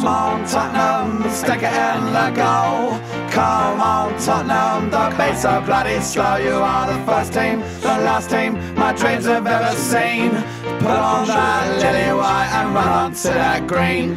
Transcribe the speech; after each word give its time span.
Come 0.00 0.08
on, 0.08 0.46
Tottenham, 0.46 1.30
stick 1.30 1.60
it 1.62 1.74
in 1.74 2.04
the 2.14 2.32
goal. 2.34 2.98
Come 3.30 3.82
on, 3.82 4.18
Tottenham, 4.18 4.88
the 4.88 5.10
beats 5.10 5.44
are 5.44 5.60
bloody 5.60 6.00
slow. 6.00 6.36
You 6.36 6.54
are 6.54 6.90
the 6.90 7.04
first 7.04 7.34
team, 7.34 7.60
the 7.82 8.00
last 8.00 8.30
team 8.30 8.54
my 8.76 8.94
dreams 8.94 9.26
have 9.26 9.46
ever 9.46 9.76
seen. 9.76 10.30
Put 10.78 10.96
on 10.96 11.26
that 11.26 11.82
lily 11.82 12.16
white 12.16 12.48
and 12.50 12.74
run 12.74 12.88
on 12.88 13.12
to 13.12 13.28
that 13.28 13.66
green. 13.66 14.16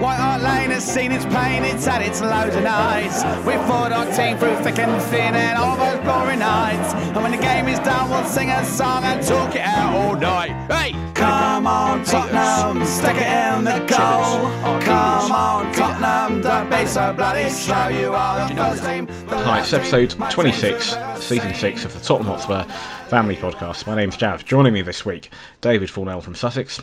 White 0.00 0.18
Hart 0.18 0.40
Lane 0.40 0.70
has 0.70 0.84
seen 0.84 1.10
its 1.10 1.24
pain, 1.24 1.64
it's 1.64 1.84
had 1.84 2.02
its 2.02 2.20
lows 2.20 2.54
and 2.54 2.68
highs. 2.68 3.24
We 3.44 3.54
fought 3.66 3.90
our 3.90 4.06
team 4.14 4.38
through 4.38 4.54
thick 4.62 4.78
and 4.78 5.02
thin 5.10 5.34
and 5.34 5.58
all 5.58 5.76
those 5.76 5.98
glory 6.04 6.36
nights. 6.36 6.94
And 6.94 7.16
when 7.16 7.32
the 7.32 7.38
game 7.38 7.66
is 7.66 7.80
done, 7.80 8.08
we'll 8.08 8.24
sing 8.26 8.50
a 8.50 8.64
song 8.64 9.02
and 9.02 9.20
talk 9.20 9.56
it 9.56 9.62
out 9.62 9.96
all 9.96 10.14
night. 10.14 10.52
Hey! 10.70 11.01
Come 11.22 11.68
on, 11.68 12.04
Tottenham, 12.04 12.84
stick 12.84 13.14
it 13.14 13.22
in 13.22 13.62
the 13.62 13.78
goal. 13.86 14.80
Come 14.80 15.30
on, 15.30 15.72
Tottenham, 15.72 16.40
don't 16.40 16.68
be 16.68 16.84
so 16.84 17.12
bloody 17.12 17.48
slow. 17.48 17.86
You 17.90 18.12
are 18.12 18.48
the 18.48 18.56
first 18.56 18.84
team. 18.84 19.06
the 19.06 19.38
Hi, 19.38 19.60
it's 19.60 19.72
episode 19.72 20.10
26, 20.10 20.96
season 21.22 21.54
6 21.54 21.84
of 21.84 21.94
the 21.94 22.00
Tottenham 22.00 22.32
Hotspur 22.36 22.64
Family 23.08 23.36
Podcast. 23.36 23.86
My 23.86 23.94
name's 23.94 24.16
Jav. 24.16 24.44
Joining 24.44 24.72
me 24.72 24.82
this 24.82 25.06
week, 25.06 25.30
David 25.60 25.90
Fournel 25.90 26.20
from 26.24 26.34
Sussex 26.34 26.80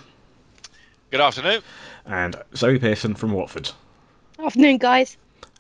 Good 1.11 1.19
afternoon. 1.19 1.61
and 2.05 2.37
Zoe 2.55 2.79
Pearson 2.79 3.15
from 3.15 3.33
Watford. 3.33 3.69
Afternoon, 4.41 4.77
guys. 4.77 5.17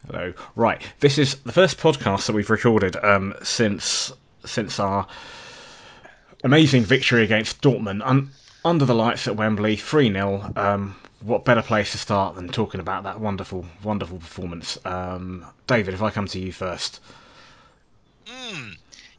Hello. 0.07 0.33
Right, 0.55 0.81
this 1.01 1.17
is 1.17 1.35
the 1.35 1.51
first 1.51 1.79
podcast 1.79 2.27
that 2.27 2.33
we've 2.33 2.49
recorded 2.49 2.95
um, 2.95 3.33
since 3.43 4.13
since 4.45 4.79
our 4.79 5.05
amazing 6.45 6.83
victory 6.83 7.25
against 7.25 7.61
Dortmund 7.61 8.01
un- 8.05 8.29
under 8.63 8.85
the 8.85 8.95
lights 8.95 9.27
at 9.27 9.35
Wembley, 9.35 9.75
3 9.75 10.11
0. 10.11 10.53
Um, 10.55 10.95
what 11.21 11.45
better 11.45 11.61
place 11.61 11.91
to 11.91 11.97
start 11.97 12.35
than 12.35 12.49
talking 12.49 12.79
about 12.79 13.03
that 13.03 13.19
wonderful, 13.19 13.65
wonderful 13.83 14.19
performance? 14.19 14.77
Um, 14.85 15.45
David, 15.67 15.93
if 15.93 16.01
I 16.01 16.11
come 16.11 16.27
to 16.27 16.39
you 16.39 16.51
first. 16.51 17.01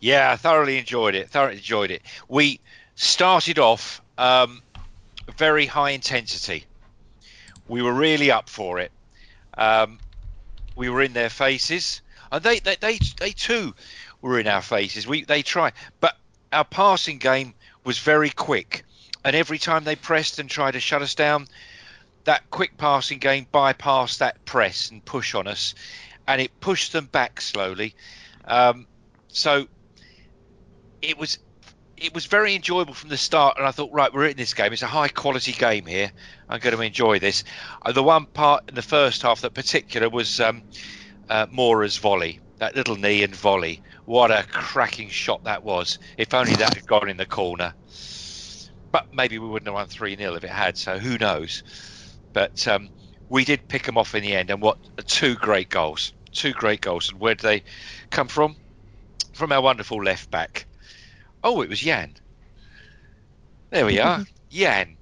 Yeah, 0.00 0.32
I 0.32 0.36
thoroughly 0.36 0.78
enjoyed 0.78 1.14
it. 1.14 1.28
Thoroughly 1.28 1.56
enjoyed 1.56 1.90
it. 1.90 2.02
We 2.26 2.60
started 2.94 3.58
off 3.58 4.00
um, 4.16 4.62
very 5.36 5.66
high 5.66 5.90
intensity. 5.90 6.64
We 7.68 7.82
were 7.82 7.92
really 7.92 8.30
up 8.30 8.48
for 8.48 8.78
it. 8.78 8.90
Um, 9.56 9.98
we 10.74 10.88
were 10.88 11.02
in 11.02 11.12
their 11.12 11.28
faces, 11.28 12.00
and 12.32 12.42
they, 12.42 12.60
they, 12.60 12.76
they, 12.76 12.98
they 13.18 13.32
too 13.32 13.74
were 14.22 14.40
in 14.40 14.46
our 14.46 14.62
faces. 14.62 15.06
We 15.06 15.24
they 15.24 15.42
tried, 15.42 15.74
but 16.00 16.16
our 16.50 16.64
passing 16.64 17.18
game 17.18 17.54
was 17.84 17.98
very 17.98 18.30
quick, 18.30 18.84
and 19.24 19.36
every 19.36 19.58
time 19.58 19.84
they 19.84 19.96
pressed 19.96 20.38
and 20.38 20.48
tried 20.48 20.72
to 20.72 20.80
shut 20.80 21.02
us 21.02 21.14
down, 21.14 21.46
that 22.24 22.48
quick 22.50 22.76
passing 22.76 23.18
game 23.18 23.46
bypassed 23.52 24.18
that 24.18 24.44
press 24.44 24.90
and 24.90 25.04
push 25.04 25.34
on 25.34 25.46
us, 25.46 25.74
and 26.26 26.40
it 26.40 26.60
pushed 26.60 26.92
them 26.92 27.06
back 27.06 27.40
slowly. 27.40 27.94
Um, 28.44 28.86
so 29.28 29.66
it 31.02 31.18
was 31.18 31.38
it 31.96 32.14
was 32.14 32.26
very 32.26 32.54
enjoyable 32.54 32.94
from 32.94 33.10
the 33.10 33.16
start, 33.18 33.58
and 33.58 33.66
I 33.66 33.72
thought, 33.72 33.92
right, 33.92 34.12
we're 34.12 34.26
in 34.26 34.36
this 34.36 34.54
game. 34.54 34.72
It's 34.72 34.82
a 34.82 34.86
high 34.86 35.08
quality 35.08 35.52
game 35.52 35.84
here. 35.84 36.10
I'm 36.48 36.58
going 36.58 36.74
to 36.74 36.82
enjoy 36.82 37.18
this. 37.18 37.44
Uh, 37.82 37.92
the 37.92 38.02
one 38.02 38.24
part 38.24 38.64
in 38.68 38.74
the 38.74 38.82
first 38.82 39.20
half 39.20 39.42
that 39.42 39.52
particular 39.52 40.08
was 40.08 40.40
um, 40.40 40.62
uh, 41.28 41.46
Moura's 41.50 41.98
volley, 41.98 42.40
that 42.56 42.74
little 42.74 42.96
knee 42.96 43.22
and 43.22 43.36
volley. 43.36 43.82
What 44.06 44.30
a 44.30 44.46
cracking 44.50 45.10
shot 45.10 45.44
that 45.44 45.62
was! 45.62 45.98
If 46.16 46.32
only 46.32 46.54
that 46.54 46.74
had 46.74 46.86
gone 46.86 47.10
in 47.10 47.18
the 47.18 47.26
corner. 47.26 47.74
But 48.92 49.12
maybe 49.14 49.38
we 49.38 49.48
wouldn't 49.48 49.68
have 49.68 49.74
won 49.74 49.86
three 49.86 50.16
0 50.16 50.34
if 50.34 50.44
it 50.44 50.50
had. 50.50 50.76
So 50.76 50.98
who 50.98 51.18
knows? 51.18 51.62
But 52.32 52.66
um, 52.66 52.90
we 53.28 53.44
did 53.44 53.68
pick 53.68 53.84
them 53.84 53.98
off 53.98 54.14
in 54.14 54.22
the 54.22 54.34
end, 54.34 54.50
and 54.50 54.60
what 54.60 54.78
two 55.06 55.34
great 55.34 55.68
goals! 55.68 56.12
Two 56.32 56.52
great 56.52 56.80
goals, 56.80 57.10
and 57.10 57.20
where 57.20 57.34
did 57.34 57.42
they 57.42 57.62
come 58.10 58.28
from? 58.28 58.56
From 59.32 59.52
our 59.52 59.60
wonderful 59.62 60.02
left 60.02 60.30
back. 60.30 60.66
Oh, 61.42 61.62
it 61.62 61.68
was 61.68 61.80
Jan. 61.80 62.14
There 63.70 63.86
we 63.86 63.98
are. 63.98 64.24
Jan. 64.50 64.96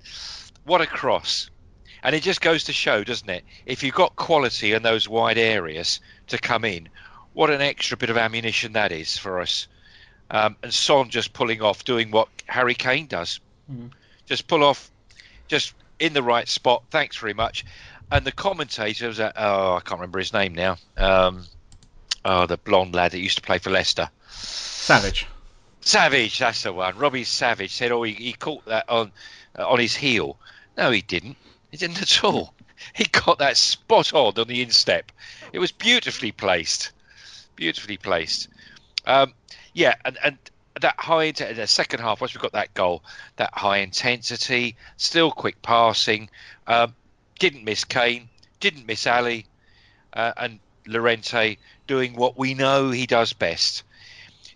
What 0.65 0.81
a 0.81 0.87
cross. 0.87 1.50
And 2.03 2.15
it 2.15 2.22
just 2.22 2.41
goes 2.41 2.65
to 2.65 2.72
show, 2.72 3.03
doesn't 3.03 3.28
it? 3.28 3.44
If 3.66 3.82
you've 3.82 3.94
got 3.94 4.16
quality 4.16 4.72
in 4.72 4.82
those 4.82 5.09
wide 5.09 5.38
areas 5.38 6.00
to 6.28 6.38
come 6.38 6.65
in, 6.65 6.88
what 7.32 7.50
an 7.50 7.60
extra 7.60 7.97
bit 7.97 8.10
of 8.10 8.16
ammunition 8.16 8.75
that 8.75 8.93
is 8.93 9.16
for 9.19 9.41
us. 9.41 9.66
Um, 10.31 10.56
and 10.62 10.72
Son 10.72 11.09
just 11.09 11.32
pulling 11.32 11.62
off, 11.62 11.84
doing 11.84 12.10
what 12.10 12.28
Harry 12.47 12.75
Kane 12.75 13.06
does. 13.06 13.41
Just 14.27 14.47
pull 14.47 14.65
off, 14.65 14.91
just 15.47 15.75
in 15.99 16.12
the 16.12 16.23
right 16.23 16.49
spot. 16.49 16.84
Thanks 16.91 17.17
very 17.17 17.34
much. 17.34 17.65
And 18.11 18.25
the 18.25 18.33
commentator 18.33 19.09
was, 19.09 19.21
uh, 19.21 19.33
oh, 19.37 19.75
I 19.75 19.81
can't 19.81 20.01
remember 20.01 20.19
his 20.19 20.33
name 20.33 20.55
now. 20.55 20.77
Um, 20.97 21.45
oh, 22.25 22.47
the 22.47 22.56
blonde 22.56 22.95
lad 22.95 23.12
that 23.12 23.21
used 23.21 23.39
to 23.39 23.43
play 23.43 23.59
for 23.59 23.71
Leicester. 23.71 24.11
Savage. 24.31 25.27
Savage, 25.81 26.39
that's 26.39 26.62
the 26.62 26.73
one. 26.73 26.97
Robbie 26.99 27.25
Savage 27.25 27.73
said, 27.73 27.93
"Oh, 27.93 28.03
he, 28.03 28.12
he 28.12 28.33
caught 28.33 28.65
that 28.67 28.89
on 28.89 29.12
uh, 29.59 29.69
on 29.69 29.79
his 29.79 29.95
heel." 29.95 30.39
No, 30.77 30.91
he 30.91 31.03
didn't. 31.03 31.37
He 31.71 31.77
didn't 31.77 32.03
at 32.03 32.25
all. 32.25 32.55
He 32.95 33.05
got 33.06 33.39
that 33.39 33.56
spot 33.56 34.15
on 34.15 34.39
on 34.39 34.47
the 34.47 34.62
instep. 34.62 35.11
It 35.53 35.59
was 35.59 35.73
beautifully 35.73 36.31
placed, 36.31 36.93
beautifully 37.56 37.97
placed. 37.97 38.49
Um, 39.05 39.35
yeah, 39.75 39.97
and 40.05 40.17
and 40.23 40.39
that 40.81 40.97
high 40.99 41.31
the 41.31 41.66
second 41.66 42.00
half. 42.00 42.21
Once 42.21 42.34
we 42.34 42.41
got 42.41 42.53
that 42.53 42.75
goal, 42.75 43.03
that 43.37 43.53
high 43.53 43.78
intensity, 43.78 44.77
still 44.97 45.31
quick 45.31 45.61
passing. 45.62 46.28
Um, 46.66 46.94
didn't 47.39 47.65
miss 47.65 47.84
Kane, 47.84 48.28
didn't 48.61 48.87
miss 48.87 49.06
Alli, 49.06 49.47
uh, 50.12 50.33
and 50.37 50.59
Llorente 50.87 51.59
doing 51.87 52.15
what 52.15 52.38
we 52.38 52.55
know 52.55 52.91
he 52.91 53.06
does 53.06 53.33
best 53.33 53.84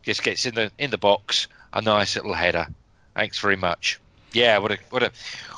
just 0.02 0.22
gets 0.22 0.46
in 0.46 0.54
the 0.54 0.70
in 0.78 0.90
the 0.90 0.98
box, 0.98 1.48
a 1.72 1.80
nice 1.80 2.16
little 2.16 2.34
header. 2.34 2.66
Thanks 3.14 3.38
very 3.38 3.56
much. 3.56 4.00
Yeah, 4.32 4.58
what 4.58 4.72
a 4.72 4.78
what 4.90 5.02
a 5.02 5.12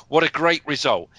what 0.07 0.23
a 0.23 0.31
great 0.31 0.65
result. 0.65 1.09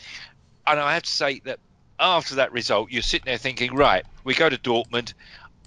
And 0.66 0.80
I 0.80 0.94
have 0.94 1.02
to 1.02 1.10
say 1.10 1.40
that 1.40 1.58
after 1.98 2.36
that 2.36 2.52
result, 2.52 2.90
you're 2.90 3.02
sitting 3.02 3.26
there 3.26 3.38
thinking, 3.38 3.74
right, 3.74 4.04
we 4.24 4.34
go 4.34 4.48
to 4.48 4.58
Dortmund. 4.58 5.14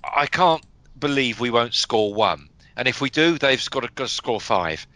I 0.04 0.26
can't 0.26 0.64
believe 1.00 1.40
we 1.40 1.50
won't 1.50 1.74
score 1.74 2.14
one, 2.14 2.49
and 2.80 2.88
if 2.88 3.02
we 3.02 3.10
do, 3.10 3.38
they've 3.38 3.70
got 3.70 3.82
to, 3.82 3.90
got 3.94 4.08
to 4.08 4.14
score 4.14 4.40
five. 4.40 4.88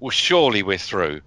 Well, 0.00 0.10
surely 0.10 0.64
we're 0.64 0.76
through. 0.76 1.20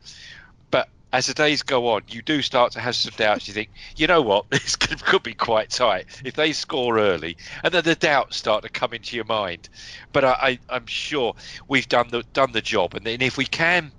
But 0.70 0.90
as 1.14 1.28
the 1.28 1.34
days 1.34 1.64
go 1.64 1.88
on, 1.88 2.02
you 2.10 2.22
do 2.22 2.42
start 2.42 2.74
to 2.74 2.82
have 2.82 2.98
some 2.98 3.14
doubts. 3.16 3.48
You 3.48 3.54
think, 3.54 3.70
you 3.96 4.08
know 4.08 4.22
what, 4.22 4.50
this 4.50 4.76
could, 4.76 5.02
could 5.06 5.24
be 5.24 5.34
quite 5.34 5.70
tight 5.70 6.08
if 6.26 6.34
they 6.34 6.52
score 6.52 7.00
early, 7.00 7.38
and 7.64 7.74
then 7.74 7.86
the 7.86 7.96
doubts 7.96 8.36
start 8.36 8.64
to 8.64 8.70
come 8.70 8.94
into 8.94 9.16
your 9.16 9.24
mind. 9.24 9.70
But 10.12 10.26
I, 10.26 10.60
I'm 10.70 10.86
sure 10.86 11.34
we've 11.70 11.88
done 11.88 12.10
the 12.10 12.24
done 12.34 12.52
the 12.52 12.62
job, 12.62 12.94
and 12.94 13.06
then 13.06 13.22
if 13.22 13.38
we 13.38 13.46
can 13.46 13.94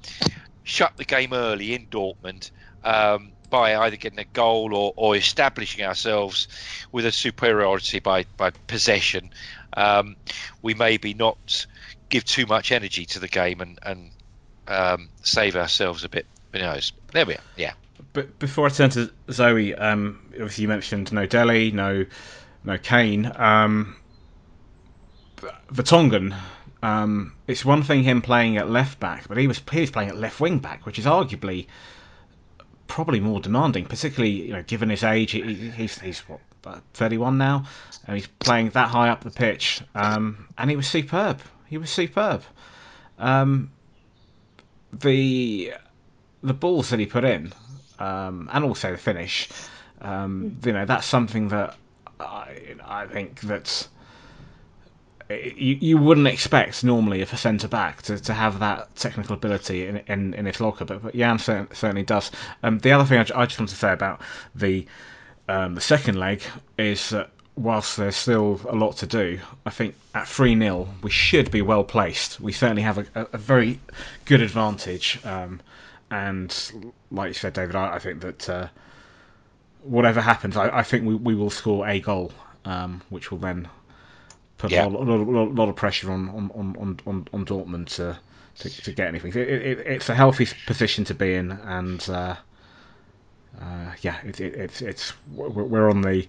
shut 0.64 0.94
the 0.98 1.06
game 1.06 1.32
early 1.32 1.72
in 1.72 1.86
Dortmund 1.86 2.50
um, 2.84 3.32
by 3.48 3.74
either 3.74 3.96
getting 3.96 4.18
a 4.18 4.24
goal 4.24 4.74
or, 4.74 4.92
or 4.96 5.16
establishing 5.16 5.82
ourselves 5.82 6.46
with 6.92 7.06
a 7.06 7.12
superiority 7.12 8.00
by 8.00 8.26
by 8.36 8.50
possession, 8.66 9.30
um, 9.78 10.16
we 10.60 10.74
maybe 10.74 11.14
not 11.14 11.64
give 12.12 12.24
too 12.24 12.46
much 12.46 12.70
energy 12.70 13.06
to 13.06 13.18
the 13.18 13.26
game 13.26 13.60
and 13.60 13.78
and 13.82 14.10
um, 14.68 15.08
save 15.22 15.56
ourselves 15.56 16.04
a 16.04 16.08
bit. 16.08 16.26
Who 16.52 16.60
knows? 16.60 16.92
There 17.12 17.26
we 17.26 17.34
are. 17.34 17.40
Yeah. 17.56 17.72
But 18.12 18.38
before 18.38 18.66
I 18.66 18.68
turn 18.68 18.90
to 18.90 19.10
Zoe, 19.30 19.74
um, 19.74 20.20
obviously 20.32 20.62
you 20.62 20.68
mentioned 20.68 21.12
no 21.12 21.26
Dele, 21.26 21.70
no 21.72 22.06
no 22.62 22.78
Kane. 22.78 23.30
Um, 23.34 23.96
Vertonghen, 25.72 26.36
um, 26.82 27.34
it's 27.48 27.64
one 27.64 27.82
thing 27.82 28.04
him 28.04 28.22
playing 28.22 28.58
at 28.58 28.70
left 28.70 29.00
back, 29.00 29.26
but 29.26 29.38
he 29.38 29.46
was 29.48 29.60
he 29.72 29.80
was 29.80 29.90
playing 29.90 30.10
at 30.10 30.16
left 30.16 30.38
wing 30.38 30.58
back, 30.58 30.84
which 30.86 30.98
is 30.98 31.06
arguably 31.06 31.66
probably 32.86 33.20
more 33.20 33.40
demanding, 33.40 33.86
particularly 33.86 34.48
you 34.48 34.52
know 34.52 34.62
given 34.62 34.90
his 34.90 35.02
age. 35.02 35.32
He, 35.32 35.70
he's 35.70 35.98
he's 35.98 36.20
what 36.20 36.40
thirty 36.92 37.16
one 37.16 37.38
now, 37.38 37.64
and 38.06 38.16
he's 38.16 38.26
playing 38.26 38.70
that 38.70 38.88
high 38.88 39.08
up 39.08 39.24
the 39.24 39.30
pitch, 39.30 39.80
um, 39.94 40.48
and 40.58 40.68
he 40.68 40.76
was 40.76 40.86
superb. 40.86 41.40
He 41.72 41.78
was 41.78 41.88
superb. 41.88 42.42
Um, 43.18 43.70
the 44.92 45.72
the 46.42 46.52
balls 46.52 46.90
that 46.90 47.00
he 47.00 47.06
put 47.06 47.24
in, 47.24 47.50
um, 47.98 48.50
and 48.52 48.62
also 48.62 48.90
the 48.90 48.98
finish, 48.98 49.48
um, 50.02 50.58
you 50.66 50.72
know, 50.74 50.84
that's 50.84 51.06
something 51.06 51.48
that 51.48 51.74
I, 52.20 52.76
I 52.84 53.06
think 53.06 53.40
that 53.52 53.88
you, 55.30 55.78
you 55.80 55.96
wouldn't 55.96 56.26
expect 56.26 56.84
normally 56.84 57.22
of 57.22 57.32
a 57.32 57.38
centre 57.38 57.68
back 57.68 58.02
to, 58.02 58.20
to 58.20 58.34
have 58.34 58.58
that 58.58 58.94
technical 58.94 59.34
ability 59.34 59.86
in 59.86 59.96
in, 60.08 60.34
in 60.34 60.46
its 60.46 60.60
locker, 60.60 60.84
but, 60.84 61.02
but 61.02 61.14
Jan 61.16 61.38
cer- 61.38 61.68
certainly 61.72 62.02
does. 62.02 62.30
Um, 62.62 62.80
the 62.80 62.92
other 62.92 63.06
thing 63.06 63.16
I, 63.18 63.22
I 63.40 63.46
just 63.46 63.58
want 63.58 63.70
to 63.70 63.76
say 63.76 63.94
about 63.94 64.20
the 64.54 64.86
um, 65.48 65.74
the 65.74 65.80
second 65.80 66.18
leg 66.18 66.42
is 66.76 67.08
that 67.08 67.30
whilst 67.56 67.96
there's 67.96 68.16
still 68.16 68.60
a 68.68 68.74
lot 68.74 68.96
to 68.98 69.06
do, 69.06 69.38
I 69.66 69.70
think 69.70 69.94
at 70.14 70.26
3 70.26 70.58
0 70.58 70.88
we 71.02 71.10
should 71.10 71.50
be 71.50 71.62
well 71.62 71.84
placed. 71.84 72.40
We 72.40 72.52
certainly 72.52 72.82
have 72.82 72.98
a, 72.98 73.06
a, 73.14 73.26
a 73.34 73.38
very 73.38 73.80
good 74.24 74.40
advantage. 74.40 75.20
Um, 75.24 75.60
and 76.10 76.54
like 77.10 77.28
you 77.28 77.34
said, 77.34 77.52
David, 77.54 77.74
I, 77.76 77.94
I 77.94 77.98
think 77.98 78.20
that 78.20 78.48
uh, 78.48 78.68
whatever 79.82 80.20
happens, 80.20 80.56
I, 80.56 80.78
I 80.78 80.82
think 80.82 81.04
we, 81.06 81.14
we 81.14 81.34
will 81.34 81.50
score 81.50 81.86
a 81.86 82.00
goal, 82.00 82.32
um, 82.64 83.02
which 83.10 83.30
will 83.30 83.38
then 83.38 83.68
put 84.58 84.70
Yeah. 84.70 84.86
a 84.86 84.88
lot, 84.88 85.06
lot, 85.06 85.26
lot, 85.26 85.54
lot 85.54 85.68
of 85.68 85.76
pressure 85.76 86.10
on 86.10 86.28
on, 86.30 86.50
on, 86.78 87.00
on, 87.06 87.28
on 87.32 87.44
Dortmund 87.46 87.86
to, 87.96 88.18
to, 88.58 88.82
to 88.82 88.92
get 88.92 89.08
anything. 89.08 89.32
It, 89.32 89.48
it, 89.48 89.78
it's 89.80 90.08
a 90.08 90.14
healthy 90.14 90.46
position 90.66 91.04
to 91.04 91.14
be 91.14 91.34
in, 91.34 91.52
and 91.52 92.06
uh, 92.08 92.36
uh, 93.60 93.92
yeah, 94.02 94.16
it, 94.24 94.40
it, 94.40 94.54
it's 94.54 94.82
it's 94.82 95.12
we're 95.34 95.90
on 95.90 96.02
the 96.02 96.26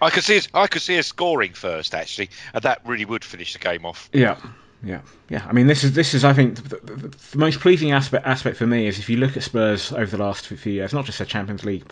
I 0.00 0.10
could 0.10 0.24
see 0.24 0.40
I 0.54 0.66
could 0.66 0.82
see 0.82 0.98
us 0.98 1.06
scoring 1.06 1.52
first 1.52 1.94
actually, 1.94 2.30
and 2.52 2.62
that 2.62 2.80
really 2.84 3.04
would 3.04 3.24
finish 3.24 3.52
the 3.52 3.58
game 3.58 3.86
off. 3.86 4.08
Yeah, 4.12 4.38
yeah, 4.82 5.00
yeah. 5.28 5.44
I 5.48 5.52
mean, 5.52 5.66
this 5.66 5.84
is 5.84 5.92
this 5.92 6.14
is 6.14 6.24
I 6.24 6.32
think 6.32 6.56
the, 6.56 6.76
the, 6.76 7.08
the 7.08 7.38
most 7.38 7.60
pleasing 7.60 7.92
aspect 7.92 8.26
aspect 8.26 8.56
for 8.56 8.66
me 8.66 8.86
is 8.86 8.98
if 8.98 9.08
you 9.08 9.16
look 9.16 9.36
at 9.36 9.42
Spurs 9.42 9.92
over 9.92 10.16
the 10.16 10.22
last 10.22 10.46
few 10.46 10.72
years, 10.72 10.92
not 10.92 11.04
just 11.04 11.20
a 11.20 11.24
Champions 11.24 11.64
League 11.64 11.84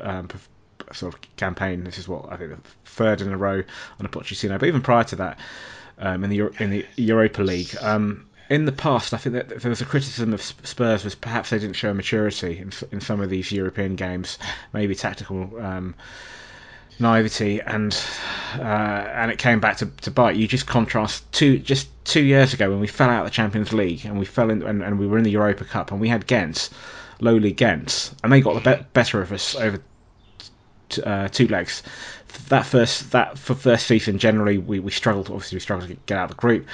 um, 0.00 0.28
sort 0.92 1.14
of 1.14 1.36
campaign. 1.36 1.84
This 1.84 1.98
is 1.98 2.08
what 2.08 2.30
I 2.30 2.36
think 2.36 2.50
the 2.50 2.70
third 2.84 3.20
in 3.20 3.32
a 3.32 3.36
row 3.36 3.62
on 3.98 4.06
a 4.06 4.08
Pochettino, 4.08 4.58
but 4.58 4.66
even 4.68 4.82
prior 4.82 5.04
to 5.04 5.16
that, 5.16 5.38
um, 5.98 6.24
in 6.24 6.30
the 6.30 6.48
in 6.62 6.70
the 6.70 6.86
Europa 6.96 7.42
League. 7.42 7.74
Um, 7.80 8.26
in 8.48 8.64
the 8.64 8.70
past, 8.70 9.12
I 9.12 9.16
think 9.16 9.32
that 9.32 9.60
there 9.60 9.70
was 9.70 9.80
a 9.80 9.84
criticism 9.84 10.32
of 10.32 10.40
Spurs 10.40 11.02
was 11.02 11.16
perhaps 11.16 11.50
they 11.50 11.58
didn't 11.58 11.74
show 11.74 11.92
maturity 11.92 12.58
in, 12.58 12.70
in 12.92 13.00
some 13.00 13.20
of 13.20 13.28
these 13.28 13.50
European 13.50 13.96
games, 13.96 14.38
maybe 14.72 14.94
tactical 14.94 15.50
um, 15.60 15.96
naivety, 16.98 17.60
and 17.60 17.96
uh, 18.58 18.62
and 18.62 19.30
it 19.30 19.38
came 19.38 19.60
back 19.60 19.76
to, 19.78 19.86
to 19.86 20.10
bite. 20.10 20.36
You 20.36 20.46
just 20.46 20.66
contrast 20.66 21.30
two 21.32 21.58
just 21.58 21.88
two 22.04 22.22
years 22.22 22.54
ago 22.54 22.70
when 22.70 22.80
we 22.80 22.86
fell 22.86 23.10
out 23.10 23.20
of 23.20 23.26
the 23.26 23.34
Champions 23.34 23.72
League 23.72 24.04
and 24.04 24.18
we 24.18 24.24
fell 24.24 24.50
in 24.50 24.62
and, 24.62 24.82
and 24.82 24.98
we 24.98 25.06
were 25.06 25.18
in 25.18 25.24
the 25.24 25.30
Europa 25.30 25.64
Cup 25.64 25.90
and 25.90 26.00
we 26.00 26.08
had 26.08 26.26
Ghent, 26.26 26.70
lowly 27.20 27.52
Ghent, 27.52 28.12
and 28.22 28.32
they 28.32 28.40
got 28.40 28.62
the 28.62 28.76
be- 28.76 28.84
better 28.92 29.20
of 29.20 29.32
us 29.32 29.54
over 29.54 29.80
t- 30.88 31.02
uh, 31.02 31.28
two 31.28 31.48
legs. 31.48 31.82
That 32.48 32.66
first 32.66 33.12
that 33.12 33.38
for 33.38 33.54
first 33.54 33.86
season 33.86 34.18
generally 34.18 34.58
we, 34.58 34.78
we 34.80 34.90
struggled. 34.90 35.28
Obviously 35.28 35.56
we 35.56 35.60
struggled 35.60 35.88
to 35.88 35.96
get 36.06 36.18
out 36.18 36.30
of 36.30 36.36
the 36.36 36.40
group. 36.40 36.66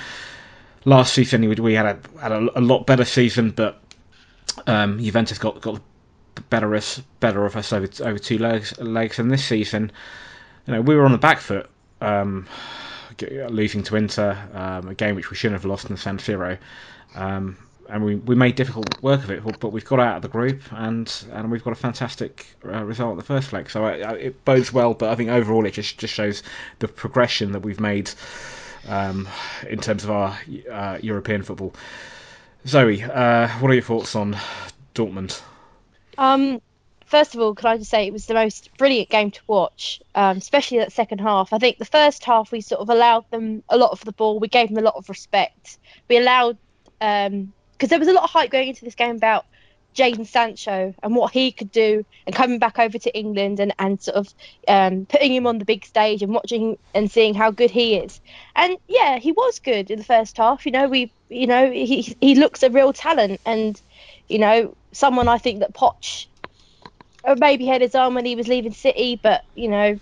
Last 0.84 1.14
season 1.14 1.48
we, 1.48 1.54
we 1.54 1.74
had 1.74 1.86
a 1.86 2.18
had 2.20 2.32
a, 2.32 2.58
a 2.58 2.60
lot 2.60 2.86
better 2.86 3.04
season, 3.04 3.50
but 3.50 3.80
um, 4.66 4.98
Juventus 4.98 5.38
got 5.38 5.60
got 5.60 5.74
the 5.76 5.80
better 6.50 6.74
us 6.74 7.00
better 7.20 7.44
of 7.44 7.56
us 7.56 7.72
over 7.72 7.88
over 8.02 8.18
two 8.18 8.38
legs 8.38 8.78
legs. 8.78 9.18
And 9.18 9.30
this 9.30 9.44
season, 9.44 9.92
you 10.66 10.74
know, 10.74 10.80
we 10.80 10.94
were 10.94 11.04
on 11.04 11.12
the 11.12 11.18
back 11.18 11.38
foot, 11.38 11.68
um, 12.00 12.46
losing 13.20 13.82
to 13.84 13.96
Inter, 13.96 14.36
um, 14.54 14.88
a 14.88 14.94
game 14.94 15.14
which 15.14 15.30
we 15.30 15.36
shouldn't 15.36 15.60
have 15.60 15.68
lost 15.68 15.90
in 15.90 15.96
San 15.96 16.18
Siro. 16.18 16.58
Um, 17.14 17.56
and 17.88 18.04
we, 18.04 18.14
we 18.14 18.34
made 18.34 18.54
difficult 18.54 19.02
work 19.02 19.22
of 19.22 19.30
it, 19.30 19.42
but- 19.60 19.70
we've 19.72 19.84
got 19.84 20.00
out 20.00 20.16
of 20.16 20.22
the 20.22 20.28
group, 20.28 20.62
and 20.72 21.12
and 21.32 21.50
we've 21.50 21.64
got 21.64 21.72
a 21.72 21.76
fantastic 21.76 22.46
uh, 22.64 22.82
result 22.84 23.12
in 23.12 23.16
the 23.18 23.24
first 23.24 23.52
leg. 23.52 23.68
So 23.68 23.84
I, 23.84 23.98
I, 23.98 24.12
it 24.14 24.44
bodes 24.44 24.72
well, 24.72 24.94
but 24.94 25.10
I 25.10 25.14
think 25.14 25.30
overall 25.30 25.66
it 25.66 25.72
just, 25.72 25.98
just 25.98 26.14
shows 26.14 26.42
the 26.78 26.88
progression 26.88 27.52
that 27.52 27.60
we've 27.60 27.80
made 27.80 28.10
um, 28.88 29.28
in 29.68 29.78
terms 29.78 30.04
of 30.04 30.10
our 30.10 30.38
uh, 30.70 30.98
European 31.02 31.42
football. 31.42 31.74
Zoe, 32.66 33.02
uh, 33.02 33.48
what 33.58 33.70
are 33.70 33.74
your 33.74 33.82
thoughts 33.82 34.14
on 34.14 34.36
Dortmund? 34.94 35.42
Um, 36.18 36.60
first 37.06 37.34
of 37.34 37.40
all, 37.40 37.54
can 37.54 37.68
I 37.68 37.76
just 37.76 37.90
say 37.90 38.06
it 38.06 38.12
was 38.12 38.26
the 38.26 38.34
most 38.34 38.70
brilliant 38.78 39.10
game 39.10 39.30
to 39.30 39.40
watch, 39.46 40.00
um, 40.14 40.38
especially 40.38 40.78
that 40.78 40.92
second 40.92 41.20
half. 41.20 41.52
I 41.52 41.58
think 41.58 41.78
the 41.78 41.84
first 41.84 42.24
half 42.24 42.50
we 42.50 42.60
sort 42.60 42.80
of 42.80 42.88
allowed 42.88 43.30
them 43.30 43.62
a 43.68 43.76
lot 43.76 43.90
of 43.90 44.04
the 44.04 44.12
ball. 44.12 44.40
We 44.40 44.48
gave 44.48 44.68
them 44.68 44.78
a 44.78 44.82
lot 44.82 44.94
of 44.96 45.08
respect. 45.08 45.78
We 46.08 46.16
allowed 46.16 46.56
because 46.98 47.90
there 47.90 47.98
was 47.98 48.08
a 48.08 48.12
lot 48.12 48.24
of 48.24 48.30
hype 48.30 48.50
going 48.50 48.68
into 48.68 48.84
this 48.84 48.94
game 48.94 49.16
about 49.16 49.44
Jadon 49.94 50.26
Sancho 50.26 50.94
and 51.02 51.14
what 51.14 51.32
he 51.32 51.52
could 51.52 51.70
do, 51.70 52.04
and 52.26 52.34
coming 52.34 52.58
back 52.58 52.78
over 52.78 52.98
to 52.98 53.16
England 53.16 53.60
and 53.60 53.74
and 53.78 54.00
sort 54.00 54.16
of 54.16 54.34
um, 54.68 55.06
putting 55.06 55.34
him 55.34 55.46
on 55.46 55.58
the 55.58 55.64
big 55.64 55.84
stage 55.84 56.22
and 56.22 56.32
watching 56.32 56.78
and 56.94 57.10
seeing 57.10 57.34
how 57.34 57.50
good 57.50 57.70
he 57.70 57.96
is. 57.96 58.20
And 58.56 58.78
yeah, 58.88 59.18
he 59.18 59.32
was 59.32 59.58
good 59.58 59.90
in 59.90 59.98
the 59.98 60.04
first 60.04 60.36
half. 60.38 60.64
You 60.64 60.72
know, 60.72 60.88
we 60.88 61.12
you 61.28 61.46
know 61.46 61.70
he 61.70 62.16
he 62.20 62.34
looks 62.34 62.62
a 62.62 62.70
real 62.70 62.92
talent 62.92 63.40
and 63.44 63.80
you 64.32 64.38
know 64.38 64.74
someone 64.92 65.28
I 65.28 65.38
think 65.38 65.60
that 65.60 65.74
Poch 65.74 66.26
maybe 67.36 67.66
had 67.66 67.82
his 67.82 67.94
arm 67.94 68.14
when 68.14 68.24
he 68.24 68.34
was 68.34 68.48
leaving 68.48 68.72
City, 68.72 69.20
but 69.22 69.44
you 69.54 69.68
know, 69.68 69.98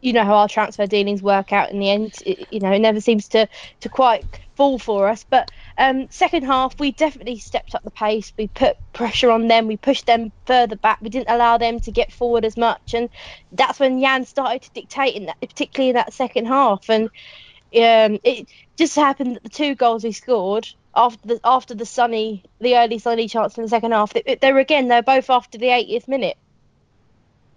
you 0.00 0.12
know 0.12 0.24
how 0.24 0.34
our 0.34 0.48
transfer 0.48 0.86
dealings 0.86 1.22
work 1.22 1.52
out 1.52 1.70
in 1.70 1.78
the 1.78 1.90
end. 1.90 2.14
It, 2.24 2.48
you 2.50 2.60
know, 2.60 2.72
it 2.72 2.78
never 2.78 3.00
seems 3.00 3.28
to 3.28 3.46
to 3.80 3.88
quite 3.88 4.24
fall 4.56 4.78
for 4.78 5.08
us. 5.08 5.24
But 5.28 5.50
um, 5.76 6.08
second 6.10 6.44
half, 6.44 6.80
we 6.80 6.92
definitely 6.92 7.38
stepped 7.38 7.74
up 7.74 7.82
the 7.84 7.90
pace. 7.90 8.32
We 8.38 8.48
put 8.48 8.76
pressure 8.94 9.30
on 9.30 9.48
them. 9.48 9.66
We 9.66 9.76
pushed 9.76 10.06
them 10.06 10.32
further 10.46 10.76
back. 10.76 11.00
We 11.02 11.10
didn't 11.10 11.30
allow 11.30 11.58
them 11.58 11.78
to 11.80 11.90
get 11.90 12.10
forward 12.10 12.46
as 12.46 12.56
much, 12.56 12.94
and 12.94 13.10
that's 13.52 13.78
when 13.78 14.00
Jan 14.00 14.24
started 14.24 14.62
to 14.62 14.70
dictate, 14.70 15.14
in 15.14 15.26
that, 15.26 15.40
particularly 15.40 15.90
in 15.90 15.96
that 15.96 16.14
second 16.14 16.46
half. 16.46 16.88
And 16.88 17.04
um, 17.04 18.18
it 18.24 18.48
just 18.76 18.96
happened 18.96 19.36
that 19.36 19.42
the 19.42 19.48
two 19.50 19.74
goals 19.74 20.04
we 20.04 20.12
scored 20.12 20.68
after 20.94 21.28
the 21.28 21.40
after 21.44 21.74
the 21.74 21.86
sunny, 21.86 22.44
the 22.60 22.76
early 22.76 22.98
sunny 22.98 23.28
chance 23.28 23.56
in 23.56 23.62
the 23.62 23.68
second 23.68 23.92
half, 23.92 24.12
they, 24.12 24.38
they 24.40 24.52
were 24.52 24.60
again 24.60 24.88
they're 24.88 25.02
both 25.02 25.30
after 25.30 25.58
the 25.58 25.66
80th 25.66 26.08
minute. 26.08 26.36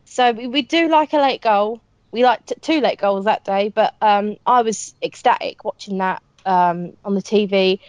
So 0.05 0.31
we, 0.31 0.47
we 0.47 0.61
do 0.61 0.87
like 0.87 1.13
a 1.13 1.17
late 1.17 1.41
goal. 1.41 1.81
We 2.11 2.23
liked 2.23 2.53
two 2.61 2.79
late 2.79 2.99
goals 2.99 3.25
that 3.25 3.43
day, 3.43 3.69
but 3.69 3.95
um, 4.01 4.37
I 4.45 4.61
was 4.61 4.93
ecstatic 5.01 5.65
watching 5.65 5.97
that 5.97 6.21
um, 6.45 6.93
on 7.03 7.15
the 7.15 7.21
TV. 7.21 7.79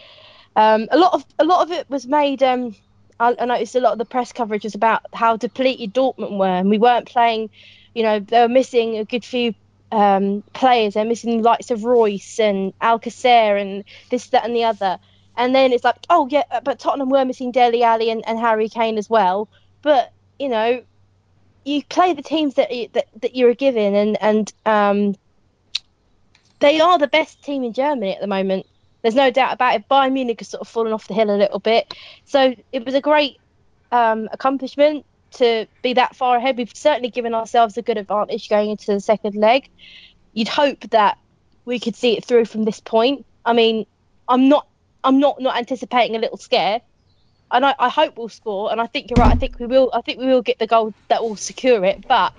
Um, 0.55 0.87
a 0.91 0.97
lot 0.97 1.13
of 1.13 1.25
a 1.39 1.45
lot 1.45 1.61
of 1.61 1.71
it 1.71 1.89
was 1.89 2.05
made. 2.05 2.43
Um, 2.43 2.75
I, 3.19 3.35
I 3.39 3.45
noticed 3.45 3.75
a 3.75 3.79
lot 3.79 3.93
of 3.93 3.99
the 3.99 4.05
press 4.05 4.33
coverage 4.33 4.63
was 4.63 4.75
about 4.75 5.03
how 5.13 5.37
depleted 5.37 5.93
Dortmund 5.93 6.37
were, 6.37 6.45
and 6.45 6.69
we 6.69 6.77
weren't 6.77 7.07
playing. 7.07 7.49
You 7.93 8.03
know, 8.03 8.19
they 8.19 8.41
were 8.41 8.49
missing 8.49 8.97
a 8.97 9.05
good 9.05 9.23
few 9.23 9.53
um, 9.91 10.43
players. 10.53 10.95
They're 10.95 11.05
missing 11.05 11.37
the 11.37 11.43
likes 11.43 11.71
of 11.71 11.85
Reus 11.85 12.39
and 12.39 12.77
Alcacer 12.79 13.61
and 13.61 13.83
this, 14.09 14.27
that, 14.29 14.45
and 14.45 14.55
the 14.55 14.65
other. 14.65 14.99
And 15.37 15.53
then 15.53 15.71
it's 15.71 15.83
like, 15.83 15.95
oh 16.09 16.27
yeah, 16.29 16.59
but 16.63 16.79
Tottenham 16.79 17.09
were 17.09 17.23
missing 17.23 17.51
Dele 17.51 17.83
Alli 17.83 18.09
and, 18.09 18.27
and 18.27 18.39
Harry 18.39 18.67
Kane 18.67 18.97
as 18.97 19.09
well. 19.09 19.47
But 19.83 20.11
you 20.39 20.49
know, 20.49 20.81
you 21.63 21.83
play 21.83 22.13
the 22.13 22.23
teams 22.23 22.55
that 22.55 22.73
you, 22.73 22.89
that, 22.93 23.07
that 23.21 23.35
you're 23.35 23.53
given, 23.53 23.93
and 23.93 24.17
and 24.21 24.53
um, 24.65 25.15
they 26.59 26.81
are 26.81 26.97
the 26.97 27.07
best 27.07 27.43
team 27.43 27.63
in 27.63 27.73
Germany 27.73 28.13
at 28.13 28.19
the 28.19 28.27
moment. 28.27 28.65
There's 29.03 29.15
no 29.15 29.29
doubt 29.29 29.53
about 29.53 29.75
it. 29.75 29.87
Bayern 29.87 30.13
Munich 30.13 30.39
has 30.39 30.49
sort 30.49 30.61
of 30.61 30.67
fallen 30.67 30.91
off 30.91 31.07
the 31.07 31.13
hill 31.13 31.29
a 31.29 31.37
little 31.37 31.59
bit. 31.59 31.93
So 32.25 32.55
it 32.71 32.83
was 32.83 32.95
a 32.95 33.01
great 33.01 33.39
um, 33.91 34.27
accomplishment 34.31 35.05
to 35.33 35.67
be 35.83 35.93
that 35.93 36.15
far 36.15 36.37
ahead. 36.37 36.57
We've 36.57 36.75
certainly 36.75 37.09
given 37.09 37.33
ourselves 37.33 37.77
a 37.77 37.81
good 37.81 37.97
advantage 37.97 38.49
going 38.49 38.71
into 38.71 38.87
the 38.87 38.99
second 38.99 39.35
leg. 39.35 39.69
You'd 40.33 40.47
hope 40.47 40.81
that 40.89 41.17
we 41.65 41.79
could 41.79 41.95
see 41.95 42.17
it 42.17 42.25
through 42.25 42.45
from 42.45 42.63
this 42.63 42.79
point. 42.79 43.25
I 43.45 43.53
mean, 43.53 43.85
I'm 44.27 44.49
not 44.49 44.66
I'm 45.07 45.19
not 45.19 45.41
not 45.41 45.57
anticipating 45.57 46.15
a 46.17 46.19
little 46.19 46.37
scare. 46.37 46.81
And 47.51 47.65
I, 47.65 47.75
I 47.79 47.89
hope 47.89 48.17
we'll 48.17 48.29
score 48.29 48.71
and 48.71 48.81
I 48.81 48.87
think 48.87 49.09
you're 49.09 49.19
right, 49.19 49.31
I 49.31 49.35
think 49.35 49.59
we 49.59 49.67
will 49.67 49.91
I 49.93 50.01
think 50.01 50.19
we 50.19 50.27
will 50.27 50.43
get 50.43 50.59
the 50.59 50.67
goal 50.67 50.93
that 51.09 51.23
will 51.23 51.37
secure 51.37 51.85
it, 51.85 52.05
but 52.07 52.33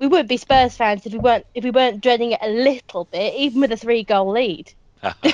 we 0.00 0.08
wouldn't 0.08 0.28
be 0.28 0.36
Spurs 0.38 0.76
fans 0.76 1.06
if 1.06 1.12
we 1.12 1.18
weren't 1.18 1.46
if 1.54 1.64
we 1.64 1.70
weren't 1.72 2.02
dreading 2.02 2.32
it 2.32 2.40
a 2.42 2.48
little 2.50 3.06
bit, 3.06 3.34
even 3.34 3.62
with 3.62 3.72
a 3.72 3.76
three 3.78 4.04
goal 4.04 4.32
lead. 4.32 4.72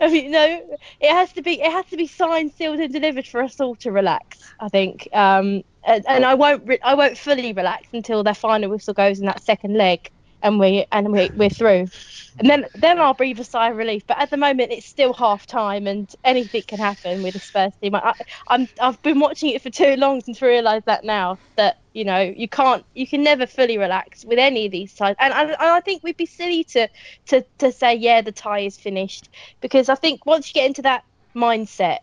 I 0.00 0.10
mean, 0.10 0.32
no, 0.32 0.78
it 1.00 1.10
has 1.12 1.32
to 1.34 1.42
be 1.42 1.60
it 1.60 1.72
has 1.72 1.86
to 1.88 1.96
be 1.96 2.06
signed, 2.06 2.52
sealed, 2.54 2.80
and 2.80 2.92
delivered 2.92 3.26
for 3.26 3.42
us 3.42 3.60
all 3.60 3.76
to 3.76 3.92
relax. 3.92 4.54
I 4.60 4.68
think, 4.68 5.08
um, 5.12 5.62
and, 5.84 6.04
and 6.08 6.24
I 6.24 6.34
won't 6.34 6.66
re- 6.66 6.80
I 6.82 6.94
won't 6.94 7.18
fully 7.18 7.52
relax 7.52 7.88
until 7.92 8.24
their 8.24 8.34
final 8.34 8.70
whistle 8.70 8.94
goes 8.94 9.20
in 9.20 9.26
that 9.26 9.42
second 9.42 9.76
leg, 9.76 10.10
and 10.42 10.58
we 10.60 10.86
and 10.92 11.12
we 11.12 11.30
we're 11.34 11.50
through, 11.50 11.90
and 12.38 12.50
then 12.50 12.66
then 12.74 13.00
I'll 13.00 13.14
breathe 13.14 13.40
a 13.40 13.44
sigh 13.44 13.70
of 13.70 13.76
relief. 13.76 14.04
But 14.06 14.18
at 14.20 14.30
the 14.30 14.36
moment, 14.38 14.72
it's 14.72 14.86
still 14.86 15.14
half 15.14 15.46
time, 15.46 15.86
and 15.86 16.10
anything 16.24 16.64
can 16.68 16.80
happen 16.80 17.22
with 17.22 17.34
the 17.34 17.40
Spurs 17.40 17.72
team. 17.82 17.94
I, 17.96 18.14
I'm 18.48 18.68
I've 18.80 19.02
been 19.02 19.20
watching 19.20 19.50
it 19.50 19.62
for 19.62 19.70
too 19.70 19.96
long 19.96 20.22
to 20.22 20.46
realise 20.46 20.84
that 20.86 21.04
now 21.04 21.38
that 21.56 21.78
you 21.94 22.04
know 22.04 22.20
you 22.20 22.48
can't 22.48 22.84
you 22.94 23.06
can 23.06 23.22
never 23.22 23.46
fully 23.46 23.78
relax 23.78 24.24
with 24.24 24.38
any 24.38 24.66
of 24.66 24.72
these 24.72 24.94
ties 24.94 25.16
and, 25.18 25.32
and, 25.34 25.50
and 25.50 25.58
i 25.60 25.80
think 25.80 26.02
we'd 26.02 26.16
be 26.16 26.26
silly 26.26 26.64
to, 26.64 26.88
to 27.26 27.44
to 27.58 27.72
say 27.72 27.94
yeah 27.94 28.22
the 28.22 28.32
tie 28.32 28.60
is 28.60 28.76
finished 28.78 29.30
because 29.60 29.88
i 29.88 29.94
think 29.94 30.24
once 30.26 30.48
you 30.48 30.54
get 30.60 30.66
into 30.66 30.82
that 30.82 31.04
mindset 31.36 31.98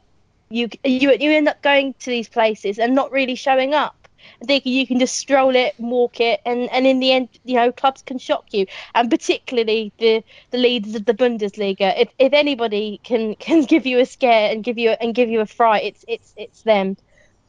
you 0.50 0.70
you 0.84 1.12
you 1.20 1.32
end 1.32 1.48
up 1.48 1.62
going 1.62 1.94
to 2.00 2.10
these 2.10 2.30
places 2.30 2.80
and 2.80 2.96
not 2.96 3.12
really 3.12 3.36
showing 3.36 3.74
up 3.74 3.97
Think 4.46 4.66
you 4.66 4.86
can 4.88 5.00
just 5.00 5.16
stroll 5.16 5.56
it, 5.56 5.74
walk 5.78 6.20
it, 6.20 6.40
and, 6.46 6.70
and 6.72 6.86
in 6.86 7.00
the 7.00 7.12
end, 7.12 7.30
you 7.44 7.56
know, 7.56 7.72
clubs 7.72 8.02
can 8.02 8.18
shock 8.18 8.46
you, 8.52 8.66
and 8.94 9.10
particularly 9.10 9.94
the, 9.98 10.24
the 10.52 10.58
leaders 10.58 10.96
of 10.96 11.06
the 11.06 11.14
Bundesliga. 11.14 11.94
If, 12.00 12.10
if 12.20 12.34
anybody 12.34 13.00
can, 13.04 13.36
can 13.40 13.64
give 13.64 13.86
you 13.86 14.00
a 14.00 14.06
scare 14.06 14.52
and 14.52 14.64
give 14.64 14.78
you 14.78 14.92
and 14.92 15.14
give 15.16 15.30
you 15.30 15.42
a 15.42 15.46
fright, 15.46 15.84
it's 15.84 16.06
it's 16.08 16.34
it's 16.38 16.62
them. 16.64 16.98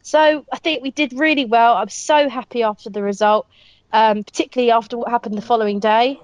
So 0.02 0.44
I 0.52 0.58
think 0.58 0.82
we 0.82 0.90
did 0.90 1.12
really 1.12 1.44
well. 1.44 1.74
I'm 1.76 1.88
so 1.88 2.28
happy 2.28 2.62
after 2.62 2.90
the 2.90 3.02
result, 3.02 3.46
um, 3.92 4.24
particularly 4.24 4.70
after 4.72 4.96
what 4.98 5.10
happened 5.10 5.36
the 5.36 5.42
following 5.42 5.80
day 5.80 6.22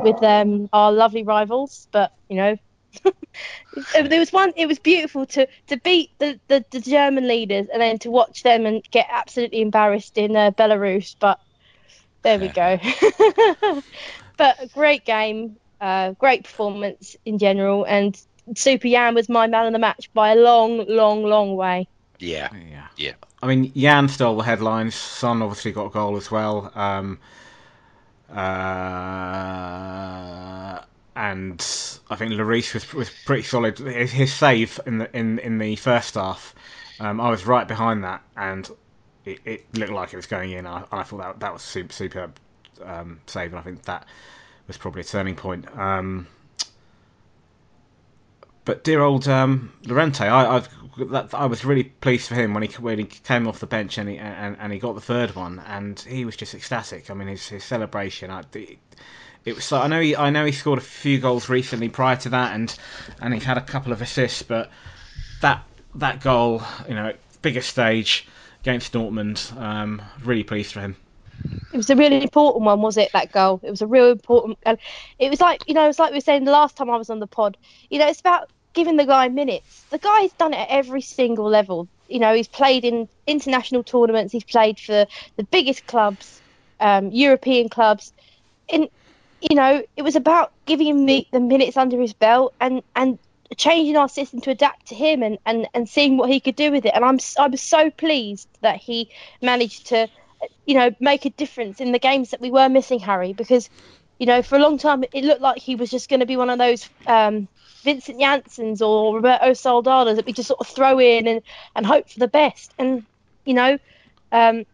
with 0.00 0.22
um, 0.22 0.68
our 0.72 0.92
lovely 0.92 1.24
rivals. 1.24 1.88
But 1.92 2.12
you 2.28 2.36
know, 2.36 2.56
there 3.92 4.18
was 4.18 4.32
one. 4.32 4.52
It 4.56 4.66
was 4.66 4.78
beautiful 4.78 5.26
to 5.26 5.46
to 5.68 5.76
beat 5.78 6.10
the, 6.18 6.38
the, 6.48 6.64
the 6.70 6.80
German 6.80 7.28
leaders 7.28 7.68
and 7.72 7.80
then 7.80 7.98
to 8.00 8.10
watch 8.10 8.42
them 8.42 8.66
and 8.66 8.82
get 8.90 9.06
absolutely 9.10 9.60
embarrassed 9.60 10.18
in 10.18 10.36
uh, 10.36 10.50
Belarus. 10.52 11.14
But 11.18 11.40
there 12.22 12.38
we 12.38 12.48
go. 12.62 12.78
but 14.36 14.62
a 14.62 14.66
great 14.68 15.04
game, 15.04 15.56
uh, 15.80 16.12
great 16.12 16.44
performance 16.44 17.16
in 17.24 17.38
general, 17.38 17.84
and 17.84 18.20
Super 18.54 18.86
Yan 18.88 19.14
was 19.14 19.28
my 19.28 19.46
man 19.46 19.66
of 19.66 19.72
the 19.72 19.78
match 19.78 20.10
by 20.14 20.32
a 20.32 20.36
long, 20.36 20.86
long, 20.86 21.24
long 21.24 21.56
way. 21.56 21.88
Yeah. 22.18 22.48
Yeah. 22.70 22.86
Yeah. 22.96 23.12
I 23.42 23.46
mean, 23.48 23.70
Yan 23.74 24.08
stole 24.08 24.36
the 24.36 24.44
headlines. 24.44 24.94
Son 24.94 25.42
obviously 25.42 25.72
got 25.72 25.86
a 25.86 25.90
goal 25.90 26.16
as 26.16 26.30
well. 26.30 26.72
Um, 26.74 27.18
uh, 28.30 28.36
and 31.16 31.60
I 32.10 32.16
think 32.16 32.32
Lloris 32.32 32.74
was 32.74 32.92
was 32.92 33.10
pretty 33.24 33.42
solid. 33.42 33.78
His, 33.78 34.12
his 34.12 34.32
save 34.32 34.78
in 34.86 34.98
the 34.98 35.16
in 35.16 35.38
in 35.38 35.58
the 35.58 35.74
first 35.76 36.14
half, 36.14 36.54
um, 37.00 37.20
I 37.20 37.30
was 37.30 37.46
right 37.46 37.66
behind 37.66 38.04
that, 38.04 38.22
and 38.36 38.70
it, 39.24 39.40
it 39.46 39.74
looked 39.74 39.92
like 39.92 40.12
it 40.12 40.16
was 40.16 40.26
going 40.26 40.52
in. 40.52 40.66
I, 40.66 40.84
I 40.92 41.02
thought 41.02 41.18
that 41.18 41.40
that 41.40 41.52
was 41.54 41.62
super 41.62 41.92
superb 41.92 42.38
um, 42.84 43.20
save, 43.26 43.50
and 43.52 43.58
I 43.58 43.62
think 43.62 43.82
that 43.84 44.06
was 44.66 44.76
probably 44.76 45.00
a 45.00 45.04
turning 45.04 45.36
point. 45.36 45.66
Um, 45.76 46.26
but 48.66 48.84
dear 48.84 49.00
old 49.00 49.26
um, 49.26 49.72
Llorente, 49.86 50.28
I 50.28 50.62
that, 50.98 51.32
I 51.32 51.46
was 51.46 51.64
really 51.64 51.84
pleased 51.84 52.28
for 52.28 52.34
him 52.34 52.52
when 52.52 52.62
he 52.62 52.68
when 52.74 52.98
he 52.98 53.06
came 53.06 53.48
off 53.48 53.60
the 53.60 53.66
bench 53.66 53.96
and 53.96 54.08
he 54.10 54.18
and, 54.18 54.54
and 54.60 54.70
he 54.70 54.78
got 54.78 54.94
the 54.94 55.00
third 55.00 55.34
one, 55.34 55.62
and 55.66 55.98
he 55.98 56.26
was 56.26 56.36
just 56.36 56.54
ecstatic. 56.54 57.10
I 57.10 57.14
mean, 57.14 57.28
his 57.28 57.48
his 57.48 57.64
celebration. 57.64 58.30
I, 58.30 58.42
it, 58.52 58.78
it 59.46 59.54
was. 59.54 59.64
So, 59.64 59.80
I 59.80 59.86
know 59.86 60.00
he 60.00 60.14
I 60.14 60.28
know 60.30 60.44
he 60.44 60.52
scored 60.52 60.78
a 60.78 60.82
few 60.82 61.18
goals 61.18 61.48
recently 61.48 61.88
prior 61.88 62.16
to 62.16 62.28
that, 62.30 62.54
and 62.54 62.76
and 63.20 63.32
he's 63.32 63.44
had 63.44 63.56
a 63.56 63.62
couple 63.62 63.92
of 63.92 64.02
assists, 64.02 64.42
but 64.42 64.70
that 65.40 65.64
that 65.94 66.20
goal, 66.20 66.62
you 66.88 66.94
know, 66.94 67.14
biggest 67.40 67.70
stage 67.70 68.26
against 68.60 68.92
Dortmund, 68.92 69.56
um, 69.56 70.02
really 70.24 70.42
pleased 70.42 70.72
for 70.72 70.80
him. 70.80 70.96
It 71.72 71.76
was 71.76 71.88
a 71.90 71.96
really 71.96 72.22
important 72.22 72.64
one, 72.64 72.82
was 72.82 72.96
it? 72.96 73.10
That 73.12 73.30
goal. 73.30 73.60
It 73.62 73.70
was 73.70 73.82
a 73.82 73.86
real 73.86 74.10
important. 74.10 74.58
And 74.64 74.78
it 75.18 75.30
was 75.30 75.40
like 75.40 75.62
you 75.68 75.74
know, 75.74 75.88
it's 75.88 75.98
like 75.98 76.10
we 76.10 76.16
were 76.16 76.20
saying 76.20 76.44
the 76.44 76.50
last 76.50 76.76
time 76.76 76.90
I 76.90 76.96
was 76.96 77.08
on 77.08 77.20
the 77.20 77.26
pod. 77.26 77.56
You 77.88 78.00
know, 78.00 78.08
it's 78.08 78.20
about 78.20 78.50
giving 78.74 78.96
the 78.96 79.06
guy 79.06 79.28
minutes. 79.28 79.84
The 79.90 79.98
guy's 79.98 80.32
done 80.32 80.54
it 80.54 80.58
at 80.58 80.68
every 80.70 81.02
single 81.02 81.48
level. 81.48 81.88
You 82.08 82.18
know, 82.18 82.34
he's 82.34 82.48
played 82.48 82.84
in 82.84 83.08
international 83.26 83.84
tournaments. 83.84 84.32
He's 84.32 84.44
played 84.44 84.80
for 84.80 85.06
the 85.36 85.44
biggest 85.44 85.86
clubs, 85.86 86.40
um, 86.80 87.10
European 87.10 87.68
clubs. 87.68 88.12
And 88.68 88.88
you 89.40 89.56
know, 89.56 89.82
it 89.96 90.02
was 90.02 90.16
about 90.16 90.52
giving 90.64 90.86
him 90.86 91.06
the, 91.06 91.26
minutes 91.32 91.76
under 91.76 92.00
his 92.00 92.12
belt 92.12 92.54
and 92.60 92.82
and 92.94 93.18
changing 93.56 93.96
our 93.96 94.08
system 94.08 94.40
to 94.40 94.50
adapt 94.50 94.86
to 94.86 94.94
him 94.94 95.22
and, 95.22 95.38
and, 95.46 95.68
and 95.72 95.88
seeing 95.88 96.16
what 96.16 96.28
he 96.28 96.40
could 96.40 96.56
do 96.56 96.72
with 96.72 96.84
it. 96.84 96.92
And 96.94 97.04
I'm 97.04 97.18
I 97.38 97.48
was 97.48 97.60
so 97.60 97.90
pleased 97.90 98.48
that 98.60 98.76
he 98.76 99.10
managed 99.40 99.86
to, 99.88 100.08
you 100.66 100.74
know, 100.74 100.90
make 101.00 101.24
a 101.24 101.30
difference 101.30 101.80
in 101.80 101.92
the 101.92 101.98
games 101.98 102.30
that 102.30 102.40
we 102.40 102.50
were 102.50 102.68
missing 102.68 102.98
Harry 102.98 103.32
because, 103.32 103.70
you 104.18 104.26
know, 104.26 104.42
for 104.42 104.56
a 104.56 104.58
long 104.58 104.78
time 104.78 105.04
it 105.12 105.24
looked 105.24 105.42
like 105.42 105.58
he 105.58 105.76
was 105.76 105.90
just 105.90 106.08
going 106.08 106.20
to 106.20 106.26
be 106.26 106.36
one 106.36 106.50
of 106.50 106.58
those 106.58 106.88
um, 107.06 107.46
Vincent 107.82 108.18
Janssens 108.18 108.82
or 108.82 109.14
Roberto 109.14 109.52
Soldados 109.52 110.16
that 110.16 110.26
we 110.26 110.32
just 110.32 110.48
sort 110.48 110.60
of 110.60 110.66
throw 110.66 110.98
in 110.98 111.28
and, 111.28 111.42
and 111.76 111.86
hope 111.86 112.10
for 112.10 112.18
the 112.18 112.28
best. 112.28 112.74
And, 112.78 113.04
you 113.44 113.54
know, 113.54 113.78
um, 114.32 114.64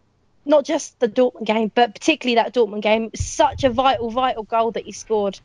not 0.45 0.65
just 0.65 0.99
the 1.01 1.09
Dortmund 1.09 1.45
game, 1.47 1.71
but 1.75 1.95
particularly 1.95 2.37
that 2.37 2.53
Dortmund 2.55 2.83
game, 2.83 3.11
such 3.15 3.65
a 3.65 3.71
vital, 3.71 4.11
vital 4.11 4.43
goal 4.43 4.73
that 4.73 4.85
he 4.85 4.93
scored 4.93 5.39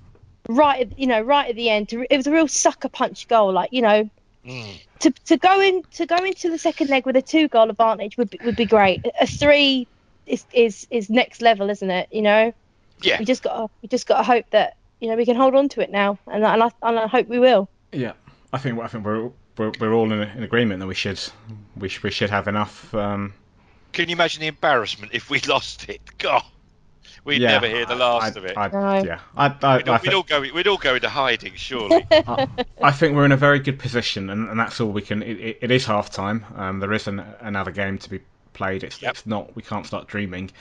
right, 0.50 0.82
at, 0.92 0.98
you 1.00 1.08
know, 1.08 1.22
right 1.22 1.50
at 1.50 1.56
the 1.56 1.70
end. 1.70 1.92
It 1.92 2.16
was 2.18 2.27
a 2.27 2.32
real 2.32 2.48
sucker 2.48 2.89
punch 2.89 3.27
goal, 3.27 3.51
like 3.54 3.72
you 3.74 3.82
know, 3.82 4.10
Mm. 4.46 4.80
to 5.00 5.12
to 5.25 5.36
go 5.36 5.60
in 5.60 5.84
to 5.96 6.06
go 6.06 6.16
into 6.24 6.50
the 6.50 6.58
second 6.58 6.89
leg 6.89 7.06
with 7.06 7.18
a 7.18 7.22
two 7.22 7.50
goal 7.50 7.70
advantage 7.70 8.16
would 8.18 8.30
be, 8.30 8.39
would 8.46 8.56
be 8.56 8.63
great. 8.66 9.06
A 9.20 9.27
three 9.27 9.88
is 10.25 10.46
is 10.54 10.88
is 10.89 11.10
next 11.10 11.42
level, 11.42 11.70
isn't 11.70 11.92
it? 11.92 12.08
You 12.13 12.22
know, 12.22 12.54
Yeah. 13.01 13.20
we 13.20 13.25
just 13.25 13.44
got 13.44 13.70
we 13.82 13.89
just 13.89 14.08
got 14.08 14.18
to 14.20 14.24
hope 14.24 14.46
that 14.51 14.77
you 15.01 15.10
know 15.10 15.18
we 15.18 15.25
can 15.25 15.36
hold 15.36 15.54
on 15.54 15.68
to 15.70 15.82
it 15.82 15.92
now, 15.92 16.18
and 16.27 16.46
I, 16.46 16.54
and 16.54 16.63
I, 16.63 16.72
and 16.82 16.98
I 17.00 17.08
hope 17.08 17.27
we 17.27 17.39
will. 17.39 17.68
Yeah, 17.92 18.13
I 18.54 18.58
think 18.58 18.80
I 18.80 18.88
think 18.88 19.04
we're 19.04 19.32
we're, 19.58 19.72
we're 19.82 19.92
all 19.94 20.10
in, 20.13 20.22
in 20.22 20.44
agreement 20.44 20.80
that 20.80 20.88
we 20.88 20.96
should 20.96 21.20
we 21.75 21.89
should, 21.89 22.04
we 22.04 22.12
should 22.12 22.30
have 22.30 22.48
enough. 22.48 22.94
Um, 22.96 23.34
Can 23.98 24.10
you 24.10 24.13
imagine 24.16 24.42
the 24.42 24.48
embarrassment 24.48 25.12
if 25.16 25.32
we 25.32 25.39
lost 25.48 25.89
it? 25.89 26.00
God, 26.20 26.44
we'd 27.24 27.42
yeah, 27.42 27.54
never 27.54 27.68
hear 27.68 27.84
the 27.88 27.96
last 27.96 28.36
I, 28.36 28.39
of 28.39 28.46
it. 28.46 28.56
I, 28.56 28.68
No. 28.68 29.04
Yeah, 29.04 29.20
I, 29.36 29.56
I, 29.63 29.77
we'd, 29.77 29.89
I, 29.89 29.92
all, 29.92 30.00
we'd 30.04 30.13
all 30.13 30.22
go. 30.24 30.42
We'd 30.42 30.68
all 30.68 30.77
go 30.77 30.94
into 30.94 31.10
hiding, 31.10 31.56
surely. 31.56 32.06
I 32.12 32.92
think 32.92 33.16
we're 33.16 33.25
in 33.25 33.32
a 33.32 33.38
very 33.38 33.58
good 33.58 33.80
position, 33.80 34.30
and, 34.30 34.50
and 34.50 34.60
that's 34.60 34.80
all 34.80 34.92
we 34.92 35.01
can. 35.01 35.24
It, 35.24 35.39
it, 35.39 35.58
it 35.62 35.72
is 35.72 35.84
half 35.88 36.12
time. 36.12 36.46
Um, 36.56 36.80
there 36.80 36.94
is 36.94 37.08
an, 37.08 37.22
another 37.39 37.72
game 37.72 37.98
to 37.98 38.10
be 38.12 38.20
played. 38.54 38.84
It's, 38.84 39.01
Yep. 39.01 39.12
it's 39.12 39.25
not. 39.25 39.56
We 39.56 39.63
can't 39.63 39.88
start 39.88 40.08
dreaming 40.08 40.51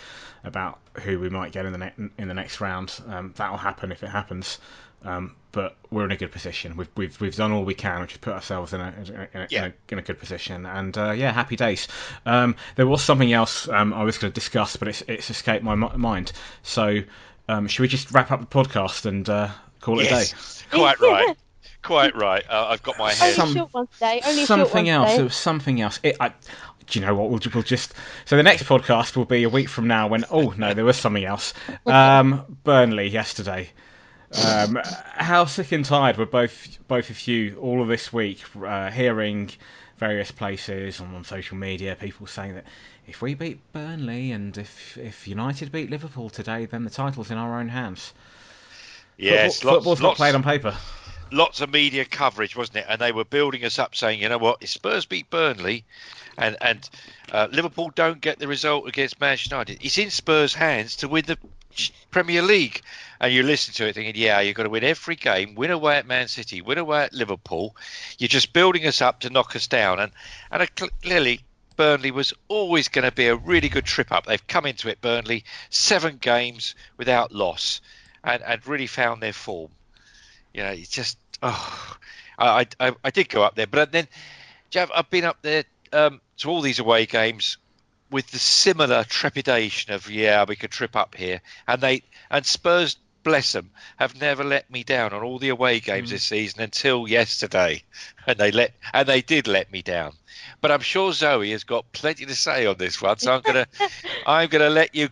about 0.43 0.79
who 1.03 1.21
we 1.21 1.29
might 1.29 1.53
get 1.53 1.67
in 1.67 1.73
the 1.73 1.79
ne- 1.79 2.11
in 2.17 2.29
the 2.29 2.35
next 2.35 2.63
round. 2.63 2.99
Um, 3.07 3.35
that 3.37 3.51
will 3.51 3.59
happen 3.59 3.93
if 3.93 4.03
it 4.03 4.09
happens. 4.09 4.61
Um, 5.05 5.37
but 5.57 5.75
we're 5.91 6.05
in 6.05 6.13
a 6.13 6.17
good 6.19 6.31
position. 6.31 6.77
We've, 6.77 6.89
we've 6.97 7.19
we've 7.21 7.35
done 7.35 7.51
all 7.51 7.65
we 7.65 7.73
can, 7.73 8.03
which 8.03 8.13
has 8.13 8.19
put 8.19 8.35
ourselves 8.35 8.75
in 8.75 8.81
a 8.83 8.95
in 9.33 9.41
a, 9.41 9.47
Yeah. 9.49 9.65
in 9.65 9.71
a, 9.71 9.75
in 9.95 9.99
a 9.99 10.03
good 10.03 10.19
position. 10.21 10.67
And 10.67 10.97
uh, 10.99 11.13
yeah, 11.13 11.33
happy 11.33 11.57
days. 11.57 11.89
Um, 12.27 12.57
there 12.77 12.87
was 12.87 13.03
something 13.03 13.33
else 13.33 13.67
um, 13.71 13.95
I 13.95 14.05
was 14.05 14.19
going 14.19 14.31
to 14.31 14.35
discuss, 14.35 14.77
but 14.77 14.87
it's 14.89 15.03
it's 15.09 15.31
escaped 15.31 15.65
my 15.65 15.75
mi- 15.75 15.97
mind. 15.97 16.33
So 16.63 17.01
um, 17.49 17.67
should 17.69 17.81
we 17.83 17.89
just 17.89 18.13
wrap 18.13 18.31
up 18.31 18.41
the 18.41 18.47
podcast 18.47 19.07
and 19.07 19.27
uh, 19.29 19.49
call 19.81 19.99
it 20.01 20.07
a 20.07 20.11
day? 20.11 20.25
quite 20.71 21.01
right. 21.01 21.35
Quite 21.83 22.15
right. 22.17 22.45
Uh, 22.51 22.67
I've 22.69 22.83
got 22.83 22.99
my 22.99 23.13
head. 23.15 23.35
Some- 23.35 23.51
a 23.51 23.55
short 23.55 23.73
one 23.73 23.87
today. 23.87 24.21
Only 24.27 24.43
a 24.43 24.47
short 24.47 24.69
something 24.69 24.85
one 24.87 24.95
else. 24.95 25.07
today. 25.09 25.17
There 25.17 25.25
was 25.25 25.35
something 25.37 25.81
else. 25.81 26.01
It, 26.03 26.17
I, 26.21 26.29
do 26.89 27.01
you 27.01 27.07
know 27.07 27.15
what? 27.15 27.31
We'll, 27.31 27.41
we'll 27.55 27.63
just. 27.63 27.95
So 28.27 28.37
the 28.37 28.43
next 28.43 28.65
podcast 28.65 29.17
will 29.17 29.25
be 29.25 29.45
a 29.45 29.49
week 29.49 29.69
from 29.71 29.87
now. 29.89 30.07
When 30.09 30.25
oh 30.31 30.53
no, 30.59 30.75
there 30.75 30.85
was 30.85 30.97
something 30.99 31.25
else. 31.25 31.55
Um, 31.87 32.59
Burnley 32.65 33.09
yesterday. 33.09 33.71
Um, 34.33 34.81
how 34.83 35.45
sick 35.45 35.73
and 35.73 35.85
tired 35.85 36.17
were 36.17 36.27
both 36.27 36.79
both 36.89 37.11
of 37.11 37.29
you 37.29 37.57
all 37.61 37.81
of 37.81 37.89
this 37.89 38.13
week 38.13 38.43
uh, 38.61 38.91
hearing 38.91 39.51
various 39.99 40.31
places 40.31 41.01
on, 41.01 41.15
on 41.15 41.25
social 41.25 41.57
media 41.57 41.97
people 41.99 42.27
saying 42.27 42.55
that 42.57 42.65
if 43.07 43.23
we 43.23 43.35
beat 43.35 43.61
Burnley 43.73 44.33
and 44.33 44.59
if 44.59 44.99
if 44.99 45.29
United 45.29 45.71
beat 45.71 45.91
Liverpool 45.91 46.29
today, 46.29 46.67
then 46.67 46.85
the 46.85 46.91
title's 46.91 47.31
in 47.31 47.39
our 47.39 47.59
own 47.61 47.69
hands. 47.69 48.13
Yes, 49.17 49.61
Football, 49.61 49.73
lots, 49.73 49.85
football's 49.85 50.01
not 50.01 50.17
played 50.17 50.35
on 50.35 50.43
paper. 50.43 50.77
lots 51.31 51.61
of 51.61 51.71
media 51.73 52.05
coverage, 52.05 52.57
wasn't 52.57 52.79
it? 52.79 52.87
And 52.89 53.01
they 53.01 53.13
were 53.13 53.25
building 53.25 53.65
us 53.65 53.79
up, 53.79 53.95
saying, 53.95 54.21
you 54.21 54.29
know 54.29 54.39
what, 54.39 54.59
if 54.61 54.69
Spurs 54.71 55.07
beat 55.07 55.31
Burnley, 55.31 55.85
and 56.37 56.57
and 56.61 56.91
uh, 57.33 57.49
Liverpool 57.51 57.91
don't 57.95 58.21
get 58.21 58.39
the 58.39 58.49
result 58.49 58.89
against 58.89 59.21
Manchester 59.21 59.55
United, 59.55 59.85
it's 59.85 59.99
in 59.99 60.11
Spurs' 60.11 60.53
hands 60.55 60.97
to 60.97 61.09
win 61.09 61.25
the 61.27 61.39
Premier 62.11 62.43
League. 62.43 62.83
And 63.21 63.33
you 63.33 63.43
listen 63.43 63.73
to 63.75 63.87
it 63.87 63.95
thinking, 63.95 64.15
yeah, 64.17 64.41
you've 64.41 64.57
got 64.57 64.65
to 64.65 64.71
win 64.71 64.85
every 64.85 65.17
game, 65.17 65.55
win 65.55 65.71
away 65.71 65.97
at 65.97 66.07
Man 66.07 66.29
City, 66.29 66.61
win 66.61 66.79
away 66.79 67.05
at 67.05 67.15
Liverpool. 67.15 67.75
You're 68.19 68.29
just 68.29 68.53
building 68.53 68.87
us 68.87 69.01
up 69.01 69.21
to 69.21 69.31
knock 69.31 69.57
us 69.57 69.67
down. 69.67 70.01
And 70.01 70.13
and 70.51 70.69
clearly. 71.03 71.41
Burnley 71.77 72.11
was 72.11 72.33
always 72.49 72.89
going 72.89 73.05
to 73.05 73.13
be 73.13 73.27
a 73.27 73.37
really 73.37 73.69
good 73.69 73.85
trip 73.85 74.11
up. 74.11 74.25
They've 74.25 74.47
come 74.47 74.65
into 74.65 74.89
it, 74.89 75.03
Burnley, 75.03 75.45
seven 75.69 76.17
games 76.17 76.75
without 76.97 77.33
loss, 77.33 77.83
and, 78.25 78.43
and 78.43 78.67
really 78.67 78.87
found 78.87 79.23
their 79.23 79.35
form. 79.35 79.71
You 80.55 80.63
know, 80.63 80.71
it's 80.71 80.89
just 80.89 81.19
oh, 81.43 81.97
I, 82.39 82.67
I 82.81 82.95
I 83.05 83.11
did 83.11 83.29
go 83.29 83.43
up 83.43 83.57
there, 83.57 83.67
but 83.67 83.93
then, 83.93 84.09
Jav, 84.71 84.91
I've 84.95 85.11
been 85.11 85.25
up 85.25 85.43
there 85.43 85.65
um, 85.93 86.23
to 86.39 86.49
all 86.49 86.63
these 86.63 86.79
away 86.79 87.05
games 87.05 87.59
with 88.11 88.31
the 88.31 88.39
similar 88.39 89.05
trepidation 89.05 89.93
of 89.93 90.11
yeah, 90.11 90.45
we 90.47 90.57
could 90.57 90.71
trip 90.71 90.97
up 90.97 91.15
here, 91.15 91.41
and 91.67 91.81
they 91.81 92.03
and 92.31 92.47
Spurs, 92.47 92.97
bless 93.23 93.53
them, 93.53 93.71
have 93.97 94.21
never 94.21 94.45
let 94.45 94.71
me 94.71 94.85
down 94.85 95.13
on 95.13 95.23
all 95.23 95.39
the 95.39 95.49
away 95.49 95.81
games 95.81 96.09
mm. 96.09 96.13
this 96.13 96.25
season 96.25 96.63
until 96.63 97.09
yesterday, 97.09 97.83
and 98.27 98.39
they 98.39 98.51
let 98.51 98.73
and 98.93 99.09
they 99.09 99.23
did 99.23 99.47
let 99.47 99.71
me 99.73 99.83
down. 99.83 100.13
But 100.61 100.71
I'm 100.71 100.81
sure 100.81 101.13
Zoe 101.13 101.51
has 101.51 101.65
got 101.65 101.91
plenty 101.93 102.27
to 102.27 102.35
say 102.35 102.67
on 102.67 102.77
this 102.77 103.01
one, 103.03 103.19
so 103.19 103.35
I'm 103.35 103.43
gonna 103.43 103.67
I'm 104.27 104.49
gonna 104.49 104.71
let 104.71 104.95
you 104.95 105.09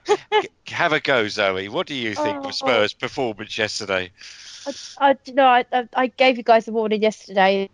have 0.68 0.92
a 0.92 1.00
go, 1.00 1.28
Zoe. 1.28 1.68
What 1.68 1.86
do 1.86 1.94
you 1.94 2.14
think 2.14 2.38
Oh, 2.44 2.48
of 2.48 2.54
Spurs' 2.54 2.92
performance 2.92 3.58
yesterday? 3.58 4.10
I, 4.66 5.10
I 5.10 5.32
know 5.32 5.46
I, 5.46 5.64
I 5.72 5.88
I 5.94 6.06
gave 6.06 6.36
you 6.36 6.42
guys 6.42 6.66
the 6.66 6.72
warning 6.72 7.02
yesterday 7.02 7.68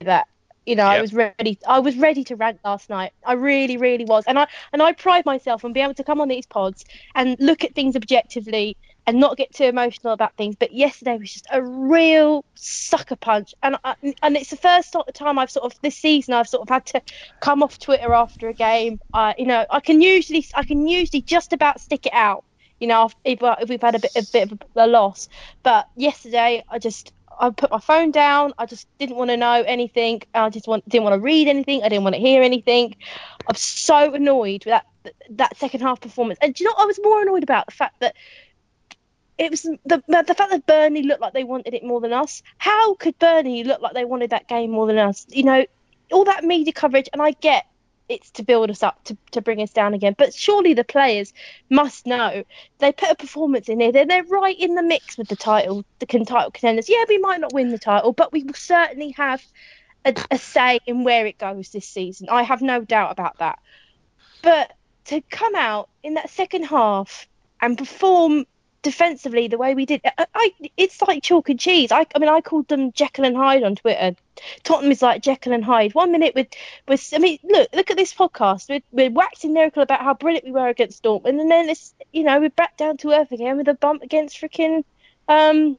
that 0.00 0.26
you 0.66 0.76
know 0.76 0.84
I 0.84 1.00
was 1.00 1.12
ready 1.12 1.58
I 1.66 1.80
was 1.80 1.96
ready 1.96 2.24
to 2.24 2.36
rant 2.36 2.60
last 2.64 2.90
night. 2.90 3.12
I 3.24 3.34
really 3.34 3.76
really 3.76 4.04
was. 4.04 4.24
And 4.26 4.38
I 4.38 4.46
and 4.72 4.82
I 4.82 4.92
pride 4.92 5.26
myself 5.26 5.64
on 5.64 5.72
being 5.72 5.84
able 5.84 5.94
to 5.94 6.04
come 6.04 6.20
on 6.20 6.28
these 6.28 6.46
pods 6.46 6.84
and 7.14 7.36
look 7.40 7.64
at 7.64 7.74
things 7.74 7.96
objectively 7.96 8.76
and 9.06 9.18
not 9.18 9.36
get 9.36 9.52
too 9.52 9.64
emotional 9.64 10.12
about 10.12 10.36
things. 10.36 10.56
But 10.56 10.72
yesterday 10.72 11.18
was 11.18 11.32
just 11.32 11.46
a 11.50 11.62
real 11.62 12.44
sucker 12.54 13.16
punch. 13.16 13.54
And 13.62 13.76
I, 13.82 13.94
and 14.22 14.36
it's 14.36 14.50
the 14.50 14.56
first 14.56 14.94
time 15.14 15.38
I've 15.38 15.50
sort 15.50 15.72
of 15.72 15.80
this 15.80 15.96
season 15.96 16.34
I've 16.34 16.48
sort 16.48 16.62
of 16.62 16.68
had 16.68 16.86
to 16.86 17.02
come 17.40 17.62
off 17.62 17.78
Twitter 17.78 18.12
after 18.12 18.48
a 18.48 18.54
game. 18.54 19.00
Uh, 19.12 19.34
you 19.38 19.46
know 19.46 19.66
I 19.70 19.80
can 19.80 20.00
usually 20.00 20.46
I 20.54 20.64
can 20.64 20.86
usually 20.86 21.22
just 21.22 21.52
about 21.52 21.80
stick 21.80 22.06
it 22.06 22.14
out 22.14 22.44
you 22.78 22.86
know 22.86 23.10
if, 23.24 23.38
if 23.42 23.68
we've 23.68 23.80
had 23.80 23.94
a 23.94 23.98
bit 23.98 24.12
a 24.16 24.26
bit 24.32 24.52
of 24.52 24.58
a 24.76 24.86
loss. 24.86 25.28
But 25.62 25.88
yesterday 25.96 26.64
I 26.68 26.78
just 26.78 27.12
I 27.40 27.50
put 27.50 27.70
my 27.70 27.80
phone 27.80 28.10
down. 28.10 28.52
I 28.58 28.66
just 28.66 28.86
didn't 28.98 29.16
want 29.16 29.30
to 29.30 29.36
know 29.36 29.62
anything. 29.66 30.22
I 30.34 30.50
just 30.50 30.68
want, 30.68 30.86
didn't 30.88 31.04
want 31.04 31.14
to 31.14 31.20
read 31.20 31.48
anything. 31.48 31.82
I 31.82 31.88
didn't 31.88 32.04
want 32.04 32.14
to 32.14 32.20
hear 32.20 32.42
anything. 32.42 32.94
I'm 33.48 33.56
so 33.56 34.12
annoyed 34.14 34.64
with 34.66 34.72
that 34.72 34.86
that 35.30 35.56
second 35.56 35.80
half 35.80 36.00
performance. 36.00 36.38
And 36.42 36.54
do 36.54 36.62
you 36.62 36.68
know 36.68 36.74
what 36.74 36.82
I 36.82 36.86
was 36.86 37.00
more 37.02 37.22
annoyed 37.22 37.42
about? 37.42 37.66
The 37.66 37.72
fact 37.72 38.00
that 38.00 38.14
it 39.38 39.50
was 39.50 39.62
the 39.62 40.02
the 40.06 40.34
fact 40.34 40.50
that 40.50 40.66
Burnley 40.66 41.02
looked 41.02 41.22
like 41.22 41.32
they 41.32 41.44
wanted 41.44 41.72
it 41.72 41.82
more 41.82 42.00
than 42.00 42.12
us. 42.12 42.42
How 42.58 42.94
could 42.94 43.18
Burnley 43.18 43.64
look 43.64 43.80
like 43.80 43.94
they 43.94 44.04
wanted 44.04 44.30
that 44.30 44.46
game 44.46 44.70
more 44.70 44.86
than 44.86 44.98
us? 44.98 45.26
You 45.30 45.44
know, 45.44 45.64
all 46.12 46.24
that 46.24 46.44
media 46.44 46.74
coverage, 46.74 47.08
and 47.12 47.22
I 47.22 47.30
get 47.30 47.64
it's 48.10 48.30
to 48.32 48.42
build 48.42 48.70
us 48.70 48.82
up 48.82 49.02
to, 49.04 49.16
to 49.30 49.40
bring 49.40 49.62
us 49.62 49.70
down 49.70 49.94
again. 49.94 50.14
But 50.18 50.34
surely 50.34 50.74
the 50.74 50.84
players 50.84 51.32
must 51.70 52.06
know 52.06 52.42
they 52.78 52.92
put 52.92 53.10
a 53.10 53.14
performance 53.14 53.68
in 53.68 53.80
here. 53.80 53.92
They're, 53.92 54.04
they're 54.06 54.24
right 54.24 54.58
in 54.58 54.74
the 54.74 54.82
mix 54.82 55.16
with 55.16 55.28
the 55.28 55.36
title, 55.36 55.84
the 56.00 56.06
title 56.06 56.50
contenders. 56.50 56.88
Yeah, 56.88 57.04
we 57.08 57.18
might 57.18 57.40
not 57.40 57.52
win 57.52 57.70
the 57.70 57.78
title, 57.78 58.12
but 58.12 58.32
we 58.32 58.42
will 58.42 58.54
certainly 58.54 59.12
have 59.12 59.42
a, 60.04 60.14
a 60.30 60.38
say 60.38 60.80
in 60.86 61.04
where 61.04 61.24
it 61.24 61.38
goes 61.38 61.70
this 61.70 61.86
season. 61.86 62.28
I 62.28 62.42
have 62.42 62.60
no 62.60 62.82
doubt 62.82 63.12
about 63.12 63.38
that. 63.38 63.60
But 64.42 64.72
to 65.06 65.20
come 65.30 65.54
out 65.54 65.88
in 66.02 66.14
that 66.14 66.30
second 66.30 66.64
half 66.64 67.28
and 67.60 67.78
perform 67.78 68.44
defensively 68.82 69.48
the 69.48 69.58
way 69.58 69.74
we 69.74 69.86
did, 69.86 70.00
I, 70.04 70.26
I, 70.34 70.52
it's 70.76 71.00
like 71.02 71.22
chalk 71.22 71.48
and 71.48 71.58
cheese. 71.58 71.92
I, 71.92 72.06
I 72.14 72.18
mean, 72.18 72.28
I 72.28 72.40
called 72.40 72.68
them 72.68 72.92
Jekyll 72.92 73.24
and 73.24 73.36
Hyde 73.36 73.62
on 73.62 73.76
Twitter. 73.76 74.16
Tottenham 74.62 74.92
is 74.92 75.02
like 75.02 75.22
Jekyll 75.22 75.52
and 75.52 75.64
Hyde. 75.64 75.94
One 75.94 76.12
minute 76.12 76.34
with, 76.34 76.48
with 76.88 77.12
I 77.14 77.18
mean, 77.18 77.38
look, 77.42 77.68
look 77.74 77.90
at 77.90 77.96
this 77.96 78.14
podcast. 78.14 78.68
We're, 78.68 78.80
we're 78.90 79.10
waxing 79.10 79.54
lyrical 79.54 79.82
about 79.82 80.00
how 80.00 80.14
brilliant 80.14 80.46
we 80.46 80.52
were 80.52 80.68
against 80.68 81.02
Dortmund, 81.02 81.40
and 81.40 81.50
then 81.50 81.68
it's, 81.68 81.94
you 82.12 82.22
know, 82.22 82.40
we're 82.40 82.50
back 82.50 82.76
down 82.76 82.96
to 82.98 83.12
earth 83.12 83.32
again 83.32 83.56
with 83.56 83.68
a 83.68 83.74
bump 83.74 84.02
against 84.02 84.40
freaking, 84.40 84.84
um, 85.28 85.76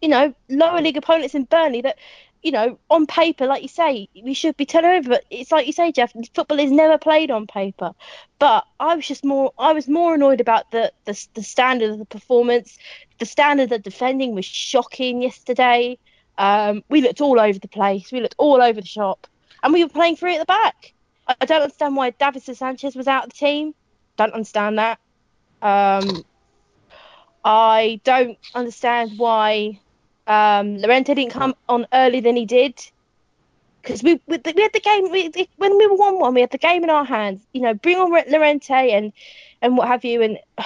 you 0.00 0.08
know, 0.08 0.34
lower 0.48 0.80
league 0.80 0.96
opponents 0.96 1.34
in 1.34 1.44
Burnley 1.44 1.82
that 1.82 1.98
you 2.44 2.52
know, 2.52 2.78
on 2.90 3.06
paper, 3.06 3.46
like 3.46 3.62
you 3.62 3.68
say, 3.68 4.06
we 4.22 4.34
should 4.34 4.54
be 4.58 4.66
turning 4.66 4.90
over. 4.90 5.08
But 5.08 5.24
it's 5.30 5.50
like 5.50 5.66
you 5.66 5.72
say, 5.72 5.90
Jeff, 5.90 6.12
football 6.34 6.60
is 6.60 6.70
never 6.70 6.98
played 6.98 7.30
on 7.30 7.46
paper. 7.46 7.92
But 8.38 8.64
I 8.78 8.94
was 8.94 9.08
just 9.08 9.24
more, 9.24 9.52
I 9.58 9.72
was 9.72 9.88
more 9.88 10.14
annoyed 10.14 10.42
about 10.42 10.70
the 10.70 10.92
the, 11.06 11.26
the 11.32 11.42
standard 11.42 11.90
of 11.90 11.98
the 11.98 12.04
performance. 12.04 12.78
The 13.18 13.24
standard 13.24 13.72
of 13.72 13.82
defending 13.82 14.34
was 14.34 14.44
shocking 14.44 15.22
yesterday. 15.22 15.98
Um, 16.36 16.84
we 16.90 17.00
looked 17.00 17.22
all 17.22 17.40
over 17.40 17.58
the 17.58 17.68
place. 17.68 18.12
We 18.12 18.20
looked 18.20 18.36
all 18.36 18.60
over 18.60 18.80
the 18.80 18.86
shop, 18.86 19.26
and 19.62 19.72
we 19.72 19.82
were 19.82 19.88
playing 19.88 20.16
free 20.16 20.34
at 20.34 20.40
the 20.40 20.44
back. 20.44 20.92
I, 21.26 21.46
don't 21.46 21.62
understand 21.62 21.96
why 21.96 22.10
Davinson 22.10 22.54
Sanchez 22.54 22.94
was 22.94 23.08
out 23.08 23.24
of 23.24 23.30
the 23.30 23.36
team. 23.36 23.74
Don't 24.18 24.34
understand 24.34 24.78
that. 24.78 24.98
Um, 25.62 26.22
I 27.42 28.00
don't 28.04 28.36
understand 28.54 29.12
why 29.16 29.80
um, 30.26 30.78
Llorente 30.78 31.14
didn't 31.14 31.32
come 31.32 31.54
on 31.68 31.86
earlier 31.92 32.20
than 32.20 32.36
he 32.36 32.46
did 32.46 32.80
because 33.84 34.02
we, 34.02 34.20
we, 34.26 34.38
we 34.54 34.62
had 34.62 34.72
the 34.72 34.80
game 34.80 35.10
we, 35.10 35.30
when 35.56 35.76
we 35.76 35.86
were 35.86 35.96
one 35.96 36.18
one. 36.18 36.34
We 36.34 36.40
had 36.40 36.50
the 36.50 36.58
game 36.58 36.82
in 36.84 36.90
our 36.90 37.04
hands. 37.04 37.46
You 37.52 37.60
know, 37.60 37.74
bring 37.74 37.98
on 37.98 38.10
Llorente 38.10 38.90
and 38.90 39.12
and 39.62 39.76
what 39.76 39.88
have 39.88 40.04
you, 40.04 40.22
and 40.22 40.38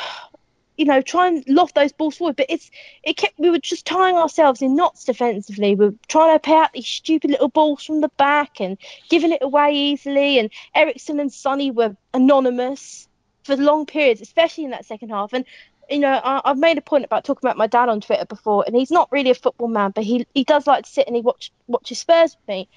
you 0.76 0.84
know, 0.84 1.02
try 1.02 1.26
and 1.26 1.44
loft 1.48 1.74
those 1.74 1.92
balls 1.92 2.16
forward. 2.16 2.36
But 2.36 2.46
it's 2.48 2.70
it 3.02 3.16
kept 3.16 3.38
we 3.38 3.50
were 3.50 3.58
just 3.58 3.84
tying 3.84 4.16
ourselves 4.16 4.62
in 4.62 4.76
knots 4.76 5.04
defensively. 5.04 5.74
We 5.74 5.86
are 5.86 5.94
trying 6.06 6.34
to 6.34 6.40
pay 6.40 6.54
out 6.54 6.72
these 6.72 6.86
stupid 6.86 7.30
little 7.30 7.48
balls 7.48 7.84
from 7.84 8.00
the 8.00 8.10
back 8.16 8.60
and 8.60 8.78
giving 9.08 9.32
it 9.32 9.42
away 9.42 9.74
easily. 9.74 10.38
And 10.38 10.50
Eriksen 10.74 11.18
and 11.20 11.32
Sonny 11.32 11.70
were 11.70 11.96
anonymous 12.14 13.08
for 13.42 13.56
long 13.56 13.86
periods, 13.86 14.20
especially 14.20 14.64
in 14.64 14.70
that 14.70 14.86
second 14.86 15.08
half. 15.08 15.32
And 15.32 15.44
you 15.90 15.99
know, 15.99 16.21
I, 16.23 16.40
have 16.45 16.59
made 16.59 16.78
a 16.78 16.83
point 16.83 17.04
about 17.04 17.25
talking 17.25 17.47
about 17.47 17.57
my 17.57 17.66
dad 17.66 17.88
on 17.88 18.00
Twitter 18.00 18.26
before, 18.26 18.64
and 18.66 18.76
he's 18.76 18.90
not 18.90 19.11
really 19.11 19.30
a 19.30 19.35
football 19.35 19.68
man, 19.68 19.92
but 19.95 20.04
he 20.04 20.26
he 20.35 20.45
does 20.45 20.66
like 20.66 20.85
to 20.85 20.90
sit 20.90 21.07
and 21.07 21.16
he 21.16 21.23
watch 21.23 21.50
watches 21.66 21.99
Spurs 21.99 22.37
with 22.37 22.49
me. 22.49 22.68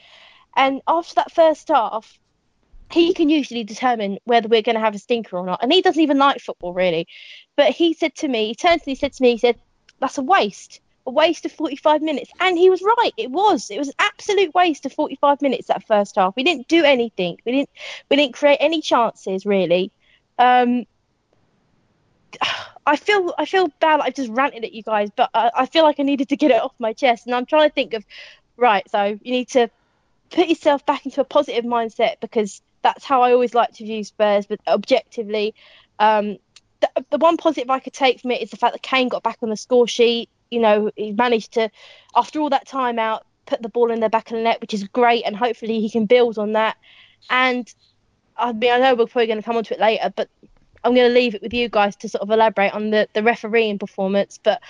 And 0.56 0.82
after 0.88 1.16
that 1.16 1.32
first 1.32 1.68
half, 1.70 2.20
he 2.92 3.14
can 3.14 3.30
usually 3.30 3.64
determine 3.64 4.18
whether 4.26 4.48
we're 4.48 4.62
going 4.62 4.76
to 4.76 4.82
have 4.82 4.96
a 4.96 5.00
stinker 5.00 5.38
or 5.38 5.46
not. 5.46 5.60
And 5.62 5.72
he 5.72 5.82
doesn't 5.82 6.02
even 6.02 6.18
like 6.18 6.42
football 6.42 6.74
really. 6.74 7.08
But 7.56 7.72
he 7.72 7.94
said 7.94 8.16
to 8.16 8.28
me, 8.28 8.48
he 8.48 8.56
turned 8.56 8.82
to 8.82 8.90
me, 8.90 8.94
he 8.94 9.00
said 9.00 9.14
to 9.14 9.24
me, 9.24 9.32
he 9.32 9.38
said, 9.38 9.58
"That's 10.00 10.18
a 10.18 10.24
waste." 10.24 10.82
A 11.08 11.12
waste 11.12 11.46
of 11.46 11.52
45 11.52 12.04
minutes, 12.04 12.30
and 12.40 12.56
he 12.56 12.70
was 12.70 12.84
right. 12.84 13.12
It 13.18 13.32
was. 13.32 13.72
It 13.72 13.80
was 13.80 13.88
an 13.88 13.96
absolute 13.98 14.54
waste 14.54 14.86
of 14.86 14.94
45 14.94 15.42
minutes 15.42 15.68
that 15.68 15.88
first 15.88 16.16
half. 16.16 16.36
We 16.36 16.44
didn't 16.44 16.68
do 16.68 16.84
anything. 16.84 17.38
We 17.44 17.54
didn't. 17.54 17.70
We 18.10 18.18
didn't 18.18 18.36
create 18.36 18.60
any 18.60 18.82
chances 18.82 19.46
really. 19.46 19.92
Um, 20.38 20.86
I 22.86 22.96
feel 22.96 23.34
I 23.38 23.46
feel 23.46 23.70
bad. 23.80 24.00
I've 24.00 24.16
just 24.16 24.30
ranted 24.30 24.64
at 24.64 24.74
you 24.74 24.84
guys, 24.84 25.10
but 25.16 25.30
I, 25.34 25.52
I 25.56 25.66
feel 25.66 25.84
like 25.84 26.00
I 26.00 26.04
needed 26.04 26.30
to 26.30 26.36
get 26.36 26.52
it 26.52 26.62
off 26.62 26.74
my 26.80 26.94
chest, 26.94 27.26
and 27.26 27.36
I'm 27.36 27.46
trying 27.46 27.70
to 27.70 27.74
think 27.74 27.94
of 27.94 28.06
right. 28.58 28.90
So 28.90 29.04
you 29.22 29.32
need 29.32 29.50
to 29.50 29.70
put 30.32 30.48
yourself 30.48 30.86
back 30.86 31.06
into 31.06 31.22
a 31.22 31.26
positive 31.26 31.66
mindset 31.66 32.16
because 32.22 32.62
that's 32.82 33.06
how 33.06 33.22
I 33.22 33.34
always 33.34 33.54
like 33.54 33.74
to 33.74 33.86
view 33.86 34.04
Spurs. 34.04 34.46
But 34.46 34.60
objectively, 34.68 35.54
um, 36.00 36.38
the, 36.80 37.06
the 37.12 37.18
one 37.18 37.38
positive 37.38 37.70
I 37.70 37.80
could 37.80 37.94
take 37.94 38.22
from 38.22 38.32
it 38.32 38.42
is 38.42 38.50
the 38.50 38.58
fact 38.58 38.74
that 38.74 38.82
Kane 38.82 39.10
got 39.10 39.24
back 39.24 39.38
on 39.42 39.50
the 39.50 39.58
score 39.58 39.88
sheet. 39.88 40.30
You 40.50 40.60
know, 40.60 40.92
he 40.96 41.12
managed 41.12 41.54
to, 41.54 41.70
after 42.16 42.40
all 42.40 42.50
that 42.50 42.68
time 42.68 43.00
out, 43.00 43.26
put 43.46 43.62
the 43.62 43.70
ball 43.70 43.92
in 43.92 44.00
the 44.00 44.10
back 44.10 44.32
of 44.32 44.38
the 44.38 44.44
net, 44.44 44.60
which 44.62 44.74
is 44.74 44.84
great, 44.86 45.24
and 45.26 45.36
hopefully 45.36 45.80
he 45.80 45.90
can 45.90 46.06
build 46.06 46.38
on 46.38 46.54
that. 46.54 46.78
And 47.30 47.72
I 48.38 48.54
mean, 48.54 48.72
I 48.72 48.80
know 48.80 48.96
we're 48.96 49.06
probably 49.06 49.28
going 49.28 49.40
to 49.40 49.46
come 49.46 49.58
onto 49.58 49.74
it 49.74 49.80
later, 49.80 50.12
but 50.16 50.30
I'm 50.84 50.96
going 50.96 51.08
to 51.08 51.14
leave 51.14 51.36
it 51.36 51.42
with 51.42 51.54
you 51.54 51.70
guys 51.70 51.96
to 51.98 52.10
sort 52.10 52.24
of 52.24 52.30
elaborate 52.32 52.74
on 52.74 52.90
the, 52.90 53.08
the 53.14 53.24
refereeing 53.24 53.78
performance. 53.78 54.40
But 54.42 54.62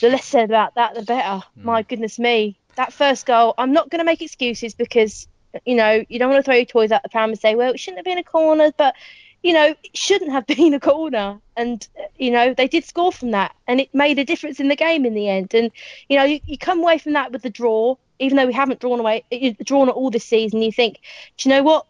the 0.00 0.10
less 0.10 0.24
said 0.24 0.44
about 0.44 0.74
that, 0.76 0.94
the 0.94 1.02
better. 1.02 1.44
Mm. 1.58 1.64
My 1.64 1.82
goodness 1.82 2.18
me. 2.18 2.58
That 2.76 2.92
first 2.92 3.26
goal, 3.26 3.54
I'm 3.58 3.72
not 3.72 3.90
going 3.90 3.98
to 3.98 4.04
make 4.04 4.22
excuses 4.22 4.74
because, 4.74 5.26
you 5.64 5.74
know, 5.74 6.04
you 6.08 6.18
don't 6.18 6.30
want 6.30 6.44
to 6.44 6.48
throw 6.48 6.54
your 6.54 6.64
toys 6.64 6.92
out 6.92 7.02
the 7.02 7.08
pram 7.08 7.30
and 7.30 7.38
say, 7.38 7.56
well, 7.56 7.72
it 7.72 7.80
shouldn't 7.80 7.98
have 7.98 8.04
been 8.04 8.18
a 8.18 8.24
corner. 8.24 8.72
But, 8.76 8.94
you 9.42 9.52
know, 9.52 9.74
it 9.82 9.96
shouldn't 9.96 10.30
have 10.30 10.46
been 10.56 10.74
a 10.74 10.80
corner. 10.80 11.40
And, 11.56 11.86
you 12.16 12.30
know, 12.30 12.54
they 12.54 12.68
did 12.68 12.84
score 12.84 13.12
from 13.12 13.32
that. 13.32 13.54
And 13.66 13.80
it 13.80 13.92
made 13.92 14.18
a 14.18 14.24
difference 14.24 14.60
in 14.60 14.68
the 14.68 14.76
game 14.76 15.04
in 15.04 15.14
the 15.14 15.28
end. 15.28 15.54
And, 15.54 15.72
you 16.08 16.16
know, 16.16 16.24
you, 16.24 16.40
you 16.46 16.56
come 16.56 16.78
away 16.78 16.98
from 16.98 17.14
that 17.14 17.32
with 17.32 17.42
the 17.42 17.50
draw, 17.50 17.96
even 18.20 18.36
though 18.36 18.46
we 18.46 18.52
haven't 18.52 18.80
drawn 18.80 19.00
away, 19.00 19.24
drawn 19.64 19.88
it 19.88 19.92
all 19.92 20.10
this 20.10 20.24
season. 20.24 20.62
You 20.62 20.70
think, 20.70 21.00
do 21.36 21.48
you 21.48 21.54
know 21.54 21.64
what? 21.64 21.86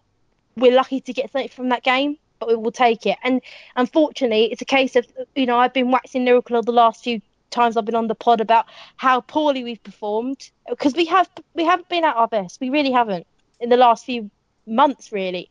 We're 0.56 0.74
lucky 0.74 1.00
to 1.02 1.12
get 1.12 1.30
something 1.30 1.50
from 1.50 1.68
that 1.68 1.84
game 1.84 2.18
but 2.38 2.48
we 2.48 2.56
will 2.56 2.72
take 2.72 3.06
it. 3.06 3.18
And 3.22 3.40
unfortunately, 3.76 4.50
it's 4.52 4.62
a 4.62 4.66
case 4.66 4.96
of 4.96 5.06
you 5.34 5.46
know 5.46 5.58
I've 5.58 5.72
been 5.74 5.90
waxing 5.90 6.24
lyrical 6.24 6.62
the 6.62 6.72
last 6.72 7.04
few 7.04 7.20
times 7.50 7.76
I've 7.76 7.84
been 7.84 7.94
on 7.94 8.08
the 8.08 8.14
pod 8.14 8.40
about 8.40 8.66
how 8.96 9.20
poorly 9.20 9.64
we've 9.64 9.82
performed 9.82 10.50
because 10.68 10.94
we 10.94 11.06
have 11.06 11.28
we 11.54 11.64
haven't 11.64 11.88
been 11.88 12.04
at 12.04 12.16
our 12.16 12.28
best. 12.28 12.60
We 12.60 12.70
really 12.70 12.92
haven't 12.92 13.26
in 13.60 13.68
the 13.70 13.76
last 13.76 14.04
few 14.04 14.30
months, 14.66 15.12
really. 15.12 15.50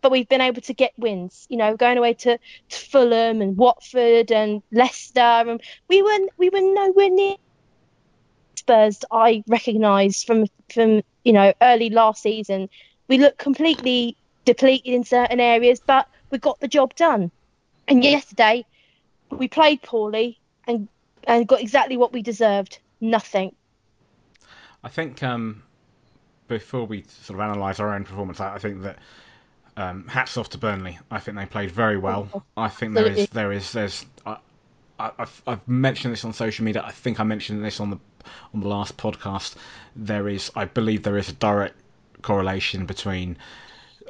But 0.00 0.12
we've 0.12 0.28
been 0.28 0.40
able 0.40 0.62
to 0.62 0.74
get 0.74 0.92
wins, 0.96 1.46
you 1.48 1.56
know, 1.56 1.76
going 1.76 1.98
away 1.98 2.14
to, 2.14 2.38
to 2.38 2.78
Fulham 2.78 3.42
and 3.42 3.56
Watford 3.56 4.30
and 4.30 4.62
Leicester, 4.70 5.20
and 5.20 5.60
we 5.88 6.02
were 6.02 6.18
we 6.36 6.50
were 6.50 6.60
nowhere 6.60 7.10
near 7.10 7.34
Spurs. 8.54 9.04
I 9.10 9.42
recognise 9.48 10.22
from 10.22 10.46
from 10.72 11.02
you 11.24 11.32
know 11.32 11.52
early 11.60 11.90
last 11.90 12.22
season, 12.22 12.68
we 13.08 13.18
looked 13.18 13.38
completely 13.38 14.16
depleted 14.44 14.94
in 14.94 15.04
certain 15.04 15.40
areas, 15.40 15.80
but 15.84 16.06
we 16.30 16.38
got 16.38 16.60
the 16.60 16.68
job 16.68 16.94
done. 16.94 17.30
And 17.86 18.04
yesterday, 18.04 18.64
we 19.30 19.48
played 19.48 19.82
poorly 19.82 20.38
and 20.66 20.88
and 21.24 21.46
got 21.46 21.60
exactly 21.60 21.96
what 21.96 22.12
we 22.12 22.22
deserved. 22.22 22.78
Nothing. 23.00 23.54
I 24.82 24.88
think 24.88 25.22
um, 25.22 25.62
before 26.48 26.84
we 26.84 27.02
sort 27.02 27.38
of 27.38 27.44
analyse 27.48 27.80
our 27.80 27.94
own 27.94 28.04
performance, 28.04 28.40
I 28.40 28.58
think 28.58 28.82
that 28.82 28.98
um, 29.76 30.06
hats 30.06 30.36
off 30.36 30.50
to 30.50 30.58
Burnley. 30.58 30.98
I 31.10 31.20
think 31.20 31.36
they 31.36 31.46
played 31.46 31.70
very 31.70 31.98
well. 31.98 32.28
Oh, 32.34 32.42
I 32.56 32.68
think 32.68 32.94
there 32.94 33.06
is 33.06 33.28
there 33.30 33.52
is 33.52 33.72
there's 33.72 34.04
I, 34.26 34.38
have 35.18 35.42
I've 35.46 35.68
mentioned 35.68 36.12
this 36.12 36.24
on 36.24 36.32
social 36.32 36.64
media. 36.64 36.82
I 36.84 36.90
think 36.90 37.20
I 37.20 37.24
mentioned 37.24 37.64
this 37.64 37.80
on 37.80 37.90
the 37.90 37.98
on 38.52 38.60
the 38.60 38.68
last 38.68 38.96
podcast. 38.96 39.54
There 39.94 40.28
is 40.28 40.50
I 40.56 40.64
believe 40.64 41.04
there 41.04 41.18
is 41.18 41.28
a 41.28 41.34
direct 41.34 41.76
correlation 42.22 42.86
between 42.86 43.36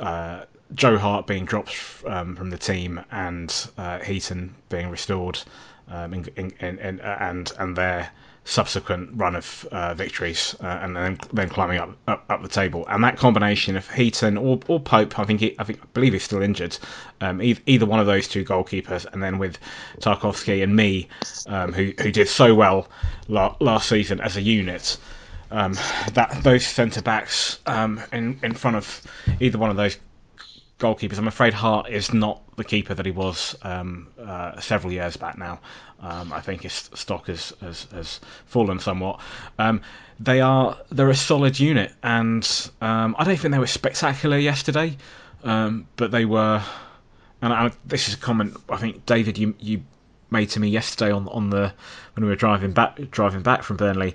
uh, 0.00 0.44
Joe 0.74 0.98
Hart 0.98 1.26
being 1.26 1.44
dropped 1.44 1.74
um, 2.06 2.37
from 2.37 2.50
the 2.50 2.58
team 2.58 3.00
and 3.11 3.54
uh, 3.76 3.98
Heaton 4.00 4.54
being 4.68 4.90
restored, 4.90 5.40
um, 5.88 6.12
in, 6.12 6.26
in, 6.37 6.52
in, 6.61 7.00
and 7.00 7.52
and 7.58 7.76
their 7.76 8.11
subsequent 8.44 9.11
run 9.14 9.37
of 9.37 9.68
uh, 9.72 9.92
victories, 9.94 10.56
uh, 10.62 10.78
and 10.82 10.96
then 10.96 11.18
then 11.32 11.48
climbing 11.48 11.78
up, 11.78 11.90
up, 12.06 12.24
up 12.30 12.42
the 12.42 12.48
table, 12.48 12.87
and 12.88 13.04
that 13.04 13.16
combination 13.16 13.76
of 13.76 13.88
Heaton 13.90 14.37
or, 14.37 14.58
or 14.68 14.80
Pope, 14.80 15.18
I 15.18 15.24
think 15.24 15.40
he, 15.40 15.54
I 15.58 15.64
think 15.64 15.80
I 15.82 15.87
believe 15.92 16.14
he's 16.14 16.24
still 16.24 16.42
injured, 16.42 16.76
um, 17.20 17.42
either, 17.42 17.61
either 17.66 17.87
one 17.87 18.00
of 18.00 18.06
those 18.06 18.26
two 18.28 18.44
goalkeepers, 18.44 19.06
and 19.12 19.22
then 19.22 19.38
with 19.38 19.58
Tarkowski 20.00 20.62
and 20.62 20.74
Mee, 20.74 21.08
um, 21.46 21.72
who 21.72 21.92
who 22.00 22.11
did 22.11 22.28
so 22.28 22.54
well 22.54 22.88
la- 23.28 23.56
last 23.61 23.88
season 23.88 24.20
as 24.20 24.37
a 24.37 24.42
unit. 24.42 24.96
Um, 25.50 25.74
that 26.12 26.40
those 26.42 26.66
centre 26.66 27.02
backs 27.02 27.58
um, 27.66 28.02
in 28.12 28.38
in 28.42 28.54
front 28.54 28.76
of 28.76 29.02
either 29.40 29.58
one 29.58 29.70
of 29.70 29.76
those 29.76 29.96
goalkeepers. 30.78 31.18
I'm 31.18 31.28
afraid 31.28 31.52
Hart 31.54 31.88
is 31.90 32.12
not 32.12 32.40
the 32.56 32.64
keeper 32.64 32.94
that 32.94 33.04
he 33.04 33.12
was 33.12 33.56
um, 33.62 34.08
uh, 34.20 34.58
several 34.61 34.92
years 34.92 35.16
back 35.16 35.38
now. 35.38 35.61
Um, 36.00 36.32
I 36.32 36.40
think 36.40 36.62
his 36.62 36.90
stock 36.94 37.26
has, 37.26 37.52
has, 37.61 37.88
has 37.92 38.20
fallen 38.46 38.78
somewhat. 38.78 39.20
Um, 39.58 39.80
they 40.20 40.40
are 40.40 40.78
they're 40.90 41.11
a 41.11 41.16
solid 41.16 41.58
unit, 41.58 41.92
and 42.02 42.70
um, 42.80 43.16
I 43.18 43.24
don't 43.24 43.37
think 43.37 43.52
they 43.52 43.58
were 43.58 43.66
spectacular 43.66 44.38
yesterday, 44.38 44.96
um, 45.44 45.87
but 45.96 46.11
they 46.11 46.24
were. 46.24 46.62
And 47.40 47.52
I, 47.52 47.70
this 47.84 48.08
is 48.08 48.14
a 48.14 48.18
comment 48.18 48.56
I 48.68 48.76
think 48.78 49.06
David 49.06 49.38
you 49.38 49.54
you 49.61 49.82
made 50.30 50.50
to 50.50 50.61
me 50.61 50.68
yesterday 50.68 51.12
on 51.12 51.28
on 51.28 51.50
the 51.50 51.72
when 52.14 52.24
we 52.24 52.30
were 52.30 52.37
driving 52.37 52.72
back 52.72 52.98
driving 53.11 53.42
back 53.42 53.62
from 53.62 53.76
Burnley. 53.76 54.14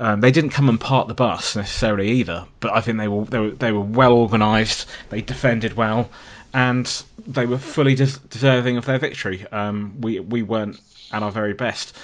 Um, 0.00 0.22
they 0.22 0.30
didn't 0.30 0.50
come 0.50 0.70
and 0.70 0.80
park 0.80 1.08
the 1.08 1.14
bus 1.14 1.54
necessarily 1.56 2.08
either, 2.12 2.46
but 2.60 2.72
I 2.72 2.80
think 2.80 2.96
they 2.96 3.06
were 3.06 3.26
they 3.26 3.38
were, 3.38 3.50
they 3.50 3.70
were 3.70 3.82
well 3.82 4.14
organised. 4.14 4.86
They 5.10 5.20
defended 5.20 5.74
well, 5.74 6.08
and 6.54 6.86
they 7.26 7.44
were 7.44 7.58
fully 7.58 7.94
des- 7.94 8.18
deserving 8.30 8.78
of 8.78 8.86
their 8.86 8.98
victory. 8.98 9.46
Um, 9.52 10.00
we 10.00 10.18
we 10.18 10.42
weren't 10.42 10.80
at 11.12 11.22
our 11.22 11.30
very 11.30 11.52
best. 11.52 11.94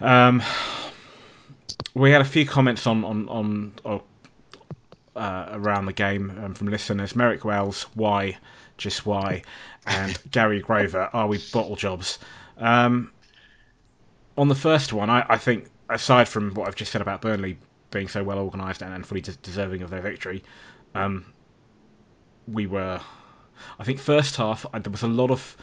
Um, 0.00 0.44
we 1.92 2.12
had 2.12 2.20
a 2.20 2.24
few 2.24 2.46
comments 2.46 2.86
on 2.86 3.04
on 3.04 3.28
on, 3.28 3.72
on 3.84 4.00
uh, 5.16 5.48
around 5.54 5.86
the 5.86 5.92
game 5.92 6.38
um, 6.44 6.54
from 6.54 6.68
listeners. 6.68 7.16
Merrick 7.16 7.44
Wells, 7.44 7.86
why, 7.94 8.38
just 8.76 9.04
why, 9.04 9.42
and 9.86 10.16
Gary 10.30 10.60
Grover, 10.60 11.10
are 11.12 11.26
we 11.26 11.38
bottle 11.52 11.74
jobs? 11.74 12.20
Um, 12.58 13.10
on 14.38 14.48
the 14.48 14.54
first 14.54 14.92
one, 14.92 15.10
I, 15.10 15.24
I, 15.28 15.38
think 15.38 15.68
aside 15.88 16.28
from 16.28 16.54
what 16.54 16.68
I've 16.68 16.76
just 16.76 16.92
said 16.92 17.02
about 17.02 17.20
Burnley 17.20 17.58
being 17.90 18.08
so 18.08 18.24
well 18.24 18.38
organised 18.38 18.82
and, 18.82 18.92
and, 18.92 19.06
fully 19.06 19.20
de- 19.20 19.36
deserving 19.36 19.82
of 19.82 19.90
their 19.90 20.00
victory, 20.00 20.42
um, 20.94 21.24
we 22.48 22.66
were. 22.66 23.00
I 23.78 23.84
think 23.84 23.98
first 23.98 24.36
half 24.36 24.66
I, 24.72 24.80
there 24.80 24.90
was 24.90 25.02
a 25.02 25.08
lot 25.08 25.30
of 25.30 25.56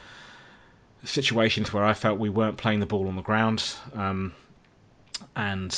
situations 1.03 1.73
where 1.73 1.83
I 1.83 1.93
felt 1.93 2.19
we 2.19 2.29
weren't 2.29 2.57
playing 2.57 2.79
the 2.79 2.85
ball 2.85 3.07
on 3.07 3.15
the 3.15 3.21
ground, 3.21 3.63
um, 3.93 4.33
and 5.35 5.77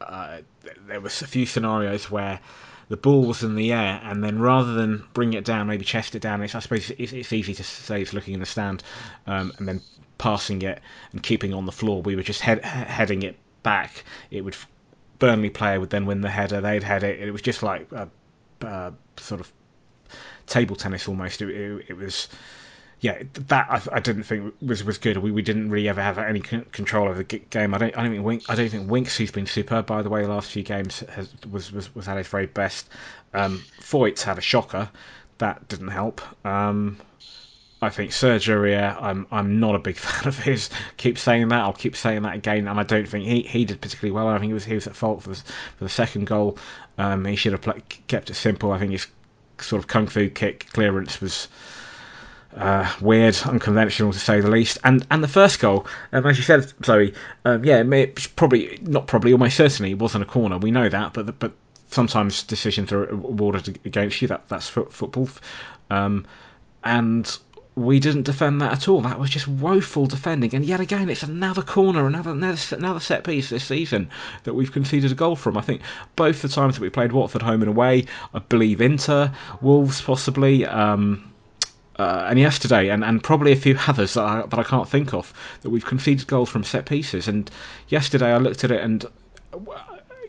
uh, 0.00 0.38
there 0.86 1.00
was 1.00 1.22
a 1.22 1.26
few 1.26 1.46
scenarios 1.46 2.10
where 2.10 2.40
the 2.88 2.96
ball 2.96 3.24
was 3.24 3.42
in 3.42 3.54
the 3.54 3.72
air, 3.72 4.00
and 4.02 4.24
then 4.24 4.40
rather 4.40 4.72
than 4.72 5.04
bring 5.12 5.34
it 5.34 5.44
down, 5.44 5.66
maybe 5.66 5.84
chest 5.84 6.14
it 6.14 6.22
down. 6.22 6.42
It's, 6.42 6.54
I 6.54 6.60
suppose 6.60 6.90
it's, 6.98 7.12
it's 7.12 7.32
easy 7.32 7.54
to 7.54 7.62
say 7.62 8.02
it's 8.02 8.12
looking 8.12 8.34
in 8.34 8.40
the 8.40 8.46
stand, 8.46 8.82
um, 9.26 9.52
and 9.58 9.68
then 9.68 9.80
passing 10.18 10.62
it 10.62 10.80
and 11.12 11.22
keeping 11.22 11.54
on 11.54 11.66
the 11.66 11.72
floor. 11.72 12.02
We 12.02 12.16
were 12.16 12.22
just 12.22 12.40
head, 12.40 12.64
heading 12.64 13.22
it 13.22 13.36
back. 13.62 14.04
It 14.30 14.42
would 14.42 14.56
Burnley 15.18 15.50
player 15.50 15.78
would 15.78 15.90
then 15.90 16.06
win 16.06 16.20
the 16.22 16.30
header. 16.30 16.60
They'd 16.60 16.82
head 16.82 17.04
it. 17.04 17.20
It 17.20 17.30
was 17.30 17.42
just 17.42 17.62
like 17.62 17.90
a, 17.92 18.08
a 18.62 18.92
sort 19.18 19.40
of 19.40 19.52
table 20.46 20.76
tennis 20.76 21.06
almost. 21.08 21.42
It, 21.42 21.50
it, 21.50 21.84
it 21.88 21.96
was 21.96 22.28
yeah, 23.00 23.22
that 23.48 23.66
I, 23.70 23.96
I, 23.96 24.00
didn't 24.00 24.24
think 24.24 24.54
was 24.60 24.84
was 24.84 24.98
good. 24.98 25.16
We, 25.16 25.30
we 25.30 25.42
didn't 25.42 25.70
really 25.70 25.88
ever 25.88 26.02
have 26.02 26.18
any 26.18 26.40
control 26.40 27.08
over 27.08 27.22
the 27.22 27.38
game. 27.38 27.74
I 27.74 27.78
don't 27.78 27.96
I 27.96 28.02
don't 28.02 28.12
think 28.12 28.24
Wink, 28.24 28.42
I 28.48 28.54
don't 28.54 28.68
think 28.68 28.90
Winks, 28.90 29.16
who's 29.16 29.30
been 29.30 29.46
superb 29.46 29.86
by 29.86 30.02
the 30.02 30.10
way, 30.10 30.22
the 30.22 30.28
last 30.28 30.50
few 30.50 30.62
games 30.62 31.00
has, 31.00 31.32
was, 31.50 31.72
was 31.72 31.94
was 31.94 32.08
at 32.08 32.18
his 32.18 32.28
very 32.28 32.46
best. 32.46 32.88
Um, 33.32 33.62
Foyth's 33.80 34.22
had 34.22 34.36
a 34.36 34.42
shocker, 34.42 34.90
that 35.38 35.66
didn't 35.68 35.88
help. 35.88 36.20
Um, 36.46 36.98
I 37.82 37.88
think 37.88 38.12
Serge 38.12 38.46
Aurier, 38.48 38.96
I'm 39.00 39.26
I'm 39.30 39.58
not 39.58 39.74
a 39.74 39.78
big 39.78 39.96
fan 39.98 40.28
of 40.28 40.38
his. 40.38 40.68
Keep 40.96 41.18
saying 41.18 41.48
that. 41.48 41.60
I'll 41.60 41.72
keep 41.72 41.96
saying 41.96 42.22
that 42.22 42.34
again, 42.34 42.68
and 42.68 42.78
I 42.78 42.82
don't 42.82 43.08
think 43.08 43.24
he, 43.26 43.42
he 43.42 43.64
did 43.64 43.80
particularly 43.80 44.12
well. 44.12 44.28
I 44.28 44.38
think 44.38 44.50
he 44.50 44.54
was 44.54 44.64
he 44.64 44.74
was 44.74 44.86
at 44.86 44.96
fault 44.96 45.22
for 45.22 45.30
the, 45.30 45.36
for 45.36 45.84
the 45.84 45.88
second 45.88 46.26
goal. 46.26 46.58
Um, 46.98 47.24
he 47.24 47.36
should 47.36 47.52
have 47.52 47.82
kept 48.08 48.30
it 48.30 48.34
simple. 48.34 48.72
I 48.72 48.78
think 48.78 48.92
his 48.92 49.06
sort 49.60 49.80
of 49.80 49.88
kung 49.88 50.06
fu 50.06 50.28
kick 50.28 50.66
clearance 50.72 51.20
was 51.20 51.48
uh, 52.56 52.92
weird, 53.00 53.36
unconventional 53.44 54.12
to 54.12 54.18
say 54.18 54.40
the 54.40 54.50
least. 54.50 54.78
And 54.84 55.06
and 55.10 55.22
the 55.22 55.28
first 55.28 55.60
goal, 55.60 55.86
um, 56.12 56.26
as 56.26 56.36
you 56.36 56.44
said, 56.44 56.72
Zoe, 56.84 57.14
um, 57.44 57.64
yeah, 57.64 57.82
it 57.82 58.36
probably 58.36 58.78
not 58.82 59.06
probably 59.06 59.32
almost 59.32 59.56
certainly 59.56 59.94
wasn't 59.94 60.22
a 60.22 60.26
corner. 60.26 60.58
We 60.58 60.70
know 60.70 60.88
that, 60.88 61.12
but 61.12 61.38
but 61.38 61.52
sometimes 61.88 62.42
decisions 62.42 62.92
are 62.92 63.08
awarded 63.08 63.78
against 63.84 64.20
you. 64.20 64.28
That 64.28 64.48
that's 64.48 64.68
football, 64.68 65.28
um, 65.90 66.26
and 66.84 67.38
we 67.80 67.98
didn't 67.98 68.22
defend 68.22 68.60
that 68.60 68.72
at 68.72 68.88
all. 68.88 69.00
That 69.00 69.18
was 69.18 69.30
just 69.30 69.48
woeful 69.48 70.06
defending. 70.06 70.54
And 70.54 70.64
yet 70.64 70.80
again, 70.80 71.08
it's 71.08 71.22
another 71.22 71.62
corner, 71.62 72.06
another 72.06 72.30
another, 72.30 73.00
set 73.00 73.24
piece 73.24 73.48
this 73.48 73.64
season 73.64 74.10
that 74.44 74.54
we've 74.54 74.72
conceded 74.72 75.12
a 75.12 75.14
goal 75.14 75.36
from. 75.36 75.56
I 75.56 75.62
think 75.62 75.82
both 76.16 76.42
the 76.42 76.48
times 76.48 76.74
that 76.74 76.82
we 76.82 76.90
played 76.90 77.12
Watford 77.12 77.42
home 77.42 77.62
and 77.62 77.68
away, 77.68 78.06
I 78.34 78.38
believe 78.40 78.80
Inter, 78.80 79.32
Wolves 79.60 80.00
possibly. 80.00 80.66
Um, 80.66 81.26
uh, 81.98 82.28
and 82.30 82.38
yesterday, 82.38 82.88
and, 82.88 83.04
and 83.04 83.22
probably 83.22 83.52
a 83.52 83.56
few 83.56 83.76
others 83.86 84.14
that 84.14 84.24
I, 84.24 84.46
that 84.46 84.58
I 84.58 84.62
can't 84.62 84.88
think 84.88 85.12
of, 85.12 85.34
that 85.60 85.68
we've 85.68 85.84
conceded 85.84 86.26
goals 86.26 86.48
from 86.48 86.64
set 86.64 86.86
pieces. 86.86 87.28
And 87.28 87.50
yesterday 87.88 88.32
I 88.32 88.38
looked 88.38 88.64
at 88.64 88.70
it, 88.70 88.80
and 88.82 89.04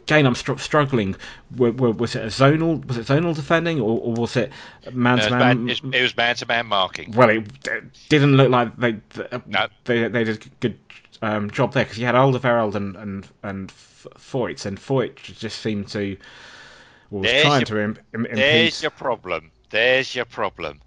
again 0.04 0.26
I'm 0.26 0.36
str- 0.36 0.58
struggling. 0.58 1.16
was 1.56 2.16
it 2.16 2.24
a 2.24 2.28
zonal? 2.28 2.86
Was 2.86 2.98
it 2.98 3.08
zonal 3.08 3.36
defending, 3.36 3.80
or, 3.80 4.00
or 4.00 4.14
was 4.14 4.36
it 4.36 4.52
man 4.92 5.20
to 5.20 5.30
man? 5.30 5.70
It 5.70 6.02
was 6.02 6.16
man 6.16 6.36
to 6.38 6.46
man 6.46 6.68
marking. 6.68 7.12
Well, 7.12 7.30
it, 7.30 7.48
it, 7.68 7.84
didn't 8.10 8.38
look 8.38 8.50
like 8.50 8.76
they 8.78 8.98
no. 9.48 9.68
they, 9.86 10.08
they 10.08 10.24
did 10.24 10.46
a 10.46 10.50
good 10.60 10.80
um, 11.22 11.50
job 11.52 11.74
there 11.74 11.84
because 11.84 11.98
you 11.98 12.06
had 12.06 12.16
Alderweireld 12.16 12.76
and 12.76 12.96
and 12.96 13.28
and 13.44 13.70
Foyth, 13.70 14.66
and 14.66 14.78
Foyth 14.78 15.16
just 15.16 15.60
seemed 15.60 15.88
to 15.90 16.18
well, 17.10 17.22
was 17.22 17.42
trying 17.42 17.62
your, 17.62 17.66
to 17.66 17.80
Im- 17.80 17.98
Im- 18.14 18.26
impede. 18.26 18.38
There's 18.38 18.82
your 18.82 18.92
problem. 18.92 19.52
There's 19.70 20.16
your 20.16 20.26
problem 20.26 20.82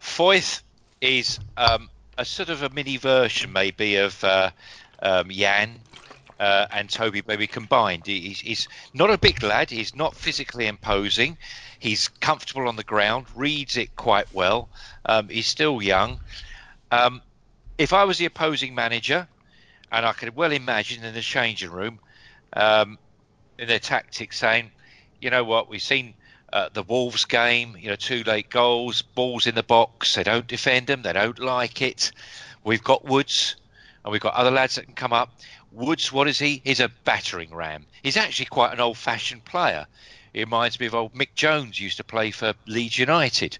Foyth 0.00 0.62
is 1.00 1.38
um, 1.56 1.90
a 2.16 2.24
sort 2.24 2.48
of 2.48 2.62
a 2.62 2.70
mini 2.70 2.96
version, 2.96 3.52
maybe, 3.52 3.96
of 3.96 4.22
uh, 4.24 4.50
um, 5.02 5.30
Jan 5.30 5.80
uh, 6.38 6.66
and 6.70 6.88
Toby, 6.88 7.22
maybe 7.26 7.46
combined. 7.46 8.06
He's, 8.06 8.40
he's, 8.40 8.68
not 8.94 9.10
a 9.10 9.18
big 9.18 9.42
lad. 9.42 9.70
He's 9.70 9.94
not 9.94 10.14
physically 10.14 10.66
imposing. 10.66 11.36
He's 11.78 12.08
comfortable 12.08 12.68
on 12.68 12.76
the 12.76 12.84
ground, 12.84 13.26
reads 13.34 13.76
it 13.76 13.94
quite 13.96 14.32
well. 14.32 14.68
Um, 15.04 15.28
he's 15.28 15.46
still 15.46 15.82
young. 15.82 16.20
Um, 16.90 17.22
if 17.76 17.92
I 17.92 18.04
was 18.04 18.18
the 18.18 18.26
opposing 18.26 18.74
manager, 18.74 19.26
and 19.90 20.04
I 20.04 20.12
could 20.12 20.36
well 20.36 20.52
imagine 20.52 21.04
in 21.04 21.14
the 21.14 21.20
changing 21.20 21.70
room, 21.70 21.98
um, 22.52 22.98
in 23.58 23.68
their 23.68 23.78
tactics, 23.78 24.38
saying, 24.38 24.70
"You 25.20 25.30
know 25.30 25.44
what? 25.44 25.68
We've 25.68 25.82
seen 25.82 26.14
uh, 26.52 26.68
the 26.72 26.82
Wolves 26.82 27.24
game, 27.24 27.76
you 27.78 27.88
know, 27.88 27.96
two 27.96 28.22
late 28.24 28.50
goals, 28.50 29.02
balls 29.02 29.46
in 29.46 29.54
the 29.54 29.62
box. 29.62 30.14
They 30.14 30.24
don't 30.24 30.46
defend 30.46 30.86
them. 30.86 31.02
They 31.02 31.12
don't 31.12 31.38
like 31.38 31.82
it. 31.82 32.12
We've 32.64 32.82
got 32.82 33.04
Woods, 33.04 33.56
and 34.04 34.12
we've 34.12 34.20
got 34.20 34.34
other 34.34 34.50
lads 34.50 34.76
that 34.76 34.86
can 34.86 34.94
come 34.94 35.12
up. 35.12 35.30
Woods, 35.72 36.12
what 36.12 36.28
is 36.28 36.38
he? 36.38 36.62
He's 36.64 36.80
a 36.80 36.90
battering 37.04 37.54
ram. 37.54 37.86
He's 38.02 38.16
actually 38.16 38.46
quite 38.46 38.72
an 38.72 38.80
old-fashioned 38.80 39.44
player. 39.44 39.86
He 40.32 40.40
reminds 40.40 40.78
me 40.78 40.86
of 40.86 40.94
old 40.94 41.14
Mick 41.14 41.34
Jones 41.34 41.80
used 41.80 41.96
to 41.98 42.04
play 42.04 42.30
for 42.30 42.54
Leeds 42.66 42.98
United. 42.98 43.58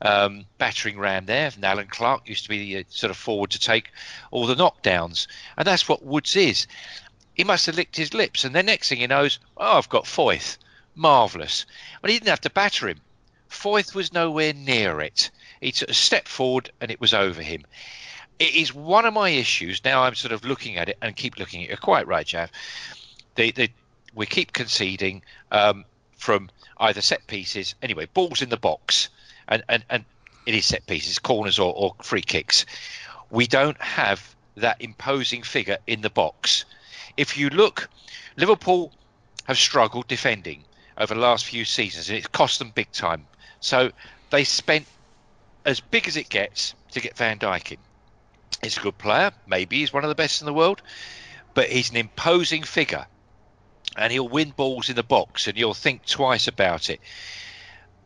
Um, 0.00 0.44
battering 0.58 0.98
ram 0.98 1.26
there. 1.26 1.50
And 1.54 1.64
Allan 1.64 1.88
Clarke 1.88 2.28
used 2.28 2.44
to 2.44 2.48
be 2.48 2.58
the 2.58 2.80
uh, 2.80 2.84
sort 2.88 3.10
of 3.10 3.16
forward 3.16 3.50
to 3.50 3.58
take 3.58 3.90
all 4.30 4.46
the 4.46 4.54
knockdowns, 4.54 5.26
and 5.56 5.66
that's 5.66 5.88
what 5.88 6.04
Woods 6.04 6.36
is. 6.36 6.66
He 7.34 7.44
must 7.44 7.66
have 7.66 7.76
licked 7.76 7.96
his 7.96 8.14
lips, 8.14 8.44
and 8.44 8.54
the 8.54 8.62
next 8.62 8.88
thing 8.88 8.98
he 8.98 9.06
knows, 9.06 9.38
oh, 9.56 9.78
I've 9.78 9.88
got 9.88 10.04
Foyth 10.04 10.56
marvellous. 10.98 11.64
But 12.00 12.10
he 12.10 12.16
didn't 12.16 12.28
have 12.28 12.40
to 12.42 12.50
batter 12.50 12.88
him. 12.88 13.00
Foyth 13.48 13.94
was 13.94 14.12
nowhere 14.12 14.52
near 14.52 15.00
it. 15.00 15.30
He 15.60 15.72
took 15.72 15.88
a 15.88 15.94
step 15.94 16.28
forward 16.28 16.70
and 16.80 16.90
it 16.90 17.00
was 17.00 17.14
over 17.14 17.40
him. 17.40 17.64
It 18.38 18.54
is 18.54 18.74
one 18.74 19.04
of 19.04 19.14
my 19.14 19.30
issues. 19.30 19.84
Now 19.84 20.02
I'm 20.02 20.14
sort 20.14 20.32
of 20.32 20.44
looking 20.44 20.76
at 20.76 20.88
it 20.88 20.96
and 21.02 21.14
keep 21.16 21.38
looking 21.38 21.62
at 21.62 21.64
it. 21.64 21.68
You're 21.70 21.76
quite 21.78 22.06
right, 22.06 22.26
Jav. 22.26 22.50
The, 23.34 23.50
the, 23.50 23.70
we 24.14 24.26
keep 24.26 24.52
conceding 24.52 25.22
um, 25.50 25.84
from 26.16 26.50
either 26.78 27.00
set 27.00 27.26
pieces, 27.26 27.74
anyway, 27.82 28.06
balls 28.12 28.42
in 28.42 28.48
the 28.48 28.56
box, 28.56 29.08
and, 29.48 29.62
and, 29.68 29.84
and 29.90 30.04
it 30.46 30.54
is 30.54 30.66
set 30.66 30.86
pieces, 30.86 31.18
corners 31.18 31.58
or, 31.58 31.72
or 31.74 31.94
free 32.02 32.22
kicks. 32.22 32.64
We 33.30 33.46
don't 33.46 33.80
have 33.82 34.34
that 34.56 34.80
imposing 34.80 35.42
figure 35.42 35.78
in 35.86 36.00
the 36.00 36.10
box. 36.10 36.64
If 37.16 37.36
you 37.36 37.50
look, 37.50 37.88
Liverpool 38.36 38.92
have 39.44 39.58
struggled 39.58 40.06
defending 40.08 40.64
over 40.96 41.14
the 41.14 41.20
last 41.20 41.46
few 41.46 41.64
seasons, 41.64 42.08
and 42.08 42.18
it's 42.18 42.26
cost 42.28 42.58
them 42.58 42.70
big 42.74 42.90
time. 42.92 43.26
So 43.60 43.90
they 44.30 44.44
spent 44.44 44.86
as 45.64 45.80
big 45.80 46.08
as 46.08 46.16
it 46.16 46.28
gets 46.28 46.74
to 46.92 47.00
get 47.00 47.16
Van 47.16 47.38
Dijk 47.38 47.72
in. 47.72 47.78
He's 48.62 48.76
a 48.76 48.80
good 48.80 48.98
player, 48.98 49.32
maybe 49.46 49.78
he's 49.78 49.92
one 49.92 50.04
of 50.04 50.08
the 50.08 50.14
best 50.14 50.42
in 50.42 50.46
the 50.46 50.52
world, 50.52 50.82
but 51.54 51.68
he's 51.68 51.90
an 51.90 51.96
imposing 51.96 52.64
figure, 52.64 53.06
and 53.96 54.12
he'll 54.12 54.28
win 54.28 54.50
balls 54.50 54.88
in 54.88 54.96
the 54.96 55.02
box, 55.02 55.46
and 55.46 55.56
you'll 55.56 55.74
think 55.74 56.04
twice 56.06 56.48
about 56.48 56.90
it. 56.90 57.00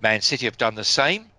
Man 0.01 0.21
City 0.21 0.47
have 0.47 0.59
done 0.59 0.75
the 0.75 0.85
same. 0.85 1.31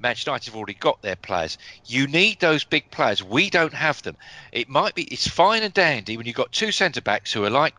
Manchester 0.00 0.30
United 0.30 0.50
have 0.50 0.56
already 0.56 0.74
got 0.74 1.02
their 1.02 1.16
players. 1.16 1.58
You 1.84 2.06
need 2.06 2.38
those 2.38 2.64
big 2.64 2.90
players. 2.90 3.22
We 3.22 3.50
don't 3.50 3.74
have 3.74 4.00
them. 4.02 4.16
It 4.52 4.68
might 4.68 4.94
be 4.94 5.02
it's 5.02 5.26
fine 5.26 5.62
and 5.64 5.74
dandy 5.74 6.16
when 6.16 6.26
you've 6.26 6.36
got 6.36 6.52
two 6.52 6.70
centre 6.70 7.00
backs 7.00 7.32
who 7.32 7.44
are 7.44 7.50
like 7.50 7.74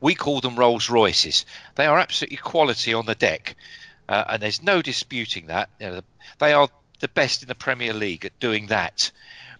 we 0.00 0.14
call 0.14 0.40
them 0.40 0.56
Rolls 0.56 0.90
Royces. 0.90 1.46
They 1.76 1.86
are 1.86 1.98
absolutely 1.98 2.36
quality 2.38 2.92
on 2.92 3.06
the 3.06 3.14
deck. 3.14 3.56
uh, 4.08 4.24
and 4.30 4.42
there's 4.42 4.62
no 4.62 4.82
disputing 4.82 5.46
that. 5.46 5.70
You 5.80 5.86
know, 5.86 6.00
they 6.38 6.52
are 6.52 6.68
the 7.00 7.08
best 7.08 7.42
in 7.42 7.48
the 7.48 7.54
Premier 7.54 7.94
League 7.94 8.24
at 8.24 8.38
doing 8.38 8.66
that. 8.66 9.10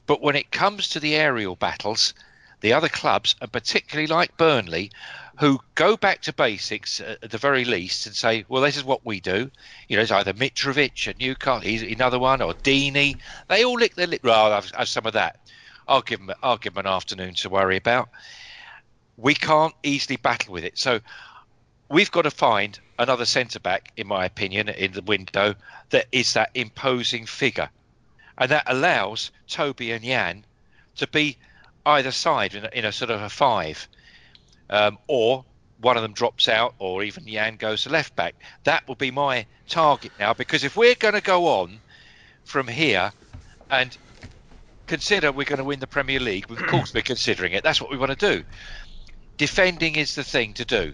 But 0.06 0.20
when 0.20 0.36
it 0.36 0.50
comes 0.50 0.88
to 0.88 1.00
the 1.00 1.14
aerial 1.14 1.56
battles, 1.56 2.14
the 2.60 2.72
other 2.72 2.88
clubs, 2.88 3.34
and 3.40 3.50
particularly 3.50 4.06
like 4.06 4.36
Burnley, 4.36 4.90
who 5.38 5.60
go 5.74 5.96
back 5.96 6.22
to 6.22 6.32
basics 6.32 7.00
at 7.00 7.30
the 7.30 7.38
very 7.38 7.64
least 7.64 8.06
and 8.06 8.14
say, 8.14 8.44
well, 8.48 8.62
this 8.62 8.76
is 8.76 8.84
what 8.84 9.04
we 9.04 9.20
do. 9.20 9.50
You 9.88 9.96
know, 9.96 10.02
it's 10.02 10.12
either 10.12 10.32
Mitrovic 10.32 11.08
at 11.08 11.18
Newcastle, 11.18 11.60
he's 11.60 11.82
another 11.82 12.18
one, 12.18 12.42
or 12.42 12.54
Deeney. 12.54 13.16
They 13.48 13.64
all 13.64 13.74
lick 13.74 13.94
their 13.94 14.06
lip. 14.06 14.22
Well, 14.22 14.52
I've, 14.52 14.70
I've 14.76 14.88
some 14.88 15.06
of 15.06 15.14
that. 15.14 15.38
I'll 15.88 16.02
give 16.02 16.24
them. 16.24 16.34
I'll 16.42 16.58
give 16.58 16.74
them 16.74 16.86
an 16.86 16.92
afternoon 16.92 17.34
to 17.34 17.48
worry 17.48 17.76
about. 17.76 18.08
We 19.16 19.34
can't 19.34 19.74
easily 19.82 20.16
battle 20.16 20.52
with 20.52 20.64
it. 20.64 20.78
So 20.78 21.00
we've 21.88 22.10
got 22.10 22.22
to 22.22 22.30
find 22.30 22.78
another 22.98 23.24
centre 23.24 23.60
back, 23.60 23.92
in 23.96 24.06
my 24.06 24.24
opinion, 24.24 24.68
in 24.68 24.92
the 24.92 25.02
window 25.02 25.54
that 25.90 26.06
is 26.12 26.34
that 26.34 26.50
imposing 26.54 27.26
figure, 27.26 27.68
and 28.42 28.50
that 28.50 28.64
allows 28.66 29.30
Toby 29.46 29.92
and 29.92 30.04
Yan 30.04 30.44
to 30.96 31.06
be 31.06 31.38
either 31.86 32.10
side 32.10 32.56
in 32.56 32.64
a, 32.64 32.70
in 32.72 32.84
a 32.84 32.90
sort 32.90 33.12
of 33.12 33.22
a 33.22 33.28
five, 33.28 33.86
um, 34.68 34.98
or 35.06 35.44
one 35.80 35.96
of 35.96 36.02
them 36.02 36.12
drops 36.12 36.48
out, 36.48 36.74
or 36.80 37.04
even 37.04 37.28
Yan 37.28 37.54
goes 37.54 37.84
to 37.84 37.88
left 37.88 38.16
back. 38.16 38.34
That 38.64 38.88
will 38.88 38.96
be 38.96 39.12
my 39.12 39.46
target 39.68 40.10
now, 40.18 40.34
because 40.34 40.64
if 40.64 40.76
we're 40.76 40.96
going 40.96 41.14
to 41.14 41.20
go 41.20 41.60
on 41.60 41.78
from 42.44 42.66
here 42.66 43.12
and 43.70 43.96
consider 44.88 45.30
we're 45.30 45.44
going 45.44 45.58
to 45.58 45.64
win 45.64 45.78
the 45.78 45.86
Premier 45.86 46.18
League, 46.18 46.50
of 46.50 46.58
course 46.66 46.92
we're 46.92 47.02
considering 47.02 47.52
it. 47.52 47.62
That's 47.62 47.80
what 47.80 47.92
we 47.92 47.96
want 47.96 48.10
to 48.10 48.36
do. 48.36 48.42
Defending 49.36 49.94
is 49.94 50.16
the 50.16 50.24
thing 50.24 50.54
to 50.54 50.64
do, 50.64 50.92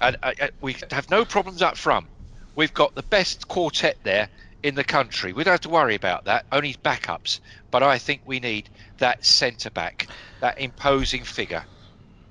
and 0.00 0.16
uh, 0.22 0.34
uh, 0.40 0.48
we 0.60 0.76
have 0.92 1.10
no 1.10 1.24
problems 1.24 1.62
up 1.62 1.76
front. 1.76 2.06
We've 2.54 2.72
got 2.72 2.94
the 2.94 3.02
best 3.02 3.48
quartet 3.48 3.96
there 4.04 4.28
in 4.66 4.74
the 4.74 4.84
country. 4.84 5.32
We 5.32 5.44
don't 5.44 5.52
have 5.52 5.60
to 5.60 5.68
worry 5.68 5.94
about 5.94 6.24
that. 6.24 6.44
Only 6.50 6.74
backups. 6.74 7.38
But 7.70 7.84
I 7.84 7.98
think 7.98 8.22
we 8.24 8.40
need 8.40 8.68
that 8.98 9.24
centre 9.24 9.70
back, 9.70 10.08
that 10.40 10.60
imposing 10.60 11.22
figure. 11.22 11.64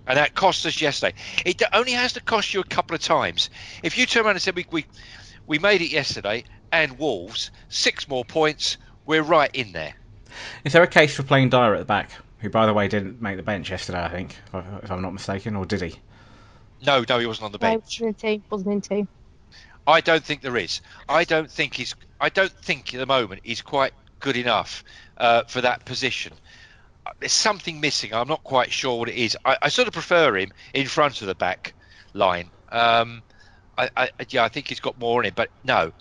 And 0.05 0.17
that 0.17 0.35
cost 0.35 0.65
us 0.65 0.81
yesterday. 0.81 1.15
It 1.45 1.61
only 1.71 1.93
has 1.93 2.13
to 2.13 2.21
cost 2.21 2.53
you 2.53 2.59
a 2.59 2.65
couple 2.65 2.93
of 2.93 3.01
times. 3.01 3.49
If 3.83 3.97
you 3.97 4.05
turn 4.05 4.25
around 4.25 4.35
and 4.35 4.41
said 4.41 4.55
we 4.55 4.65
we, 4.69 4.85
we 5.47 5.59
made 5.59 5.81
it 5.81 5.91
yesterday 5.91 6.43
and 6.73 6.99
Wolves 6.99 7.51
six 7.69 8.07
more 8.07 8.25
points, 8.25 8.77
we're 9.05 9.23
right 9.23 9.49
in 9.53 9.71
there. 9.71 9.95
Is 10.65 10.73
there 10.73 10.83
a 10.83 10.87
case 10.87 11.15
for 11.15 11.23
playing 11.23 11.49
Dier 11.49 11.73
at 11.73 11.79
the 11.79 11.85
back? 11.85 12.11
Who, 12.39 12.49
by 12.49 12.65
the 12.65 12.73
way, 12.73 12.89
didn't 12.89 13.21
make 13.21 13.37
the 13.37 13.43
bench 13.43 13.71
yesterday, 13.71 14.03
I 14.03 14.09
think, 14.09 14.35
if 14.53 14.91
I'm 14.91 15.01
not 15.01 15.13
mistaken, 15.13 15.55
or 15.55 15.65
did 15.65 15.81
he? 15.81 15.95
No, 16.85 17.05
no, 17.07 17.17
he 17.17 17.25
wasn't 17.25 17.45
on 17.45 17.51
the 17.53 17.59
bench. 17.59 18.01
No, 18.01 18.07
wasn't 18.07 18.23
in 18.23 18.29
team. 18.29 18.43
Wasn't 18.51 18.73
in 18.73 18.81
team. 18.81 19.07
I 19.87 20.01
don't 20.01 20.23
think 20.23 20.41
there 20.41 20.57
is. 20.57 20.81
I 21.07 21.23
don't 21.23 21.49
think 21.49 21.75
he's. 21.75 21.95
I 22.19 22.29
don't 22.29 22.51
think 22.51 22.93
at 22.93 22.97
the 22.97 23.05
moment 23.05 23.41
he's 23.43 23.61
quite 23.61 23.93
good 24.19 24.37
enough 24.37 24.83
uh, 25.17 25.43
for 25.43 25.61
that 25.61 25.85
position. 25.85 26.33
There's 27.19 27.31
something 27.31 27.79
missing. 27.79 28.13
I'm 28.13 28.27
not 28.27 28.43
quite 28.43 28.71
sure 28.71 28.97
what 28.97 29.09
it 29.09 29.15
is. 29.15 29.37
I, 29.45 29.57
I 29.63 29.69
sort 29.69 29.87
of 29.87 29.93
prefer 29.93 30.35
him 30.37 30.51
in 30.73 30.87
front 30.87 31.21
of 31.21 31.27
the 31.27 31.35
back 31.35 31.73
line. 32.13 32.49
Um, 32.71 33.21
I, 33.77 33.89
I, 33.95 34.09
yeah, 34.29 34.43
I 34.43 34.49
think 34.49 34.67
he's 34.67 34.79
got 34.79 34.99
more 34.99 35.21
in 35.21 35.27
him. 35.27 35.33
But 35.35 35.49
no, 35.63 35.91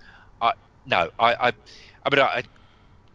I 0.41 0.53
no, 0.87 1.11
I, 1.19 1.35
I, 1.35 1.53
I 2.07 2.11
mean, 2.11 2.21
I, 2.21 2.43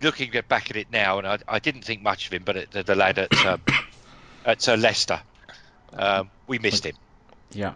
looking 0.03 0.31
back 0.47 0.69
at 0.69 0.77
it 0.77 0.91
now, 0.91 1.17
and 1.17 1.27
I, 1.27 1.39
I 1.47 1.59
didn't 1.59 1.81
think 1.81 2.03
much 2.03 2.27
of 2.27 2.33
him, 2.33 2.43
but 2.45 2.69
the, 2.71 2.83
the 2.83 2.95
lad 2.95 3.17
at 3.17 3.33
um, 3.45 3.61
at 4.45 4.69
uh, 4.69 4.75
Leicester, 4.75 5.19
um, 5.93 6.29
we 6.45 6.59
missed 6.59 6.85
him. 6.85 6.95
Yeah 7.51 7.73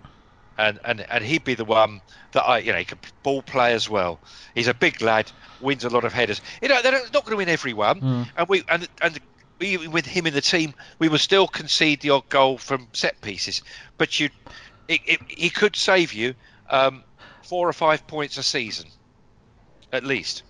and, 0.58 0.80
and 0.86 1.02
and 1.10 1.24
he'd 1.24 1.44
be 1.44 1.56
the 1.56 1.66
one 1.66 2.02
that 2.32 2.44
I, 2.44 2.60
you 2.60 2.72
know, 2.72 2.78
he 2.78 2.86
could 2.86 3.00
ball 3.24 3.42
play 3.42 3.74
as 3.74 3.90
well. 3.90 4.20
He's 4.56 4.68
a 4.68 4.74
big 4.74 5.02
lad, 5.02 5.32
wins 5.62 5.84
a 5.84 5.90
lot 5.90 6.04
of 6.04 6.14
headers. 6.14 6.42
You 6.62 6.70
know, 6.70 6.82
they're 6.82 6.92
not 6.92 7.26
going 7.26 7.32
to 7.32 7.38
win 7.38 7.50
every 7.50 7.74
one, 7.74 8.02
mm. 8.02 8.30
and 8.38 8.50
we 8.50 8.64
and 8.70 8.88
and 9.02 9.20
even 9.60 9.92
with 9.92 10.06
him 10.06 10.28
in 10.28 10.34
the 10.34 10.42
team, 10.42 10.74
we 11.00 11.10
will 11.10 11.18
still 11.18 11.48
concede 11.48 12.02
the 12.02 12.12
odd 12.12 12.28
goal 12.30 12.58
from 12.58 12.88
set 12.94 13.20
pieces. 13.22 13.62
But 13.98 14.20
you, 14.20 14.30
it, 14.88 15.02
it, 15.06 15.20
he 15.28 15.50
could 15.50 15.76
save 15.76 16.14
you 16.14 16.36
um, 16.70 17.04
four 17.44 17.68
or 17.68 17.74
five 17.74 18.06
points 18.08 18.38
a 18.38 18.44
season, 18.44 18.88
at 19.92 20.04
least. 20.04 20.44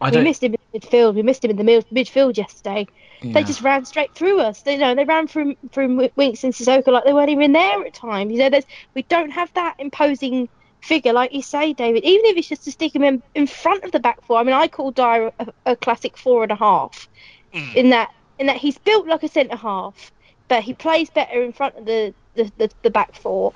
I 0.00 0.10
we 0.10 0.22
missed 0.22 0.42
him 0.42 0.54
in 0.54 0.58
midfield. 0.74 1.14
We 1.14 1.22
missed 1.22 1.44
him 1.44 1.50
in 1.50 1.56
the 1.56 1.64
midfield 1.64 2.36
yesterday. 2.36 2.86
Yeah. 3.20 3.32
They 3.34 3.44
just 3.44 3.62
ran 3.62 3.84
straight 3.84 4.14
through 4.14 4.40
us. 4.40 4.62
They 4.62 4.74
you 4.74 4.78
know 4.78 4.94
they 4.94 5.04
ran 5.04 5.28
through 5.28 5.56
through 5.70 6.10
Winks 6.16 6.44
and 6.44 6.52
Sissoko 6.52 6.88
like 6.88 7.04
they 7.04 7.12
weren't 7.12 7.30
even 7.30 7.52
there 7.52 7.84
at 7.84 7.94
times. 7.94 8.32
You 8.32 8.38
know, 8.38 8.50
there's, 8.50 8.66
we 8.94 9.02
don't 9.02 9.30
have 9.30 9.52
that 9.54 9.76
imposing 9.78 10.48
figure 10.80 11.12
like 11.12 11.32
you 11.32 11.42
say, 11.42 11.72
David. 11.72 12.04
Even 12.04 12.26
if 12.26 12.36
it's 12.36 12.48
just 12.48 12.64
to 12.64 12.72
stick 12.72 12.94
him 12.94 13.04
in, 13.04 13.22
in 13.34 13.46
front 13.46 13.84
of 13.84 13.92
the 13.92 14.00
back 14.00 14.22
four. 14.24 14.38
I 14.38 14.42
mean, 14.42 14.54
I 14.54 14.68
call 14.68 14.90
Dier 14.90 15.32
a, 15.38 15.46
a 15.66 15.76
classic 15.76 16.16
four 16.16 16.42
and 16.42 16.52
a 16.52 16.56
half. 16.56 17.08
Mm. 17.54 17.74
In 17.74 17.90
that 17.90 18.12
in 18.38 18.46
that 18.46 18.56
he's 18.56 18.78
built 18.78 19.06
like 19.06 19.22
a 19.22 19.28
centre 19.28 19.56
half, 19.56 20.10
but 20.48 20.62
he 20.62 20.74
plays 20.74 21.10
better 21.10 21.42
in 21.42 21.52
front 21.52 21.76
of 21.76 21.84
the 21.84 22.14
the, 22.34 22.50
the, 22.58 22.70
the 22.82 22.90
back 22.90 23.14
four, 23.14 23.52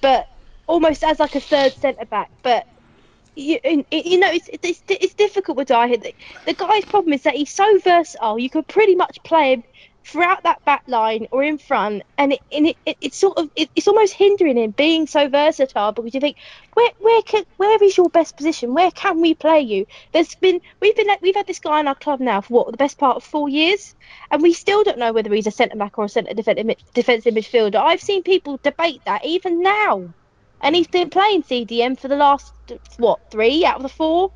but 0.00 0.28
almost 0.66 1.04
as 1.04 1.18
like 1.18 1.34
a 1.34 1.40
third 1.40 1.72
centre 1.72 2.06
back. 2.06 2.30
But 2.42 2.66
you, 3.34 3.58
you 3.90 4.18
know, 4.18 4.30
it's, 4.30 4.48
it's 4.52 4.82
it's 4.88 5.14
difficult 5.14 5.56
with 5.56 5.68
Dier. 5.68 5.96
The, 5.96 6.14
the 6.46 6.52
guy's 6.52 6.84
problem 6.84 7.12
is 7.12 7.22
that 7.22 7.34
he's 7.34 7.50
so 7.50 7.78
versatile. 7.78 8.38
You 8.38 8.50
could 8.50 8.66
pretty 8.66 8.94
much 8.94 9.22
play 9.22 9.54
him 9.54 9.64
throughout 10.04 10.42
that 10.42 10.64
back 10.64 10.82
line 10.86 11.28
or 11.30 11.42
in 11.42 11.58
front, 11.58 12.02
and 12.18 12.34
it, 12.34 12.40
and 12.50 12.66
it, 12.66 12.76
it 12.84 12.96
it's 13.00 13.16
sort 13.16 13.38
of 13.38 13.50
it, 13.56 13.70
it's 13.74 13.88
almost 13.88 14.12
hindering 14.12 14.58
him 14.58 14.72
being 14.72 15.06
so 15.06 15.28
versatile 15.28 15.92
because 15.92 16.12
you 16.14 16.20
think 16.20 16.36
where 16.74 16.90
where 16.98 17.22
can 17.22 17.44
where 17.56 17.82
is 17.82 17.96
your 17.96 18.10
best 18.10 18.36
position? 18.36 18.74
Where 18.74 18.90
can 18.90 19.20
we 19.20 19.34
play 19.34 19.60
you? 19.60 19.86
There's 20.12 20.34
been 20.34 20.60
we've 20.80 20.96
been 20.96 21.08
we've 21.22 21.36
had 21.36 21.46
this 21.46 21.60
guy 21.60 21.80
in 21.80 21.88
our 21.88 21.94
club 21.94 22.20
now 22.20 22.40
for 22.42 22.52
what 22.52 22.70
the 22.70 22.76
best 22.76 22.98
part 22.98 23.16
of 23.16 23.24
four 23.24 23.48
years, 23.48 23.94
and 24.30 24.42
we 24.42 24.52
still 24.52 24.84
don't 24.84 24.98
know 24.98 25.12
whether 25.12 25.32
he's 25.32 25.46
a 25.46 25.50
centre 25.50 25.76
back 25.76 25.98
or 25.98 26.04
a 26.04 26.08
centre 26.08 26.34
defensive 26.34 26.76
defensive 26.92 27.34
midfielder. 27.34 27.76
I've 27.76 28.02
seen 28.02 28.22
people 28.22 28.58
debate 28.62 29.02
that 29.06 29.24
even 29.24 29.62
now 29.62 30.12
and 30.62 30.74
he's 30.74 30.86
been 30.86 31.10
playing 31.10 31.42
CDM 31.42 31.98
for 31.98 32.08
the 32.08 32.16
last 32.16 32.52
what 32.96 33.30
three 33.30 33.64
out 33.64 33.76
of 33.76 33.82
the 33.82 33.88
four. 33.88 34.32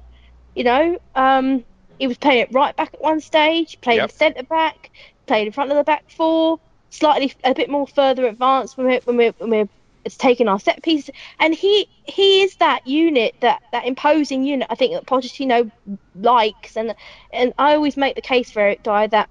You 0.55 0.65
know, 0.65 0.99
um, 1.15 1.65
he 1.99 2.07
was 2.07 2.19
playing 2.19 2.41
it 2.41 2.53
right 2.53 2.75
back 2.77 2.95
at 2.95 3.01
one 3.01 3.21
stage, 3.21 3.79
playing 3.81 4.01
yep. 4.01 4.13
centre 4.13 4.43
back, 4.43 4.91
played 5.27 5.47
in 5.47 5.53
front 5.53 5.71
of 5.71 5.77
the 5.77 5.85
back 5.85 6.11
four, 6.11 6.59
slightly 6.91 7.33
a 7.45 7.55
bit 7.55 7.71
more 7.71 7.87
further 7.87 8.27
advanced 8.27 8.77
when 8.77 8.87
we're 8.87 9.01
when 9.01 9.17
we're, 9.17 9.33
when 9.39 9.51
we're 9.51 9.69
it's 10.05 10.17
taking 10.17 10.47
our 10.47 10.61
set 10.61 10.83
pieces, 10.83 11.11
and 11.41 11.53
he 11.53 11.89
he 12.05 12.43
is 12.43 12.55
that 12.57 12.87
unit 12.87 13.35
that 13.41 13.61
that 13.73 13.87
imposing 13.87 14.45
unit. 14.45 14.69
I 14.71 14.77
think 14.77 14.95
that 14.95 15.05
Pochettino 15.05 15.71
likes, 16.15 16.77
and 16.77 16.95
and 17.33 17.53
I 17.59 17.75
always 17.75 17.97
make 17.97 18.15
the 18.15 18.23
case 18.23 18.51
for 18.51 18.61
Eric 18.61 18.85
Dier 18.85 19.09
that 19.09 19.29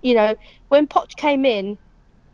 you 0.00 0.14
know 0.14 0.36
when 0.68 0.86
Poch 0.86 1.16
came 1.16 1.44
in, 1.44 1.76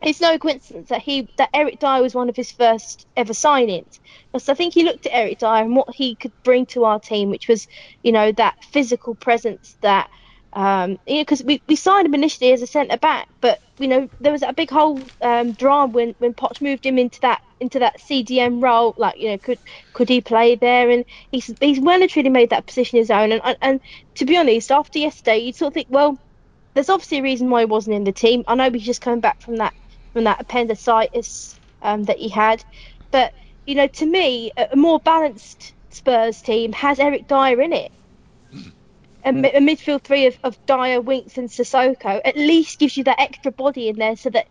it's 0.01 0.21
no 0.21 0.37
coincidence 0.37 0.89
that 0.89 1.01
he 1.01 1.29
that 1.37 1.49
Eric 1.53 1.79
Dier 1.79 2.01
was 2.01 2.15
one 2.15 2.29
of 2.29 2.35
his 2.35 2.51
first 2.51 3.05
ever 3.17 3.33
signings. 3.33 3.99
Because 4.31 4.49
I 4.49 4.53
think 4.53 4.73
he 4.73 4.83
looked 4.83 5.05
at 5.05 5.13
Eric 5.13 5.39
Dier 5.39 5.49
and 5.49 5.75
what 5.75 5.93
he 5.93 6.15
could 6.15 6.33
bring 6.43 6.65
to 6.67 6.85
our 6.85 6.99
team, 6.99 7.29
which 7.29 7.47
was, 7.47 7.67
you 8.03 8.11
know, 8.11 8.31
that 8.33 8.55
physical 8.71 9.15
presence 9.15 9.77
that 9.81 10.09
um, 10.53 10.97
you 11.05 11.15
know, 11.15 11.21
because 11.21 11.43
we, 11.43 11.61
we 11.67 11.75
signed 11.75 12.07
him 12.07 12.15
initially 12.15 12.51
as 12.51 12.61
a 12.61 12.67
centre 12.67 12.97
back, 12.97 13.27
but 13.39 13.59
you 13.77 13.87
know 13.87 14.09
there 14.19 14.31
was 14.31 14.41
a 14.41 14.51
big 14.51 14.69
whole 14.69 14.99
um, 15.21 15.53
drama 15.53 15.91
when 15.91 16.15
when 16.17 16.33
Poch 16.33 16.59
moved 16.61 16.85
him 16.85 16.97
into 16.97 17.19
that 17.21 17.41
into 17.59 17.79
that 17.79 17.99
CDM 17.99 18.61
role. 18.63 18.93
Like 18.97 19.17
you 19.17 19.29
know, 19.29 19.37
could 19.37 19.59
could 19.93 20.09
he 20.09 20.21
play 20.21 20.55
there? 20.55 20.89
And 20.89 21.05
he's 21.31 21.53
he's 21.59 21.79
well 21.79 22.01
and 22.01 22.09
truly 22.09 22.29
made 22.29 22.49
that 22.49 22.65
position 22.65 22.97
his 22.97 23.11
own. 23.11 23.31
And 23.31 23.57
and 23.61 23.79
to 24.15 24.25
be 24.25 24.37
honest, 24.37 24.71
after 24.71 24.97
yesterday, 24.99 25.37
you 25.37 25.53
sort 25.53 25.69
of 25.69 25.73
think, 25.75 25.87
well, 25.89 26.19
there's 26.73 26.89
obviously 26.89 27.19
a 27.19 27.23
reason 27.23 27.49
why 27.49 27.61
he 27.61 27.65
wasn't 27.65 27.95
in 27.95 28.03
the 28.03 28.11
team. 28.11 28.43
I 28.47 28.55
know 28.55 28.71
he's 28.71 28.85
just 28.85 29.01
coming 29.01 29.21
back 29.21 29.41
from 29.41 29.57
that 29.57 29.73
from 30.13 30.23
that 30.25 30.41
appendicitis 30.41 31.59
um, 31.81 32.03
that 32.05 32.17
he 32.17 32.29
had. 32.29 32.63
But 33.11 33.33
you 33.65 33.75
know, 33.75 33.87
to 33.87 34.05
me, 34.05 34.51
a, 34.57 34.75
more 34.75 34.99
balanced 34.99 35.73
Spurs 35.89 36.41
team 36.41 36.73
has 36.73 36.99
Eric 36.99 37.27
Dier 37.27 37.61
in 37.61 37.73
it. 37.73 37.91
A, 39.25 39.29
a 39.29 39.59
midfield 39.59 40.03
three 40.03 40.27
of, 40.27 40.37
of 40.43 40.65
Dier, 40.65 41.01
Winks, 41.01 41.37
and 41.37 41.49
Sissoko 41.49 42.21
at 42.23 42.37
least 42.37 42.79
gives 42.79 42.95
you 42.97 43.03
that 43.03 43.19
extra 43.19 43.51
body 43.51 43.89
in 43.89 43.97
there, 43.97 44.15
so 44.15 44.29
that 44.29 44.47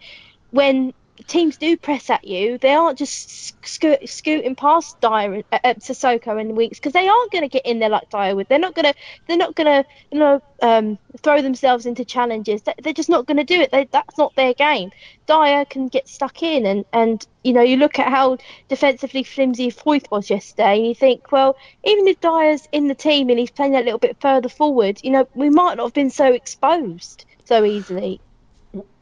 when 0.50 0.92
teams 1.26 1.56
do 1.56 1.76
press 1.76 2.10
at 2.10 2.24
you, 2.26 2.58
they 2.58 2.72
aren't 2.72 2.98
just 2.98 3.66
scoot, 3.66 4.08
scooting 4.08 4.54
past 4.54 5.00
Dier, 5.00 5.42
uh, 5.52 5.58
uh, 5.64 5.74
Sissoko 5.74 6.40
and 6.40 6.56
Winks 6.56 6.78
because 6.78 6.92
they 6.92 7.08
aren't 7.08 7.32
going 7.32 7.42
to 7.42 7.48
get 7.48 7.66
in 7.66 7.78
there 7.78 7.88
like 7.88 8.08
Dier 8.10 8.34
would. 8.36 8.48
They're 8.48 8.58
not 8.58 8.74
going 8.74 8.86
to. 8.86 8.94
They're 9.26 9.36
not 9.36 9.54
going 9.54 9.66
to. 9.66 9.88
You 10.10 10.18
know, 10.18 10.42
um, 10.62 10.98
throw 11.22 11.42
themselves 11.42 11.86
into 11.86 12.04
challenges. 12.04 12.62
They're 12.62 12.92
just 12.92 13.08
not 13.08 13.26
going 13.26 13.36
to 13.36 13.44
do 13.44 13.60
it. 13.60 13.70
They, 13.70 13.84
that's 13.84 14.18
not 14.18 14.34
their 14.36 14.54
game. 14.54 14.90
Dier 15.26 15.64
can 15.64 15.88
get 15.88 16.08
stuck 16.08 16.42
in, 16.42 16.66
and 16.66 16.84
and 16.92 17.26
you 17.42 17.52
know, 17.52 17.62
you 17.62 17.76
look 17.76 17.98
at 17.98 18.08
how 18.08 18.38
defensively 18.68 19.22
flimsy 19.22 19.70
Foyth 19.70 20.10
was 20.10 20.30
yesterday, 20.30 20.78
and 20.78 20.86
you 20.86 20.94
think, 20.94 21.32
well, 21.32 21.56
even 21.84 22.06
if 22.08 22.20
Dier's 22.20 22.68
in 22.72 22.88
the 22.88 22.94
team 22.94 23.28
and 23.30 23.38
he's 23.38 23.50
playing 23.50 23.76
a 23.76 23.80
little 23.80 23.98
bit 23.98 24.16
further 24.20 24.48
forward, 24.48 25.00
you 25.02 25.10
know, 25.10 25.28
we 25.34 25.50
might 25.50 25.76
not 25.76 25.84
have 25.84 25.94
been 25.94 26.10
so 26.10 26.32
exposed 26.32 27.24
so 27.44 27.64
easily. 27.64 28.20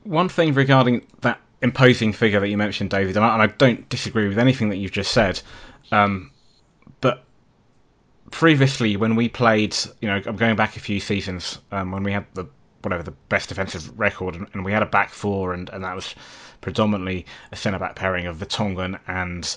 One 0.05 0.29
thing 0.29 0.55
regarding 0.55 1.05
that 1.22 1.40
imposing 1.66 2.12
figure 2.12 2.40
that 2.40 2.48
you 2.48 2.57
mentioned, 2.57 2.90
David, 2.90 3.16
and 3.16 3.24
I, 3.24 3.35
and 3.35 3.42
I 3.42 3.48
don't 3.48 3.88
disagree 3.88 4.29
with 4.29 4.38
anything 4.38 4.68
that 4.70 4.76
you've 4.76 4.92
just 4.92 5.11
said. 5.11 5.40
Um, 5.90 6.31
but 7.00 7.24
previously 8.31 8.96
when 8.96 9.16
we 9.16 9.29
played, 9.29 9.76
you 10.00 10.09
know, 10.09 10.22
I'm 10.24 10.37
going 10.37 10.57
back 10.57 10.76
a 10.76 10.81
few 10.81 11.00
seasons 11.00 11.59
um, 11.72 11.90
when 11.90 12.02
we 12.02 12.12
had 12.12 12.24
the 12.35 12.46
whatever 12.83 13.02
the 13.02 13.16
best 13.29 13.48
defensive 13.48 13.98
record, 13.98 14.37
and, 14.37 14.46
and, 14.52 14.64
we 14.64 14.70
had 14.70 14.83
a 14.83 14.87
back 14.87 15.11
four, 15.11 15.52
and, 15.52 15.68
and 15.70 15.83
that 15.83 15.96
was 15.96 16.14
predominantly 16.61 17.26
a 17.50 17.57
centre 17.57 17.81
back 17.81 17.96
pairing 17.96 18.26
of 18.26 18.37
Vertonghen 18.37 18.98
and 19.09 19.57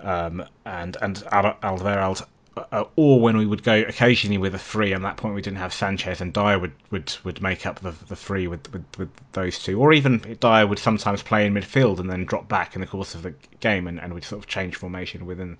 um, 0.00 0.44
and 0.64 0.96
and 1.02 1.16
Alderweireld 1.32 2.24
uh, 2.72 2.84
or 2.96 3.20
when 3.20 3.36
we 3.36 3.46
would 3.46 3.62
go 3.62 3.74
occasionally 3.74 4.38
with 4.38 4.54
a 4.54 4.58
three. 4.58 4.92
At 4.92 5.02
that 5.02 5.16
point, 5.16 5.34
we 5.34 5.42
didn't 5.42 5.58
have 5.58 5.72
Sanchez, 5.72 6.20
and 6.20 6.32
Dier 6.32 6.58
would, 6.58 6.72
would, 6.90 7.14
would 7.24 7.42
make 7.42 7.66
up 7.66 7.80
the, 7.80 7.92
the 8.08 8.16
three 8.16 8.46
with, 8.46 8.72
with, 8.72 8.84
with 8.98 9.08
those 9.32 9.58
two. 9.58 9.80
Or 9.80 9.92
even 9.92 10.18
Dier 10.40 10.66
would 10.66 10.78
sometimes 10.78 11.22
play 11.22 11.46
in 11.46 11.54
midfield 11.54 11.98
and 11.98 12.10
then 12.10 12.24
drop 12.24 12.48
back 12.48 12.74
in 12.74 12.80
the 12.80 12.86
course 12.86 13.14
of 13.14 13.22
the 13.22 13.34
game, 13.60 13.86
and, 13.86 14.00
and 14.00 14.14
we'd 14.14 14.24
sort 14.24 14.42
of 14.42 14.46
change 14.48 14.76
formation 14.76 15.26
within 15.26 15.56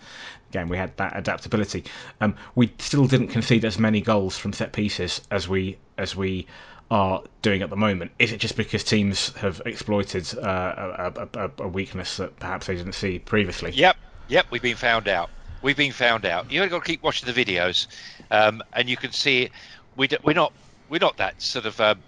the 0.51 0.59
game. 0.59 0.69
We 0.69 0.77
had 0.77 0.97
that 0.97 1.17
adaptability. 1.17 1.85
Um, 2.21 2.37
we 2.55 2.73
still 2.79 3.07
didn't 3.07 3.29
concede 3.29 3.65
as 3.65 3.79
many 3.79 4.01
goals 4.01 4.39
from 4.39 4.53
set 4.53 4.73
pieces 4.73 5.21
as 5.31 5.49
we 5.49 5.79
as 5.97 6.15
we 6.15 6.47
are 6.91 7.23
doing 7.43 7.63
at 7.63 7.71
the 7.71 7.77
moment. 7.77 8.13
Is 8.19 8.33
it 8.33 8.39
just 8.39 8.57
because 8.57 8.83
teams 8.83 9.35
have 9.37 9.61
exploited 9.67 10.27
uh, 10.39 11.13
a, 11.17 11.29
a, 11.35 11.51
a 11.59 11.69
weakness 11.69 12.17
that 12.17 12.39
perhaps 12.39 12.67
they 12.67 12.77
didn't 12.77 12.95
see 12.95 13.19
previously? 13.19 13.73
Yep, 13.73 13.97
yep, 14.29 14.47
we've 14.51 14.63
been 14.63 14.77
found 14.77 15.07
out 15.09 15.29
we've 15.63 15.77
been 15.77 15.93
found 15.93 16.27
out. 16.27 16.51
You 16.51 16.61
have 16.61 16.71
got 16.71 16.85
to 16.85 16.91
keep 16.91 17.03
watching 17.03 17.33
the 17.33 17.45
videos, 17.45 17.87
um, 18.31 18.63
and 18.73 18.89
you 18.89 18.97
can 18.97 19.13
see. 19.13 19.51
We 19.97 20.09
are 20.09 20.35
not 20.35 20.53
we're 20.89 20.99
not 21.01 21.17
that 21.17 21.41
sort 21.43 21.67
of 21.67 21.81
um, 21.81 22.03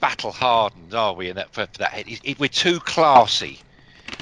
battle 0.00 0.32
hardened, 0.32 0.94
are 0.94 1.14
we? 1.14 1.28
In 1.28 1.36
that 1.36 1.52
for, 1.52 1.66
for 1.66 1.78
that 1.78 1.92
head, 1.92 2.06
we're 2.38 2.48
too 2.48 2.80
classy, 2.80 3.58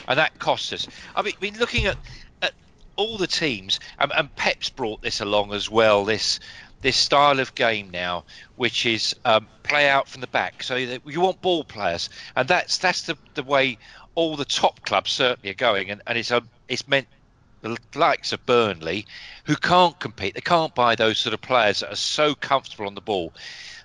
and 0.08 0.18
that 0.18 0.38
costs 0.38 0.72
us. 0.72 0.88
I 1.14 1.22
mean, 1.22 1.34
been 1.40 1.58
looking 1.58 1.86
at, 1.86 1.96
at 2.42 2.52
all 2.96 3.16
the 3.16 3.26
teams, 3.26 3.80
and, 3.98 4.12
and 4.16 4.34
Pep's 4.36 4.70
brought 4.70 5.02
this 5.02 5.20
along 5.20 5.52
as 5.52 5.70
well. 5.70 6.04
This 6.04 6.40
this 6.82 6.96
style 6.96 7.40
of 7.40 7.54
game 7.54 7.90
now, 7.90 8.24
which 8.56 8.86
is 8.86 9.14
um, 9.24 9.46
play 9.62 9.88
out 9.88 10.08
from 10.08 10.22
the 10.22 10.26
back. 10.28 10.62
So 10.62 10.76
you 10.76 11.20
want 11.20 11.42
ball 11.42 11.64
players, 11.64 12.08
and 12.36 12.48
that's 12.48 12.78
that's 12.78 13.02
the, 13.02 13.16
the 13.34 13.42
way 13.42 13.78
all 14.14 14.36
the 14.36 14.44
top 14.44 14.82
clubs 14.82 15.12
certainly 15.12 15.50
are 15.50 15.54
going, 15.54 15.90
and, 15.90 16.02
and 16.06 16.18
it's 16.18 16.30
a, 16.30 16.38
um, 16.38 16.48
it's 16.68 16.86
meant 16.88 17.06
the 17.62 17.76
likes 17.94 18.32
of 18.32 18.44
Burnley, 18.46 19.06
who 19.44 19.56
can't 19.56 19.98
compete. 19.98 20.34
They 20.34 20.40
can't 20.40 20.74
buy 20.74 20.94
those 20.94 21.18
sort 21.18 21.34
of 21.34 21.40
players 21.40 21.80
that 21.80 21.92
are 21.92 21.96
so 21.96 22.34
comfortable 22.34 22.86
on 22.86 22.94
the 22.94 23.00
ball. 23.00 23.32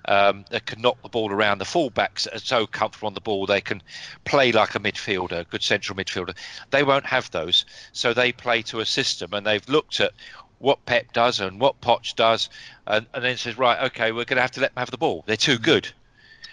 Um, 0.07 0.45
that 0.51 0.67
can 0.67 0.83
knock 0.83 1.01
the 1.01 1.09
ball 1.09 1.31
around. 1.31 1.57
The 1.57 1.65
fullbacks 1.65 2.25
that 2.25 2.35
are 2.35 2.39
so 2.39 2.67
comfortable 2.67 3.07
on 3.07 3.15
the 3.15 3.21
ball 3.21 3.47
they 3.47 3.59
can 3.59 3.81
play 4.23 4.51
like 4.51 4.75
a 4.75 4.79
midfielder, 4.79 5.39
a 5.39 5.43
good 5.45 5.63
central 5.63 5.97
midfielder. 5.97 6.37
They 6.69 6.83
won't 6.83 7.07
have 7.07 7.31
those, 7.31 7.65
so 7.91 8.13
they 8.13 8.31
play 8.31 8.61
to 8.63 8.81
a 8.81 8.85
system, 8.85 9.33
and 9.33 9.47
they've 9.47 9.67
looked 9.67 9.99
at 9.99 10.11
what 10.59 10.85
Pep 10.85 11.11
does 11.11 11.39
and 11.39 11.59
what 11.59 11.81
Poch 11.81 12.15
does, 12.15 12.49
and, 12.85 13.07
and 13.13 13.23
then 13.23 13.37
says, 13.37 13.57
right, 13.57 13.85
okay, 13.85 14.11
we're 14.11 14.25
going 14.25 14.37
to 14.37 14.41
have 14.41 14.51
to 14.51 14.61
let 14.61 14.75
them 14.75 14.81
have 14.81 14.91
the 14.91 14.97
ball. 14.97 15.23
They're 15.25 15.37
too 15.37 15.57
good. 15.57 15.91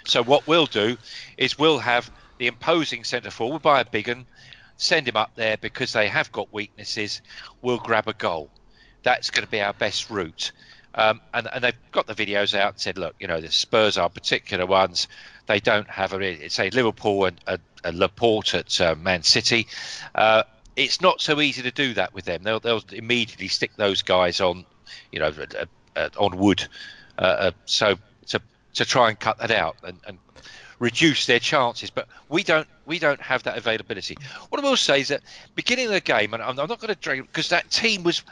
So 0.04 0.22
what 0.22 0.46
we'll 0.46 0.66
do 0.66 0.96
is 1.36 1.58
we'll 1.58 1.78
have 1.78 2.10
the 2.38 2.46
imposing 2.46 3.04
centre 3.04 3.30
forward 3.30 3.62
by 3.62 3.80
a 3.80 3.84
big 3.84 4.08
one, 4.08 4.26
send 4.82 5.06
him 5.06 5.16
up 5.16 5.34
there 5.36 5.56
because 5.56 5.92
they 5.92 6.08
have 6.08 6.32
got 6.32 6.52
weaknesses. 6.52 7.22
We'll 7.62 7.78
grab 7.78 8.08
a 8.08 8.12
goal. 8.12 8.50
That's 9.02 9.30
going 9.30 9.44
to 9.44 9.50
be 9.50 9.60
our 9.60 9.72
best 9.72 10.10
route. 10.10 10.52
Um, 10.94 11.20
and, 11.32 11.48
and, 11.50 11.64
they've 11.64 11.90
got 11.90 12.06
the 12.06 12.14
videos 12.14 12.54
out 12.54 12.72
and 12.72 12.80
said, 12.80 12.98
look, 12.98 13.14
you 13.18 13.26
know, 13.26 13.40
the 13.40 13.50
Spurs 13.50 13.96
are 13.96 14.10
particular 14.10 14.66
ones. 14.66 15.08
They 15.46 15.58
don't 15.58 15.88
have 15.88 16.12
a 16.12 16.48
say 16.50 16.68
Liverpool 16.68 17.24
and, 17.24 17.40
and 17.82 17.98
Laporte 17.98 18.54
at 18.54 18.80
uh, 18.80 18.94
Man 18.96 19.22
City. 19.22 19.68
Uh, 20.14 20.42
it's 20.76 21.00
not 21.00 21.22
so 21.22 21.40
easy 21.40 21.62
to 21.62 21.70
do 21.70 21.94
that 21.94 22.12
with 22.12 22.26
them. 22.26 22.42
They'll, 22.42 22.60
they'll 22.60 22.84
immediately 22.92 23.48
stick 23.48 23.74
those 23.76 24.02
guys 24.02 24.42
on, 24.42 24.66
you 25.10 25.20
know, 25.20 25.32
uh, 25.96 26.08
on 26.18 26.36
Wood. 26.36 26.66
Uh, 27.18 27.22
uh, 27.22 27.50
so 27.64 27.96
to 28.26 28.40
to 28.74 28.84
try 28.84 29.10
and 29.10 29.20
cut 29.20 29.38
that 29.38 29.50
out 29.50 29.76
and, 29.82 29.98
and 30.06 30.18
reduce 30.82 31.26
their 31.26 31.38
chances. 31.38 31.90
But 31.90 32.08
we 32.28 32.42
don't 32.42 32.66
we 32.84 32.98
don't 32.98 33.20
have 33.20 33.44
that 33.44 33.56
availability. 33.56 34.18
What 34.48 34.60
I 34.60 34.68
will 34.68 34.76
say 34.76 35.00
is 35.00 35.08
that 35.08 35.22
beginning 35.54 35.86
of 35.86 35.92
the 35.92 36.00
game, 36.00 36.34
and 36.34 36.42
I'm, 36.42 36.58
I'm 36.58 36.68
not 36.68 36.80
going 36.80 36.92
to 36.92 37.00
drag 37.00 37.22
because 37.22 37.50
that 37.50 37.70
team 37.70 38.02
was 38.02 38.22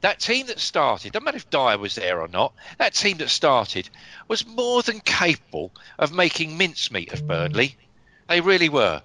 that 0.00 0.18
team 0.18 0.46
that 0.46 0.58
started. 0.58 1.12
don't 1.12 1.24
matter 1.24 1.36
if 1.36 1.50
Dier 1.50 1.76
was 1.76 1.94
there 1.94 2.20
or 2.20 2.28
not. 2.28 2.54
That 2.78 2.94
team 2.94 3.18
that 3.18 3.28
started 3.28 3.90
was 4.26 4.46
more 4.46 4.82
than 4.82 5.00
capable 5.00 5.70
of 5.98 6.12
making 6.12 6.56
mincemeat 6.56 7.12
of 7.12 7.26
Burnley. 7.26 7.76
They 8.28 8.40
really 8.40 8.68
were. 8.68 9.02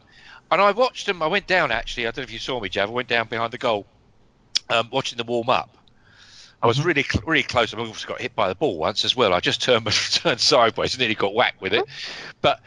And 0.50 0.62
I 0.62 0.72
watched 0.72 1.08
them. 1.08 1.22
I 1.22 1.28
went 1.28 1.48
down 1.48 1.72
actually. 1.72 2.08
I 2.08 2.12
don't 2.12 2.18
know 2.18 2.24
if 2.24 2.32
you 2.32 2.40
saw 2.40 2.60
me, 2.60 2.70
Jav. 2.70 2.90
I 2.90 2.94
went 2.94 3.10
down 3.10 3.28
behind 3.28 3.52
the 3.52 3.58
goal, 3.58 3.86
um, 4.70 4.88
watching 4.92 5.18
them 5.18 5.28
warm 5.28 5.50
up. 5.50 5.78
I 6.62 6.68
was 6.68 6.78
mm-hmm. 6.78 6.88
really, 6.88 7.06
really 7.26 7.44
close. 7.44 7.74
I 7.74 7.78
almost 7.78 8.08
got 8.08 8.22
hit 8.22 8.36
by 8.36 8.48
the 8.48 8.56
ball 8.56 8.78
once 8.78 9.04
as 9.04 9.14
well. 9.14 9.34
I 9.34 9.42
just 9.42 9.62
turned, 9.62 9.86
turned 9.92 10.40
sideways 10.40 10.94
and 10.94 11.00
nearly 11.00 11.16
got 11.16 11.34
whacked 11.34 11.62
with 11.62 11.74
it. 11.74 11.84
But 12.42 12.62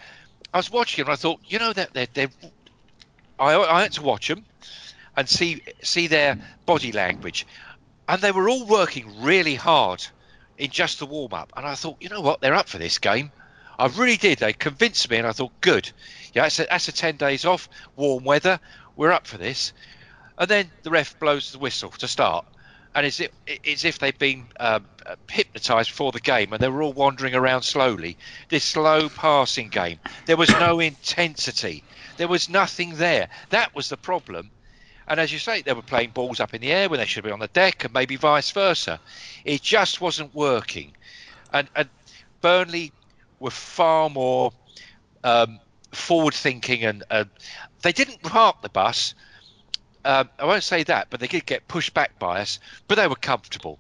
I 0.57 0.59
was 0.59 0.71
watching 0.71 1.05
and 1.05 1.12
I 1.12 1.16
thought, 1.16 1.40
you 1.45 1.59
know, 1.59 1.75
that 1.75 1.92
they're, 1.92 2.09
they're, 2.14 2.31
I, 3.38 3.57
I 3.57 3.83
had 3.83 3.92
to 3.92 4.03
watch 4.03 4.29
them 4.29 4.47
and 5.14 5.29
see 5.29 5.61
see 5.83 6.07
their 6.07 6.38
body 6.64 6.92
language, 6.92 7.47
and 8.09 8.23
they 8.23 8.33
were 8.33 8.49
all 8.49 8.64
working 8.64 9.21
really 9.21 9.55
hard 9.55 10.03
in 10.57 10.71
just 10.71 10.99
the 10.99 11.05
warm 11.05 11.35
up. 11.35 11.53
And 11.59 11.66
I 11.66 11.75
thought, 11.75 11.99
you 12.01 12.09
know 12.09 12.23
what, 12.23 12.40
they're 12.40 12.55
up 12.55 12.71
for 12.71 12.79
this 12.79 12.97
game. 12.97 13.33
I 13.79 13.88
really 13.88 14.16
did. 14.16 14.38
They 14.38 14.55
convinced 14.55 15.11
me, 15.11 15.19
and 15.19 15.27
I 15.27 15.33
thought, 15.33 15.53
good. 15.61 15.92
Yeah, 16.33 16.45
that's 16.45 16.59
a, 16.61 16.66
that's 16.71 16.88
a 16.88 16.92
ten 16.92 17.19
days 17.19 17.45
off, 17.45 17.69
warm 17.95 18.25
weather. 18.25 18.59
We're 18.97 19.12
up 19.12 19.27
for 19.27 19.37
this. 19.37 19.75
And 20.38 20.49
then 20.49 20.71
the 20.85 20.90
ref 20.90 21.19
blows 21.19 21.53
the 21.53 21.59
whistle 21.59 21.90
to 21.90 22.09
start 22.09 22.47
and 22.96 23.04
it's, 23.04 23.20
it's 23.46 23.85
if 23.85 23.98
they've 23.98 24.18
been 24.18 24.46
um, 24.59 24.87
hypnotised 25.30 25.90
before 25.90 26.12
the 26.12 26.20
game 26.20 26.54
and 26.54 26.62
they 26.62 26.68
were 26.68 26.82
all 26.82 26.94
wandering 26.94 27.35
around 27.35 27.61
slowly. 27.61 28.16
This 28.48 28.64
slow 28.64 29.11
passing 29.11 29.68
game, 29.68 30.00
there 30.24 30.38
was 30.38 30.48
no 30.48 30.80
intensity, 30.80 31.85
there 32.16 32.26
was 32.26 32.48
nothing 32.48 32.96
there. 32.96 33.28
That 33.50 33.74
was 33.74 33.90
the 33.90 33.98
problem. 33.98 34.50
And 35.06 35.20
as 35.20 35.30
you 35.30 35.38
say, 35.38 35.61
they 35.61 35.74
were 35.74 35.82
playing 35.82 36.11
balls 36.11 36.40
up 36.40 36.54
in 36.54 36.62
the 36.62 36.72
air 36.72 36.88
when 36.88 36.98
they 36.98 37.04
should 37.04 37.22
be 37.22 37.30
on 37.30 37.38
the 37.38 37.48
deck, 37.48 37.85
and 37.85 37.92
maybe 37.92 38.16
vice 38.16 38.50
versa. 38.50 38.98
It 39.44 39.61
just 39.61 40.00
wasn't 40.00 40.35
working. 40.35 40.92
And, 41.52 41.68
and 41.76 41.90
Burnley 42.40 42.92
were 43.38 43.50
far 43.50 44.09
more 44.09 44.52
um, 45.22 45.61
forward 45.92 46.35
thinking, 46.35 46.82
and 46.82 47.04
uh, 47.11 47.24
they 47.82 47.92
didn't 47.92 48.22
park 48.22 48.62
the 48.62 48.70
bus 48.70 49.14
um, 50.07 50.31
I 50.38 50.45
won't 50.45 50.62
say 50.62 50.85
that, 50.85 51.09
but 51.11 51.21
they 51.21 51.27
did 51.27 51.47
get 51.47 51.66
pushed 51.66 51.92
back 51.92 52.16
by 52.19 52.40
us, 52.40 52.61
but 52.87 52.95
they 52.95 53.09
were 53.09 53.16
comfortable. 53.16 53.79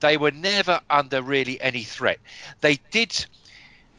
They 0.00 0.16
were 0.16 0.30
never 0.30 0.80
under 0.88 1.22
really 1.22 1.60
any 1.60 1.82
threat. 1.84 2.18
They 2.62 2.78
did. 2.90 3.26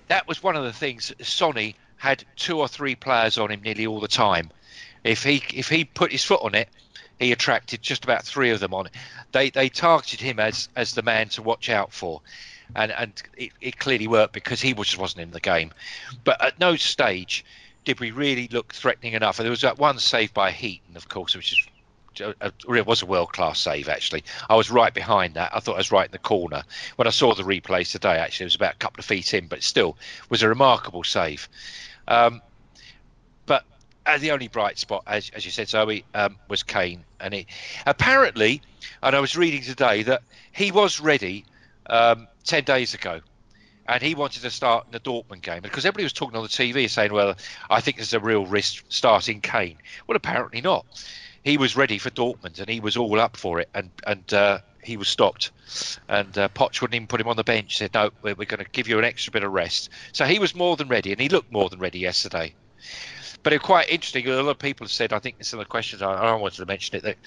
That 0.07 0.27
was 0.27 0.41
one 0.41 0.55
of 0.55 0.63
the 0.63 0.73
things. 0.73 1.13
Sonny 1.21 1.75
had 1.97 2.23
two 2.35 2.59
or 2.59 2.67
three 2.67 2.95
players 2.95 3.37
on 3.37 3.51
him 3.51 3.61
nearly 3.61 3.85
all 3.85 3.99
the 3.99 4.07
time. 4.07 4.49
If 5.03 5.23
he 5.23 5.43
if 5.53 5.69
he 5.69 5.85
put 5.85 6.11
his 6.11 6.23
foot 6.23 6.41
on 6.41 6.55
it, 6.55 6.67
he 7.19 7.31
attracted 7.31 7.81
just 7.81 8.03
about 8.03 8.23
three 8.23 8.49
of 8.49 8.59
them 8.59 8.73
on 8.73 8.87
it. 8.87 8.95
They 9.31 9.51
they 9.51 9.69
targeted 9.69 10.19
him 10.19 10.39
as 10.39 10.69
as 10.75 10.93
the 10.93 11.03
man 11.03 11.29
to 11.29 11.43
watch 11.43 11.69
out 11.69 11.93
for, 11.93 12.21
and 12.75 12.91
and 12.91 13.13
it, 13.35 13.51
it 13.61 13.77
clearly 13.77 14.07
worked 14.07 14.33
because 14.33 14.61
he 14.61 14.73
just 14.73 14.97
wasn't 14.97 15.21
in 15.21 15.31
the 15.31 15.39
game. 15.39 15.71
But 16.23 16.41
at 16.43 16.59
no 16.59 16.75
stage 16.75 17.45
did 17.87 18.01
we 18.01 18.11
really 18.11 18.49
look 18.49 18.73
threatening 18.73 19.13
enough? 19.13 19.39
And 19.39 19.45
there 19.45 19.49
was 19.49 19.61
that 19.61 19.79
one 19.79 19.97
save 19.97 20.33
by 20.33 20.51
Heaton, 20.51 20.97
of 20.97 21.07
course, 21.07 21.33
which 21.37 21.53
is 21.53 21.67
it 22.19 22.85
was 22.85 23.01
a 23.01 23.05
world 23.05 23.31
class 23.31 23.59
save 23.59 23.87
actually. 23.87 24.25
I 24.49 24.55
was 24.55 24.69
right 24.69 24.93
behind 24.93 25.35
that. 25.35 25.51
I 25.55 25.61
thought 25.61 25.75
I 25.75 25.77
was 25.77 25.91
right 25.91 26.07
in 26.07 26.11
the 26.11 26.17
corner. 26.17 26.63
When 26.97 27.07
I 27.07 27.11
saw 27.11 27.33
the 27.33 27.43
replays 27.43 27.93
today, 27.93 28.17
actually, 28.17 28.43
it 28.43 28.47
was 28.47 28.55
about 28.55 28.73
a 28.73 28.77
couple 28.77 28.99
of 28.99 29.05
feet 29.05 29.33
in, 29.33 29.47
but 29.47 29.63
still 29.63 29.95
was 30.29 30.43
a 30.43 30.49
remarkable 30.49 31.05
save. 31.05 31.47
Um, 32.09 32.41
but 33.45 33.63
uh, 34.05 34.17
the 34.17 34.31
only 34.31 34.49
bright 34.49 34.77
spot, 34.77 35.03
as, 35.07 35.29
as 35.29 35.45
you 35.45 35.51
said, 35.51 35.69
Zoe, 35.69 36.03
um, 36.13 36.35
was 36.49 36.63
Kane, 36.63 37.05
and 37.21 37.33
it 37.33 37.45
apparently, 37.85 38.61
and 39.01 39.15
I 39.15 39.19
was 39.21 39.37
reading 39.37 39.61
today 39.61 40.03
that 40.03 40.23
he 40.51 40.73
was 40.73 40.99
ready 40.99 41.45
um, 41.85 42.27
ten 42.43 42.65
days 42.65 42.93
ago 42.95 43.21
and 43.87 44.03
he 44.03 44.15
wanted 44.15 44.41
to 44.41 44.51
start 44.51 44.85
in 44.85 44.91
the 44.91 44.99
Dortmund 44.99 45.41
game 45.41 45.61
because 45.61 45.85
everybody 45.85 46.03
was 46.03 46.13
talking 46.13 46.35
on 46.35 46.43
the 46.43 46.49
TV 46.49 46.89
saying, 46.89 47.13
"Well, 47.13 47.35
I 47.69 47.81
think 47.81 47.97
there's 47.97 48.13
a 48.13 48.19
real 48.19 48.45
risk 48.45 48.83
starting 48.89 49.41
Kane." 49.41 49.77
Well, 50.07 50.15
apparently 50.15 50.61
not. 50.61 50.85
He 51.43 51.57
was 51.57 51.77
ready 51.77 51.97
for 51.97 52.09
Dortmund 52.09 52.59
and 52.59 52.69
he 52.69 52.79
was 52.79 52.97
all 52.97 53.19
up 53.19 53.37
for 53.37 53.59
it, 53.59 53.69
and 53.73 53.91
and 54.05 54.33
uh, 54.33 54.59
he 54.83 54.97
was 54.97 55.07
stopped. 55.07 55.51
And 56.07 56.37
uh, 56.37 56.49
wouldn't 56.59 56.95
even 56.95 57.07
put 57.07 57.21
him 57.21 57.27
on 57.27 57.35
the 57.35 57.43
bench. 57.43 57.73
He 57.73 57.77
said, 57.77 57.93
"No, 57.93 58.11
we're, 58.21 58.35
we're 58.35 58.45
going 58.45 58.63
to 58.63 58.71
give 58.71 58.87
you 58.87 58.97
an 58.99 59.05
extra 59.05 59.31
bit 59.31 59.43
of 59.43 59.51
rest." 59.51 59.89
So 60.13 60.25
he 60.25 60.39
was 60.39 60.55
more 60.55 60.75
than 60.75 60.87
ready, 60.87 61.11
and 61.11 61.21
he 61.21 61.29
looked 61.29 61.51
more 61.51 61.69
than 61.69 61.79
ready 61.79 61.99
yesterday. 61.99 62.55
But 63.43 63.53
it 63.53 63.61
was 63.61 63.65
quite 63.65 63.89
interesting. 63.89 64.27
A 64.27 64.41
lot 64.41 64.51
of 64.51 64.59
people 64.59 64.85
have 64.85 64.91
said, 64.91 65.13
I 65.13 65.19
think 65.19 65.43
some 65.43 65.59
of 65.59 65.65
the 65.65 65.69
questions 65.69 66.01
I, 66.01 66.11
I 66.11 66.35
wanted 66.35 66.57
to 66.57 66.65
mention 66.65 66.97
it 66.97 67.03
that 67.03 67.17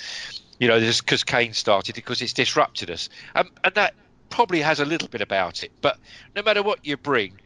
you 0.58 0.68
know, 0.68 0.78
because 0.78 1.24
Kane 1.24 1.54
started 1.54 1.94
because 1.94 2.20
it's 2.20 2.34
disrupted 2.34 2.90
us, 2.90 3.08
um, 3.34 3.50
and 3.64 3.74
that 3.74 3.94
probably 4.30 4.60
has 4.60 4.80
a 4.80 4.84
little 4.84 5.08
bit 5.08 5.20
about 5.20 5.62
it. 5.62 5.72
But 5.80 5.98
no 6.34 6.42
matter 6.42 6.62
what 6.62 6.84
you 6.86 6.96
bring, 6.96 7.38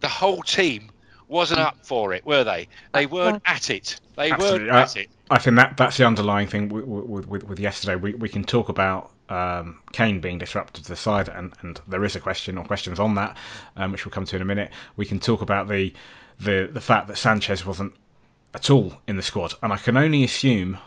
the 0.00 0.08
whole 0.08 0.42
team 0.42 0.90
wasn't 1.28 1.60
up 1.60 1.76
for 1.84 2.14
it, 2.14 2.24
were 2.24 2.44
they? 2.44 2.68
They 2.92 3.06
weren't 3.06 3.42
at 3.46 3.70
it. 3.70 3.98
They 4.16 4.30
Absolutely. 4.30 4.66
weren't 4.66 4.76
at 4.76 4.96
it. 4.96 5.10
I 5.30 5.38
think 5.38 5.56
that 5.56 5.76
that's 5.76 5.96
the 5.96 6.06
underlying 6.06 6.46
thing 6.46 6.68
with, 6.68 6.84
with, 6.84 7.26
with, 7.26 7.44
with 7.44 7.58
yesterday. 7.58 7.96
We, 7.96 8.14
we 8.14 8.28
can 8.28 8.44
talk 8.44 8.68
about 8.68 9.10
um, 9.28 9.80
Kane 9.92 10.20
being 10.20 10.38
disrupted 10.38 10.84
to 10.84 10.88
the 10.88 10.96
side, 10.96 11.28
and, 11.28 11.52
and 11.62 11.80
there 11.88 12.04
is 12.04 12.14
a 12.14 12.20
question 12.20 12.56
or 12.58 12.64
questions 12.64 13.00
on 13.00 13.16
that, 13.16 13.36
um, 13.76 13.90
which 13.92 14.04
we'll 14.04 14.12
come 14.12 14.24
to 14.26 14.36
in 14.36 14.42
a 14.42 14.44
minute. 14.46 14.70
We 14.96 15.04
can 15.04 15.18
talk 15.18 15.40
about 15.42 15.68
the 15.68 15.92
the 16.38 16.68
the 16.70 16.82
fact 16.82 17.08
that 17.08 17.16
Sanchez 17.16 17.64
wasn't 17.64 17.94
at 18.54 18.70
all 18.70 18.92
in 19.08 19.16
the 19.16 19.22
squad, 19.22 19.54
and 19.62 19.72
I 19.72 19.76
can 19.78 19.96
only 19.96 20.22
assume. 20.22 20.78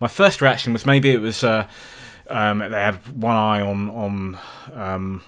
My 0.00 0.08
first 0.08 0.42
reaction 0.42 0.74
was 0.74 0.84
maybe 0.84 1.10
it 1.10 1.20
was 1.20 1.42
uh, 1.42 1.66
um, 2.28 2.58
they 2.58 2.68
had 2.68 2.96
one 3.16 3.36
eye 3.36 3.60
on 3.60 3.90
on 3.90 4.38
um, 4.74 5.22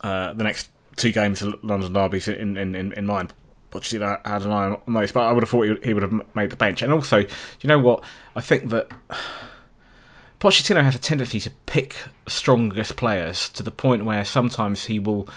uh, 0.00 0.32
the 0.32 0.44
next 0.44 0.68
two 0.96 1.12
games 1.12 1.42
of 1.42 1.62
London 1.64 1.92
Derby 1.92 2.20
in 2.26 2.56
in, 2.56 2.74
in, 2.74 2.92
in 2.92 3.06
mind. 3.06 3.32
Pochettino 3.70 4.24
had 4.24 4.42
an 4.42 4.52
eye 4.52 4.78
on 4.86 4.94
those, 4.94 5.10
but 5.10 5.22
I 5.22 5.32
would 5.32 5.42
have 5.42 5.50
thought 5.50 5.84
he 5.84 5.92
would 5.92 6.02
have 6.04 6.22
made 6.36 6.50
the 6.50 6.56
bench. 6.56 6.82
And 6.82 6.92
also, 6.92 7.22
do 7.22 7.28
you 7.60 7.68
know 7.68 7.80
what? 7.80 8.04
I 8.36 8.40
think 8.40 8.70
that 8.70 8.88
Pochettino 10.40 10.82
has 10.82 10.94
a 10.94 10.98
tendency 10.98 11.40
to 11.40 11.50
pick 11.66 11.96
strongest 12.28 12.96
players 12.96 13.48
to 13.50 13.62
the 13.64 13.72
point 13.72 14.04
where 14.04 14.24
sometimes 14.24 14.84
he 14.84 15.00
will, 15.00 15.28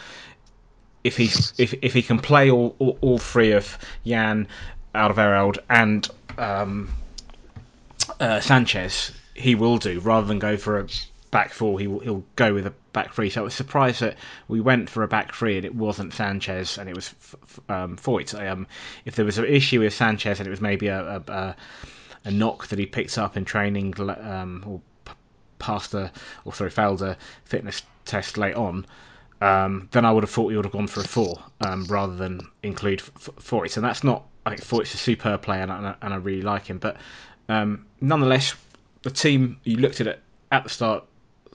if 1.03 1.17
he 1.17 1.25
if 1.57 1.73
if 1.81 1.93
he 1.93 2.03
can 2.03 2.19
play 2.19 2.51
all 2.51 2.75
all, 2.77 2.97
all 3.01 3.17
three 3.17 3.53
of 3.53 3.77
Jan, 4.05 4.47
Alderweireld, 4.93 5.57
and 5.69 6.07
um, 6.37 6.89
uh, 8.19 8.39
Sanchez, 8.39 9.11
he 9.37 9.55
will 9.55 9.77
do 9.77 9.99
rather 9.99 10.27
than 10.27 10.39
go 10.39 10.57
for 10.57 10.79
a 10.79 10.87
back 11.31 11.53
four. 11.53 11.79
He 11.79 11.87
will 11.87 11.99
he'll 11.99 12.23
go 12.35 12.53
with 12.53 12.65
a 12.67 12.73
back 12.93 13.13
three. 13.13 13.29
So 13.29 13.41
I 13.41 13.43
was 13.43 13.53
surprised 13.53 14.01
that 14.01 14.17
we 14.47 14.59
went 14.59 14.89
for 14.89 15.03
a 15.03 15.07
back 15.07 15.33
three 15.33 15.57
and 15.57 15.65
it 15.65 15.75
wasn't 15.75 16.13
Sanchez 16.13 16.77
and 16.77 16.89
it 16.89 16.95
was 16.95 17.13
um, 17.69 17.97
Foyth. 17.97 18.33
Um, 18.33 18.67
if 19.05 19.15
there 19.15 19.25
was 19.25 19.37
an 19.37 19.45
issue 19.45 19.81
with 19.81 19.93
Sanchez 19.93 20.39
and 20.39 20.47
it 20.47 20.51
was 20.51 20.61
maybe 20.61 20.87
a, 20.87 21.17
a, 21.17 21.31
a, 21.31 21.55
a 22.25 22.31
knock 22.31 22.67
that 22.67 22.79
he 22.79 22.85
picked 22.85 23.17
up 23.17 23.37
in 23.37 23.45
training 23.45 23.93
um, 23.99 24.63
or 24.65 24.81
passed 25.59 25.93
a 25.93 26.11
or 26.45 26.53
sorry 26.53 26.69
failed 26.69 27.01
a 27.01 27.17
fitness 27.45 27.81
test 28.05 28.37
late 28.37 28.55
on. 28.55 28.85
Um, 29.39 29.89
then 29.91 30.05
I 30.05 30.11
would 30.11 30.23
have 30.23 30.31
thought 30.31 30.49
he 30.49 30.55
would 30.55 30.65
have 30.65 30.73
gone 30.73 30.87
for 30.87 31.01
a 31.01 31.07
four 31.07 31.37
um, 31.61 31.85
rather 31.85 32.15
than 32.15 32.41
include 32.63 32.99
Foyth. 32.99 33.77
And 33.77 33.85
that's 33.85 34.03
not. 34.03 34.25
I 34.45 34.51
think 34.51 34.61
Foyth's 34.61 34.93
a 34.93 34.97
superb 34.97 35.41
player 35.43 35.61
and 35.61 35.71
I, 35.71 35.95
and 36.01 36.13
I 36.13 36.17
really 36.17 36.41
like 36.41 36.65
him. 36.65 36.79
But 36.79 36.97
um, 37.49 37.85
nonetheless, 38.01 38.55
the 39.07 39.13
team 39.13 39.57
you 39.63 39.77
looked 39.77 40.01
at 40.01 40.07
it 40.07 40.21
at 40.51 40.63
the 40.63 40.69
start 40.69 41.05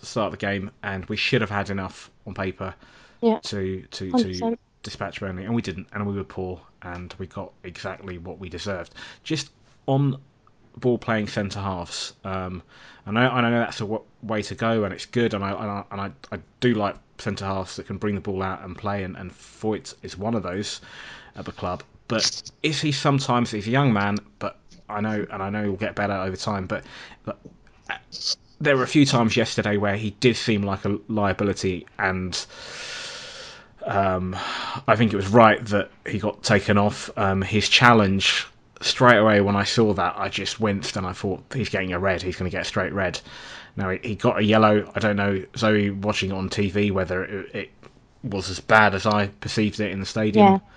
start 0.00 0.32
of 0.32 0.32
the 0.32 0.38
game, 0.38 0.70
and 0.82 1.05
we 1.07 1.16
should 1.16 1.42
have 1.42 1.50
had 1.50 1.68
enough 1.68 2.11
on 2.26 2.32
paper 2.32 2.74
yeah. 3.20 3.38
to 3.40 3.82
to, 3.90 4.11
to 4.11 4.59
dispatch 4.82 5.20
Burnley, 5.20 5.44
and 5.44 5.55
we 5.55 5.61
didn't, 5.61 5.86
and 5.92 6.07
we 6.07 6.14
were 6.14 6.24
poor, 6.24 6.61
and 6.80 7.14
we 7.18 7.26
got 7.26 7.53
exactly 7.62 8.16
what 8.16 8.38
we 8.38 8.48
deserved. 8.48 8.94
Just 9.22 9.50
on 9.86 10.18
ball 10.78 10.96
playing 10.96 11.28
centre 11.28 11.61
halves, 11.61 12.14
um, 12.24 12.62
and 13.05 13.18
I 13.18 13.24
know 13.24 13.30
I 13.30 13.40
know 13.42 13.59
that's 13.59 13.80
a 13.80 13.84
w- 13.84 14.05
way 14.22 14.40
to 14.42 14.55
go, 14.55 14.84
and 14.84 14.94
it's 14.94 15.07
good, 15.07 15.34
and 15.34 15.44
I 15.44 15.50
and 15.50 15.70
I, 15.70 15.84
and 15.90 16.00
I, 16.00 16.34
I 16.34 16.38
do 16.61 16.72
like 16.72 16.96
centre 17.18 17.44
halves 17.44 17.76
that 17.76 17.86
can 17.86 17.98
bring 17.98 18.14
the 18.14 18.22
ball 18.22 18.42
out 18.42 18.64
and 18.64 18.74
play, 18.76 19.05
and, 19.05 19.14
and 19.16 19.30
Foyth 19.30 19.94
is 20.03 20.16
one 20.16 20.34
of 20.34 20.42
those 20.42 20.80
at 21.36 21.44
the 21.44 21.53
club. 21.53 21.82
But 22.09 22.50
is 22.62 22.80
he 22.80 22.92
sometimes 22.92 23.50
he's 23.50 23.66
a 23.68 23.70
young 23.70 23.92
man, 23.92 24.18
but 24.38 24.59
I 24.93 25.01
know 25.01 25.26
and 25.30 25.43
I 25.43 25.51
know 25.51 25.62
he'll 25.64 25.76
get 25.76 25.95
better 25.95 26.14
over 26.14 26.36
time, 26.36 26.66
but, 26.66 26.84
but 27.24 27.38
there 28.61 28.76
were 28.76 28.84
a 28.84 28.88
few 28.88 29.05
times 29.05 29.36
yesterday 29.36 29.76
where 29.76 29.97
he 29.97 30.11
did 30.20 30.36
seem 30.36 30.62
like 30.62 30.84
a 30.84 30.99
liability, 31.09 31.86
and 31.99 32.45
um, 33.84 34.36
I 34.86 34.97
think 34.97 35.12
it 35.12 35.16
was 35.16 35.28
right 35.28 35.64
that 35.66 35.90
he 36.07 36.18
got 36.18 36.43
taken 36.43 36.78
off. 36.78 37.11
Um, 37.16 37.43
his 37.43 37.68
challenge 37.68 38.47
straight 38.80 39.18
away 39.18 39.40
when 39.40 39.57
I 39.57 39.64
saw 39.64 39.93
that, 39.95 40.14
I 40.16 40.28
just 40.28 40.61
winced 40.61 40.97
and 40.97 41.07
I 41.07 41.12
thought 41.12 41.43
he's 41.55 41.68
getting 41.68 41.93
a 41.93 41.99
red. 41.99 42.22
He's 42.22 42.36
going 42.36 42.51
to 42.51 42.55
get 42.55 42.62
a 42.62 42.68
straight 42.68 42.93
red. 42.93 43.20
Now 43.76 43.90
he, 43.90 43.99
he 44.03 44.14
got 44.14 44.38
a 44.38 44.45
yellow. 44.45 44.90
I 44.95 45.01
don't 45.01 45.16
know 45.16 45.45
Zoe 45.57 45.90
watching 45.90 46.30
it 46.30 46.34
on 46.34 46.49
TV 46.49 46.90
whether 46.93 47.24
it, 47.24 47.55
it 47.55 47.70
was 48.22 48.51
as 48.51 48.61
bad 48.61 48.95
as 48.95 49.07
I 49.07 49.28
perceived 49.28 49.80
it 49.80 49.90
in 49.90 50.01
the 50.01 50.07
stadium. 50.07 50.55
Yeah. 50.55 50.71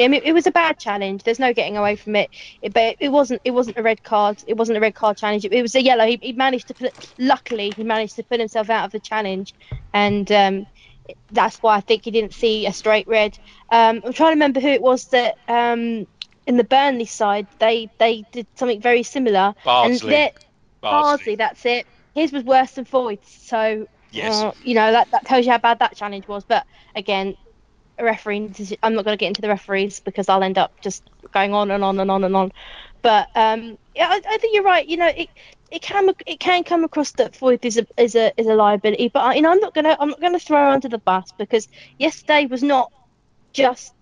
I 0.00 0.08
mean, 0.08 0.22
it 0.24 0.32
was 0.32 0.46
a 0.46 0.50
bad 0.50 0.78
challenge. 0.78 1.22
There's 1.22 1.38
no 1.38 1.52
getting 1.52 1.76
away 1.76 1.96
from 1.96 2.16
it. 2.16 2.30
it 2.62 2.72
but 2.72 2.96
it 3.00 3.10
wasn't. 3.10 3.40
It 3.44 3.52
wasn't 3.52 3.78
a 3.78 3.82
red 3.82 4.02
card. 4.02 4.42
It 4.46 4.56
wasn't 4.56 4.78
a 4.78 4.80
red 4.80 4.94
card 4.94 5.16
challenge. 5.16 5.44
It, 5.44 5.52
it 5.52 5.62
was 5.62 5.74
a 5.74 5.82
yellow. 5.82 6.06
He, 6.06 6.18
he 6.22 6.32
managed 6.32 6.68
to 6.68 6.74
put. 6.74 7.14
Luckily, 7.18 7.72
he 7.76 7.84
managed 7.84 8.16
to 8.16 8.22
put 8.22 8.40
himself 8.40 8.70
out 8.70 8.84
of 8.84 8.92
the 8.92 9.00
challenge, 9.00 9.54
and 9.92 10.30
um, 10.32 10.66
that's 11.32 11.58
why 11.58 11.76
I 11.76 11.80
think 11.80 12.04
he 12.04 12.10
didn't 12.10 12.34
see 12.34 12.66
a 12.66 12.72
straight 12.72 13.08
red. 13.08 13.38
Um, 13.70 14.02
I'm 14.04 14.12
trying 14.12 14.30
to 14.30 14.34
remember 14.34 14.60
who 14.60 14.68
it 14.68 14.82
was 14.82 15.06
that 15.06 15.38
um, 15.48 16.06
in 16.46 16.56
the 16.56 16.64
Burnley 16.64 17.06
side 17.06 17.46
they 17.58 17.90
they 17.98 18.24
did 18.32 18.46
something 18.54 18.80
very 18.80 19.02
similar. 19.02 19.54
Bardsley. 20.80 21.32
And. 21.32 21.40
That's 21.40 21.64
it. 21.66 21.86
His 22.14 22.32
was 22.32 22.44
worse 22.44 22.72
than 22.72 22.84
Foyth's. 22.84 23.48
So 23.48 23.86
yes. 24.10 24.42
uh, 24.42 24.52
you 24.64 24.74
know 24.74 24.90
that 24.92 25.10
that 25.10 25.24
tells 25.26 25.46
you 25.46 25.52
how 25.52 25.58
bad 25.58 25.78
that 25.80 25.96
challenge 25.96 26.26
was. 26.26 26.44
But 26.44 26.66
again, 26.94 27.36
refereeing 28.02 28.54
I'm 28.82 28.94
not 28.94 29.04
going 29.04 29.16
to 29.16 29.20
get 29.20 29.28
into 29.28 29.40
the 29.40 29.48
referees 29.48 30.00
because 30.00 30.28
I'll 30.28 30.42
end 30.42 30.58
up 30.58 30.78
just 30.80 31.02
going 31.32 31.54
on 31.54 31.70
and 31.70 31.84
on 31.84 31.98
and 31.98 32.10
on 32.10 32.24
and 32.24 32.36
on. 32.36 32.52
But 33.02 33.28
um, 33.34 33.78
yeah, 33.94 34.08
I, 34.08 34.20
I, 34.28 34.38
think 34.38 34.54
you're 34.54 34.62
right. 34.62 34.86
You 34.86 34.98
know, 34.98 35.08
it 35.08 35.28
it 35.70 35.82
can 35.82 36.10
it 36.26 36.40
can 36.40 36.64
come 36.64 36.84
across 36.84 37.12
that 37.12 37.32
Foyth 37.32 37.64
is 37.64 37.78
a 37.78 37.86
is 37.96 38.14
a 38.14 38.32
is 38.38 38.46
a 38.46 38.54
liability, 38.54 39.08
but 39.08 39.36
you 39.36 39.42
know, 39.42 39.50
I'm 39.50 39.60
not 39.60 39.74
gonna 39.74 39.96
I'm 39.98 40.10
not 40.10 40.20
gonna 40.20 40.38
throw 40.38 40.70
under 40.70 40.88
the 40.88 40.98
bus 40.98 41.32
because 41.38 41.68
yesterday 41.98 42.46
was 42.46 42.62
not 42.62 42.92
just 43.52 43.94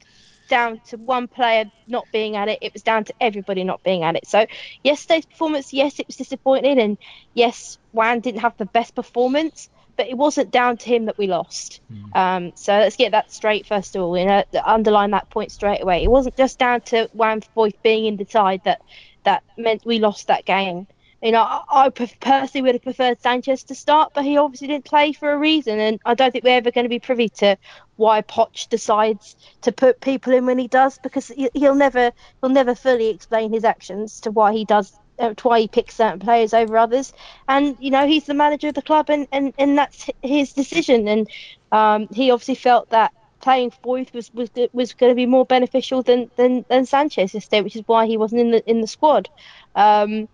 down 0.49 0.81
to 0.89 0.97
one 0.97 1.29
player 1.29 1.71
not 1.87 2.07
being 2.13 2.35
at 2.37 2.49
it. 2.49 2.59
It 2.63 2.73
was 2.73 2.83
down 2.83 3.05
to 3.05 3.15
everybody 3.21 3.63
not 3.65 3.83
being 3.85 4.03
at 4.03 4.17
it. 4.17 4.27
So 4.27 4.47
yesterday's 4.83 5.27
performance, 5.27 5.73
yes, 5.73 6.01
it 6.01 6.07
was 6.07 6.17
disappointing, 6.17 6.81
and 6.81 6.99
yes, 7.35 7.79
Wan 7.93 8.21
didn't 8.21 8.41
have 8.41 8.57
the 8.57 8.67
best 8.67 8.95
performance 8.95 9.69
but 9.99 10.07
it 10.07 10.17
wasn't 10.17 10.51
down 10.51 10.77
to 10.79 10.87
him 10.87 11.07
that 11.07 11.19
we 11.19 11.27
lost. 11.27 11.81
Mm. 11.93 12.17
Um, 12.17 12.53
so 12.55 12.73
let's 12.73 12.97
get 12.97 13.11
that 13.13 13.31
straight 13.33 13.67
first 13.67 13.95
of 13.97 14.03
all. 14.03 14.17
You 14.17 14.25
know, 14.25 14.45
underline 14.65 15.11
that 15.11 15.29
point 15.29 15.53
straight 15.53 15.83
away. 15.83 16.05
It 16.05 16.11
wasn't 16.11 16.37
just 16.37 16.59
down 16.59 16.81
to 16.83 17.11
Wan 17.13 17.43
Foyth 17.55 17.75
being 17.83 18.07
in 18.07 18.17
the 18.17 18.25
side 18.25 18.63
that 18.65 18.81
that 19.25 19.43
meant 19.59 19.85
we 19.85 19.99
lost 19.99 20.29
that 20.29 20.47
game. 20.47 20.87
You 21.21 21.33
know, 21.33 21.43
I, 21.43 21.63
I 21.69 21.89
personally 21.91 22.63
would 22.63 22.77
have 22.77 22.83
preferred 22.83 23.21
Sanchez 23.21 23.65
to 23.65 23.75
start, 23.75 24.13
but 24.15 24.25
he 24.25 24.37
obviously 24.37 24.69
didn't 24.69 24.85
play 24.85 25.13
for 25.13 25.33
a 25.33 25.37
reason, 25.37 25.81
and 25.81 25.99
I 26.07 26.15
don't 26.15 26.31
think 26.31 26.45
we're 26.45 26.57
ever 26.57 26.71
going 26.71 26.85
to 26.85 26.89
be 26.89 27.01
privy 27.01 27.29
to 27.41 27.57
why 27.97 28.23
Poch 28.23 28.69
decides 28.69 29.35
to 29.63 29.73
put 29.73 30.01
people 30.01 30.33
in 30.33 30.47
when 30.47 30.59
he 30.59 30.69
does, 30.69 30.97
because 30.99 31.33
he'll 31.55 31.75
never 31.75 32.13
he'll 32.41 32.51
never 32.51 32.77
fully 32.77 33.09
explain 33.09 33.53
his 33.53 33.65
actions 33.65 34.21
to 34.21 34.31
why 34.31 34.53
he 34.53 34.65
does 34.65 34.97
that's 35.19 35.45
why 35.45 35.61
he 35.61 35.69
picks 35.69 35.97
certain 35.97 36.21
players 36.21 36.55
over 36.55 36.77
others. 36.77 37.13
And 37.49 37.77
you 37.81 37.91
know, 37.91 38.07
he's 38.07 38.25
the 38.25 38.35
manager 38.35 38.69
of 38.69 38.75
the 38.75 38.83
club, 38.83 39.11
and 39.11 39.27
and, 39.33 39.53
and 39.59 39.77
that's 39.77 40.09
his 40.23 40.53
decision. 40.53 41.09
And 41.09 41.29
um, 41.73 42.09
he 42.13 42.31
obviously 42.31 42.55
felt 42.55 42.91
that 42.91 43.13
playing 43.41 43.71
Foyth 43.71 44.13
was 44.13 44.33
was 44.33 44.51
was 44.73 44.95
going 44.95 45.11
to 45.11 45.17
be 45.17 45.27
more 45.27 45.45
beneficial 45.45 46.03
than 46.03 46.31
than 46.37 46.65
than 46.69 46.87
Sanchez 46.87 47.33
day, 47.33 47.63
which 47.63 47.77
is 47.77 47.83
why 47.87 48.07
he 48.07 48.17
wasn't 48.17 48.41
in 48.41 48.51
the 48.51 48.71
in 48.71 48.81
the 48.81 48.87
squad. 48.87 49.29
Um, 49.75 50.29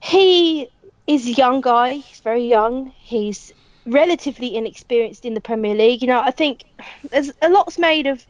he 0.00 0.68
is 1.06 1.26
a 1.26 1.32
young 1.32 1.60
guy. 1.60 1.94
He's 1.94 2.20
very 2.20 2.46
young. 2.46 2.92
He's 2.98 3.52
relatively 3.86 4.56
inexperienced 4.56 5.24
in 5.24 5.34
the 5.34 5.40
Premier 5.40 5.74
League. 5.74 6.02
You 6.02 6.08
know, 6.08 6.20
I 6.20 6.30
think 6.30 6.64
there's 7.10 7.32
a 7.42 7.48
lot's 7.48 7.78
made 7.78 8.06
of 8.06 8.24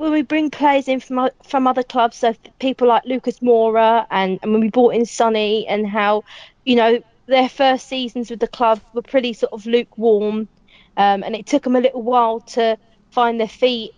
when 0.00 0.12
we 0.12 0.22
bring 0.22 0.50
players 0.50 0.88
in 0.88 0.98
from 0.98 1.28
from 1.44 1.66
other 1.66 1.82
clubs, 1.82 2.16
so 2.16 2.34
people 2.58 2.88
like 2.88 3.04
Lucas 3.04 3.40
Moura 3.40 4.06
and, 4.10 4.38
and 4.42 4.50
when 4.50 4.62
we 4.62 4.70
brought 4.70 4.94
in 4.94 5.04
Sonny 5.04 5.66
and 5.68 5.86
how, 5.86 6.24
you 6.64 6.74
know, 6.74 7.02
their 7.26 7.50
first 7.50 7.86
seasons 7.86 8.30
with 8.30 8.40
the 8.40 8.48
club 8.48 8.80
were 8.94 9.02
pretty 9.02 9.34
sort 9.34 9.52
of 9.52 9.66
lukewarm, 9.66 10.48
um, 10.96 11.22
and 11.22 11.36
it 11.36 11.44
took 11.46 11.64
them 11.64 11.76
a 11.76 11.80
little 11.80 12.00
while 12.00 12.40
to 12.40 12.78
find 13.10 13.38
their 13.38 13.46
feet 13.46 13.92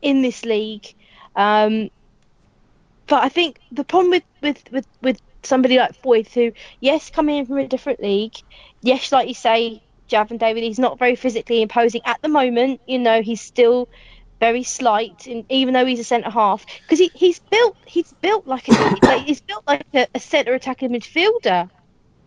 in 0.00 0.22
this 0.22 0.42
league. 0.42 0.94
Um, 1.36 1.90
but 3.06 3.22
I 3.22 3.28
think 3.28 3.60
the 3.72 3.84
problem 3.84 4.10
with, 4.10 4.24
with, 4.40 4.62
with, 4.72 4.86
with 5.02 5.20
somebody 5.42 5.76
like 5.76 6.00
Foyth, 6.00 6.32
who, 6.32 6.52
yes, 6.80 7.10
coming 7.10 7.36
in 7.36 7.46
from 7.46 7.58
a 7.58 7.68
different 7.68 8.00
league, 8.00 8.36
yes, 8.80 9.12
like 9.12 9.28
you 9.28 9.34
say, 9.34 9.82
Javon 10.08 10.38
David, 10.38 10.62
he's 10.62 10.78
not 10.78 10.98
very 10.98 11.16
physically 11.16 11.60
imposing 11.60 12.00
at 12.04 12.22
the 12.22 12.28
moment. 12.28 12.80
You 12.86 12.98
know, 12.98 13.20
he's 13.22 13.40
still 13.40 13.88
very 14.44 14.62
slight, 14.62 15.26
and 15.26 15.42
even 15.48 15.72
though 15.72 15.86
he's 15.86 16.00
a 16.00 16.04
centre 16.04 16.28
half, 16.28 16.66
because 16.82 16.98
he, 16.98 17.10
he's 17.14 17.38
built 17.38 17.74
he's 17.86 18.12
built 18.20 18.46
like 18.46 18.68
a 18.68 18.72
like, 19.02 19.22
he's 19.22 19.40
built 19.40 19.64
like 19.66 19.86
a, 19.94 20.06
a 20.14 20.20
centre 20.20 20.52
attacking 20.52 20.90
midfielder, 20.90 21.70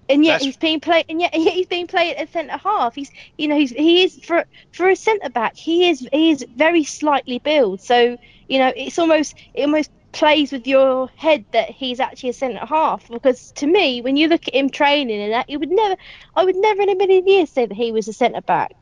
and 0.09 0.25
yet 0.25 0.33
That's... 0.33 0.45
he's 0.45 0.57
being 0.57 0.79
played 0.79 1.05
and 1.09 1.21
yet, 1.21 1.35
he's 1.57 1.67
being 1.67 1.85
played 1.85 2.15
at 2.15 2.33
centre 2.33 2.57
half. 2.57 2.95
He's 2.95 3.11
you 3.37 3.47
know 3.47 3.55
he's 3.55 3.69
he 3.69 4.03
is 4.03 4.17
for 4.25 4.45
for 4.71 4.89
a 4.89 4.95
centre 4.95 5.29
back 5.29 5.55
he 5.55 5.89
is 5.89 6.07
he 6.11 6.31
is 6.31 6.43
very 6.55 6.83
slightly 6.83 7.37
built. 7.37 7.81
So 7.81 8.17
you 8.49 8.57
know 8.57 8.73
it's 8.75 8.97
almost 8.97 9.35
it 9.53 9.61
almost 9.61 9.91
plays 10.11 10.51
with 10.51 10.65
your 10.65 11.11
head 11.17 11.45
that 11.51 11.69
he's 11.69 11.99
actually 11.99 12.29
a 12.29 12.33
centre 12.33 12.65
half 12.65 13.07
because 13.09 13.51
to 13.51 13.67
me 13.67 14.01
when 14.01 14.17
you 14.17 14.27
look 14.27 14.47
at 14.47 14.55
him 14.55 14.71
training 14.71 15.21
and 15.21 15.33
that 15.33 15.51
you 15.51 15.59
would 15.59 15.69
never 15.69 15.95
I 16.35 16.45
would 16.45 16.55
never 16.55 16.81
in 16.81 16.89
a 16.89 16.95
million 16.95 17.27
years 17.27 17.51
say 17.51 17.67
that 17.67 17.75
he 17.75 17.91
was 17.91 18.07
a 18.07 18.13
centre 18.13 18.41
back. 18.41 18.73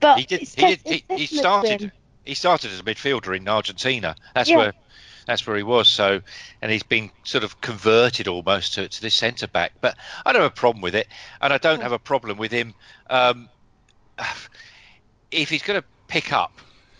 But 0.00 0.18
he 0.18 0.26
did. 0.26 0.40
He, 0.40 0.74
did, 0.74 0.80
he, 0.84 1.04
he 1.16 1.26
started 1.26 1.90
he 2.24 2.34
started 2.34 2.72
as 2.72 2.80
a 2.80 2.82
midfielder 2.82 3.36
in 3.36 3.48
Argentina. 3.48 4.16
That's 4.34 4.50
yeah. 4.50 4.56
where 4.56 4.72
that's 5.26 5.46
where 5.46 5.56
he 5.56 5.62
was. 5.62 5.88
So, 5.88 6.20
and 6.60 6.70
he's 6.70 6.82
been 6.82 7.10
sort 7.24 7.44
of 7.44 7.60
converted 7.60 8.28
almost 8.28 8.74
to, 8.74 8.88
to 8.88 9.02
this 9.02 9.14
centre 9.14 9.46
back. 9.46 9.72
But 9.80 9.96
I 10.24 10.32
don't 10.32 10.42
have 10.42 10.52
a 10.52 10.54
problem 10.54 10.82
with 10.82 10.94
it, 10.94 11.08
and 11.40 11.52
I 11.52 11.58
don't 11.58 11.82
have 11.82 11.92
a 11.92 11.98
problem 11.98 12.38
with 12.38 12.52
him. 12.52 12.74
Um, 13.08 13.48
if 15.30 15.48
he's 15.48 15.62
going 15.62 15.80
to 15.80 15.86
pick 16.08 16.32
up 16.32 16.52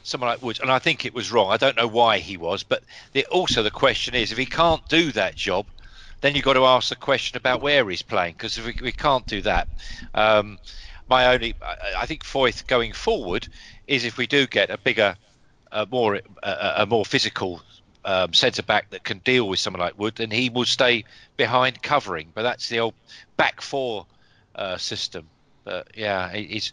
someone 0.03 0.29
like 0.29 0.43
Woods, 0.43 0.61
and 0.61 0.70
I 0.70 0.79
think 0.79 1.05
it 1.05 1.14
was 1.14 1.33
wrong. 1.33 1.51
I 1.51 1.57
don't 1.57 1.77
know 1.77 1.87
why 1.87 2.18
he 2.18 2.37
was, 2.37 2.62
but 2.62 2.83
the, 3.12 3.25
also 3.27 3.62
the 3.62 3.70
question 3.70 4.14
is, 4.14 4.33
if 4.33 4.39
he 4.39 4.47
can't 4.47 4.87
do 4.89 5.12
that 5.12 5.35
job, 5.35 5.66
then 6.20 6.35
you've 6.35 6.45
got 6.45 6.55
to 6.55 6.64
ask 6.64 6.91
the 6.91 6.97
question 6.97 7.37
about 7.37 7.62
where 7.62 7.89
he's 7.89 8.03
playing, 8.03 8.35
because 8.35 8.59
if 8.59 8.66
we, 8.66 8.77
we, 8.83 8.93
can't 8.93 9.27
do 9.27 9.41
that, 9.43 9.66
um, 10.14 10.59
my 11.09 11.33
only, 11.33 11.55
I, 11.62 12.03
I 12.03 12.07
think 12.07 12.22
Foyth 12.22 12.66
going 12.66 12.93
forward 12.93 13.49
is 13.87 14.05
if 14.05 14.16
we 14.16 14.26
do 14.26 14.47
get 14.47 14.70
a 14.70 14.78
bigger, 14.78 15.16
a 15.72 15.87
more, 15.87 16.20
a, 16.43 16.72
a 16.78 16.87
more 16.87 17.05
physical 17.05 17.62
um, 18.05 18.32
centre 18.32 18.62
back 18.62 18.91
that 18.91 19.05
can 19.05 19.18
deal 19.18 19.49
with 19.49 19.59
someone 19.59 19.80
like 19.80 19.99
Wood, 19.99 20.16
then 20.16 20.30
he 20.30 20.51
will 20.51 20.64
stay 20.64 21.05
behind 21.37 21.82
covering. 21.82 22.30
But 22.35 22.43
that's 22.43 22.68
the 22.68 22.80
old 22.80 22.95
back 23.37 23.61
four 23.61 24.07
uh, 24.55 24.76
system. 24.76 25.26
But 25.64 25.89
yeah, 25.97 26.30
he's 26.32 26.72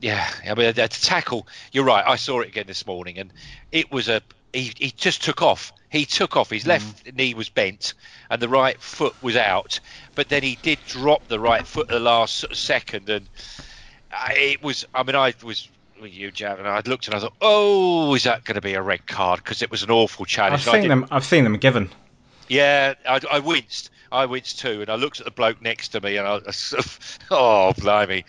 yeah, 0.00 0.28
I 0.48 0.54
mean, 0.54 0.72
to 0.74 0.88
tackle. 0.88 1.46
You're 1.72 1.84
right. 1.84 2.04
I 2.06 2.16
saw 2.16 2.40
it 2.40 2.48
again 2.48 2.66
this 2.66 2.86
morning, 2.86 3.18
and 3.18 3.32
it 3.72 3.90
was 3.90 4.08
a. 4.08 4.20
He, 4.52 4.72
he 4.76 4.90
just 4.90 5.22
took 5.22 5.42
off. 5.42 5.72
He 5.90 6.04
took 6.04 6.36
off. 6.36 6.50
His 6.50 6.64
mm. 6.64 6.68
left 6.68 7.14
knee 7.14 7.34
was 7.34 7.48
bent, 7.48 7.94
and 8.30 8.40
the 8.40 8.48
right 8.48 8.80
foot 8.80 9.14
was 9.22 9.36
out. 9.36 9.80
But 10.14 10.28
then 10.28 10.42
he 10.42 10.58
did 10.60 10.78
drop 10.86 11.26
the 11.28 11.40
right 11.40 11.66
foot 11.66 11.88
at 11.88 11.94
the 11.94 12.00
last 12.00 12.54
second, 12.54 13.08
and 13.08 13.28
it 14.30 14.62
was. 14.62 14.86
I 14.94 15.02
mean, 15.02 15.16
I 15.16 15.34
was 15.42 15.68
with 16.00 16.12
you, 16.12 16.30
Jav, 16.30 16.58
and 16.58 16.68
I 16.68 16.80
looked 16.86 17.06
and 17.06 17.14
I 17.14 17.20
thought, 17.20 17.34
oh, 17.40 18.14
is 18.14 18.24
that 18.24 18.44
going 18.44 18.54
to 18.56 18.60
be 18.60 18.74
a 18.74 18.82
red 18.82 19.06
card? 19.06 19.42
Because 19.42 19.62
it 19.62 19.70
was 19.70 19.82
an 19.82 19.90
awful 19.90 20.24
challenge. 20.24 20.66
I've 20.66 20.80
seen 20.80 20.88
them. 20.88 21.06
I've 21.10 21.24
seen 21.24 21.44
them 21.44 21.56
given. 21.56 21.90
Yeah, 22.48 22.94
I, 23.08 23.20
I 23.30 23.38
winced. 23.40 23.90
I 24.12 24.26
winced 24.26 24.60
too, 24.60 24.80
and 24.82 24.90
I 24.90 24.94
looked 24.94 25.18
at 25.18 25.24
the 25.24 25.32
bloke 25.32 25.60
next 25.60 25.88
to 25.88 26.00
me, 26.00 26.16
and 26.16 26.26
I, 26.26 26.40
I 26.46 26.50
sort 26.52 26.84
of, 26.84 27.18
oh, 27.30 27.72
blimey 27.72 28.24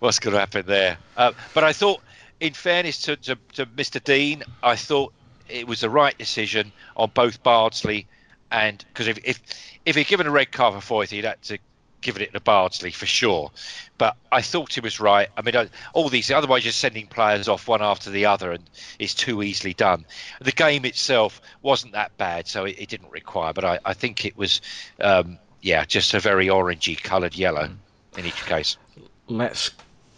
what's 0.00 0.18
going 0.18 0.34
to 0.34 0.40
happen 0.40 0.66
there. 0.66 0.98
Uh, 1.16 1.32
but 1.54 1.64
I 1.64 1.72
thought, 1.72 2.02
in 2.40 2.52
fairness 2.52 3.00
to, 3.02 3.16
to, 3.16 3.38
to, 3.54 3.66
Mr. 3.66 4.02
Dean, 4.02 4.42
I 4.62 4.76
thought 4.76 5.12
it 5.48 5.66
was 5.66 5.80
the 5.80 5.90
right 5.90 6.16
decision 6.18 6.72
on 6.96 7.10
both 7.14 7.42
Bardsley 7.42 8.06
and 8.54 8.84
because 8.88 9.08
if, 9.08 9.18
if 9.24 9.40
if 9.84 9.96
he'd 9.96 10.06
given 10.06 10.26
a 10.26 10.30
red 10.30 10.52
card 10.52 10.80
for 10.80 10.94
Foyth, 10.94 11.10
he'd 11.10 11.24
had 11.24 11.42
to 11.42 11.58
give 12.04 12.16
it 12.16 12.32
to 12.32 12.40
Bardsley 12.40 12.92
for 12.92 13.06
sure. 13.06 13.50
But 13.98 14.16
I 14.30 14.42
thought 14.42 14.74
he 14.74 14.80
was 14.80 15.00
right. 15.00 15.28
I 15.36 15.42
mean, 15.42 15.56
I, 15.56 15.68
all 15.92 16.08
these 16.08 16.30
otherwise 16.30 16.64
you're 16.64 16.72
sending 16.72 17.06
players 17.06 17.48
off 17.48 17.66
one 17.66 17.82
after 17.82 18.10
the 18.10 18.26
other, 18.26 18.52
and 18.52 18.62
it's 18.98 19.14
too 19.14 19.42
easily 19.42 19.74
done. 19.74 20.04
The 20.40 20.52
game 20.52 20.84
itself 20.84 21.40
wasn't 21.62 21.94
that 21.94 22.16
bad, 22.16 22.46
so 22.46 22.64
it, 22.64 22.76
it 22.78 22.88
didn't 22.88 23.10
require. 23.10 23.52
But 23.52 23.64
I, 23.64 23.78
I 23.84 23.94
think 23.94 24.24
it 24.24 24.36
was, 24.36 24.60
um, 25.00 25.38
yeah, 25.60 25.84
just 25.84 26.14
a 26.14 26.20
very 26.20 26.46
orangey 26.46 27.02
coloured 27.02 27.34
yellow 27.34 27.70
in 28.16 28.26
each 28.26 28.46
case. 28.46 28.76
Let's 29.26 29.70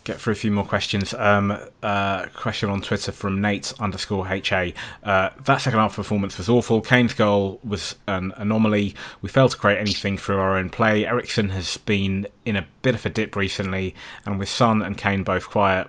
get 0.07 0.21
through 0.21 0.33
a 0.33 0.37
few 0.37 0.53
more 0.53 0.65
questions. 0.65 1.13
Um, 1.13 1.59
uh, 1.83 2.27
question 2.29 2.71
on 2.71 2.81
Twitter 2.81 3.13
from 3.13 3.41
Nate 3.41 3.75
underscore 3.81 4.27
HA. 4.27 4.73
Uh, 5.03 5.31
that 5.45 5.61
second 5.61 5.81
half 5.81 5.97
performance 5.97 6.39
was 6.39 6.49
awful. 6.49 6.81
Kane's 6.81 7.13
goal 7.13 7.61
was 7.65 7.97
an 8.07 8.33
anomaly. 8.37 8.95
We 9.21 9.29
failed 9.29 9.51
to 9.51 9.57
create 9.57 9.79
anything 9.79 10.17
through 10.17 10.39
our 10.39 10.57
own 10.57 10.71
play. 10.71 11.05
Eriksen 11.05 11.51
has 11.51 11.77
been 11.79 12.29
in 12.45 12.57
a 12.57 12.67
bit 12.83 12.95
of 12.95 13.05
a 13.05 13.11
dip 13.11 13.35
recently, 13.35 13.95
and 14.25 14.39
with 14.39 14.49
Son 14.49 14.81
and 14.81 14.97
Kane 14.97 15.25
both 15.25 15.51
quiet, 15.51 15.89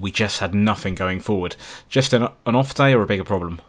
we 0.00 0.10
just 0.10 0.40
had 0.40 0.54
nothing 0.54 0.94
going 0.94 1.20
forward. 1.20 1.54
Just 1.90 2.14
an, 2.14 2.26
an 2.46 2.54
off 2.54 2.74
day 2.74 2.94
or 2.94 3.02
a 3.02 3.06
bigger 3.06 3.24
problem? 3.24 3.60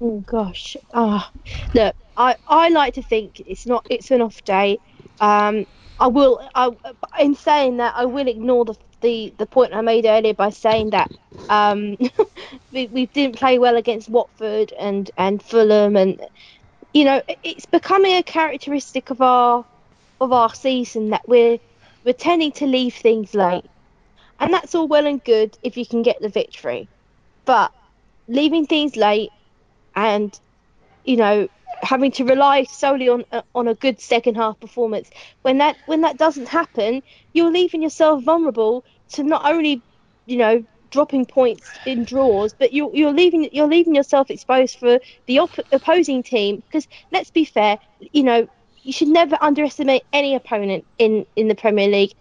Oh 0.00 0.20
gosh. 0.20 0.76
Ah, 0.94 1.30
look, 1.74 1.96
I, 2.16 2.36
I 2.46 2.68
like 2.68 2.94
to 2.94 3.02
think 3.02 3.40
it's 3.46 3.66
not 3.66 3.84
it's 3.90 4.12
an 4.12 4.22
off 4.22 4.44
day. 4.44 4.78
Um, 5.20 5.66
I 5.98 6.08
will. 6.08 6.40
I, 6.54 6.70
in 7.20 7.34
saying 7.34 7.78
that, 7.78 7.94
I 7.96 8.06
will 8.06 8.28
ignore 8.28 8.64
the 8.66 8.76
the, 9.02 9.34
the 9.38 9.46
point 9.46 9.74
I 9.74 9.82
made 9.82 10.06
earlier 10.06 10.34
by 10.34 10.50
saying 10.50 10.90
that 10.90 11.10
um, 11.48 11.96
we, 12.72 12.88
we 12.88 13.06
didn't 13.08 13.36
play 13.38 13.58
well 13.58 13.76
against 13.76 14.10
Watford 14.10 14.72
and, 14.78 15.10
and 15.16 15.42
Fulham, 15.42 15.96
and 15.96 16.20
you 16.94 17.04
know 17.04 17.22
it's 17.44 17.66
becoming 17.66 18.16
a 18.16 18.22
characteristic 18.24 19.10
of 19.10 19.20
our 19.22 19.64
of 20.20 20.32
our 20.32 20.54
season 20.54 21.10
that 21.10 21.22
we're 21.28 21.58
we're 22.04 22.14
tending 22.14 22.52
to 22.54 22.66
leave 22.66 22.94
things 22.94 23.34
late, 23.34 23.66
and 24.40 24.54
that's 24.54 24.74
all 24.74 24.88
well 24.88 25.06
and 25.06 25.24
good 25.24 25.56
if 25.62 25.76
you 25.76 25.86
can 25.86 26.02
get 26.02 26.18
the 26.20 26.30
victory, 26.30 26.90
but 27.46 27.72
leaving 28.28 28.66
things 28.66 28.96
late 28.96 29.30
and 29.96 30.38
you 31.08 31.16
know 31.16 31.48
having 31.82 32.12
to 32.12 32.24
rely 32.24 32.64
solely 32.64 33.08
on 33.08 33.24
uh, 33.32 33.42
on 33.54 33.68
a 33.68 33.74
good 33.76 34.00
second 34.00 34.36
half 34.36 34.60
performance. 34.60 35.10
When 35.42 35.58
that 35.58 35.78
when 35.86 36.02
that 36.02 36.18
doesn't 36.18 36.48
happen, 36.48 37.02
you're 37.34 37.52
leaving 37.52 37.82
yourself 37.82 38.24
vulnerable 38.24 38.84
to 39.14 39.24
not 39.24 39.46
only, 39.46 39.84
you 40.26 40.38
know, 40.38 40.64
dropping 40.90 41.26
points 41.26 41.78
in 41.86 42.04
draws, 42.04 42.54
but 42.54 42.74
you're 42.74 42.90
you're 42.94 43.14
leaving 43.14 43.48
you're 43.52 43.68
leaving 43.68 43.96
yourself 43.96 44.30
exposed 44.30 44.78
for 44.78 45.00
the 45.28 45.40
op- 45.40 45.66
opposing 45.72 46.24
team. 46.24 46.62
Because 46.68 46.88
let's 47.12 47.30
be 47.30 47.46
fair, 47.46 47.78
you 48.12 48.24
know, 48.24 48.48
you 48.82 48.92
should 48.92 49.08
never 49.08 49.38
underestimate 49.40 50.04
any 50.12 50.36
opponent 50.36 50.86
in 50.98 51.26
in 51.36 51.48
the 51.48 51.56
Premier 51.56 51.88
League 51.88 52.12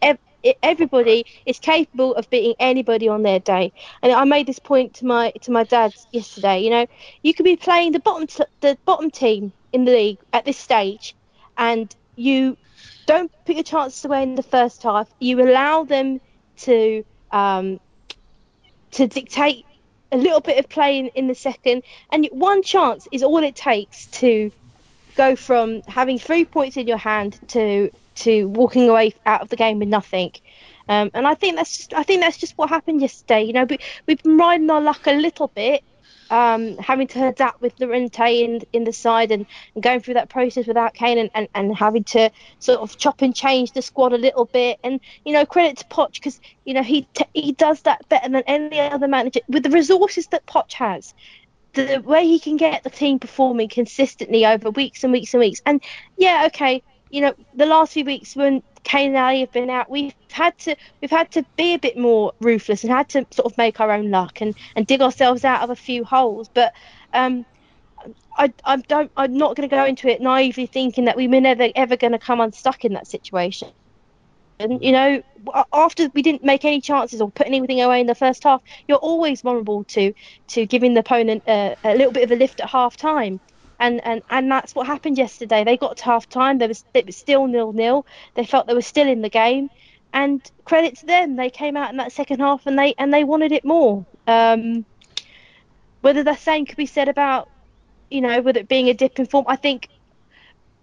everybody 0.61 1.25
is 1.45 1.59
capable 1.59 2.15
of 2.15 2.29
beating 2.29 2.55
anybody 2.59 3.07
on 3.07 3.23
their 3.23 3.39
day. 3.39 3.71
And 4.01 4.11
I 4.11 4.23
made 4.23 4.47
this 4.47 4.59
point 4.59 4.95
to 4.95 5.05
my 5.05 5.31
to 5.41 5.51
my 5.51 5.63
dad 5.63 5.93
yesterday. 6.11 6.59
You 6.59 6.69
know, 6.69 6.87
you 7.23 7.33
could 7.33 7.43
be 7.43 7.55
playing 7.55 7.91
the 7.91 7.99
bottom 7.99 8.27
t- 8.27 8.43
the 8.61 8.77
bottom 8.85 9.11
team 9.11 9.51
in 9.73 9.85
the 9.85 9.91
league 9.91 10.19
at 10.33 10.45
this 10.45 10.57
stage, 10.57 11.15
and 11.57 11.93
you 12.15 12.57
don't 13.05 13.31
put 13.45 13.55
your 13.55 13.63
chances 13.63 14.03
away 14.05 14.23
in 14.23 14.35
the 14.35 14.43
first 14.43 14.83
half. 14.83 15.09
You 15.19 15.41
allow 15.41 15.83
them 15.83 16.19
to 16.57 17.03
um, 17.31 17.79
to 18.91 19.07
dictate 19.07 19.65
a 20.11 20.17
little 20.17 20.39
bit 20.39 20.57
of 20.57 20.69
play 20.69 20.99
in, 20.99 21.07
in 21.07 21.27
the 21.27 21.35
second, 21.35 21.83
and 22.11 22.27
one 22.31 22.63
chance 22.63 23.07
is 23.11 23.23
all 23.23 23.43
it 23.43 23.55
takes 23.55 24.05
to 24.07 24.51
go 25.15 25.35
from 25.35 25.81
having 25.87 26.19
three 26.19 26.45
points 26.45 26.77
in 26.77 26.87
your 26.87 26.97
hand 26.97 27.39
to 27.49 27.91
to 28.17 28.45
walking 28.45 28.89
away 28.89 29.13
out 29.25 29.41
of 29.41 29.49
the 29.49 29.55
game 29.55 29.79
with 29.79 29.87
nothing. 29.87 30.31
Um, 30.89 31.11
and 31.13 31.27
I 31.27 31.33
think 31.33 31.55
that's 31.55 31.77
just, 31.77 31.93
I 31.93 32.03
think 32.03 32.21
that's 32.21 32.37
just 32.37 32.57
what 32.57 32.69
happened 32.69 33.01
yesterday. 33.01 33.43
You 33.43 33.53
know, 33.53 33.65
we, 33.65 33.79
we've 34.05 34.21
been 34.23 34.37
riding 34.37 34.69
our 34.69 34.81
luck 34.81 35.05
a 35.05 35.11
little 35.11 35.49
bit, 35.49 35.83
um, 36.29 36.77
having 36.77 37.07
to 37.07 37.27
adapt 37.27 37.61
with 37.61 37.73
Llorente 37.79 38.43
in 38.43 38.61
in 38.73 38.83
the 38.83 38.93
side 38.93 39.31
and, 39.31 39.45
and 39.75 39.83
going 39.83 40.01
through 40.01 40.15
that 40.15 40.29
process 40.29 40.67
without 40.67 40.93
Kane 40.93 41.17
and, 41.17 41.29
and, 41.33 41.47
and 41.53 41.75
having 41.75 42.03
to 42.05 42.29
sort 42.59 42.79
of 42.79 42.97
chop 42.97 43.21
and 43.21 43.35
change 43.35 43.71
the 43.71 43.81
squad 43.81 44.13
a 44.13 44.17
little 44.17 44.45
bit. 44.45 44.79
And 44.83 44.99
you 45.25 45.33
know, 45.33 45.45
credit 45.45 45.77
to 45.77 45.85
Poch 45.85 46.13
because 46.13 46.39
you 46.65 46.73
know 46.73 46.83
he 46.83 47.07
t- 47.13 47.25
he 47.33 47.51
does 47.53 47.81
that 47.81 48.07
better 48.09 48.29
than 48.29 48.43
any 48.47 48.79
other 48.79 49.07
manager 49.07 49.41
with 49.47 49.63
the 49.63 49.69
resources 49.69 50.27
that 50.27 50.45
Poch 50.45 50.73
has 50.73 51.13
the 51.73 52.01
way 52.03 52.25
he 52.25 52.39
can 52.39 52.57
get 52.57 52.83
the 52.83 52.89
team 52.89 53.19
performing 53.19 53.69
consistently 53.69 54.45
over 54.45 54.71
weeks 54.71 55.03
and 55.03 55.13
weeks 55.13 55.33
and 55.33 55.39
weeks. 55.39 55.61
And 55.65 55.81
yeah, 56.17 56.43
okay, 56.47 56.81
you 57.09 57.21
know, 57.21 57.33
the 57.55 57.65
last 57.65 57.93
few 57.93 58.05
weeks 58.05 58.35
when 58.35 58.61
Kane 58.83 59.09
and 59.09 59.17
Alli 59.17 59.41
have 59.41 59.51
been 59.51 59.69
out, 59.69 59.89
we've 59.89 60.13
had 60.31 60.57
to 60.59 60.75
we've 61.01 61.11
had 61.11 61.31
to 61.31 61.43
be 61.57 61.73
a 61.73 61.79
bit 61.79 61.97
more 61.97 62.33
ruthless 62.39 62.83
and 62.83 62.91
had 62.91 63.09
to 63.09 63.25
sort 63.31 63.51
of 63.51 63.57
make 63.57 63.79
our 63.79 63.91
own 63.91 64.09
luck 64.11 64.41
and, 64.41 64.55
and 64.75 64.87
dig 64.87 65.01
ourselves 65.01 65.43
out 65.43 65.61
of 65.61 65.69
a 65.69 65.75
few 65.75 66.03
holes. 66.03 66.49
But 66.53 66.73
um, 67.13 67.45
I, 68.37 68.53
I 68.65 68.77
don't 68.77 69.11
I'm 69.17 69.37
not 69.37 69.55
going 69.55 69.67
to 69.69 69.75
go 69.75 69.85
into 69.85 70.07
it 70.07 70.21
naively 70.21 70.65
thinking 70.65 71.05
that 71.05 71.17
we 71.17 71.27
were 71.27 71.41
never 71.41 71.69
ever 71.75 71.97
going 71.97 72.13
to 72.13 72.19
come 72.19 72.39
unstuck 72.39 72.85
in 72.85 72.93
that 72.93 73.07
situation. 73.07 73.69
And 74.59 74.83
you 74.83 74.91
know, 74.91 75.21
after 75.71 76.09
we 76.13 76.21
didn't 76.21 76.43
make 76.43 76.65
any 76.65 76.81
chances 76.81 77.21
or 77.21 77.29
put 77.29 77.47
anything 77.47 77.81
away 77.81 78.01
in 78.01 78.07
the 78.07 78.15
first 78.15 78.43
half, 78.43 78.61
you're 78.87 78.97
always 78.97 79.41
vulnerable 79.41 79.83
to 79.85 80.13
to 80.47 80.65
giving 80.65 80.93
the 80.93 81.01
opponent 81.01 81.43
a, 81.47 81.75
a 81.83 81.95
little 81.95 82.11
bit 82.11 82.23
of 82.23 82.31
a 82.31 82.35
lift 82.35 82.59
at 82.59 82.69
half 82.69 82.97
time 82.97 83.39
and 83.79 84.03
and 84.05 84.21
and 84.29 84.51
that's 84.51 84.75
what 84.75 84.87
happened 84.87 85.17
yesterday. 85.17 85.63
They 85.63 85.77
got 85.77 85.97
to 85.97 86.03
half 86.05 86.27
time. 86.29 86.57
There 86.57 86.67
was 86.67 86.83
was 86.93 87.15
still 87.15 87.47
nil 87.47 87.73
nil. 87.73 88.05
They 88.35 88.45
felt 88.45 88.67
they 88.67 88.73
were 88.73 88.81
still 88.81 89.07
in 89.07 89.21
the 89.21 89.29
game, 89.29 89.69
and 90.13 90.41
credit 90.65 90.97
to 90.97 91.05
them, 91.05 91.35
they 91.35 91.49
came 91.49 91.77
out 91.77 91.91
in 91.91 91.97
that 91.97 92.11
second 92.11 92.39
half 92.39 92.65
and 92.65 92.77
they 92.77 92.93
and 92.97 93.13
they 93.13 93.23
wanted 93.23 93.51
it 93.51 93.65
more. 93.65 94.05
Um, 94.25 94.85
whether 96.01 96.23
the 96.23 96.35
same 96.35 96.65
could 96.65 96.77
be 96.77 96.85
said 96.85 97.09
about, 97.09 97.49
you 98.09 98.21
know, 98.21 98.41
with 98.41 98.57
it 98.57 98.67
being 98.67 98.89
a 98.89 98.93
dip 98.93 99.19
in 99.19 99.25
form, 99.25 99.45
I 99.47 99.55
think 99.55 99.89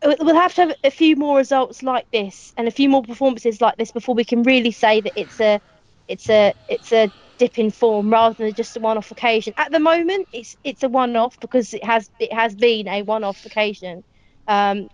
we'll 0.04 0.34
have 0.34 0.54
to 0.54 0.62
have 0.62 0.74
a 0.84 0.90
few 0.90 1.16
more 1.16 1.36
results 1.36 1.82
like 1.82 2.10
this 2.10 2.52
and 2.56 2.68
a 2.68 2.70
few 2.70 2.88
more 2.88 3.02
performances 3.02 3.60
like 3.60 3.76
this 3.76 3.90
before 3.90 4.14
we 4.14 4.24
can 4.24 4.42
really 4.42 4.70
say 4.70 5.00
that 5.00 5.12
it's 5.16 5.40
a 5.40 5.60
it's 6.08 6.28
a 6.28 6.52
it's 6.68 6.92
a 6.92 7.10
dip 7.38 7.58
in 7.58 7.70
form 7.70 8.10
rather 8.10 8.34
than 8.34 8.54
just 8.54 8.76
a 8.76 8.80
one-off 8.80 9.10
occasion. 9.10 9.54
At 9.56 9.72
the 9.72 9.80
moment, 9.80 10.28
it's 10.32 10.56
it's 10.64 10.82
a 10.82 10.88
one-off 10.88 11.38
because 11.40 11.74
it 11.74 11.84
has 11.84 12.10
it 12.18 12.32
has 12.32 12.54
been 12.54 12.88
a 12.88 13.02
one-off 13.02 13.44
occasion. 13.44 14.04
Um, 14.46 14.88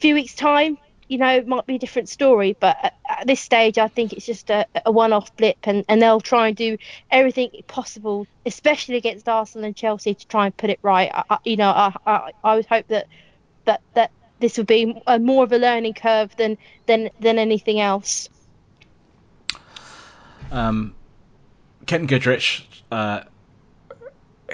few 0.00 0.14
weeks 0.14 0.34
time, 0.34 0.78
you 1.08 1.18
know, 1.18 1.36
it 1.36 1.46
might 1.46 1.66
be 1.66 1.76
a 1.76 1.78
different 1.78 2.08
story. 2.08 2.56
But 2.58 2.76
at, 2.82 2.94
at 3.08 3.26
this 3.26 3.40
stage, 3.40 3.78
I 3.78 3.88
think 3.88 4.12
it's 4.12 4.26
just 4.26 4.50
a, 4.50 4.66
a 4.86 4.90
one-off 4.90 5.36
blip, 5.36 5.58
and, 5.64 5.84
and 5.88 6.00
they'll 6.00 6.20
try 6.20 6.48
and 6.48 6.56
do 6.56 6.78
everything 7.10 7.50
possible, 7.66 8.26
especially 8.46 8.96
against 8.96 9.28
Arsenal 9.28 9.66
and 9.66 9.76
Chelsea, 9.76 10.14
to 10.14 10.26
try 10.26 10.46
and 10.46 10.56
put 10.56 10.70
it 10.70 10.78
right. 10.82 11.10
I, 11.12 11.22
I, 11.30 11.38
you 11.44 11.56
know, 11.56 11.70
I, 11.70 11.94
I, 12.06 12.32
I 12.42 12.56
would 12.56 12.66
hope 12.66 12.88
that 12.88 13.06
that 13.64 13.82
that 13.94 14.10
this 14.40 14.58
would 14.58 14.66
be 14.66 15.00
a, 15.06 15.18
more 15.18 15.44
of 15.44 15.52
a 15.52 15.58
learning 15.58 15.94
curve 15.94 16.34
than 16.36 16.58
than 16.86 17.10
than 17.20 17.38
anything 17.38 17.80
else. 17.80 18.28
Um, 20.50 20.94
Ken 21.86 22.06
Goodrich, 22.06 22.66
uh, 22.90 23.22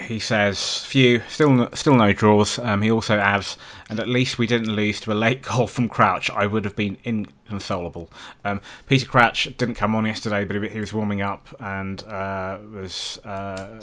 he 0.01 0.19
says, 0.19 0.85
"Few, 0.85 1.23
still, 1.29 1.51
no, 1.51 1.69
still 1.75 1.95
no 1.95 2.13
draws." 2.13 2.59
Um, 2.59 2.83
he 2.83 2.91
also 2.91 3.19
adds, 3.19 3.57
"And 3.91 3.99
at 4.01 4.09
least 4.09 4.39
we 4.39 4.47
didn't 4.47 4.75
lose 4.75 5.01
to 5.01 5.13
a 5.13 5.15
late 5.15 5.43
goal 5.49 5.67
from 5.67 5.89
Crouch. 5.89 6.31
I 6.31 6.47
would 6.47 6.65
have 6.65 6.77
been 6.77 6.97
inconsolable." 7.05 8.11
Um, 8.45 8.61
Peter 8.87 9.07
Crouch 9.07 9.45
didn't 9.57 9.75
come 9.75 9.95
on 9.95 10.07
yesterday, 10.07 10.45
but 10.45 10.71
he, 10.71 10.81
was 10.81 10.93
warming 10.93 11.23
up 11.23 11.49
and 11.61 12.03
uh, 12.05 12.59
was. 12.73 13.19
Uh, 13.25 13.81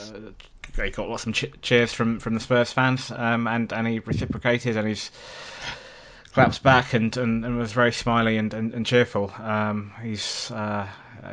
he 0.76 0.90
got 0.90 1.10
lots 1.10 1.26
of 1.26 1.34
ch- 1.34 1.54
cheers 1.62 1.94
from, 1.94 2.20
from 2.20 2.34
the 2.34 2.40
Spurs 2.40 2.72
fans, 2.72 3.12
um, 3.12 3.48
and 3.48 3.72
and 3.72 3.88
he 3.88 4.00
reciprocated, 4.00 4.78
and 4.78 4.88
he's 4.88 5.12
claps 6.34 6.60
back 6.60 6.94
and, 6.94 7.16
and, 7.16 7.46
and 7.46 7.58
was 7.58 7.72
very 7.72 7.94
smiley 7.94 8.36
and, 8.36 8.54
and, 8.54 8.74
and 8.74 8.86
cheerful. 8.86 9.32
Um, 9.40 9.94
he's 10.04 10.52
uh, 10.52 10.86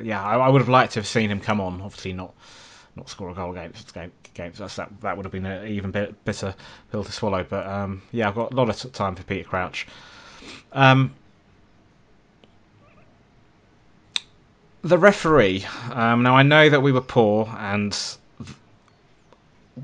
yeah, 0.03 0.23
I, 0.23 0.37
I, 0.37 0.49
would 0.49 0.61
have 0.61 0.69
liked 0.69 0.95
to 0.95 1.01
have 1.01 1.07
seen 1.07 1.31
him 1.31 1.41
come 1.41 1.61
on. 1.61 1.81
Obviously 1.81 2.13
not 2.13 2.35
not 2.97 3.09
score 3.09 3.31
a 3.31 3.35
goal 3.35 3.53
against 3.53 3.95
games. 4.35 4.59
That's, 4.59 4.77
that 4.77 4.91
that 5.01 5.17
would 5.17 5.25
have 5.25 5.33
been 5.33 5.47
an 5.47 5.67
even 5.69 5.91
bit 5.91 6.25
bitter 6.25 6.55
pill 6.91 7.05
to 7.05 7.13
swallow. 7.13 7.45
But 7.49 7.67
um, 7.67 8.03
yeah, 8.13 8.29
I've 8.29 8.35
got 8.35 8.53
a 8.53 8.57
lot 8.57 8.69
of 8.85 8.93
time 8.93 9.15
for 9.15 9.23
Peter 9.23 9.49
Crouch. 9.49 9.87
Um, 10.73 11.15
the 14.83 14.99
referee. 14.99 15.65
Um, 15.91 16.23
now 16.23 16.37
I 16.37 16.43
know 16.43 16.69
that 16.69 16.81
we 16.81 16.93
were 16.93 17.01
poor 17.01 17.49
and 17.59 17.97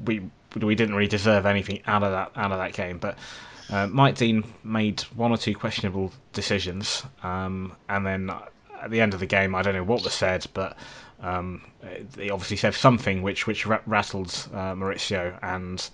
we 0.05 0.23
we 0.57 0.75
didn't 0.75 0.95
really 0.95 1.09
deserve 1.09 1.47
anything 1.47 1.83
out 1.87 2.03
of 2.03 2.13
that 2.13 2.33
out 2.37 2.53
of 2.53 2.59
that 2.59 2.73
game, 2.73 2.99
but 2.99 3.17
uh, 3.71 3.87
Mike 3.87 4.17
Dean 4.17 4.45
made 4.65 5.01
one 5.15 5.31
or 5.31 5.37
two 5.37 5.55
questionable 5.55 6.13
decisions, 6.33 7.03
um, 7.23 7.73
and 7.89 8.07
then 8.07 8.31
at 8.83 8.91
the 8.91 9.01
end 9.01 9.15
of 9.15 9.21
the 9.21 9.27
game, 9.27 9.55
I 9.55 9.63
don't 9.63 9.75
know 9.75 9.85
what 9.85 10.05
was 10.05 10.13
said, 10.13 10.47
but 10.55 10.77
um, 11.21 11.63
obviously 12.31 12.57
said 12.57 12.75
something 12.75 13.23
which 13.23 13.47
which 13.47 13.67
rattled 13.67 14.49
uh, 14.53 14.75
Mauricio 14.75 15.39
and. 15.43 15.89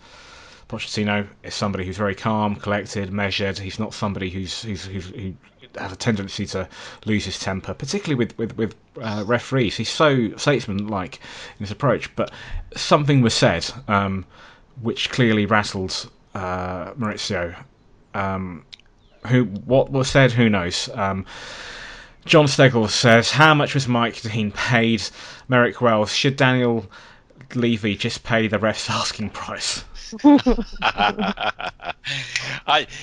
Pochettino 0.67 1.29
is 1.43 1.55
somebody 1.55 1.85
who's 1.85 1.99
very 1.99 2.15
calm, 2.15 2.57
collected, 2.57 3.13
measured. 3.13 3.59
He's 3.59 3.79
not 3.79 3.93
somebody 3.93 4.31
who's, 4.31 4.63
who's, 4.63 4.87
who's 4.87 5.11
who 5.11 5.35
has 5.79 5.93
a 5.93 5.97
tendency 5.97 6.47
to 6.47 6.69
lose 7.05 7.25
his 7.25 7.39
temper, 7.39 7.75
particularly 7.75 8.15
with 8.17 8.37
with, 8.39 8.57
with 8.57 8.75
uh, 9.01 9.25
referees. 9.27 9.77
He's 9.77 9.89
so 9.89 10.37
statesman-like 10.37 11.21
in 11.59 11.65
his 11.65 11.71
approach, 11.71 12.15
but 12.17 12.31
something 12.77 13.21
was 13.21 13.35
said 13.35 13.67
um, 13.89 14.25
which 14.83 15.11
clearly 15.11 15.47
rattled 15.47 16.11
uh, 16.35 16.93
Mauricio. 16.93 17.55
Um, 18.15 18.65
who 19.27 19.45
what 19.45 19.91
was 19.91 20.09
said? 20.09 20.33
Who 20.33 20.49
knows? 20.49 20.89
Um, 20.95 21.27
Jon 22.25 22.49
Steggles 22.49 22.95
says, 22.95 23.31
"How 23.31 23.55
much 23.55 23.75
was 23.75 23.87
Mike 23.87 24.21
Dean 24.23 24.51
paid?" 24.51 25.03
Merrick 25.49 25.81
Wells, 25.81 26.15
should 26.15 26.37
Daniel 26.37 26.87
Levy 27.55 27.97
just 27.97 28.25
pay 28.25 28.49
the 28.49 28.59
ref's 28.59 28.89
asking 28.89 29.31
price? 29.31 29.85
I, 30.23 31.77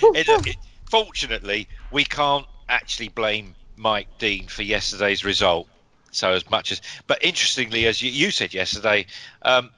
it, 0.01 0.47
it, 0.47 0.55
fortunately, 0.89 1.67
we 1.91 2.03
can't 2.03 2.47
actually 2.67 3.09
blame 3.09 3.53
Mike 3.75 4.07
Dean 4.17 4.47
for 4.47 4.63
yesterday's 4.63 5.23
result. 5.23 5.67
So 6.11 6.33
as 6.33 6.49
much 6.49 6.71
as, 6.71 6.81
but 7.07 7.23
interestingly, 7.23 7.87
as 7.87 8.01
you, 8.01 8.11
you 8.11 8.31
said 8.31 8.53
yesterday, 8.53 9.05
um, 9.43 9.69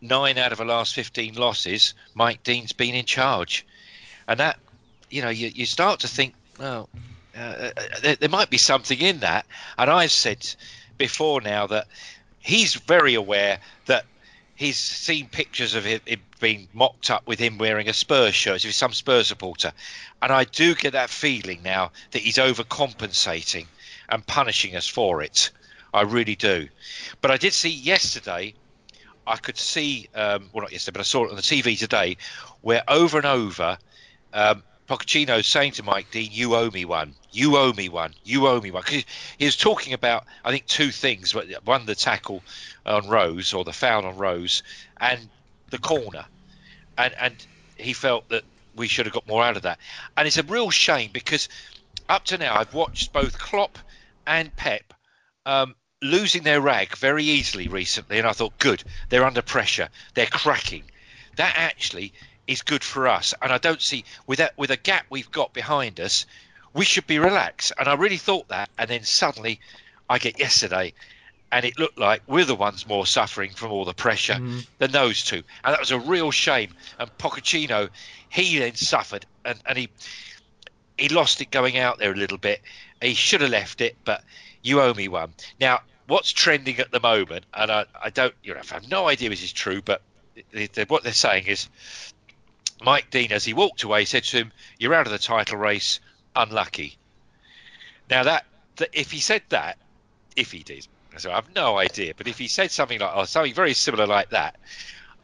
nine 0.00 0.38
out 0.38 0.52
of 0.52 0.58
the 0.58 0.64
last 0.64 0.94
15 0.94 1.34
losses, 1.34 1.94
Mike 2.14 2.42
Dean's 2.42 2.72
been 2.72 2.94
in 2.94 3.04
charge. 3.04 3.66
And 4.26 4.40
that, 4.40 4.58
you 5.10 5.22
know, 5.22 5.28
you, 5.28 5.48
you 5.48 5.66
start 5.66 6.00
to 6.00 6.08
think, 6.08 6.34
well, 6.58 6.88
uh, 7.36 7.70
there, 8.02 8.16
there, 8.16 8.28
might 8.28 8.50
be 8.50 8.58
something 8.58 8.98
in 8.98 9.20
that. 9.20 9.46
And 9.78 9.90
I've 9.90 10.12
said 10.12 10.54
before 10.98 11.40
now 11.40 11.66
that 11.68 11.86
he's 12.38 12.74
very 12.74 13.14
aware 13.14 13.58
that 13.86 14.04
he's 14.54 14.76
seen 14.76 15.28
pictures 15.28 15.74
of 15.74 15.84
him, 15.84 16.00
being 16.40 16.68
mocked 16.72 17.10
up 17.10 17.26
with 17.26 17.38
him 17.38 17.58
wearing 17.58 17.88
a 17.88 17.92
Spurs 17.92 18.34
shirt, 18.34 18.56
if 18.56 18.62
he's 18.62 18.76
some 18.76 18.92
Spurs 18.92 19.28
supporter. 19.28 19.72
And 20.20 20.32
I 20.32 20.44
do 20.44 20.74
get 20.74 20.92
that 20.92 21.10
feeling 21.10 21.62
now 21.62 21.92
that 22.10 22.22
he's 22.22 22.36
overcompensating 22.36 23.66
and 24.08 24.26
punishing 24.26 24.76
us 24.76 24.86
for 24.86 25.22
it. 25.22 25.50
I 25.94 26.02
really 26.02 26.36
do. 26.36 26.68
But 27.20 27.30
I 27.30 27.36
did 27.36 27.52
see 27.52 27.70
yesterday 27.70 28.54
I 29.26 29.36
could 29.36 29.56
see, 29.56 30.08
um, 30.14 30.50
well, 30.52 30.62
not 30.62 30.72
yesterday, 30.72 30.94
but 30.94 31.00
I 31.00 31.04
saw 31.04 31.24
it 31.24 31.30
on 31.30 31.36
the 31.36 31.42
TV 31.42 31.78
today, 31.78 32.16
where 32.60 32.82
over 32.88 33.18
and 33.18 33.26
over, 33.26 33.78
um, 34.32 34.62
Pochettino 34.92 35.42
saying 35.42 35.72
to 35.72 35.82
Mike 35.82 36.10
Dean, 36.10 36.30
"You 36.30 36.54
owe 36.54 36.70
me 36.70 36.84
one. 36.84 37.14
You 37.30 37.56
owe 37.56 37.72
me 37.72 37.88
one. 37.88 38.14
You 38.24 38.46
owe 38.46 38.60
me 38.60 38.70
one." 38.70 38.82
Because 38.82 39.04
he 39.38 39.46
was 39.46 39.56
talking 39.56 39.94
about, 39.94 40.26
I 40.44 40.50
think, 40.50 40.66
two 40.66 40.90
things: 40.90 41.34
one, 41.34 41.86
the 41.86 41.94
tackle 41.94 42.42
on 42.84 43.08
Rose 43.08 43.54
or 43.54 43.64
the 43.64 43.72
foul 43.72 44.04
on 44.04 44.16
Rose, 44.16 44.62
and 45.00 45.30
the 45.70 45.78
corner, 45.78 46.26
and 46.98 47.14
and 47.14 47.46
he 47.76 47.94
felt 47.94 48.28
that 48.28 48.44
we 48.74 48.88
should 48.88 49.06
have 49.06 49.14
got 49.14 49.26
more 49.26 49.42
out 49.42 49.56
of 49.56 49.62
that. 49.62 49.78
And 50.16 50.26
it's 50.26 50.38
a 50.38 50.42
real 50.42 50.70
shame 50.70 51.10
because 51.12 51.48
up 52.08 52.24
to 52.26 52.38
now 52.38 52.56
I've 52.56 52.74
watched 52.74 53.12
both 53.12 53.38
Klopp 53.38 53.78
and 54.26 54.54
Pep 54.56 54.92
um, 55.46 55.74
losing 56.02 56.42
their 56.42 56.60
rag 56.60 56.96
very 56.96 57.24
easily 57.24 57.68
recently, 57.68 58.18
and 58.18 58.26
I 58.26 58.32
thought, 58.32 58.58
good, 58.58 58.82
they're 59.08 59.24
under 59.24 59.42
pressure, 59.42 59.88
they're 60.14 60.26
cracking. 60.26 60.84
That 61.36 61.54
actually 61.56 62.12
is 62.46 62.62
good 62.62 62.82
for 62.82 63.08
us, 63.08 63.34
and 63.40 63.52
I 63.52 63.58
don't 63.58 63.80
see 63.80 64.04
with 64.26 64.38
that 64.38 64.56
with 64.56 64.70
a 64.70 64.76
gap 64.76 65.06
we've 65.10 65.30
got 65.30 65.52
behind 65.52 66.00
us, 66.00 66.26
we 66.74 66.84
should 66.84 67.06
be 67.06 67.18
relaxed. 67.18 67.72
And 67.78 67.88
I 67.88 67.94
really 67.94 68.16
thought 68.16 68.48
that, 68.48 68.70
and 68.78 68.90
then 68.90 69.04
suddenly, 69.04 69.60
I 70.08 70.18
get 70.18 70.38
yesterday, 70.38 70.94
and 71.50 71.64
it 71.64 71.78
looked 71.78 71.98
like 71.98 72.22
we're 72.26 72.44
the 72.44 72.54
ones 72.54 72.86
more 72.86 73.06
suffering 73.06 73.50
from 73.50 73.72
all 73.72 73.84
the 73.84 73.94
pressure 73.94 74.34
mm. 74.34 74.66
than 74.78 74.90
those 74.90 75.22
two, 75.22 75.42
and 75.64 75.72
that 75.72 75.80
was 75.80 75.90
a 75.90 75.98
real 75.98 76.30
shame. 76.30 76.74
And 76.98 77.10
Pochettino, 77.18 77.90
he 78.28 78.58
then 78.58 78.74
suffered, 78.74 79.26
and, 79.44 79.58
and 79.66 79.78
he 79.78 79.88
he 80.98 81.08
lost 81.08 81.40
it 81.40 81.50
going 81.50 81.78
out 81.78 81.98
there 81.98 82.12
a 82.12 82.16
little 82.16 82.38
bit. 82.38 82.60
He 83.00 83.14
should 83.14 83.40
have 83.40 83.50
left 83.50 83.80
it, 83.80 83.96
but 84.04 84.22
you 84.62 84.80
owe 84.80 84.94
me 84.94 85.08
one. 85.08 85.32
Now, 85.60 85.80
what's 86.06 86.30
trending 86.30 86.78
at 86.78 86.90
the 86.90 87.00
moment, 87.00 87.44
and 87.54 87.70
I, 87.70 87.84
I 88.02 88.10
don't, 88.10 88.34
you 88.42 88.54
know, 88.54 88.60
I 88.60 88.74
have 88.74 88.88
no 88.88 89.08
idea 89.08 89.28
this 89.30 89.42
is 89.42 89.52
true, 89.52 89.82
but 89.82 90.02
what 90.88 91.02
they're 91.02 91.12
saying 91.12 91.46
is 91.46 91.68
Mike 92.82 93.10
Dean, 93.10 93.32
as 93.32 93.44
he 93.44 93.52
walked 93.52 93.82
away, 93.82 94.04
said 94.04 94.24
to 94.24 94.38
him, 94.38 94.52
"You're 94.78 94.94
out 94.94 95.06
of 95.06 95.12
the 95.12 95.18
title 95.18 95.58
race. 95.58 96.00
Unlucky." 96.34 96.96
Now 98.10 98.24
that, 98.24 98.44
that 98.76 98.90
if 98.92 99.10
he 99.10 99.20
said 99.20 99.42
that, 99.50 99.78
if 100.36 100.52
he 100.52 100.62
did, 100.62 100.86
so 101.18 101.30
I 101.30 101.36
have 101.36 101.54
no 101.54 101.78
idea, 101.78 102.14
but 102.16 102.26
if 102.26 102.38
he 102.38 102.48
said 102.48 102.70
something 102.70 103.00
like, 103.00 103.16
or 103.16 103.26
something 103.26 103.54
very 103.54 103.74
similar 103.74 104.06
like 104.06 104.30
that, 104.30 104.56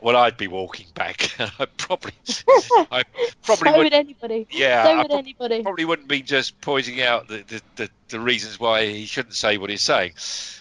well, 0.00 0.16
I'd 0.16 0.36
be 0.36 0.46
walking 0.46 0.86
back. 0.94 1.30
I 1.40 1.66
probably, 1.76 2.12
I 2.90 3.02
probably 3.42 3.70
so 3.72 3.78
would 3.78 3.92
anybody. 3.92 4.46
Yeah, 4.50 4.84
so 4.84 4.96
would 4.98 5.12
anybody. 5.12 5.62
Probably 5.62 5.84
wouldn't 5.84 6.08
be 6.08 6.22
just 6.22 6.60
pointing 6.60 7.02
out 7.02 7.28
the, 7.28 7.42
the, 7.46 7.62
the, 7.76 7.90
the, 8.08 8.20
reasons 8.20 8.60
why 8.60 8.86
he 8.86 9.06
shouldn't 9.06 9.34
say 9.34 9.58
what 9.58 9.70
he's 9.70 9.82
saying, 9.82 10.12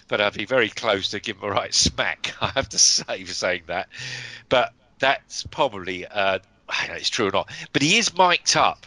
but 0.07 0.21
I'd 0.21 0.33
be 0.33 0.45
very 0.45 0.69
close 0.69 1.09
to 1.09 1.19
give 1.19 1.37
him 1.37 1.43
a 1.43 1.51
right 1.51 1.73
smack. 1.73 2.33
I 2.41 2.47
have 2.49 2.69
to 2.69 2.79
say 2.79 3.23
for 3.23 3.33
saying 3.33 3.63
that, 3.67 3.89
but 4.49 4.73
that's 4.99 5.43
probably 5.43 6.07
uh, 6.07 6.39
I 6.69 6.87
know 6.87 6.95
it's 6.95 7.09
true 7.09 7.27
or 7.27 7.31
not. 7.31 7.49
But 7.73 7.81
he 7.81 7.97
is 7.97 8.15
mic'd 8.15 8.55
up, 8.55 8.85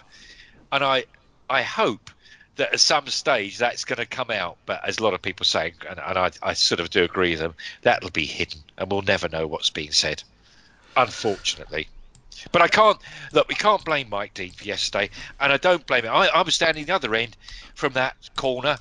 and 0.73 0.85
I 0.85 1.05
I 1.49 1.63
hope 1.63 2.11
that 2.57 2.73
at 2.75 2.81
some 2.81 3.07
stage 3.07 3.59
that's 3.59 3.85
going 3.85 3.99
to 3.99 4.07
come 4.07 4.31
out. 4.31 4.59
But 4.67 4.87
as 4.87 4.99
a 4.99 5.03
lot 5.03 5.15
of 5.15 5.23
people 5.23 5.45
saying, 5.47 5.75
and, 5.89 5.99
and 5.99 6.19
I, 6.19 6.31
I 6.43 6.53
sort 6.53 6.81
of 6.81 6.91
do 6.91 7.05
agree 7.05 7.31
with 7.31 7.41
them, 7.41 7.55
that'll 7.83 8.11
be 8.11 8.27
hidden, 8.27 8.61
and 8.77 8.91
we'll 8.91 9.03
never 9.03 9.29
know 9.29 9.47
what's 9.47 9.71
being 9.71 9.93
said 9.93 10.23
unfortunately. 10.97 11.89
But 12.53 12.63
I 12.63 12.69
can't 12.69 12.99
look. 13.33 13.49
We 13.49 13.55
can't 13.55 13.85
blame 13.85 14.09
Mike 14.09 14.35
Dean 14.35 14.53
for 14.53 14.65
yesterday, 14.65 15.11
and 15.39 15.53
I 15.53 15.59
don't 15.59 15.87
blame 15.87 16.05
him. 16.05 16.13
I, 16.13 16.29
I 16.29 16.43
was 16.43 16.55
standing 16.55 16.87
the 16.87 16.95
other 16.95 17.15
end 17.15 17.37
from 17.75 17.93
that 17.95 18.17
corner, 18.37 18.79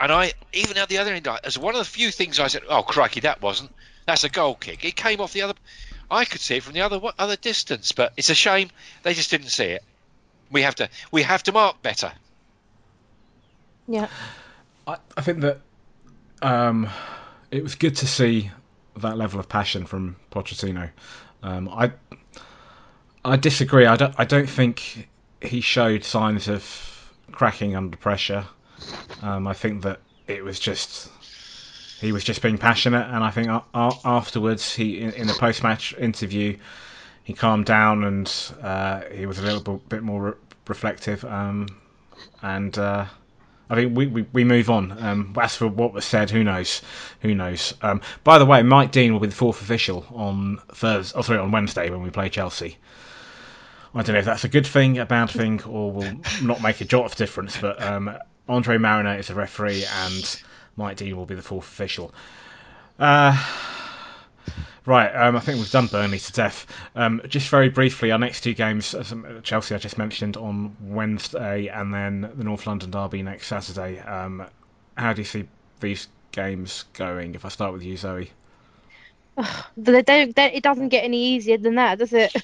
and 0.00 0.10
I 0.10 0.32
even 0.52 0.78
at 0.78 0.88
the 0.88 0.98
other 0.98 1.12
end, 1.12 1.28
as 1.44 1.58
one 1.58 1.74
of 1.74 1.78
the 1.78 1.84
few 1.84 2.10
things 2.10 2.40
I 2.40 2.46
said, 2.46 2.62
"Oh 2.68 2.82
crikey, 2.82 3.20
that 3.20 3.42
wasn't. 3.42 3.74
That's 4.06 4.24
a 4.24 4.30
goal 4.30 4.54
kick." 4.54 4.84
It 4.84 4.96
came 4.96 5.20
off 5.20 5.34
the 5.34 5.42
other. 5.42 5.54
I 6.12 6.24
could 6.26 6.40
see 6.40 6.56
it 6.56 6.62
from 6.62 6.74
the 6.74 6.82
other 6.82 7.00
other 7.18 7.36
distance, 7.36 7.92
but 7.92 8.12
it's 8.16 8.30
a 8.30 8.34
shame 8.34 8.70
they 9.02 9.14
just 9.14 9.30
didn't 9.30 9.48
see 9.48 9.64
it. 9.64 9.82
We 10.50 10.62
have 10.62 10.74
to 10.76 10.88
we 11.10 11.22
have 11.22 11.42
to 11.44 11.52
mark 11.52 11.82
better. 11.82 12.12
Yeah, 13.88 14.08
I, 14.86 14.96
I 15.16 15.22
think 15.22 15.40
that 15.40 15.60
um, 16.42 16.88
it 17.50 17.62
was 17.62 17.74
good 17.74 17.96
to 17.96 18.06
see 18.06 18.50
that 18.98 19.16
level 19.16 19.40
of 19.40 19.48
passion 19.48 19.86
from 19.86 20.16
Pochettino. 20.30 20.90
Um, 21.42 21.68
I 21.68 21.92
I 23.24 23.36
disagree. 23.36 23.86
I 23.86 23.96
don't 23.96 24.14
I 24.18 24.24
don't 24.24 24.48
think 24.48 25.08
he 25.40 25.60
showed 25.60 26.04
signs 26.04 26.48
of 26.48 26.62
cracking 27.32 27.74
under 27.74 27.96
pressure. 27.96 28.44
Um, 29.22 29.46
I 29.46 29.54
think 29.54 29.82
that 29.82 30.00
it 30.26 30.44
was 30.44 30.58
just 30.58 31.10
he 32.02 32.12
was 32.12 32.24
just 32.24 32.42
being 32.42 32.58
passionate, 32.58 33.06
and 33.08 33.24
I 33.24 33.30
think 33.30 33.48
afterwards 33.74 34.74
he 34.74 35.00
in, 35.00 35.26
the 35.26 35.34
post 35.34 35.62
match 35.62 35.94
interview 35.94 36.58
he 37.24 37.32
calmed 37.32 37.66
down 37.66 38.04
and 38.04 38.52
uh, 38.62 39.02
he 39.12 39.26
was 39.26 39.38
a 39.38 39.42
little 39.42 39.78
bit 39.88 40.02
more 40.02 40.22
re- 40.22 40.32
reflective. 40.66 41.24
Um, 41.24 41.68
and 42.42 42.76
uh, 42.76 43.06
I 43.70 43.74
think 43.74 43.96
we, 43.96 44.06
we, 44.06 44.26
we 44.32 44.44
move 44.44 44.68
on. 44.68 44.96
Um, 45.02 45.34
as 45.40 45.56
for 45.56 45.68
what 45.68 45.92
was 45.92 46.04
said, 46.04 46.30
who 46.30 46.42
knows? 46.42 46.82
Who 47.20 47.34
knows? 47.34 47.74
Um, 47.82 48.00
by 48.24 48.38
the 48.38 48.46
way, 48.46 48.62
Mike 48.62 48.90
Dean 48.90 49.12
will 49.12 49.20
be 49.20 49.28
the 49.28 49.34
fourth 49.34 49.62
official 49.62 50.04
on 50.12 50.58
Thursday, 50.74 51.16
oh, 51.18 51.22
sorry, 51.22 51.38
on 51.38 51.52
Wednesday 51.52 51.88
when 51.88 52.02
we 52.02 52.10
play 52.10 52.28
Chelsea. 52.28 52.76
I 53.94 54.02
don't 54.02 54.14
know 54.14 54.20
if 54.20 54.24
that's 54.24 54.44
a 54.44 54.48
good 54.48 54.66
thing, 54.66 54.98
a 54.98 55.06
bad 55.06 55.30
thing, 55.30 55.62
or 55.64 55.92
will 55.92 56.14
not 56.42 56.62
make 56.62 56.80
a 56.80 56.84
jot 56.84 57.04
of 57.04 57.14
difference. 57.14 57.56
But 57.58 57.80
um, 57.82 58.16
Andre 58.48 58.78
Marriner 58.78 59.16
is 59.16 59.30
a 59.30 59.34
referee, 59.34 59.84
and 60.04 60.42
Mike 60.76 60.96
Dean 60.96 61.16
will 61.16 61.26
be 61.26 61.34
the 61.34 61.42
fourth 61.42 61.66
official. 61.66 62.14
Uh, 62.98 63.36
Right, 64.84 65.10
um, 65.10 65.36
I 65.36 65.40
think 65.40 65.58
we've 65.58 65.70
done 65.70 65.86
Burnley 65.86 66.18
to 66.18 66.32
death. 66.32 66.66
Um, 66.96 67.22
just 67.28 67.48
very 67.48 67.68
briefly, 67.68 68.10
our 68.10 68.18
next 68.18 68.40
two 68.40 68.52
games, 68.52 68.96
Chelsea 69.44 69.74
I 69.76 69.78
just 69.78 69.96
mentioned 69.96 70.36
on 70.36 70.76
Wednesday, 70.80 71.68
and 71.68 71.94
then 71.94 72.32
the 72.34 72.42
North 72.42 72.66
London 72.66 72.90
derby 72.90 73.22
next 73.22 73.46
Saturday. 73.46 74.00
Um, 74.00 74.44
how 74.96 75.12
do 75.12 75.20
you 75.20 75.24
see 75.24 75.48
these 75.78 76.08
games 76.32 76.84
going? 76.94 77.36
If 77.36 77.44
I 77.44 77.48
start 77.48 77.72
with 77.72 77.84
you, 77.84 77.96
Zoe. 77.96 78.32
they 79.76 80.02
don't, 80.02 80.34
they, 80.34 80.52
it 80.52 80.64
doesn't 80.64 80.88
get 80.88 81.04
any 81.04 81.34
easier 81.36 81.58
than 81.58 81.76
that, 81.76 82.00
does 82.00 82.12
it? 82.12 82.34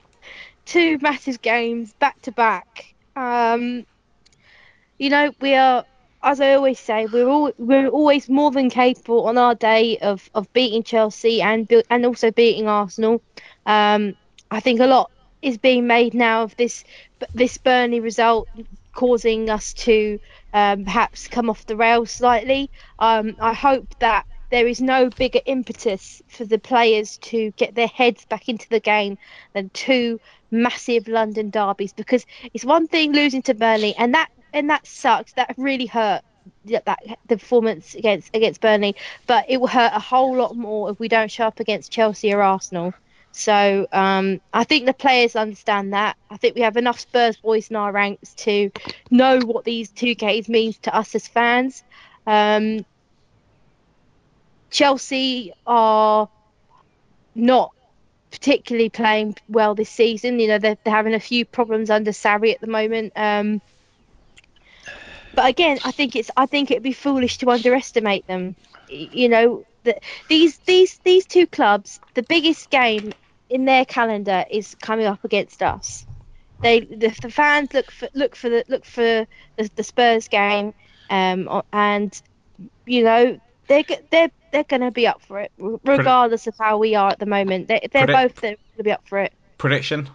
two 0.64 0.98
massive 1.02 1.42
games 1.42 1.92
back 1.94 2.20
to 2.22 2.32
back. 2.32 2.94
Um, 3.14 3.84
you 4.96 5.10
know, 5.10 5.34
we 5.38 5.54
are 5.54 5.84
as 6.24 6.40
I 6.40 6.54
always 6.54 6.80
say, 6.80 7.06
we're 7.06 7.28
all 7.28 7.52
we're 7.58 7.88
always 7.88 8.28
more 8.28 8.50
than 8.50 8.70
capable 8.70 9.26
on 9.26 9.36
our 9.36 9.54
day 9.54 9.98
of, 9.98 10.28
of 10.34 10.50
beating 10.54 10.82
Chelsea 10.82 11.42
and 11.42 11.70
and 11.90 12.06
also 12.06 12.30
beating 12.30 12.66
Arsenal. 12.66 13.22
Um, 13.66 14.16
I 14.50 14.60
think 14.60 14.80
a 14.80 14.86
lot 14.86 15.10
is 15.42 15.58
being 15.58 15.86
made 15.86 16.14
now 16.14 16.42
of 16.42 16.56
this 16.56 16.84
this 17.34 17.58
Burnley 17.58 18.00
result 18.00 18.48
causing 18.94 19.50
us 19.50 19.74
to 19.74 20.18
um, 20.54 20.84
perhaps 20.84 21.28
come 21.28 21.50
off 21.50 21.66
the 21.66 21.76
rails 21.76 22.10
slightly. 22.10 22.70
Um, 22.98 23.36
I 23.38 23.52
hope 23.52 23.94
that 23.98 24.24
there 24.50 24.66
is 24.66 24.80
no 24.80 25.10
bigger 25.10 25.40
impetus 25.44 26.22
for 26.28 26.44
the 26.44 26.58
players 26.58 27.18
to 27.18 27.50
get 27.56 27.74
their 27.74 27.88
heads 27.88 28.24
back 28.24 28.48
into 28.48 28.68
the 28.68 28.80
game 28.80 29.18
than 29.52 29.68
two 29.70 30.20
massive 30.50 31.08
London 31.08 31.50
derbies 31.50 31.92
because 31.92 32.24
it's 32.54 32.64
one 32.64 32.86
thing 32.86 33.12
losing 33.12 33.42
to 33.42 33.54
Burnley 33.54 33.94
and 33.98 34.14
that 34.14 34.30
and 34.54 34.70
that 34.70 34.86
sucks. 34.86 35.32
That 35.34 35.54
really 35.58 35.86
hurt. 35.86 36.22
That 36.66 36.98
the 37.26 37.36
performance 37.36 37.94
against 37.94 38.34
against 38.34 38.60
Burnley, 38.60 38.96
but 39.26 39.46
it 39.48 39.60
will 39.60 39.66
hurt 39.66 39.92
a 39.94 40.00
whole 40.00 40.36
lot 40.36 40.56
more 40.56 40.90
if 40.90 40.98
we 40.98 41.08
don't 41.08 41.30
show 41.30 41.46
up 41.46 41.60
against 41.60 41.90
Chelsea 41.90 42.32
or 42.32 42.42
Arsenal. 42.42 42.94
So 43.32 43.88
um, 43.92 44.40
I 44.52 44.64
think 44.64 44.86
the 44.86 44.94
players 44.94 45.34
understand 45.34 45.92
that. 45.92 46.16
I 46.30 46.36
think 46.36 46.54
we 46.54 46.60
have 46.60 46.76
enough 46.76 47.00
Spurs 47.00 47.36
boys 47.36 47.68
in 47.68 47.76
our 47.76 47.90
ranks 47.90 48.32
to 48.34 48.70
know 49.10 49.40
what 49.40 49.64
these 49.64 49.90
two 49.90 50.14
games 50.14 50.48
means 50.48 50.78
to 50.78 50.94
us 50.94 51.14
as 51.14 51.26
fans. 51.26 51.82
Um, 52.26 52.84
Chelsea 54.70 55.52
are 55.66 56.28
not 57.34 57.72
particularly 58.30 58.88
playing 58.88 59.36
well 59.48 59.74
this 59.74 59.90
season. 59.90 60.38
You 60.38 60.48
know 60.48 60.58
they're, 60.58 60.78
they're 60.84 60.94
having 60.94 61.14
a 61.14 61.20
few 61.20 61.44
problems 61.44 61.90
under 61.90 62.12
Sarri 62.12 62.54
at 62.54 62.60
the 62.60 62.66
moment. 62.66 63.12
Um, 63.16 63.60
but 65.34 65.48
again, 65.48 65.78
I 65.84 65.90
think 65.90 66.16
it's 66.16 66.30
I 66.36 66.46
think 66.46 66.70
it'd 66.70 66.82
be 66.82 66.92
foolish 66.92 67.38
to 67.38 67.50
underestimate 67.50 68.26
them. 68.26 68.56
You 68.88 69.28
know, 69.28 69.64
that 69.84 70.02
these 70.28 70.58
these 70.58 70.98
these 71.04 71.26
two 71.26 71.46
clubs, 71.46 72.00
the 72.14 72.22
biggest 72.22 72.70
game 72.70 73.12
in 73.48 73.64
their 73.64 73.84
calendar 73.84 74.44
is 74.50 74.74
coming 74.80 75.06
up 75.06 75.24
against 75.24 75.62
us. 75.62 76.06
They 76.62 76.80
the, 76.80 77.08
the 77.20 77.30
fans 77.30 77.72
look 77.72 77.90
for 77.90 78.08
look 78.14 78.36
for 78.36 78.48
the 78.48 78.64
look 78.68 78.84
for 78.84 79.26
the, 79.56 79.70
the 79.76 79.84
Spurs 79.84 80.28
game, 80.28 80.74
um, 81.10 81.62
and 81.72 82.20
you 82.86 83.04
know 83.04 83.38
they're 83.66 83.84
they're 84.10 84.30
they're 84.52 84.64
going 84.64 84.82
to 84.82 84.90
be 84.90 85.06
up 85.06 85.20
for 85.22 85.40
it 85.40 85.50
regardless 85.58 86.46
of 86.46 86.54
how 86.58 86.78
we 86.78 86.94
are 86.94 87.10
at 87.10 87.18
the 87.18 87.26
moment. 87.26 87.68
They, 87.68 87.80
they're 87.92 88.06
Predict- 88.06 88.34
both 88.34 88.42
going 88.42 88.56
to 88.76 88.82
be 88.82 88.92
up 88.92 89.06
for 89.06 89.18
it. 89.18 89.32
Prediction. 89.58 90.08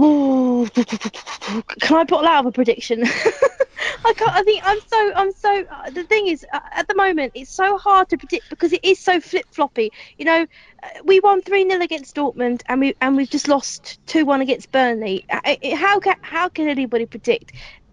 Can 1.80 1.96
I 1.98 2.04
put 2.08 2.24
out 2.24 2.40
of 2.40 2.46
a 2.46 2.52
prediction? 2.52 3.04
I 4.04 4.14
can't. 4.14 4.30
I 4.32 4.42
think 4.44 4.62
I'm 4.64 4.80
so. 4.86 5.12
I'm 5.14 5.32
so. 5.32 5.64
Uh, 5.70 5.90
the 5.90 6.04
thing 6.04 6.26
is, 6.28 6.46
uh, 6.54 6.60
at 6.72 6.88
the 6.88 6.94
moment, 6.94 7.32
it's 7.34 7.50
so 7.50 7.76
hard 7.76 8.08
to 8.08 8.16
predict 8.16 8.48
because 8.48 8.72
it 8.72 8.82
is 8.82 8.98
so 8.98 9.20
flip 9.20 9.44
floppy. 9.50 9.92
You 10.16 10.24
know, 10.24 10.46
uh, 10.82 10.88
we 11.04 11.20
won 11.20 11.42
three 11.42 11.68
0 11.68 11.82
against 11.82 12.16
Dortmund, 12.16 12.62
and 12.66 12.80
we 12.80 12.96
and 13.02 13.14
we've 13.14 13.28
just 13.28 13.46
lost 13.46 13.98
two 14.06 14.24
one 14.24 14.40
against 14.40 14.72
Burnley. 14.72 15.26
Uh, 15.28 15.56
how 15.76 16.00
can 16.00 16.16
how 16.22 16.48
can 16.48 16.68
anybody 16.68 17.04
predict 17.04 17.52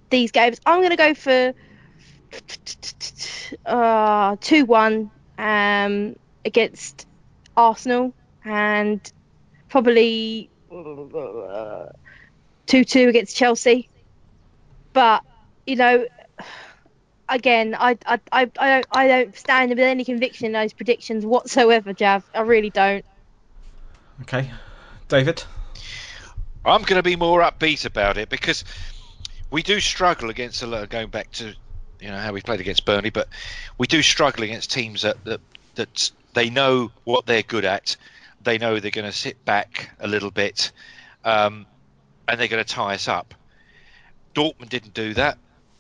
these 0.09 0.31
games? 0.31 0.61
I'm 0.65 0.79
going 0.79 0.91
to 0.91 0.95
go 0.95 1.13
for 1.13 1.53
uh, 3.65 4.37
two 4.39 4.63
one 4.63 5.11
um, 5.37 6.15
against 6.45 7.05
Arsenal, 7.57 8.13
and 8.45 9.01
probably 9.67 10.51
2 10.69 12.83
2 12.83 13.07
against 13.07 13.35
Chelsea. 13.35 13.89
But, 14.93 15.23
you 15.65 15.75
know, 15.75 16.05
again, 17.29 17.75
I, 17.77 17.97
I, 18.05 18.19
I, 18.31 18.51
I, 18.57 18.69
don't, 18.69 18.87
I 18.91 19.07
don't 19.07 19.37
stand 19.37 19.69
with 19.69 19.79
any 19.79 20.03
conviction 20.03 20.47
in 20.47 20.51
those 20.51 20.73
predictions 20.73 21.25
whatsoever, 21.25 21.93
Jav. 21.93 22.23
I 22.33 22.41
really 22.41 22.69
don't. 22.69 23.05
Okay. 24.21 24.51
David? 25.07 25.43
I'm 26.65 26.81
going 26.81 26.97
to 26.97 27.03
be 27.03 27.15
more 27.15 27.41
upbeat 27.41 27.85
about 27.85 28.17
it 28.17 28.29
because 28.29 28.65
we 29.49 29.63
do 29.63 29.79
struggle 29.79 30.29
against 30.29 30.63
a 30.63 30.67
lot 30.67 30.89
going 30.89 31.09
back 31.09 31.31
to 31.33 31.53
you 31.99 32.09
know 32.09 32.17
how 32.17 32.33
we 32.33 32.41
played 32.41 32.59
against 32.59 32.85
Burnley, 32.85 33.09
but 33.09 33.29
we 33.77 33.87
do 33.87 34.01
struggle 34.01 34.43
against 34.43 34.71
teams 34.71 35.03
that 35.03 35.23
that, 35.23 35.39
that 35.75 36.11
they 36.33 36.49
know 36.49 36.91
what 37.05 37.25
they're 37.25 37.43
good 37.43 37.65
at 37.65 37.95
they 38.41 38.57
know 38.57 38.79
they're 38.79 38.91
going 38.91 39.05
to 39.05 39.11
sit 39.11 39.43
back 39.45 39.89
a 39.99 40.07
little 40.07 40.31
bit 40.31 40.71
um, 41.23 41.65
and 42.27 42.39
they're 42.39 42.47
going 42.47 42.63
to 42.63 42.73
tie 42.73 42.93
us 42.93 43.07
up. 43.07 43.33
Dortmund 44.33 44.69
didn't 44.69 44.93
do 44.93 45.13
that. 45.15 45.37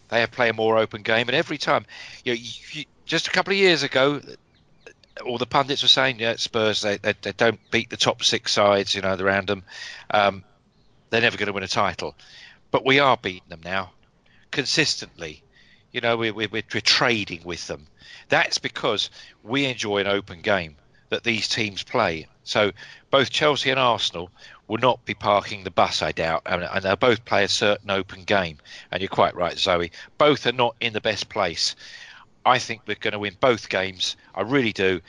They 0.09 0.21
have 0.21 0.31
play 0.31 0.49
a 0.49 0.53
more 0.53 0.77
open 0.77 1.01
game, 1.01 1.27
and 1.27 1.35
every 1.35 1.57
time, 1.57 1.85
you, 2.23 2.33
know, 2.33 2.39
you, 2.39 2.85
just 3.05 3.27
a 3.27 3.31
couple 3.31 3.51
of 3.51 3.57
years 3.57 3.83
ago, 3.83 4.21
all 5.25 5.37
the 5.37 5.45
pundits 5.45 5.81
were 5.81 5.89
saying, 5.89 6.19
yeah, 6.19 6.35
Spurs 6.37 6.81
they, 6.81 6.97
they, 6.97 7.13
they 7.21 7.31
don't 7.33 7.59
beat 7.71 7.89
the 7.89 7.97
top 7.97 8.23
six 8.23 8.53
sides, 8.53 8.95
you 8.95 9.01
know, 9.01 9.15
them. 9.15 9.63
Um, 10.09 10.43
they're 11.09 11.21
never 11.21 11.37
going 11.37 11.47
to 11.47 11.53
win 11.53 11.63
a 11.63 11.67
title, 11.67 12.15
but 12.71 12.85
we 12.85 12.99
are 12.99 13.17
beating 13.17 13.49
them 13.49 13.61
now 13.63 13.91
consistently. 14.51 15.43
You 15.91 16.01
know, 16.01 16.17
we, 16.17 16.31
we, 16.31 16.47
we're 16.51 16.61
trading 16.63 17.41
with 17.43 17.67
them. 17.67 17.87
That's 18.29 18.57
because 18.57 19.09
we 19.43 19.65
enjoy 19.65 19.99
an 19.99 20.07
open 20.07 20.41
game 20.41 20.75
that 21.09 21.23
these 21.23 21.47
teams 21.47 21.83
play. 21.83 22.27
So 22.43 22.71
both 23.11 23.29
Chelsea 23.29 23.69
and 23.69 23.79
Arsenal 23.79 24.29
will 24.67 24.77
not 24.77 25.03
be 25.05 25.13
parking 25.13 25.63
the 25.63 25.71
bus, 25.71 26.01
I 26.01 26.11
doubt, 26.11 26.43
and, 26.45 26.83
they'll 26.83 26.95
both 26.95 27.25
play 27.25 27.43
a 27.43 27.49
certain 27.49 27.89
open 27.89 28.23
game. 28.23 28.57
And 28.91 29.01
you're 29.01 29.09
quite 29.09 29.35
right, 29.35 29.57
Zoe. 29.57 29.91
Both 30.17 30.45
are 30.45 30.51
not 30.51 30.75
in 30.79 30.93
the 30.93 31.01
best 31.01 31.29
place. 31.29 31.75
I 32.45 32.59
think 32.59 32.81
we're 32.85 32.95
going 32.95 33.13
to 33.13 33.19
win 33.19 33.35
both 33.39 33.69
games. 33.69 34.15
I 34.35 34.41
really 34.41 34.73
do, 34.73 35.01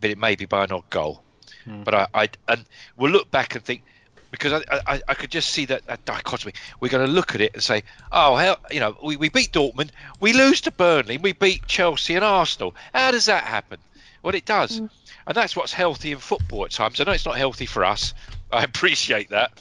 but 0.00 0.10
it 0.10 0.18
may 0.18 0.34
be 0.36 0.46
by 0.46 0.64
an 0.64 0.72
odd 0.72 0.88
goal. 0.90 1.22
Hmm. 1.64 1.82
But 1.82 1.94
I, 1.94 2.06
I, 2.14 2.28
and 2.48 2.64
we'll 2.96 3.12
look 3.12 3.30
back 3.30 3.54
and 3.54 3.64
think 3.64 3.82
because 4.30 4.52
I, 4.52 4.80
I, 4.86 5.02
I 5.08 5.14
could 5.14 5.30
just 5.30 5.50
see 5.50 5.66
that, 5.66 5.86
that, 5.86 6.04
dichotomy. 6.04 6.54
We're 6.80 6.88
going 6.88 7.06
to 7.06 7.12
look 7.12 7.34
at 7.34 7.40
it 7.40 7.52
and 7.54 7.62
say, 7.62 7.84
oh, 8.10 8.34
hell, 8.36 8.56
you 8.70 8.80
know, 8.80 8.96
we, 9.02 9.16
we 9.16 9.28
beat 9.28 9.52
Dortmund, 9.52 9.90
we 10.20 10.32
lose 10.32 10.62
to 10.62 10.72
Burnley, 10.72 11.18
we 11.18 11.32
beat 11.32 11.66
Chelsea 11.66 12.14
and 12.14 12.24
Arsenal. 12.24 12.74
How 12.94 13.10
does 13.10 13.26
that 13.26 13.44
happen? 13.44 13.78
Well, 14.22 14.34
it 14.34 14.44
does. 14.44 14.80
Mm 14.80 14.90
and 15.26 15.36
that's 15.36 15.56
what's 15.56 15.72
healthy 15.72 16.12
in 16.12 16.18
football 16.18 16.64
at 16.64 16.70
times. 16.70 17.00
I 17.00 17.04
know 17.04 17.12
it's 17.12 17.26
not 17.26 17.36
healthy 17.36 17.66
for 17.66 17.84
us. 17.84 18.14
I 18.52 18.64
appreciate 18.64 19.30
that, 19.30 19.52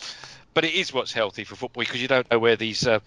but 0.53 0.65
it 0.65 0.73
is 0.73 0.93
what's 0.93 1.13
healthy 1.13 1.43
for 1.43 1.55
football 1.55 1.81
because 1.81 2.01
you 2.01 2.07
don't 2.07 2.29
know 2.29 2.39
where 2.39 2.55
these 2.55 2.85
uh, 2.87 2.99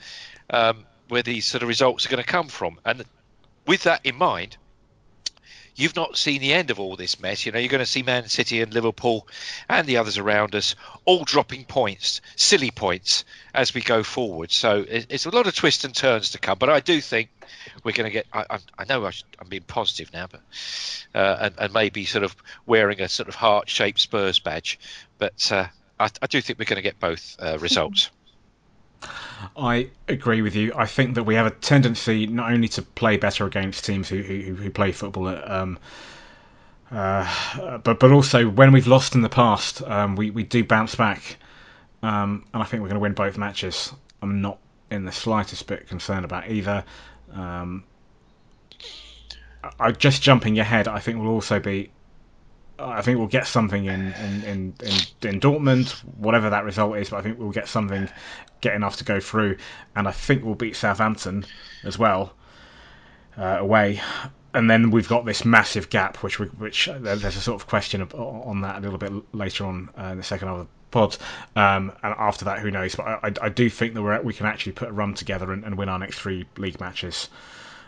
um, 0.51 0.87
where 1.09 1.23
these 1.23 1.47
sort 1.47 1.63
of 1.63 1.69
results 1.69 2.07
are 2.07 2.09
going 2.09 2.23
to 2.23 2.29
come 2.29 2.49
from. 2.49 2.79
And 2.85 3.05
with 3.67 3.83
that 3.85 4.01
in 4.05 4.17
mind, 4.17 4.57
you've 5.77 5.97
not 5.97 6.17
seen 6.17 6.41
the 6.41 6.53
end 6.53 6.71
of 6.71 6.79
all 6.79 6.97
this 6.97 7.21
mess. 7.21 7.47
You 7.47 7.53
know, 7.53 7.59
you're 7.59 7.69
going 7.69 7.81
to 7.81 7.87
see 7.87 8.03
Man 8.03 8.29
City 8.29 8.61
and 8.61 8.73
Liverpool 8.73 9.27
and 9.69 9.87
the 9.87 9.97
others 9.97 10.19
around 10.19 10.55
us 10.55 10.75
all 11.05 11.25
dropping 11.25 11.65
points, 11.65 12.21
silly 12.37 12.71
points, 12.71 13.25
as 13.53 13.75
we 13.75 13.81
go 13.81 14.03
forward. 14.03 14.51
So 14.51 14.85
it's 14.89 15.27
a 15.27 15.31
lot 15.31 15.47
of 15.47 15.55
twists 15.55 15.85
and 15.85 15.95
turns 15.95 16.31
to 16.31 16.39
come. 16.39 16.59
But 16.59 16.71
I 16.71 16.81
do 16.81 17.01
think 17.01 17.31
we're 17.83 17.93
going 17.93 18.11
to 18.11 18.13
get. 18.13 18.27
I, 18.33 18.59
I 18.79 18.85
know 18.85 19.05
I'm 19.05 19.49
being 19.49 19.63
positive 19.63 20.13
now, 20.13 20.27
but 20.31 20.41
uh, 21.15 21.37
and, 21.41 21.55
and, 21.59 21.73
maybe 21.73 22.05
sort 22.05 22.25
of 22.25 22.35
wearing 22.67 23.01
a 23.01 23.09
sort 23.09 23.29
of 23.29 23.35
heart-shaped 23.35 24.01
Spurs 24.01 24.39
badge. 24.39 24.79
But 25.19 25.53
uh, 25.53 25.67
I, 25.99 26.11
I, 26.23 26.27
do 26.27 26.41
think 26.41 26.59
we're 26.59 26.65
going 26.65 26.77
to 26.77 26.83
get 26.83 26.99
both 26.99 27.37
uh, 27.39 27.59
results. 27.59 28.11
I 29.57 29.91
agree 30.09 30.43
with 30.43 30.57
you. 30.57 30.73
I 30.75 30.87
think 30.87 31.15
that 31.15 31.25
we 31.25 31.35
have 31.35 31.47
a 31.47 31.51
tendency 31.51 32.27
not 32.27 32.51
only 32.53 32.69
to 32.69 32.83
play 32.83 33.17
better 33.17 33.47
against 33.47 33.85
teams 33.85 34.09
who 34.09 34.23
who, 34.23 34.55
who 34.55 34.71
play 34.71 34.93
football 34.93 35.29
um, 35.29 35.79
uh, 36.95 37.79
but 37.79 37.99
but 37.99 38.13
also 38.13 38.49
when 38.49 38.73
we've 38.73 38.87
lost 38.87 39.15
in 39.15 39.23
the 39.23 39.29
past, 39.29 39.83
um, 39.83 40.17
we 40.17 40.31
we 40.31 40.45
do 40.45 40.63
bounce 40.65 40.95
back, 40.95 41.37
um, 42.03 42.45
and 42.53 42.63
I 42.63 42.67
think 42.67 42.83
we're 42.83 42.89
going 42.89 42.97
to 42.97 43.01
win 43.01 43.15
both 43.15 43.37
matches. 43.39 43.93
I'm 44.23 44.41
not 44.41 44.59
in 44.91 45.05
the 45.05 45.13
slightest 45.13 45.67
bit 45.67 45.89
concerned 45.89 46.25
about 46.25 46.49
either. 46.51 46.85
Um, 47.33 47.85
I, 49.81 49.93
just 49.93 50.23
jumping 50.23 50.59
ahead, 50.59 50.87
I 50.87 51.01
think 51.01 51.19
we'll 51.19 51.33
also 51.33 51.59
be. 51.59 51.91
I 52.79 53.03
think 53.03 53.19
we'll 53.19 53.29
get 53.29 53.47
something 53.47 53.85
in 53.85 54.13
in, 54.13 54.43
in, 54.45 54.75
in, 54.83 55.29
in 55.29 55.41
Dortmund, 55.41 55.91
whatever 56.17 56.51
that 56.51 56.65
result 56.65 56.97
is. 56.99 57.11
But 57.11 57.19
I 57.19 57.23
think 57.23 57.39
we'll 57.39 57.51
get 57.51 57.69
something, 57.69 58.09
get 58.61 58.75
enough 58.75 58.97
to 58.97 59.05
go 59.05 59.21
through, 59.21 59.59
and 59.95 60.09
I 60.09 60.13
think 60.13 60.45
we'll 60.45 60.55
beat 60.55 60.77
Southampton 60.77 61.47
as 61.85 61.99
well 61.99 62.35
uh, 63.39 63.57
away 63.61 64.01
and 64.55 64.71
then 64.71 64.91
we've 64.91 65.09
got 65.09 65.25
this 65.25 65.45
massive 65.45 65.91
gap, 65.91 66.23
which 66.23 66.39
we, 66.39 66.47
which 66.47 66.89
uh, 66.89 66.99
there's 66.99 67.25
a 67.25 67.33
sort 67.33 67.61
of 67.61 67.67
question 67.67 68.03
on 68.03 68.61
that 68.61 68.79
a 68.79 68.81
little 68.81 68.99
bit 68.99 69.13
later 69.35 69.67
on 69.67 69.91
uh, 69.99 70.05
in 70.05 70.17
the 70.17 70.23
second 70.23 70.47
half 70.49 70.59
of 70.59 70.67
the 70.67 70.73
pod. 70.93 71.17
Um, 71.57 71.93
and 72.03 72.15
after 72.17 72.45
that, 72.47 72.61
who 72.61 72.71
knows? 72.71 72.95
But 72.95 73.05
I, 73.05 73.33
I 73.43 73.49
do 73.49 73.69
think 73.69 73.95
that 73.95 74.03
we 74.03 74.19
we 74.21 74.33
can 74.33 74.47
actually 74.47 74.73
put 74.73 74.89
a 74.89 74.93
run 74.93 75.15
together 75.15 75.53
and, 75.53 75.65
and 75.65 75.77
win 75.77 75.89
our 75.89 75.99
next 75.99 76.21
three 76.21 76.47
league 76.57 76.81
matches. 76.81 77.29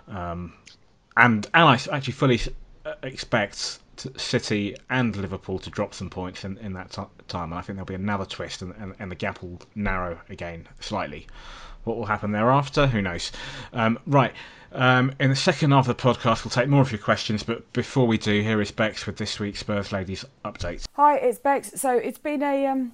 Um, 0.09 0.55
and 1.17 1.47
and 1.55 1.69
I 1.69 1.75
actually 1.75 2.13
fully 2.15 2.41
uh, 2.85 2.95
expect 3.05 3.79
City 4.17 4.77
and 4.91 5.15
Liverpool 5.17 5.59
to 5.61 5.71
drop 5.71 5.95
some 5.95 6.11
points 6.11 6.45
in, 6.45 6.59
in 6.59 6.73
that 6.75 6.91
t- 6.91 7.03
time, 7.29 7.53
and 7.53 7.59
I 7.59 7.63
think 7.63 7.77
there'll 7.77 7.87
be 7.87 7.95
another 7.95 8.25
twist, 8.25 8.63
and, 8.63 8.75
and, 8.79 8.95
and 8.99 9.11
the 9.11 9.17
gap 9.17 9.43
will 9.43 9.61
narrow 9.75 10.19
again 10.29 10.67
slightly. 10.81 11.27
What 11.85 11.97
will 11.97 12.07
happen 12.07 12.33
thereafter? 12.33 12.87
Who 12.87 13.01
knows? 13.01 13.31
Um, 13.73 13.99
right. 14.07 14.33
Um, 14.73 15.13
in 15.21 15.31
the 15.31 15.37
second 15.37 15.71
half 15.71 15.89
of 15.89 15.97
the 15.97 16.03
podcast, 16.03 16.45
we'll 16.45 16.51
take 16.51 16.69
more 16.69 16.83
of 16.83 16.91
your 16.91 16.99
questions, 16.99 17.43
but 17.43 17.73
before 17.73 18.07
we 18.07 18.19
do, 18.19 18.43
here 18.43 18.61
is 18.61 18.73
Bex 18.73 19.07
with 19.07 19.17
this 19.17 19.39
week's 19.39 19.61
Spurs 19.61 19.93
Ladies 19.93 20.25
update. 20.45 20.85
Hi, 20.95 21.17
it's 21.17 21.39
Bex. 21.39 21.81
So 21.81 21.97
it's 21.97 22.19
been 22.19 22.43
a 22.43 22.67
um, 22.67 22.93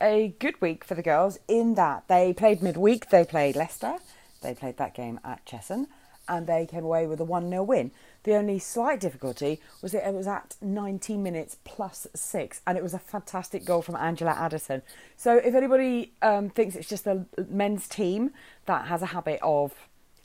a 0.00 0.34
good 0.38 0.60
week 0.60 0.84
for 0.84 0.94
the 0.94 1.02
girls 1.02 1.38
in 1.48 1.74
that 1.74 2.04
they 2.08 2.32
played 2.32 2.62
midweek. 2.62 3.10
They 3.10 3.24
played 3.24 3.56
Leicester. 3.56 3.96
They 4.42 4.54
played 4.54 4.76
that 4.78 4.94
game 4.94 5.20
at 5.24 5.44
Cheshunt, 5.44 5.88
and 6.28 6.46
they 6.46 6.66
came 6.66 6.84
away 6.84 7.06
with 7.06 7.20
a 7.20 7.24
one 7.24 7.48
0 7.50 7.62
win. 7.64 7.90
The 8.22 8.34
only 8.34 8.58
slight 8.58 9.00
difficulty 9.00 9.60
was 9.80 9.92
that 9.92 10.06
it 10.06 10.12
was 10.12 10.26
at 10.26 10.56
90 10.60 11.16
minutes 11.16 11.56
plus 11.64 12.06
six, 12.14 12.60
and 12.66 12.76
it 12.76 12.82
was 12.82 12.92
a 12.92 12.98
fantastic 12.98 13.64
goal 13.64 13.80
from 13.80 13.96
Angela 13.96 14.32
Addison. 14.32 14.82
So, 15.16 15.36
if 15.36 15.54
anybody 15.54 16.12
um, 16.20 16.50
thinks 16.50 16.76
it's 16.76 16.88
just 16.88 17.04
the 17.04 17.24
men's 17.48 17.88
team 17.88 18.32
that 18.66 18.88
has 18.88 19.00
a 19.00 19.06
habit 19.06 19.40
of 19.42 19.72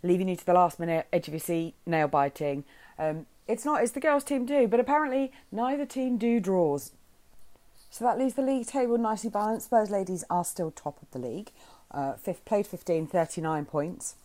leaving 0.03 0.27
you 0.27 0.35
to 0.35 0.45
the 0.45 0.53
last 0.53 0.79
minute, 0.79 1.07
edge 1.13 1.27
of 1.29 1.33
your 1.33 1.39
seat, 1.39 1.75
nail 1.85 2.09
biting, 2.09 2.65
um, 2.99 3.25
it's 3.47 3.63
not, 3.63 3.81
it's 3.81 3.93
the 3.93 3.99
girls' 4.01 4.23
team 4.23 4.45
do, 4.45 4.67
but 4.67 4.79
apparently 4.79 5.31
neither 5.51 5.85
team 5.85 6.17
do 6.17 6.39
draws. 6.39 6.91
So 7.89 8.03
that 8.03 8.19
leaves 8.19 8.33
the 8.33 8.41
league 8.41 8.67
table 8.67 8.97
nicely 8.97 9.29
balanced. 9.29 9.67
Spurs 9.67 9.89
ladies 9.89 10.25
are 10.29 10.43
still 10.43 10.69
top 10.71 11.01
of 11.01 11.09
the 11.11 11.19
league. 11.19 11.51
Uh, 11.91 12.13
fifth, 12.13 12.43
played 12.43 12.67
15, 12.67 13.07
39 13.07 13.65
points 13.65 14.15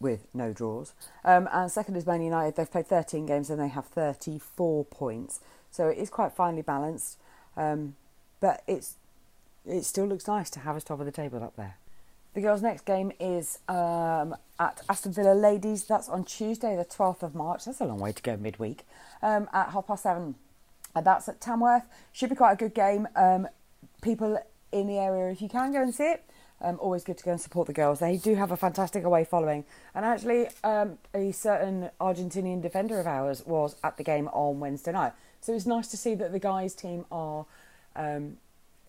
with 0.00 0.26
no 0.32 0.52
draws. 0.52 0.92
Um, 1.24 1.48
and 1.52 1.70
second 1.70 1.96
is 1.96 2.06
Man 2.06 2.22
United. 2.22 2.56
They've 2.56 2.70
played 2.70 2.86
13 2.86 3.26
games 3.26 3.50
and 3.50 3.60
they 3.60 3.68
have 3.68 3.86
34 3.86 4.84
points. 4.86 5.40
So 5.70 5.88
it 5.88 5.98
is 5.98 6.10
quite 6.10 6.32
finely 6.32 6.62
balanced. 6.62 7.18
Um, 7.56 7.96
but 8.40 8.62
it's 8.66 8.94
it 9.66 9.84
still 9.84 10.06
looks 10.06 10.26
nice 10.26 10.48
to 10.50 10.60
have 10.60 10.76
us 10.76 10.84
top 10.84 11.00
of 11.00 11.06
the 11.06 11.12
table 11.12 11.42
up 11.42 11.56
there. 11.56 11.76
The 12.34 12.40
girls' 12.40 12.62
next 12.62 12.84
game 12.84 13.12
is 13.18 13.58
um, 13.68 14.34
at 14.58 14.80
Aston 14.88 15.12
Villa 15.12 15.34
Ladies. 15.34 15.84
That's 15.84 16.08
on 16.08 16.24
Tuesday, 16.24 16.76
the 16.76 16.84
12th 16.84 17.22
of 17.22 17.34
March. 17.34 17.64
That's 17.64 17.80
a 17.80 17.84
long 17.84 17.98
way 17.98 18.12
to 18.12 18.22
go 18.22 18.36
midweek. 18.36 18.86
Um, 19.22 19.48
at 19.52 19.70
half 19.70 19.86
past 19.86 20.04
seven. 20.04 20.36
And 20.94 21.04
that's 21.04 21.28
at 21.28 21.40
Tamworth. 21.40 21.84
Should 22.12 22.30
be 22.30 22.36
quite 22.36 22.52
a 22.52 22.56
good 22.56 22.74
game. 22.74 23.08
Um, 23.16 23.48
people 24.02 24.40
in 24.72 24.86
the 24.86 24.98
area, 24.98 25.32
if 25.32 25.42
you 25.42 25.48
can 25.48 25.72
go 25.72 25.82
and 25.82 25.94
see 25.94 26.04
it, 26.04 26.24
um, 26.60 26.78
always 26.80 27.04
good 27.04 27.18
to 27.18 27.24
go 27.24 27.30
and 27.32 27.40
support 27.40 27.66
the 27.66 27.72
girls. 27.72 28.00
They 28.00 28.16
do 28.16 28.34
have 28.34 28.50
a 28.50 28.56
fantastic 28.56 29.04
away 29.04 29.24
following. 29.24 29.64
And 29.94 30.04
actually, 30.04 30.48
um, 30.64 30.98
a 31.14 31.32
certain 31.32 31.90
Argentinian 32.00 32.60
defender 32.60 32.98
of 32.98 33.06
ours 33.06 33.44
was 33.46 33.76
at 33.84 33.96
the 33.96 34.04
game 34.04 34.28
on 34.28 34.60
Wednesday 34.60 34.92
night. 34.92 35.12
So 35.40 35.54
it's 35.54 35.66
nice 35.66 35.88
to 35.88 35.96
see 35.96 36.14
that 36.16 36.32
the 36.32 36.40
guys' 36.40 36.74
team 36.74 37.04
are. 37.10 37.46
Um, 37.94 38.38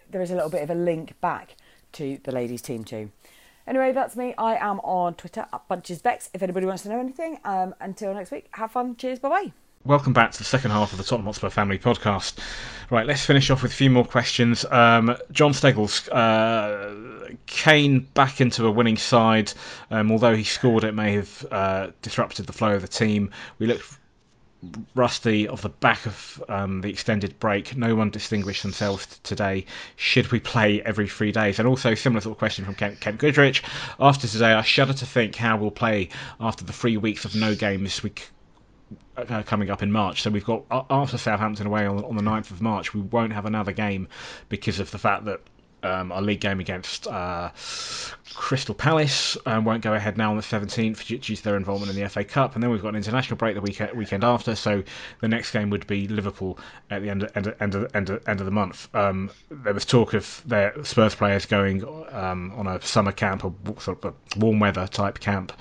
there 0.09 0.21
is 0.21 0.31
a 0.31 0.35
little 0.35 0.49
bit 0.49 0.63
of 0.63 0.69
a 0.71 0.75
link 0.75 1.19
back 1.21 1.55
to 1.93 2.19
the 2.23 2.31
ladies' 2.31 2.61
team 2.61 2.83
too. 2.83 3.11
Anyway, 3.67 3.91
that's 3.91 4.15
me. 4.15 4.33
I 4.37 4.55
am 4.55 4.79
on 4.79 5.13
Twitter 5.13 5.45
at 5.53 5.69
BunchesBex. 5.69 6.31
If 6.33 6.41
anybody 6.41 6.65
wants 6.65 6.83
to 6.83 6.89
know 6.89 6.99
anything, 6.99 7.39
um, 7.45 7.75
until 7.79 8.13
next 8.15 8.31
week, 8.31 8.49
have 8.53 8.71
fun. 8.71 8.95
Cheers. 8.95 9.19
Bye 9.19 9.29
bye. 9.29 9.68
Welcome 9.85 10.11
back 10.11 10.33
to 10.33 10.37
the 10.37 10.43
second 10.43 10.71
half 10.71 10.91
of 10.91 10.97
the 10.97 11.05
Tottenham 11.05 11.27
Hotspur 11.27 11.49
Family 11.49 11.79
Podcast. 11.79 12.37
Right, 12.89 13.07
let's 13.07 13.25
finish 13.25 13.49
off 13.49 13.63
with 13.63 13.71
a 13.71 13.75
few 13.75 13.89
more 13.89 14.03
questions. 14.03 14.65
Um, 14.65 15.15
Jon 15.31 15.53
Steggles, 15.53 16.09
uh, 16.09 17.29
Kane 17.45 18.01
back 18.13 18.41
into 18.41 18.67
a 18.67 18.71
winning 18.71 18.97
side. 18.97 19.53
Um, 19.89 20.11
although 20.11 20.35
he 20.35 20.43
scored, 20.43 20.83
it 20.83 20.91
may 20.91 21.13
have 21.13 21.45
uh, 21.49 21.87
disrupted 22.01 22.45
the 22.45 22.51
flow 22.51 22.75
of 22.75 22.81
the 22.81 22.89
team. 22.89 23.31
We 23.57 23.67
looked 23.67 23.97
rusty 24.95 25.47
off 25.47 25.61
the 25.61 25.69
back 25.69 26.05
of 26.05 26.43
um, 26.49 26.81
the 26.81 26.89
extended 26.89 27.39
break. 27.39 27.77
No 27.77 27.95
one 27.95 28.09
distinguished 28.09 28.63
themselves 28.63 29.05
today. 29.23 29.65
Should 29.95 30.29
we 30.33 30.41
play 30.41 30.81
every 30.81 31.07
three 31.07 31.31
days? 31.31 31.57
And 31.57 31.65
also, 31.69 31.95
similar 31.95 32.19
sort 32.19 32.33
of 32.33 32.37
question 32.37 32.65
from 32.65 32.75
Kent, 32.75 32.99
Kent 32.99 33.17
Goodrich. 33.17 33.63
After 33.97 34.27
today, 34.27 34.51
I 34.51 34.61
shudder 34.61 34.93
to 34.93 35.05
think 35.05 35.37
how 35.37 35.55
we'll 35.55 35.71
play 35.71 36.09
after 36.37 36.65
the 36.65 36.73
three 36.73 36.97
weeks 36.97 37.23
of 37.23 37.33
no 37.33 37.55
games. 37.55 38.03
We 38.03 38.11
uh, 39.27 39.43
coming 39.43 39.69
up 39.69 39.83
in 39.83 39.91
March. 39.91 40.21
So 40.21 40.29
we've 40.29 40.45
got 40.45 40.65
after 40.89 41.17
Southampton 41.17 41.67
away 41.67 41.85
on, 41.85 42.03
on 42.03 42.15
the 42.15 42.23
9th 42.23 42.51
of 42.51 42.61
March, 42.61 42.93
we 42.93 43.01
won't 43.01 43.33
have 43.33 43.45
another 43.45 43.71
game 43.71 44.07
because 44.49 44.79
of 44.79 44.91
the 44.91 44.97
fact 44.97 45.25
that 45.25 45.41
um, 45.83 46.11
our 46.11 46.21
league 46.21 46.41
game 46.41 46.59
against 46.59 47.07
uh, 47.07 47.51
Crystal 48.33 48.75
Palace 48.75 49.37
um, 49.45 49.63
won't 49.65 49.81
go 49.81 49.93
ahead 49.93 50.17
now 50.17 50.31
on 50.31 50.37
the 50.37 50.43
17th 50.43 51.05
due 51.05 51.17
to 51.17 51.43
their 51.43 51.55
involvement 51.55 51.95
in 51.95 52.01
the 52.01 52.09
FA 52.09 52.23
Cup, 52.23 52.55
and 52.55 52.63
then 52.63 52.69
we've 52.69 52.81
got 52.81 52.89
an 52.89 52.95
international 52.95 53.37
break 53.37 53.55
the 53.55 53.61
weekend, 53.61 53.97
weekend 53.97 54.23
after. 54.23 54.55
So 54.55 54.83
the 55.21 55.27
next 55.27 55.51
game 55.51 55.69
would 55.69 55.87
be 55.87 56.07
Liverpool 56.07 56.59
at 56.89 57.01
the 57.01 57.09
end 57.09 57.23
of, 57.23 57.31
end 57.35 57.47
of, 57.47 57.61
end 57.61 57.75
of, 57.75 57.95
end 57.95 58.09
of, 58.09 58.27
end 58.27 58.39
of 58.39 58.45
the 58.45 58.51
month. 58.51 58.93
Um, 58.93 59.31
there 59.49 59.73
was 59.73 59.85
talk 59.85 60.13
of 60.13 60.41
their 60.45 60.73
Spurs 60.83 61.15
players 61.15 61.45
going 61.45 61.83
um, 62.11 62.51
on 62.55 62.67
a 62.67 62.81
summer 62.81 63.11
camp, 63.11 63.45
or 63.45 63.53
sort 63.79 64.03
of 64.03 64.13
a 64.13 64.39
warm 64.39 64.59
weather 64.59 64.87
type 64.87 65.19
camp 65.19 65.53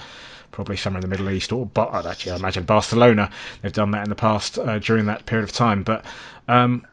probably 0.51 0.77
somewhere 0.77 0.99
in 0.99 1.03
the 1.03 1.09
Middle 1.09 1.31
East, 1.31 1.53
or 1.53 1.67
but 1.67 1.93
I'd 1.93 2.07
actually 2.07 2.33
I 2.33 2.37
imagine 2.37 2.65
Barcelona. 2.65 3.31
They've 3.63 3.73
done 3.73 3.93
that 3.93 4.05
in 4.05 4.09
the 4.09 4.17
past 4.17 4.59
uh, 4.59 4.79
during 4.79 5.07
that 5.07 5.27
period 5.27 5.45
of 5.45 5.53
time. 5.53 5.83
But 5.83 6.05
um, 6.47 6.87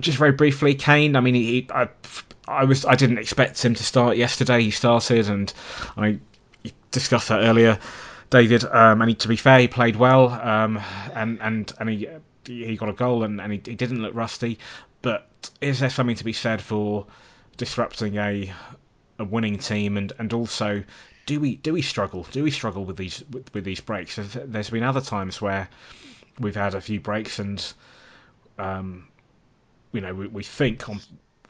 just 0.00 0.18
very 0.18 0.32
briefly, 0.32 0.74
Kane. 0.74 1.16
I 1.16 1.20
mean, 1.20 1.34
he, 1.34 1.68
I, 1.70 1.88
I 2.46 2.64
was 2.64 2.84
I 2.84 2.94
didn't 2.94 3.18
expect 3.18 3.64
him 3.64 3.74
to 3.74 3.82
start 3.84 4.16
yesterday. 4.16 4.62
He 4.62 4.70
started, 4.70 5.28
and 5.28 5.52
I 5.96 6.20
discussed 6.90 7.28
that 7.28 7.40
earlier, 7.40 7.78
David. 8.30 8.64
Um, 8.64 9.00
and 9.02 9.10
he, 9.10 9.14
to 9.16 9.28
be 9.28 9.36
fair, 9.36 9.58
he 9.60 9.68
played 9.68 9.96
well, 9.96 10.28
um, 10.28 10.80
and 11.14 11.38
and 11.40 11.72
and 11.78 11.88
he 11.88 12.08
he 12.44 12.76
got 12.76 12.88
a 12.88 12.92
goal, 12.92 13.24
and, 13.24 13.40
and 13.40 13.52
he, 13.52 13.60
he 13.64 13.74
didn't 13.74 14.02
look 14.02 14.14
rusty. 14.14 14.58
But 15.02 15.28
is 15.60 15.80
there 15.80 15.90
something 15.90 16.16
to 16.16 16.24
be 16.24 16.32
said 16.32 16.60
for 16.60 17.06
disrupting 17.56 18.16
a 18.18 18.52
a 19.18 19.24
winning 19.24 19.58
team 19.58 19.96
and, 19.96 20.12
and 20.18 20.32
also 20.32 20.82
do 21.26 21.40
we 21.40 21.56
do 21.56 21.72
we 21.72 21.82
struggle? 21.82 22.26
Do 22.30 22.44
we 22.44 22.50
struggle 22.50 22.84
with 22.84 22.96
these 22.96 23.22
with, 23.30 23.52
with 23.52 23.64
these 23.64 23.80
breaks? 23.80 24.16
There's 24.16 24.70
been 24.70 24.84
other 24.84 25.00
times 25.00 25.40
where 25.40 25.68
we've 26.38 26.54
had 26.54 26.74
a 26.74 26.80
few 26.80 27.00
breaks 27.00 27.38
and 27.40 27.72
um, 28.58 29.08
you 29.92 30.00
know 30.00 30.14
we, 30.14 30.28
we 30.28 30.42
think 30.44 30.88
on 30.88 31.00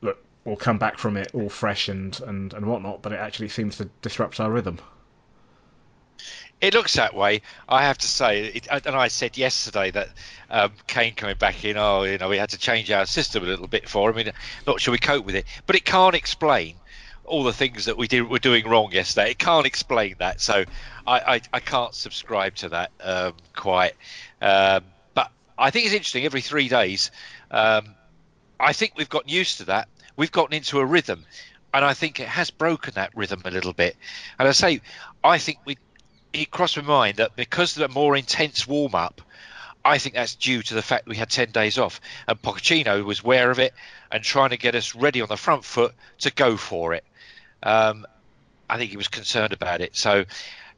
that 0.02 0.16
we'll 0.44 0.56
come 0.56 0.78
back 0.78 0.98
from 0.98 1.16
it 1.16 1.30
all 1.34 1.50
fresh 1.50 1.88
and, 1.88 2.18
and, 2.22 2.54
and 2.54 2.66
whatnot, 2.66 3.02
but 3.02 3.12
it 3.12 3.20
actually 3.20 3.48
seems 3.48 3.76
to 3.76 3.84
disrupt 4.00 4.40
our 4.40 4.50
rhythm. 4.50 4.78
It 6.58 6.72
looks 6.72 6.94
that 6.94 7.14
way. 7.14 7.42
I 7.68 7.82
have 7.82 7.98
to 7.98 8.06
say, 8.06 8.46
it, 8.46 8.68
and 8.70 8.96
I 8.96 9.08
said 9.08 9.36
yesterday 9.36 9.90
that 9.90 10.08
um, 10.48 10.72
Kane 10.86 11.14
coming 11.14 11.36
back 11.36 11.66
in, 11.66 11.76
oh, 11.76 12.04
you 12.04 12.16
know, 12.16 12.30
we 12.30 12.38
had 12.38 12.48
to 12.50 12.58
change 12.58 12.90
our 12.90 13.04
system 13.04 13.42
a 13.42 13.46
little 13.46 13.66
bit 13.66 13.90
for 13.90 14.08
him. 14.08 14.16
I 14.16 14.22
mean, 14.24 14.32
not 14.66 14.80
sure 14.80 14.92
we 14.92 14.98
cope 14.98 15.26
with 15.26 15.34
it, 15.34 15.44
but 15.66 15.76
it 15.76 15.84
can't 15.84 16.14
explain 16.14 16.76
all 17.26 17.44
the 17.44 17.52
things 17.52 17.86
that 17.86 17.96
we 17.96 18.08
did 18.08 18.28
were 18.28 18.38
doing 18.38 18.68
wrong 18.68 18.92
yesterday. 18.92 19.30
It 19.30 19.38
can't 19.38 19.66
explain 19.66 20.16
that, 20.18 20.40
so 20.40 20.64
I, 21.06 21.20
I, 21.20 21.40
I 21.52 21.60
can't 21.60 21.94
subscribe 21.94 22.54
to 22.56 22.70
that 22.70 22.90
um, 23.00 23.34
quite. 23.54 23.94
Um, 24.40 24.84
but 25.14 25.30
I 25.58 25.70
think 25.70 25.86
it's 25.86 25.94
interesting. 25.94 26.24
Every 26.24 26.40
three 26.40 26.68
days, 26.68 27.10
um, 27.50 27.94
I 28.58 28.72
think 28.72 28.92
we've 28.96 29.08
gotten 29.08 29.28
used 29.30 29.58
to 29.58 29.64
that. 29.66 29.88
We've 30.16 30.32
gotten 30.32 30.54
into 30.54 30.78
a 30.78 30.84
rhythm, 30.84 31.24
and 31.74 31.84
I 31.84 31.94
think 31.94 32.20
it 32.20 32.28
has 32.28 32.50
broken 32.50 32.94
that 32.94 33.10
rhythm 33.14 33.42
a 33.44 33.50
little 33.50 33.72
bit. 33.72 33.96
And 34.38 34.48
I 34.48 34.52
say, 34.52 34.80
I 35.22 35.38
think 35.38 35.58
we 35.64 35.76
it 36.32 36.50
crossed 36.50 36.76
my 36.76 36.82
mind 36.82 37.16
that 37.16 37.36
because 37.36 37.76
of 37.76 37.80
the 37.80 37.94
more 37.94 38.16
intense 38.16 38.66
warm 38.66 38.94
up, 38.94 39.20
I 39.84 39.98
think 39.98 40.14
that's 40.14 40.34
due 40.34 40.62
to 40.62 40.74
the 40.74 40.82
fact 40.82 41.06
we 41.06 41.16
had 41.16 41.30
10 41.30 41.52
days 41.52 41.78
off 41.78 42.00
and 42.26 42.40
Pochettino 42.40 43.04
was 43.04 43.20
aware 43.20 43.50
of 43.50 43.58
it 43.58 43.72
and 44.10 44.22
trying 44.22 44.50
to 44.50 44.56
get 44.56 44.74
us 44.74 44.94
ready 44.94 45.22
on 45.22 45.28
the 45.28 45.36
front 45.36 45.64
foot 45.64 45.94
to 46.18 46.32
go 46.32 46.56
for 46.56 46.92
it. 46.92 47.04
Um, 47.66 48.06
I 48.70 48.78
think 48.78 48.90
he 48.90 48.96
was 48.96 49.08
concerned 49.08 49.52
about 49.52 49.80
it. 49.80 49.96
So 49.96 50.24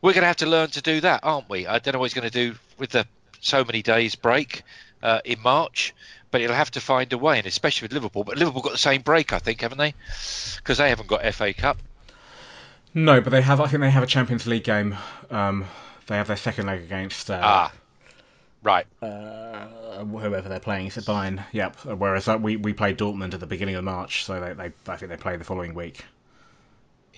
we're 0.03 0.13
going 0.13 0.23
to 0.23 0.27
have 0.29 0.37
to 0.37 0.47
learn 0.47 0.71
to 0.71 0.83
do 0.83 1.01
that, 1.03 1.21
aren't 1.23 1.49
we? 1.49 1.67
I 1.67 1.79
don't 1.79 1.93
know 1.95 2.01
what 2.01 2.07
he's 2.07 2.15
going 2.21 2.31
to 2.31 2.53
do 2.53 2.55
with 2.79 2.91
the 2.91 3.07
so 3.41 3.65
many 3.65 3.83
days 3.83 4.15
break 4.15 4.63
uh, 5.03 5.21
in 5.25 5.41
March, 5.43 5.95
but 6.31 6.41
he'll 6.41 6.53
have 6.53 6.71
to 6.73 6.81
find 6.81 7.13
a 7.13 7.19
way, 7.19 7.39
and 7.39 7.47
especially 7.47 7.87
with 7.87 7.93
Liverpool. 7.93 8.25
But 8.25 8.37
Liverpool 8.37 8.63
got 8.63 8.73
the 8.73 8.79
same 8.79 9.03
break, 9.03 9.33
I 9.33 9.39
think, 9.39 9.61
haven't 9.61 9.79
they? 9.79 9.95
Because 10.57 10.79
they 10.79 10.89
haven't 10.89 11.09
got 11.09 11.25
FA 11.35 11.53
Cup. 11.55 11.79
No, 12.95 13.21
but 13.21 13.31
they 13.31 13.43
have. 13.43 13.61
I 13.61 13.67
think 13.69 13.81
they 13.81 13.91
have 13.91 14.03
a 14.03 14.07
Champions 14.07 14.47
League 14.47 14.65
game. 14.65 14.97
Um, 15.31 15.67
they 16.07 16.17
have 16.17 16.27
their 16.27 16.37
second 16.37 16.67
leg 16.67 16.83
against. 16.83 17.31
Uh, 17.31 17.41
Ah, 17.43 17.73
right. 18.63 18.87
uh, 19.03 19.67
whoever 20.05 20.49
they're 20.49 20.59
playing. 20.59 20.87
Is 20.87 20.97
it 20.97 21.05
Bayern? 21.05 21.45
Yep. 21.53 21.85
Whereas 21.85 22.29
uh, 22.29 22.39
we 22.41 22.57
we 22.57 22.73
played 22.73 22.99
Dortmund 22.99 23.35
at 23.35 23.41
the 23.41 23.47
beginning 23.47 23.75
of 23.77 23.85
March, 23.85 24.25
so 24.25 24.41
they, 24.41 24.53
they 24.55 24.73
I 24.91 24.97
think 24.97 25.11
they 25.11 25.17
play 25.17 25.37
the 25.37 25.45
following 25.45 25.75
week. 25.75 26.05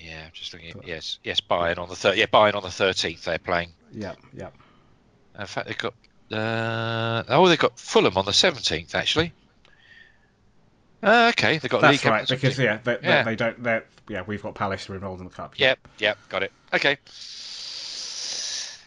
Yeah, 0.03 0.28
just 0.32 0.53
looking. 0.53 0.70
At, 0.70 0.86
yes, 0.86 1.18
yes, 1.22 1.40
Bayern 1.40 1.78
on 1.78 1.88
the 1.88 1.96
third. 1.96 2.16
Yeah, 2.16 2.26
Bayern 2.26 2.55
on 2.55 2.62
the 2.62 2.68
13th. 2.68 3.22
They're 3.22 3.38
playing. 3.38 3.70
Yeah, 3.92 4.14
yeah. 4.32 4.48
In 5.38 5.46
fact, 5.46 5.68
they've 5.68 5.78
got. 5.78 5.94
Uh, 6.32 7.24
oh, 7.28 7.48
they've 7.48 7.59
got 7.59 7.78
Fulham 7.78 8.16
on 8.16 8.24
the 8.24 8.30
17th, 8.30 8.94
actually. 8.94 9.32
Uh, 11.03 11.32
okay, 11.34 11.59
they've 11.59 11.70
got 11.70 11.80
That's 11.80 12.05
League 12.05 12.11
right. 12.11 12.28
Because 12.28 12.59
yeah, 12.59 12.78
they, 12.84 12.98
Yeah. 13.03 13.22
they 13.24 13.36
don't. 13.36 13.62
They're, 13.62 13.84
yeah, 14.09 14.22
we've 14.26 14.42
got 14.42 14.55
Palace 14.55 14.84
who 14.84 14.92
are 14.92 14.96
involved 14.96 15.20
in 15.20 15.28
the 15.28 15.34
cup. 15.34 15.59
Yep, 15.59 15.78
yep, 15.98 16.18
got 16.28 16.42
it. 16.42 16.53
Okay. 16.72 16.98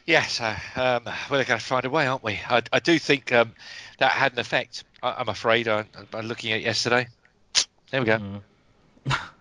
Yes, 0.05 0.33
so 0.33 0.53
um, 0.81 1.03
we're 1.29 1.43
going 1.45 1.59
to 1.59 1.65
find 1.65 1.85
a 1.85 1.89
way, 1.89 2.05
aren't 2.07 2.23
we? 2.23 2.39
I, 2.49 2.61
I 2.73 2.79
do 2.79 2.99
think 2.99 3.31
um, 3.31 3.53
that 3.99 4.11
had 4.11 4.33
an 4.33 4.39
effect. 4.39 4.83
I, 5.01 5.13
I'm 5.13 5.29
afraid. 5.29 5.67
I, 5.67 5.85
I'm 6.13 6.27
looking 6.27 6.51
at 6.51 6.61
yesterday. 6.61 7.07
There 7.89 8.01
we 8.01 8.05
go. 8.07 8.17
Mm. 8.19 8.41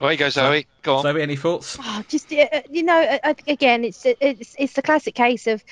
Away 0.00 0.12
you 0.12 0.18
go, 0.18 0.28
Zoe. 0.28 0.66
Go 0.82 0.96
on. 0.96 1.02
Zoe, 1.02 1.22
any 1.22 1.36
thoughts? 1.36 1.78
Oh, 1.80 2.02
just 2.08 2.32
uh, 2.32 2.46
you 2.70 2.82
know, 2.82 3.00
uh, 3.00 3.18
uh, 3.24 3.34
again, 3.48 3.84
it's 3.84 4.04
it's 4.04 4.54
it's 4.58 4.74
the 4.74 4.82
classic 4.82 5.14
case 5.14 5.46
of. 5.46 5.62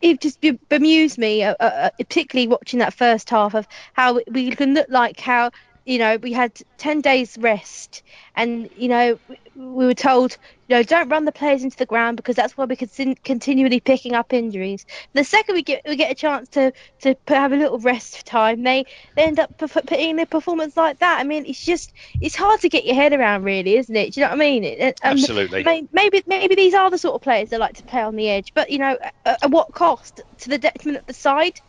It 0.00 0.20
just 0.20 0.40
bemused 0.68 1.18
me, 1.18 1.42
uh, 1.42 1.56
uh, 1.58 1.90
particularly 1.98 2.46
watching 2.46 2.78
that 2.78 2.94
first 2.94 3.28
half 3.30 3.56
of 3.56 3.66
how 3.94 4.20
we 4.30 4.52
can 4.52 4.74
look 4.74 4.86
like 4.88 5.18
how 5.18 5.50
you 5.84 5.98
know 5.98 6.18
we 6.18 6.32
had 6.32 6.52
ten 6.78 7.00
days 7.00 7.36
rest, 7.36 8.04
and 8.36 8.70
you 8.76 8.86
know 8.88 9.18
we- 9.54 9.66
we 9.66 9.86
were 9.86 9.94
told 9.94 10.36
you 10.68 10.76
know 10.76 10.82
don't 10.82 11.08
run 11.08 11.24
the 11.24 11.32
players 11.32 11.62
into 11.64 11.76
the 11.76 11.86
ground 11.86 12.16
because 12.16 12.36
that's 12.36 12.56
why 12.56 12.64
we 12.64 12.76
can 12.76 13.14
continually 13.16 13.80
picking 13.80 14.14
up 14.14 14.32
injuries. 14.32 14.86
The 15.12 15.24
second 15.24 15.54
we 15.54 15.62
get 15.62 15.82
we 15.86 15.96
get 15.96 16.10
a 16.10 16.14
chance 16.14 16.48
to 16.50 16.72
to 17.00 17.14
put, 17.14 17.36
have 17.36 17.52
a 17.52 17.56
little 17.56 17.78
rest 17.78 18.24
time, 18.26 18.62
they 18.62 18.86
they 19.16 19.22
end 19.24 19.38
up 19.38 19.56
p- 19.58 19.66
putting 19.66 20.10
in 20.10 20.18
a 20.18 20.26
performance 20.26 20.76
like 20.76 20.98
that. 21.00 21.20
I 21.20 21.24
mean, 21.24 21.44
it's 21.46 21.64
just 21.64 21.92
it's 22.20 22.34
hard 22.36 22.60
to 22.60 22.68
get 22.68 22.84
your 22.84 22.94
head 22.94 23.12
around, 23.12 23.42
really, 23.44 23.76
isn't 23.76 23.94
it? 23.94 24.14
Do 24.14 24.20
you 24.20 24.26
know 24.26 24.30
what 24.30 24.36
I 24.36 24.44
mean? 24.44 24.64
It- 24.64 25.00
um, 25.02 25.12
Absolutely. 25.12 25.64
may- 25.64 25.88
Maybe 25.92 26.22
maybe 26.26 26.54
these 26.54 26.74
are 26.74 26.90
the 26.90 26.98
sort 26.98 27.14
of 27.14 27.20
players 27.22 27.50
that 27.50 27.60
like 27.60 27.76
to 27.76 27.82
play 27.82 28.02
on 28.02 28.16
the 28.16 28.28
edge, 28.28 28.52
but 28.54 28.70
you 28.70 28.78
know, 28.78 28.96
at, 29.24 29.44
at 29.44 29.50
what 29.50 29.72
cost? 29.72 30.20
To 30.40 30.48
the 30.48 30.58
detriment 30.58 30.98
of 30.98 31.06
the 31.06 31.14
side. 31.14 31.60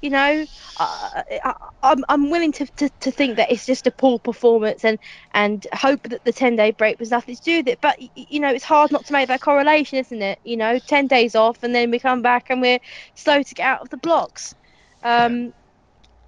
You 0.00 0.10
know, 0.10 0.46
I, 0.78 1.54
I'm 1.82 2.04
I'm 2.08 2.30
willing 2.30 2.52
to, 2.52 2.66
to, 2.66 2.88
to 3.00 3.10
think 3.10 3.36
that 3.36 3.50
it's 3.50 3.66
just 3.66 3.86
a 3.86 3.90
poor 3.90 4.18
performance 4.18 4.84
and 4.84 4.98
and 5.34 5.66
hope 5.72 6.02
that 6.04 6.24
the 6.24 6.32
10 6.32 6.56
day 6.56 6.70
break 6.70 7.00
was 7.00 7.10
nothing 7.10 7.34
to 7.36 7.42
do 7.42 7.56
with 7.58 7.68
it. 7.68 7.80
But 7.80 7.96
you 8.14 8.40
know, 8.40 8.50
it's 8.50 8.64
hard 8.64 8.92
not 8.92 9.06
to 9.06 9.12
make 9.12 9.28
that 9.28 9.40
correlation, 9.40 9.98
isn't 9.98 10.22
it? 10.22 10.38
You 10.44 10.56
know, 10.56 10.78
10 10.78 11.08
days 11.08 11.34
off 11.34 11.62
and 11.62 11.74
then 11.74 11.90
we 11.90 11.98
come 11.98 12.22
back 12.22 12.50
and 12.50 12.60
we're 12.60 12.80
slow 13.14 13.42
to 13.42 13.54
get 13.54 13.66
out 13.66 13.80
of 13.82 13.90
the 13.90 13.96
blocks. 13.96 14.54
Um, 15.02 15.52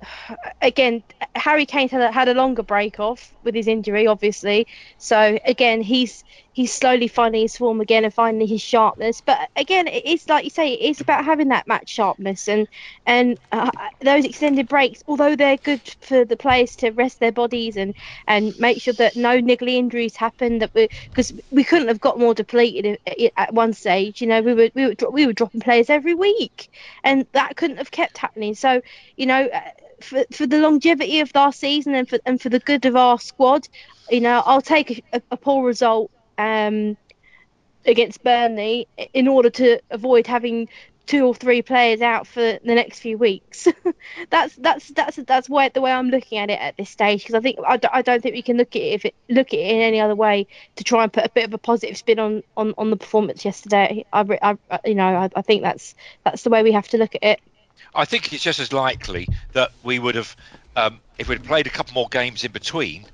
Again, 0.62 1.02
Harry 1.34 1.66
Kane 1.66 1.88
had 1.88 2.00
a, 2.02 2.12
had 2.12 2.28
a 2.28 2.34
longer 2.34 2.62
break 2.62 3.00
off 3.00 3.34
with 3.42 3.54
his 3.54 3.68
injury, 3.68 4.06
obviously. 4.06 4.66
So 4.98 5.38
again, 5.44 5.82
he's 5.82 6.24
he's 6.52 6.72
slowly 6.72 7.08
finding 7.08 7.42
his 7.42 7.56
form 7.56 7.80
again 7.80 8.04
and 8.04 8.12
finding 8.12 8.46
his 8.46 8.60
sharpness. 8.60 9.20
But 9.20 9.48
again, 9.56 9.86
it's 9.88 10.28
like 10.28 10.44
you 10.44 10.50
say, 10.50 10.72
it's 10.72 11.00
about 11.00 11.24
having 11.24 11.48
that 11.48 11.66
match 11.66 11.88
sharpness 11.88 12.48
and 12.48 12.66
and 13.06 13.38
uh, 13.52 13.70
those 14.00 14.24
extended 14.24 14.68
breaks. 14.68 15.02
Although 15.06 15.36
they're 15.36 15.56
good 15.58 15.82
for 16.00 16.24
the 16.24 16.36
players 16.36 16.76
to 16.76 16.90
rest 16.90 17.20
their 17.20 17.32
bodies 17.32 17.76
and 17.76 17.94
and 18.26 18.54
make 18.58 18.80
sure 18.82 18.94
that 18.94 19.16
no 19.16 19.40
niggly 19.40 19.74
injuries 19.74 20.16
happen. 20.16 20.58
That 20.58 20.70
we 20.74 20.88
because 21.04 21.32
we 21.50 21.64
couldn't 21.64 21.88
have 21.88 22.00
got 22.00 22.18
more 22.18 22.34
depleted 22.34 22.98
at, 23.36 23.54
one 23.54 23.72
stage. 23.72 24.20
You 24.20 24.26
know, 24.26 24.42
we 24.42 24.54
were 24.54 24.70
we 24.74 24.86
were 24.86 25.10
we 25.10 25.26
were 25.26 25.32
dropping 25.32 25.60
players 25.60 25.90
every 25.90 26.14
week, 26.14 26.68
and 27.04 27.26
that 27.32 27.56
couldn't 27.56 27.78
have 27.78 27.90
kept 27.90 28.18
happening. 28.18 28.54
So 28.54 28.80
you 29.16 29.26
know. 29.26 29.46
Uh, 29.46 29.60
for, 30.00 30.24
for 30.32 30.46
the 30.46 30.56
longevity 30.56 31.20
of 31.20 31.30
our 31.34 31.52
season 31.52 31.94
and 31.94 32.08
for 32.08 32.18
and 32.24 32.40
for 32.40 32.48
the 32.48 32.60
good 32.60 32.86
of 32.86 32.96
our 32.96 33.18
squad, 33.18 33.68
you 34.08 34.22
know, 34.22 34.42
I'll 34.46 34.62
take 34.62 35.04
a, 35.12 35.20
a 35.30 35.36
poor 35.36 35.66
result 35.66 36.10
um, 36.40 36.96
against 37.84 38.22
Burnley 38.22 38.88
in 39.12 39.28
order 39.28 39.50
to 39.50 39.80
avoid 39.90 40.26
having 40.26 40.68
two 41.06 41.26
or 41.26 41.34
three 41.34 41.60
players 41.60 42.00
out 42.00 42.26
for 42.26 42.40
the 42.40 42.74
next 42.74 43.00
few 43.00 43.18
weeks. 43.18 43.66
that's 44.30 44.54
that's 44.56 44.88
that's 44.90 45.16
that's 45.16 45.48
why 45.48 45.68
the 45.68 45.80
way 45.80 45.90
I'm 45.90 46.08
looking 46.08 46.38
at 46.38 46.50
it 46.50 46.60
at 46.60 46.76
this 46.76 46.88
stage 46.88 47.22
because 47.22 47.34
I 47.34 47.40
think 47.40 47.58
I, 47.66 47.76
d- 47.76 47.88
I 47.92 48.02
don't 48.02 48.22
think 48.22 48.34
we 48.34 48.42
can 48.42 48.56
look 48.56 48.76
at 48.76 48.82
it 48.82 48.94
if 48.94 49.04
it 49.04 49.14
look 49.28 49.48
at 49.48 49.58
it 49.58 49.74
in 49.74 49.80
any 49.80 50.00
other 50.00 50.14
way 50.14 50.46
to 50.76 50.84
try 50.84 51.02
and 51.02 51.12
put 51.12 51.24
a 51.24 51.28
bit 51.28 51.44
of 51.44 51.54
a 51.54 51.58
positive 51.58 51.96
spin 51.96 52.18
on 52.18 52.42
on, 52.56 52.74
on 52.78 52.90
the 52.90 52.96
performance 52.96 53.44
yesterday. 53.44 54.04
I, 54.12 54.38
I 54.70 54.80
you 54.84 54.94
know 54.94 55.08
I, 55.08 55.30
I 55.34 55.42
think 55.42 55.62
that's 55.62 55.94
that's 56.24 56.42
the 56.42 56.50
way 56.50 56.62
we 56.62 56.72
have 56.72 56.88
to 56.88 56.98
look 56.98 57.14
at 57.16 57.24
it. 57.24 57.40
I 57.94 58.04
think 58.04 58.32
it's 58.32 58.44
just 58.44 58.60
as 58.60 58.72
likely 58.72 59.28
that 59.52 59.72
we 59.82 59.98
would 59.98 60.14
have, 60.14 60.36
um, 60.76 61.00
if 61.18 61.28
we'd 61.28 61.42
played 61.42 61.66
a 61.66 61.70
couple 61.70 61.94
more 61.94 62.08
games 62.08 62.44
in 62.44 62.52
between, 62.52 63.06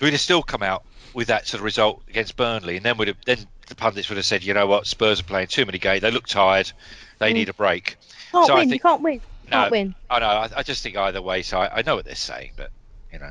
we'd 0.00 0.12
have 0.12 0.20
still 0.20 0.42
come 0.42 0.62
out 0.62 0.84
with 1.14 1.28
that 1.28 1.46
sort 1.46 1.60
of 1.60 1.64
result 1.64 2.02
against 2.08 2.36
Burnley, 2.36 2.76
and 2.76 2.84
then 2.84 2.96
would 2.98 3.08
have 3.08 3.16
then 3.24 3.38
the 3.68 3.74
pundits 3.74 4.08
would 4.08 4.16
have 4.16 4.26
said, 4.26 4.44
you 4.44 4.54
know 4.54 4.66
what, 4.66 4.86
Spurs 4.86 5.20
are 5.20 5.24
playing 5.24 5.48
too 5.48 5.64
many 5.66 5.78
games, 5.78 6.02
they 6.02 6.10
look 6.10 6.26
tired, 6.26 6.70
they 7.18 7.30
Mm. 7.32 7.34
need 7.34 7.48
a 7.48 7.54
break. 7.54 7.96
Can't 8.32 8.46
So 8.46 8.52
I 8.54 8.58
win, 8.58 8.68
you 8.68 8.72
think- 8.72 8.82
can't 8.82 9.02
win, 9.02 9.20
can't 9.50 9.70
win. 9.70 9.94
I 10.10 10.18
know, 10.20 10.26
I, 10.26 10.50
I 10.58 10.62
just 10.62 10.82
think 10.82 10.96
either 10.96 11.20
way. 11.22 11.42
So 11.42 11.58
I, 11.58 11.78
I 11.78 11.82
know 11.82 11.96
what 11.96 12.04
they're 12.04 12.14
saying, 12.14 12.52
but 12.56 12.70
you 13.12 13.18
know, 13.18 13.30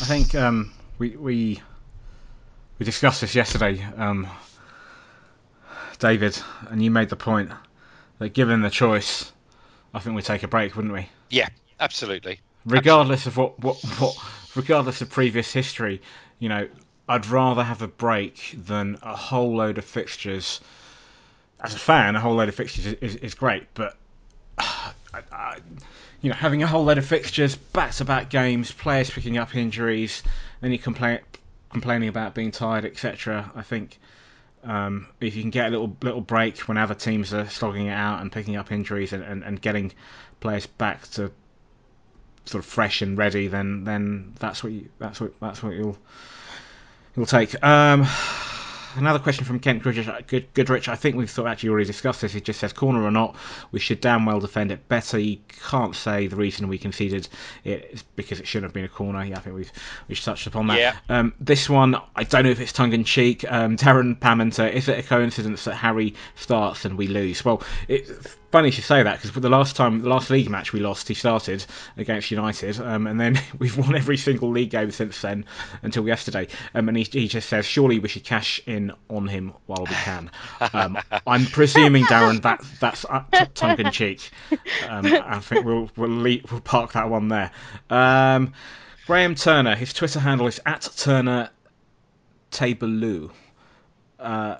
I 0.00 0.04
think 0.04 0.34
um, 0.34 0.72
we 0.98 1.10
we 1.10 1.60
we 2.78 2.84
discussed 2.86 3.20
this 3.20 3.34
yesterday, 3.34 3.84
um, 3.96 4.26
David, 5.98 6.38
and 6.70 6.82
you 6.82 6.90
made 6.90 7.08
the 7.08 7.16
point 7.16 7.50
that 8.18 8.30
given 8.30 8.62
the 8.62 8.70
choice, 8.70 9.32
I 9.92 9.98
think 9.98 10.14
we'd 10.14 10.24
take 10.24 10.42
a 10.44 10.48
break, 10.48 10.76
wouldn't 10.76 10.94
we? 10.94 11.08
yeah, 11.30 11.48
absolutely. 11.80 12.40
regardless 12.64 13.26
of 13.26 13.36
what, 13.36 13.58
what, 13.60 13.76
what 13.98 14.16
regardless 14.58 15.00
of 15.00 15.08
previous 15.08 15.52
history, 15.52 16.02
you 16.40 16.48
know, 16.48 16.68
I'd 17.08 17.26
rather 17.26 17.62
have 17.62 17.80
a 17.80 17.88
break 17.88 18.54
than 18.66 18.98
a 19.02 19.16
whole 19.16 19.56
load 19.56 19.78
of 19.78 19.84
fixtures. 19.84 20.60
As 21.60 21.74
a 21.74 21.78
fan, 21.78 22.16
a 22.16 22.20
whole 22.20 22.34
load 22.34 22.48
of 22.48 22.54
fixtures 22.54 22.86
is, 22.86 22.94
is, 22.94 23.16
is 23.16 23.34
great, 23.34 23.66
but 23.74 23.96
I, 24.58 24.92
I, 25.32 25.58
you 26.20 26.30
know, 26.30 26.36
having 26.36 26.62
a 26.62 26.66
whole 26.66 26.84
load 26.84 26.98
of 26.98 27.06
fixtures, 27.06 27.54
back-to-back 27.54 28.30
games, 28.30 28.72
players 28.72 29.08
picking 29.08 29.38
up 29.38 29.54
injuries, 29.54 30.22
then 30.60 30.72
you 30.72 30.78
complain 30.78 31.20
complaining 31.70 32.08
about 32.08 32.34
being 32.34 32.50
tired, 32.50 32.84
etc. 32.84 33.50
I 33.54 33.62
think 33.62 33.98
um, 34.64 35.06
if 35.20 35.36
you 35.36 35.42
can 35.42 35.50
get 35.50 35.68
a 35.68 35.70
little 35.70 35.96
little 36.02 36.20
break 36.20 36.58
when 36.60 36.76
other 36.76 36.94
teams 36.94 37.32
are 37.32 37.48
slogging 37.48 37.86
it 37.86 37.92
out 37.92 38.20
and 38.20 38.32
picking 38.32 38.56
up 38.56 38.72
injuries 38.72 39.12
and, 39.12 39.22
and, 39.22 39.44
and 39.44 39.62
getting 39.62 39.92
players 40.40 40.66
back 40.66 41.08
to 41.12 41.30
sort 42.48 42.64
of 42.64 42.70
fresh 42.70 43.02
and 43.02 43.18
ready, 43.18 43.48
then 43.48 43.84
then 43.84 44.34
that's 44.38 44.64
what 44.64 44.72
you 44.72 44.88
that's 44.98 45.20
what 45.20 45.32
that's 45.40 45.62
what 45.62 45.74
you'll 45.74 45.98
you'll 47.16 47.26
take. 47.26 47.62
Um, 47.62 48.06
another 48.96 49.18
question 49.18 49.44
from 49.44 49.60
Kent 49.60 49.82
Goodrich. 49.82 50.08
Good, 50.26 50.52
Goodrich. 50.54 50.88
I 50.88 50.94
think 50.94 51.16
we've 51.16 51.30
sort 51.30 51.46
of 51.46 51.52
actually 51.52 51.70
already 51.70 51.86
discussed 51.86 52.22
this. 52.22 52.32
He 52.32 52.40
just 52.40 52.60
says 52.60 52.72
corner 52.72 53.02
or 53.02 53.10
not, 53.10 53.36
we 53.70 53.80
should 53.80 54.00
damn 54.00 54.24
well 54.24 54.40
defend 54.40 54.72
it 54.72 54.88
better. 54.88 55.18
You 55.18 55.38
can't 55.68 55.94
say 55.94 56.26
the 56.26 56.36
reason 56.36 56.68
we 56.68 56.78
conceded 56.78 57.28
it 57.64 57.90
is 57.92 58.02
because 58.16 58.40
it 58.40 58.46
shouldn't 58.46 58.70
have 58.70 58.74
been 58.74 58.84
a 58.84 58.88
corner. 58.88 59.22
Yeah, 59.24 59.36
I 59.36 59.40
think 59.40 59.56
we've 59.56 59.72
we've 60.08 60.20
touched 60.20 60.46
upon 60.46 60.68
that. 60.68 60.78
Yeah. 60.78 60.96
Um, 61.08 61.34
this 61.38 61.68
one, 61.68 61.96
I 62.16 62.24
don't 62.24 62.44
know 62.44 62.50
if 62.50 62.60
it's 62.60 62.72
tongue 62.72 62.92
in 62.92 63.04
cheek. 63.04 63.44
Um, 63.50 63.76
Darren 63.76 64.18
Pammenter, 64.18 64.66
is 64.66 64.88
it 64.88 64.98
a 64.98 65.02
coincidence 65.02 65.64
that 65.64 65.74
Harry 65.74 66.14
starts 66.36 66.84
and 66.84 66.96
we 66.96 67.08
lose? 67.08 67.44
Well, 67.44 67.62
it's 67.88 68.10
funny 68.50 68.68
you 68.68 68.72
should 68.72 68.84
say 68.84 69.02
that 69.02 69.20
because 69.20 69.40
the 69.40 69.48
last 69.48 69.76
time, 69.76 70.02
the 70.02 70.08
last 70.08 70.30
league 70.30 70.48
match 70.48 70.72
we 70.72 70.80
lost, 70.80 71.08
he 71.08 71.14
started 71.14 71.64
against 71.96 72.30
United, 72.30 72.80
um, 72.80 73.06
and 73.06 73.20
then 73.20 73.40
we've 73.58 73.76
won 73.76 73.94
every 73.94 74.16
single 74.16 74.50
league 74.50 74.70
game 74.70 74.90
since 74.90 75.20
then 75.20 75.44
until 75.82 76.06
yesterday. 76.06 76.48
Um, 76.74 76.88
and 76.88 76.96
he, 76.96 77.04
he 77.04 77.28
just 77.28 77.48
says, 77.48 77.66
surely 77.66 77.98
we 77.98 78.08
should 78.08 78.24
cash 78.24 78.60
in 78.66 78.92
on 79.08 79.28
him 79.28 79.52
while 79.66 79.84
we 79.84 79.94
can. 79.94 80.30
Um, 80.72 80.98
I'm 81.26 81.46
presuming, 81.46 82.04
Darren, 82.04 82.42
that 82.42 82.64
that's 82.80 83.04
tongue 83.54 83.80
in 83.80 83.90
cheek. 83.90 84.30
Um, 84.88 85.06
I 85.06 85.40
think 85.40 85.64
we'll 85.64 85.90
we'll, 85.96 86.38
we'll 86.50 86.60
park 86.62 86.92
that 86.92 87.08
one 87.10 87.28
there. 87.28 87.50
Um, 87.90 88.52
Graham 89.06 89.34
Turner, 89.34 89.74
his 89.74 89.92
Twitter 89.92 90.20
handle 90.20 90.46
is 90.46 90.60
at 90.66 90.88
Turner 90.96 91.50
Tabaloo. 92.50 93.30
Uh, 94.18 94.56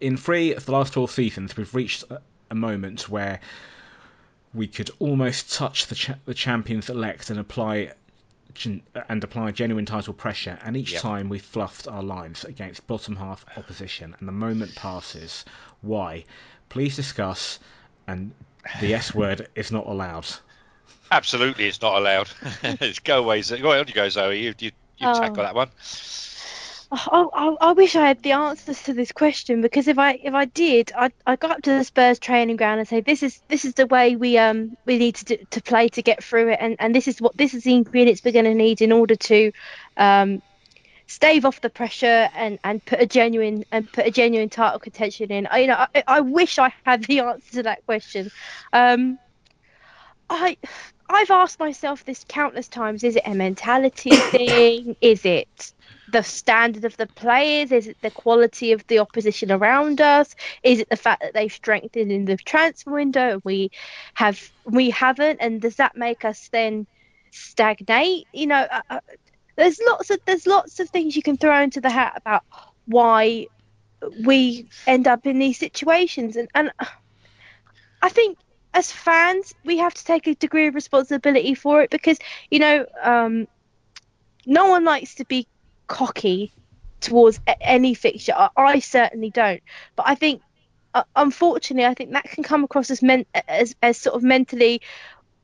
in 0.00 0.16
three 0.16 0.54
of 0.54 0.66
the 0.66 0.72
last 0.72 0.92
four 0.92 1.08
seasons, 1.08 1.56
we've 1.56 1.74
reached 1.74 2.04
a 2.50 2.54
moment 2.54 3.08
where 3.08 3.40
we 4.54 4.66
could 4.66 4.90
almost 4.98 5.52
touch 5.52 5.86
the 5.86 5.94
cha- 5.94 6.14
the 6.24 6.34
champions 6.34 6.88
elect 6.88 7.30
and 7.30 7.38
apply 7.38 7.92
and 9.08 9.22
apply 9.22 9.50
genuine 9.50 9.84
title 9.84 10.14
pressure, 10.14 10.58
and 10.64 10.76
each 10.78 10.92
Yep. 10.92 11.02
time 11.02 11.28
we 11.28 11.38
fluffed 11.38 11.86
our 11.88 12.02
lines 12.02 12.42
against 12.44 12.86
bottom 12.86 13.16
half 13.16 13.44
opposition, 13.56 14.16
and 14.18 14.26
the 14.26 14.32
moment 14.32 14.74
passes. 14.74 15.44
Why? 15.82 16.24
Please 16.70 16.96
discuss, 16.96 17.58
and 18.06 18.32
the 18.80 18.94
S 18.94 19.14
word 19.20 19.48
is 19.54 19.70
not 19.70 19.86
allowed. 19.86 20.26
Absolutely, 21.10 21.66
it's 21.66 21.82
not 21.82 21.96
allowed. 21.98 22.30
it's 22.62 22.98
go 23.00 23.18
away. 23.18 23.42
Go 23.42 23.72
on, 23.72 23.86
you 23.86 23.92
go, 23.92 24.08
Zoe. 24.08 24.42
You 24.42 24.54
you, 24.58 24.70
you 24.96 25.06
Oh. 25.08 25.20
tackle 25.20 25.42
that 25.42 25.54
one. 25.54 25.68
I, 26.92 27.26
I, 27.34 27.56
I 27.60 27.72
wish 27.72 27.96
I 27.96 28.06
had 28.06 28.22
the 28.22 28.32
answers 28.32 28.82
to 28.84 28.94
this 28.94 29.10
question 29.12 29.60
because 29.60 29.88
if 29.88 29.98
I 29.98 30.12
if 30.22 30.34
I 30.34 30.44
did, 30.44 30.92
I'd, 30.96 31.12
I'd 31.26 31.40
go 31.40 31.48
up 31.48 31.62
to 31.62 31.70
the 31.78 31.84
Spurs 31.84 32.18
training 32.18 32.56
ground 32.56 32.78
and 32.78 32.88
say 32.88 33.00
this 33.00 33.22
is 33.22 33.42
this 33.48 33.64
is 33.64 33.74
the 33.74 33.86
way 33.86 34.14
we 34.16 34.38
um 34.38 34.76
we 34.86 34.98
need 34.98 35.16
to 35.16 35.24
do, 35.24 35.36
to 35.50 35.62
play 35.62 35.88
to 35.88 36.02
get 36.02 36.22
through 36.22 36.50
it, 36.50 36.58
and, 36.60 36.76
and 36.78 36.94
this 36.94 37.08
is 37.08 37.20
what 37.20 37.36
this 37.36 37.54
is 37.54 37.64
the 37.64 37.74
ingredients 37.74 38.22
we're 38.24 38.32
going 38.32 38.44
to 38.44 38.54
need 38.54 38.82
in 38.82 38.92
order 38.92 39.16
to 39.16 39.52
um 39.96 40.42
stave 41.08 41.44
off 41.44 41.60
the 41.60 41.70
pressure 41.70 42.28
and, 42.34 42.58
and 42.64 42.84
put 42.84 43.00
a 43.00 43.06
genuine 43.06 43.64
and 43.72 43.90
put 43.92 44.06
a 44.06 44.10
genuine 44.10 44.48
title 44.48 44.78
contention 44.78 45.30
in. 45.30 45.46
I, 45.46 45.58
you 45.58 45.66
know, 45.68 45.86
I, 45.94 46.04
I 46.06 46.20
wish 46.20 46.58
I 46.58 46.72
had 46.84 47.04
the 47.04 47.20
answer 47.20 47.52
to 47.52 47.62
that 47.64 47.84
question. 47.86 48.30
Um, 48.72 49.18
I 50.28 50.56
I've 51.08 51.30
asked 51.30 51.60
myself 51.60 52.04
this 52.04 52.24
countless 52.28 52.68
times: 52.68 53.04
Is 53.04 53.16
it 53.16 53.22
a 53.26 53.34
mentality 53.34 54.10
thing? 54.10 54.96
Is 55.00 55.24
it 55.24 55.72
the 56.08 56.22
standard 56.22 56.84
of 56.84 56.96
the 56.96 57.06
players? 57.06 57.72
Is 57.72 57.88
it 57.88 57.96
the 58.00 58.10
quality 58.10 58.72
of 58.72 58.86
the 58.86 59.00
opposition 59.00 59.50
around 59.50 60.00
us? 60.00 60.34
Is 60.62 60.80
it 60.80 60.88
the 60.88 60.96
fact 60.96 61.22
that 61.22 61.34
they've 61.34 61.52
strengthened 61.52 62.12
in 62.12 62.24
the 62.24 62.36
transfer 62.36 62.92
window 62.92 63.32
and 63.32 63.42
we 63.44 63.70
have 64.14 64.40
we 64.64 64.90
haven't? 64.90 65.38
And 65.40 65.60
does 65.60 65.76
that 65.76 65.96
make 65.96 66.24
us 66.24 66.48
then 66.48 66.86
stagnate? 67.30 68.26
You 68.32 68.46
know, 68.46 68.66
uh, 68.70 68.82
uh, 68.90 69.00
there's 69.56 69.80
lots 69.86 70.10
of 70.10 70.20
there's 70.26 70.46
lots 70.46 70.80
of 70.80 70.88
things 70.90 71.16
you 71.16 71.22
can 71.22 71.36
throw 71.36 71.60
into 71.60 71.80
the 71.80 71.90
hat 71.90 72.14
about 72.16 72.44
why 72.86 73.46
we 74.24 74.68
end 74.86 75.08
up 75.08 75.26
in 75.26 75.38
these 75.38 75.58
situations, 75.58 76.36
and 76.36 76.48
and 76.54 76.70
I 78.02 78.08
think 78.08 78.38
as 78.74 78.92
fans 78.92 79.54
we 79.64 79.78
have 79.78 79.94
to 79.94 80.04
take 80.04 80.26
a 80.26 80.34
degree 80.34 80.66
of 80.66 80.74
responsibility 80.74 81.54
for 81.54 81.82
it 81.82 81.90
because 81.90 82.18
you 82.50 82.58
know 82.58 82.84
um, 83.02 83.48
no 84.44 84.66
one 84.66 84.84
likes 84.84 85.14
to 85.16 85.24
be 85.24 85.48
cocky 85.86 86.52
towards 87.00 87.40
any 87.60 87.94
fixture. 87.94 88.34
I, 88.36 88.48
I 88.56 88.78
certainly 88.80 89.30
don't, 89.30 89.62
but 89.94 90.06
I 90.08 90.14
think 90.14 90.42
uh, 90.94 91.04
unfortunately 91.14 91.86
I 91.86 91.94
think 91.94 92.12
that 92.12 92.24
can 92.24 92.42
come 92.42 92.64
across 92.64 92.90
as 92.90 93.02
men 93.02 93.26
as 93.48 93.74
as 93.82 93.98
sort 93.98 94.16
of 94.16 94.22
mentally 94.22 94.82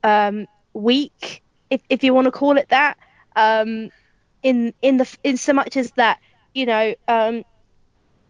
um, 0.03 0.47
weak, 0.73 1.43
if 1.71 1.83
if 1.89 2.05
you 2.05 2.15
want 2.15 2.27
to 2.27 2.33
call 2.33 2.57
it 2.57 2.69
that. 2.71 2.97
Um, 3.35 3.91
in 4.43 4.75
in 4.83 4.97
the 4.97 5.17
in 5.23 5.37
so 5.37 5.53
much 5.53 5.77
as 5.77 5.93
that 5.93 6.19
you 6.53 6.67
know 6.67 6.95
um, 7.09 7.45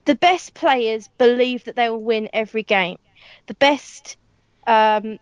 the 0.04 0.14
best 0.14 0.54
players 0.54 1.08
believe 1.18 1.64
that 1.64 1.76
they 1.76 1.88
will 1.88 2.02
win 2.02 2.28
every 2.32 2.62
game. 2.62 2.98
The 3.46 3.54
best 3.54 4.16
um, 4.66 5.18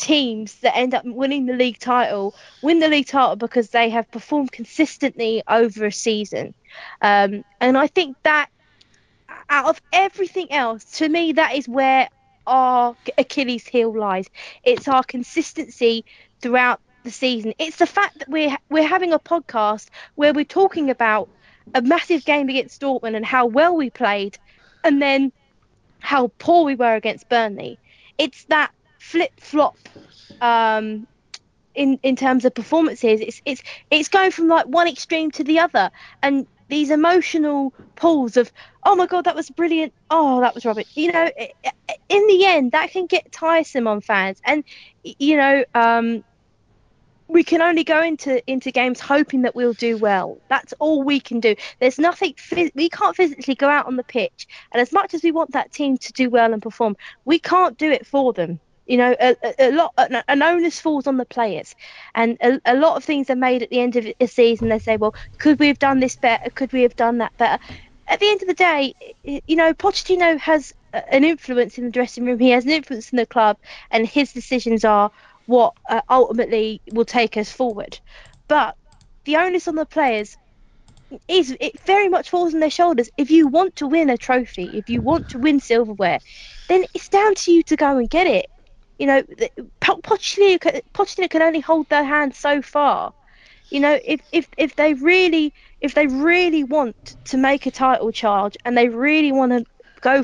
teams 0.00 0.54
that 0.60 0.74
end 0.76 0.94
up 0.94 1.04
winning 1.04 1.44
the 1.44 1.52
league 1.52 1.78
title 1.78 2.34
win 2.62 2.78
the 2.78 2.88
league 2.88 3.06
title 3.06 3.36
because 3.36 3.68
they 3.68 3.90
have 3.90 4.10
performed 4.10 4.50
consistently 4.50 5.42
over 5.46 5.84
a 5.86 5.92
season. 5.92 6.54
Um, 7.02 7.44
and 7.60 7.76
I 7.76 7.86
think 7.86 8.16
that 8.22 8.48
out 9.50 9.66
of 9.66 9.80
everything 9.92 10.50
else, 10.50 10.84
to 10.98 11.08
me, 11.08 11.32
that 11.32 11.54
is 11.54 11.68
where 11.68 12.08
our 12.46 12.96
Achilles 13.18 13.66
heel 13.66 13.92
lies. 13.92 14.26
It's 14.64 14.88
our 14.88 15.04
consistency 15.04 16.04
throughout 16.40 16.80
the 17.04 17.10
season. 17.10 17.52
It's 17.58 17.76
the 17.76 17.86
fact 17.86 18.18
that 18.20 18.28
we're 18.28 18.56
we're 18.70 18.88
having 18.88 19.12
a 19.12 19.18
podcast 19.18 19.88
where 20.14 20.32
we're 20.32 20.44
talking 20.44 20.88
about 20.88 21.28
a 21.74 21.82
massive 21.82 22.24
game 22.24 22.48
against 22.48 22.80
Dortmund 22.80 23.16
and 23.16 23.24
how 23.24 23.46
well 23.46 23.76
we 23.76 23.90
played, 23.90 24.38
and 24.82 25.00
then 25.02 25.30
how 25.98 26.32
poor 26.38 26.64
we 26.64 26.74
were 26.74 26.94
against 26.94 27.28
Burnley. 27.28 27.78
It's 28.16 28.44
that 28.44 28.72
flip 29.00 29.32
flop 29.40 29.76
um, 30.40 31.06
in 31.74 31.98
in 32.02 32.14
terms 32.14 32.44
of 32.44 32.54
performances. 32.54 33.20
It's 33.20 33.42
it's 33.44 33.62
it's 33.90 34.08
going 34.08 34.30
from 34.30 34.46
like 34.46 34.66
one 34.66 34.86
extreme 34.86 35.32
to 35.32 35.42
the 35.42 35.58
other, 35.58 35.90
and 36.22 36.46
these 36.68 36.90
emotional 36.90 37.72
pulls 37.96 38.36
of 38.36 38.52
oh 38.84 38.94
my 38.94 39.06
god 39.06 39.24
that 39.24 39.34
was 39.34 39.50
brilliant, 39.50 39.92
oh 40.10 40.40
that 40.40 40.54
was 40.54 40.64
rubbish. 40.64 40.86
You 40.94 41.12
know, 41.12 41.30
in 42.08 42.26
the 42.28 42.44
end 42.44 42.72
that 42.72 42.92
can 42.92 43.06
get 43.06 43.32
tiresome 43.32 43.88
on 43.88 44.00
fans, 44.00 44.40
and 44.44 44.62
you 45.02 45.36
know. 45.36 45.64
Um, 45.74 46.22
we 47.32 47.44
can 47.44 47.62
only 47.62 47.84
go 47.84 48.02
into 48.02 48.42
into 48.50 48.72
games 48.72 48.98
hoping 48.98 49.42
that 49.42 49.54
we'll 49.54 49.72
do 49.72 49.96
well. 49.96 50.40
That's 50.48 50.74
all 50.80 51.04
we 51.04 51.20
can 51.20 51.38
do. 51.38 51.54
There's 51.78 51.96
nothing 51.96 52.34
we 52.74 52.88
can't 52.88 53.14
physically 53.14 53.54
go 53.54 53.68
out 53.68 53.86
on 53.86 53.94
the 53.94 54.02
pitch, 54.02 54.48
and 54.72 54.80
as 54.80 54.90
much 54.90 55.14
as 55.14 55.22
we 55.22 55.30
want 55.30 55.52
that 55.52 55.70
team 55.70 55.96
to 55.98 56.12
do 56.12 56.28
well 56.28 56.52
and 56.52 56.60
perform, 56.60 56.96
we 57.24 57.38
can't 57.38 57.78
do 57.78 57.88
it 57.88 58.04
for 58.04 58.32
them. 58.32 58.58
You 58.90 58.96
know, 58.96 59.14
a, 59.20 59.36
a, 59.60 59.70
lot 59.70 59.94
an, 59.98 60.20
an 60.26 60.42
onus 60.42 60.80
falls 60.80 61.06
on 61.06 61.16
the 61.16 61.24
players, 61.24 61.76
and 62.16 62.36
a, 62.40 62.60
a 62.64 62.74
lot 62.74 62.96
of 62.96 63.04
things 63.04 63.30
are 63.30 63.36
made 63.36 63.62
at 63.62 63.70
the 63.70 63.78
end 63.78 63.94
of 63.94 64.04
a 64.18 64.26
season. 64.26 64.68
They 64.68 64.80
say, 64.80 64.96
well, 64.96 65.14
could 65.38 65.60
we 65.60 65.68
have 65.68 65.78
done 65.78 66.00
this 66.00 66.16
better? 66.16 66.50
Could 66.50 66.72
we 66.72 66.82
have 66.82 66.96
done 66.96 67.18
that 67.18 67.36
better? 67.36 67.62
At 68.08 68.18
the 68.18 68.28
end 68.28 68.42
of 68.42 68.48
the 68.48 68.54
day, 68.54 68.94
you 69.22 69.54
know, 69.54 69.72
Pochettino 69.74 70.36
has 70.38 70.74
an 70.92 71.22
influence 71.22 71.78
in 71.78 71.84
the 71.84 71.92
dressing 71.92 72.24
room. 72.24 72.40
He 72.40 72.50
has 72.50 72.64
an 72.64 72.72
influence 72.72 73.12
in 73.12 73.16
the 73.16 73.26
club, 73.26 73.58
and 73.92 74.08
his 74.08 74.32
decisions 74.32 74.84
are 74.84 75.12
what 75.46 75.74
uh, 75.88 76.00
ultimately 76.10 76.80
will 76.92 77.04
take 77.04 77.36
us 77.36 77.52
forward. 77.52 77.96
But 78.48 78.74
the 79.22 79.36
onus 79.36 79.68
on 79.68 79.76
the 79.76 79.86
players 79.86 80.36
is 81.28 81.56
it 81.60 81.78
very 81.82 82.08
much 82.08 82.30
falls 82.30 82.54
on 82.54 82.60
their 82.60 82.70
shoulders. 82.70 83.08
If 83.16 83.30
you 83.30 83.46
want 83.46 83.76
to 83.76 83.86
win 83.86 84.10
a 84.10 84.18
trophy, 84.18 84.64
if 84.74 84.90
you 84.90 85.00
want 85.00 85.28
to 85.28 85.38
win 85.38 85.60
silverware, 85.60 86.18
then 86.68 86.86
it's 86.92 87.08
down 87.08 87.36
to 87.36 87.52
you 87.52 87.62
to 87.64 87.76
go 87.76 87.98
and 87.98 88.10
get 88.10 88.26
it. 88.26 88.46
You 89.00 89.06
know, 89.06 89.22
Pochettino, 89.80 91.30
can 91.30 91.42
only 91.42 91.60
hold 91.60 91.88
their 91.88 92.04
hand 92.04 92.34
so 92.34 92.60
far. 92.60 93.14
You 93.70 93.80
know, 93.80 93.98
if, 94.04 94.20
if 94.30 94.46
if 94.58 94.76
they 94.76 94.92
really 94.92 95.54
if 95.80 95.94
they 95.94 96.06
really 96.06 96.64
want 96.64 97.16
to 97.24 97.38
make 97.38 97.64
a 97.64 97.70
title 97.70 98.12
charge 98.12 98.58
and 98.66 98.76
they 98.76 98.90
really 98.90 99.32
want 99.32 99.52
to 99.52 99.64
go, 100.02 100.22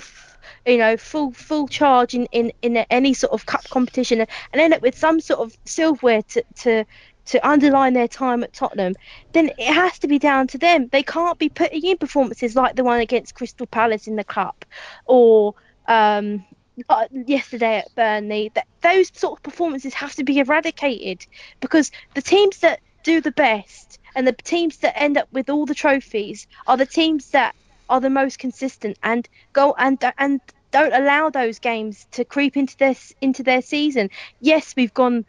you 0.67 0.77
know, 0.77 0.99
full 0.99 1.33
full 1.33 1.69
charge 1.69 2.13
in, 2.15 2.27
in, 2.33 2.53
in 2.61 2.77
any 2.91 3.15
sort 3.15 3.33
of 3.33 3.47
cup 3.47 3.65
competition 3.71 4.21
and 4.21 4.61
end 4.61 4.75
up 4.75 4.83
with 4.83 4.99
some 4.99 5.21
sort 5.21 5.41
of 5.41 5.57
silverware 5.65 6.21
to, 6.23 6.45
to 6.57 6.85
to 7.27 7.49
underline 7.49 7.95
their 7.95 8.09
time 8.09 8.45
at 8.45 8.53
Tottenham, 8.53 8.95
then 9.33 9.51
it 9.59 9.73
has 9.73 9.99
to 10.01 10.07
be 10.07 10.19
down 10.19 10.49
to 10.49 10.59
them. 10.59 10.89
They 10.89 11.03
can't 11.03 11.39
be 11.39 11.49
putting 11.49 11.83
in 11.83 11.97
performances 11.97 12.55
like 12.55 12.77
the 12.77 12.85
one 12.85 13.01
against 13.01 13.35
Crystal 13.35 13.67
Palace 13.67 14.07
in 14.07 14.17
the 14.17 14.25
cup, 14.25 14.67
or 15.07 15.55
um, 15.89 16.45
uh, 16.89 17.07
yesterday 17.13 17.79
at 17.79 17.95
Burnley. 17.95 18.51
That 18.55 18.67
those 18.83 19.11
sort 19.15 19.39
of 19.39 19.43
performances 19.43 19.95
have 19.95 20.15
to 20.15 20.25
be 20.25 20.39
eradicated 20.39 21.27
because 21.61 21.91
the 22.15 22.23
teams 22.23 22.59
that 22.59 22.81
do 23.03 23.21
the 23.21 23.31
best 23.31 23.99
and 24.15 24.27
the 24.27 24.33
teams 24.33 24.79
that 24.79 25.01
end 25.01 25.17
up 25.17 25.29
with 25.33 25.51
all 25.51 25.67
the 25.67 25.75
trophies 25.75 26.47
are 26.67 26.77
the 26.77 26.87
teams 26.87 27.31
that 27.31 27.55
are 27.89 28.01
the 28.01 28.11
most 28.11 28.39
consistent 28.39 28.99
and 29.03 29.29
go 29.53 29.75
and 29.79 30.03
and 30.19 30.41
don't 30.71 30.93
allow 30.93 31.31
those 31.31 31.59
games 31.59 32.07
to 32.11 32.25
creep 32.25 32.57
into 32.57 32.77
this 32.77 33.15
into 33.21 33.43
their 33.43 33.63
season. 33.63 34.11
Yes, 34.41 34.75
we've 34.77 34.95
gone 34.95 35.25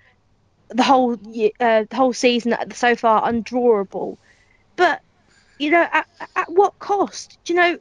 the 0.70 0.84
whole 0.84 1.14
uh, 1.14 1.84
the 1.90 1.96
whole 1.96 2.14
season 2.14 2.56
so 2.74 2.96
far 2.96 3.24
undrawable, 3.32 4.18
but 4.76 5.02
you 5.60 5.72
know 5.72 5.88
at, 5.92 6.08
at 6.36 6.52
what 6.52 6.78
cost? 6.80 7.38
Do 7.46 7.54
you 7.54 7.60
know? 7.60 7.78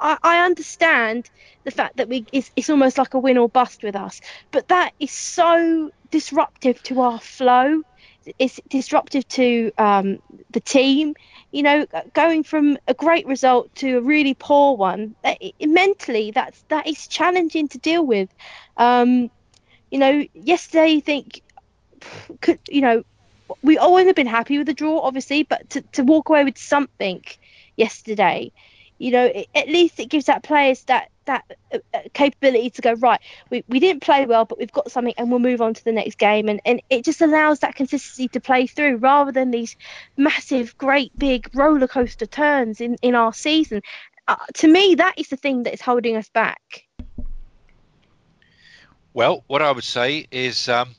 I, 0.00 0.18
I 0.22 0.44
understand 0.44 1.30
the 1.64 1.70
fact 1.70 1.96
that 1.98 2.08
we 2.08 2.26
it's, 2.32 2.50
it's 2.56 2.70
almost 2.70 2.98
like 2.98 3.14
a 3.14 3.18
win 3.18 3.38
or 3.38 3.48
bust 3.48 3.82
with 3.82 3.96
us, 3.96 4.20
but 4.50 4.68
that 4.68 4.92
is 4.98 5.12
so 5.12 5.90
disruptive 6.10 6.82
to 6.84 7.00
our 7.00 7.20
flow. 7.20 7.82
It's 8.38 8.58
disruptive 8.68 9.28
to 9.28 9.70
um, 9.76 10.18
the 10.50 10.60
team. 10.60 11.14
You 11.52 11.62
know, 11.62 11.86
going 12.14 12.42
from 12.42 12.78
a 12.88 12.94
great 12.94 13.26
result 13.26 13.74
to 13.76 13.98
a 13.98 14.00
really 14.00 14.34
poor 14.34 14.76
one, 14.76 15.14
that, 15.22 15.38
mentally 15.60 16.30
that's 16.30 16.62
that 16.68 16.86
is 16.86 17.06
challenging 17.06 17.68
to 17.68 17.78
deal 17.78 18.04
with. 18.04 18.28
Um, 18.76 19.30
you 19.90 19.98
know, 19.98 20.24
yesterday 20.32 20.88
you 20.88 21.00
think 21.00 21.42
could 22.40 22.58
you 22.68 22.80
know 22.80 23.04
we 23.62 23.78
all 23.78 23.92
would 23.94 24.06
have 24.06 24.16
been 24.16 24.26
happy 24.26 24.58
with 24.58 24.66
the 24.66 24.74
draw 24.74 25.00
obviously 25.00 25.42
but 25.42 25.68
to, 25.70 25.80
to 25.92 26.02
walk 26.02 26.28
away 26.28 26.44
with 26.44 26.58
something 26.58 27.22
yesterday 27.76 28.50
you 28.98 29.10
know 29.10 29.24
it, 29.24 29.48
at 29.54 29.68
least 29.68 29.98
it 30.00 30.06
gives 30.06 30.26
that 30.26 30.42
players 30.42 30.82
that 30.84 31.10
that 31.26 31.44
uh, 31.72 31.78
uh, 31.92 32.00
capability 32.12 32.70
to 32.70 32.82
go 32.82 32.92
right 32.94 33.20
we, 33.50 33.64
we 33.68 33.80
didn't 33.80 34.02
play 34.02 34.26
well 34.26 34.44
but 34.44 34.58
we've 34.58 34.72
got 34.72 34.90
something 34.90 35.14
and 35.16 35.30
we'll 35.30 35.40
move 35.40 35.60
on 35.60 35.74
to 35.74 35.84
the 35.84 35.92
next 35.92 36.18
game. 36.18 36.48
And, 36.48 36.60
and 36.64 36.82
it 36.90 37.04
just 37.04 37.20
allows 37.20 37.60
that 37.60 37.74
consistency 37.74 38.28
to 38.28 38.40
play 38.40 38.66
through 38.66 38.96
rather 38.96 39.32
than 39.32 39.50
these 39.50 39.76
massive 40.16 40.76
great 40.78 41.16
big 41.18 41.50
roller 41.54 41.88
coaster 41.88 42.26
turns 42.26 42.80
in 42.80 42.96
in 43.02 43.14
our 43.14 43.32
season. 43.32 43.82
Uh, 44.26 44.36
to 44.54 44.68
me 44.68 44.94
that 44.94 45.14
is 45.16 45.28
the 45.28 45.36
thing 45.36 45.64
that 45.64 45.74
is 45.74 45.80
holding 45.80 46.16
us 46.16 46.28
back. 46.28 46.84
Well, 49.12 49.44
what 49.46 49.62
I 49.62 49.70
would 49.70 49.84
say 49.84 50.26
is 50.30 50.68
um, 50.68 50.94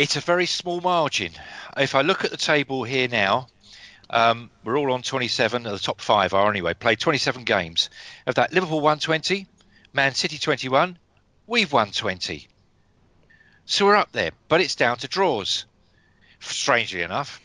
it's 0.00 0.16
a 0.16 0.20
very 0.20 0.46
small 0.46 0.80
margin. 0.80 1.30
If 1.76 1.94
I 1.94 2.00
look 2.00 2.24
at 2.24 2.30
the 2.30 2.38
table 2.38 2.84
here 2.84 3.06
now, 3.06 3.48
um, 4.08 4.48
we're 4.64 4.78
all 4.78 4.92
on 4.92 5.02
27. 5.02 5.64
The 5.64 5.78
top 5.78 6.00
five 6.00 6.32
are 6.32 6.50
anyway. 6.50 6.72
Played 6.72 7.00
27 7.00 7.44
games. 7.44 7.90
Of 8.26 8.36
that, 8.36 8.50
Liverpool 8.50 8.80
120, 8.80 9.46
Man 9.92 10.14
City 10.14 10.38
21. 10.38 10.96
We've 11.46 11.70
won 11.70 11.90
20. 11.90 12.48
So 13.66 13.84
we're 13.84 13.96
up 13.96 14.10
there, 14.12 14.30
but 14.48 14.62
it's 14.62 14.74
down 14.74 14.96
to 14.96 15.06
draws. 15.06 15.66
Strangely 16.38 17.02
enough. 17.02 17.38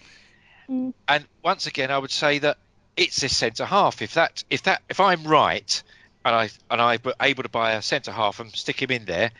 Mm. 0.69 0.93
And 1.09 1.25
once 1.43 1.67
again, 1.67 1.91
I 1.91 1.97
would 1.97 2.09
say 2.09 2.39
that 2.39 2.57
it's 2.95 3.19
this 3.19 3.35
centre 3.35 3.65
half. 3.65 4.01
If 4.01 4.13
that, 4.13 4.45
if 4.49 4.63
that, 4.63 4.81
if 4.87 5.01
I'm 5.01 5.25
right, 5.25 5.83
and 6.23 6.33
I 6.33 6.49
and 6.71 6.81
I 6.81 6.99
were 7.03 7.15
able 7.19 7.43
to 7.43 7.49
buy 7.49 7.73
a 7.73 7.81
centre 7.81 8.13
half 8.13 8.39
and 8.39 8.49
stick 8.55 8.81
him 8.81 8.91
in 8.91 9.03
there, 9.03 9.31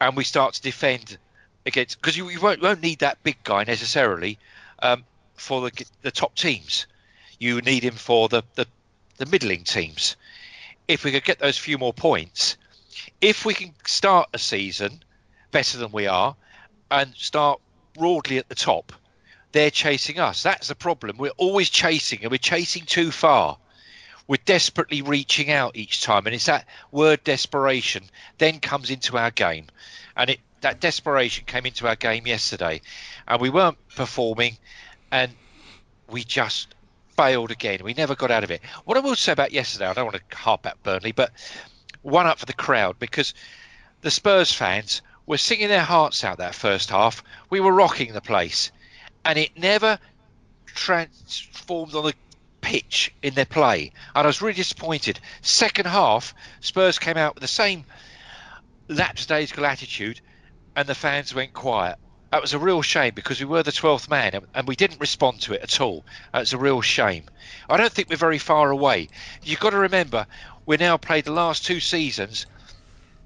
and 0.00 0.16
we 0.16 0.24
start 0.24 0.54
to 0.54 0.62
defend 0.62 1.18
against 1.66 2.00
because 2.00 2.16
you, 2.16 2.28
you 2.28 2.40
won't, 2.40 2.62
won't 2.62 2.82
need 2.82 3.00
that 3.00 3.22
big 3.22 3.36
guy 3.44 3.64
necessarily 3.64 4.38
um, 4.80 5.04
for 5.34 5.62
the 5.62 5.84
the 6.02 6.10
top 6.10 6.34
teams. 6.34 6.86
You 7.38 7.60
need 7.60 7.82
him 7.82 7.94
for 7.94 8.28
the, 8.28 8.42
the 8.54 8.66
the 9.16 9.26
middling 9.26 9.64
teams. 9.64 10.16
If 10.86 11.04
we 11.04 11.12
could 11.12 11.24
get 11.24 11.38
those 11.38 11.56
few 11.56 11.78
more 11.78 11.94
points, 11.94 12.56
if 13.20 13.44
we 13.44 13.54
can 13.54 13.72
start 13.86 14.28
a 14.34 14.38
season 14.38 15.02
better 15.50 15.78
than 15.78 15.92
we 15.92 16.06
are, 16.06 16.36
and 16.90 17.14
start 17.14 17.60
broadly 17.94 18.38
at 18.38 18.48
the 18.48 18.54
top, 18.54 18.92
they're 19.52 19.70
chasing 19.70 20.18
us. 20.18 20.42
That's 20.42 20.68
the 20.68 20.74
problem. 20.74 21.16
We're 21.16 21.30
always 21.36 21.70
chasing, 21.70 22.20
and 22.22 22.30
we're 22.30 22.38
chasing 22.38 22.84
too 22.84 23.10
far. 23.10 23.56
We're 24.26 24.38
desperately 24.44 25.02
reaching 25.02 25.50
out 25.50 25.76
each 25.76 26.02
time, 26.02 26.26
and 26.26 26.34
it's 26.34 26.46
that 26.46 26.66
word 26.90 27.22
desperation 27.24 28.04
then 28.38 28.60
comes 28.60 28.90
into 28.90 29.18
our 29.18 29.30
game, 29.30 29.66
and 30.16 30.30
it 30.30 30.40
that 30.64 30.80
desperation 30.80 31.44
came 31.44 31.66
into 31.66 31.86
our 31.86 31.94
game 31.94 32.26
yesterday, 32.26 32.80
and 33.28 33.40
we 33.40 33.50
weren't 33.50 33.76
performing, 33.94 34.56
and 35.12 35.30
we 36.10 36.24
just 36.24 36.74
failed 37.16 37.50
again. 37.50 37.80
We 37.84 37.92
never 37.92 38.14
got 38.14 38.30
out 38.30 38.44
of 38.44 38.50
it. 38.50 38.62
What 38.86 38.96
I 38.96 39.00
will 39.00 39.14
say 39.14 39.32
about 39.32 39.52
yesterday, 39.52 39.86
I 39.86 39.92
don't 39.92 40.06
want 40.06 40.16
to 40.16 40.36
harp 40.36 40.66
at 40.66 40.82
Burnley, 40.82 41.12
but 41.12 41.32
one 42.00 42.26
up 42.26 42.38
for 42.38 42.46
the 42.46 42.54
crowd 42.54 42.98
because 42.98 43.34
the 44.00 44.10
Spurs 44.10 44.52
fans 44.52 45.02
were 45.26 45.36
singing 45.36 45.68
their 45.68 45.82
hearts 45.82 46.24
out 46.24 46.38
that 46.38 46.54
first 46.54 46.88
half. 46.88 47.22
We 47.50 47.60
were 47.60 47.72
rocking 47.72 48.14
the 48.14 48.22
place, 48.22 48.72
and 49.22 49.38
it 49.38 49.58
never 49.58 49.98
transformed 50.64 51.94
on 51.94 52.04
the 52.04 52.14
pitch 52.62 53.14
in 53.22 53.34
their 53.34 53.44
play. 53.44 53.92
And 54.14 54.24
I 54.24 54.26
was 54.26 54.40
really 54.40 54.54
disappointed. 54.54 55.20
Second 55.42 55.86
half, 55.88 56.34
Spurs 56.60 56.98
came 56.98 57.18
out 57.18 57.34
with 57.34 57.42
the 57.42 57.48
same 57.48 57.84
lapsdaisical 58.88 59.68
attitude, 59.68 60.22
and 60.76 60.88
the 60.88 60.94
fans 60.94 61.34
went 61.34 61.52
quiet. 61.52 61.96
That 62.30 62.42
was 62.42 62.52
a 62.52 62.58
real 62.58 62.82
shame 62.82 63.14
because 63.14 63.38
we 63.38 63.46
were 63.46 63.62
the 63.62 63.70
12th 63.70 64.08
man 64.08 64.40
and- 64.54 64.66
we 64.66 64.74
didn't 64.74 65.00
respond 65.00 65.42
to 65.42 65.54
it 65.54 65.62
at 65.62 65.80
all. 65.80 66.04
That's 66.32 66.52
a 66.52 66.58
real 66.58 66.80
shame. 66.80 67.24
I 67.68 67.76
don't 67.76 67.92
think 67.92 68.08
we're 68.08 68.16
very 68.16 68.38
far 68.38 68.70
away. 68.70 69.08
You've 69.42 69.60
got 69.60 69.70
to 69.70 69.78
remember, 69.78 70.26
we 70.66 70.76
now 70.76 70.96
played 70.96 71.26
the 71.26 71.32
last 71.32 71.64
two 71.64 71.78
seasons 71.78 72.46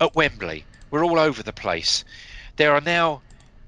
at 0.01 0.15
Wembley. 0.15 0.65
We're 0.91 1.05
all 1.05 1.19
over 1.19 1.43
the 1.43 1.53
place. 1.53 2.05
There 2.57 2.75
are 2.75 2.81
now 2.81 3.23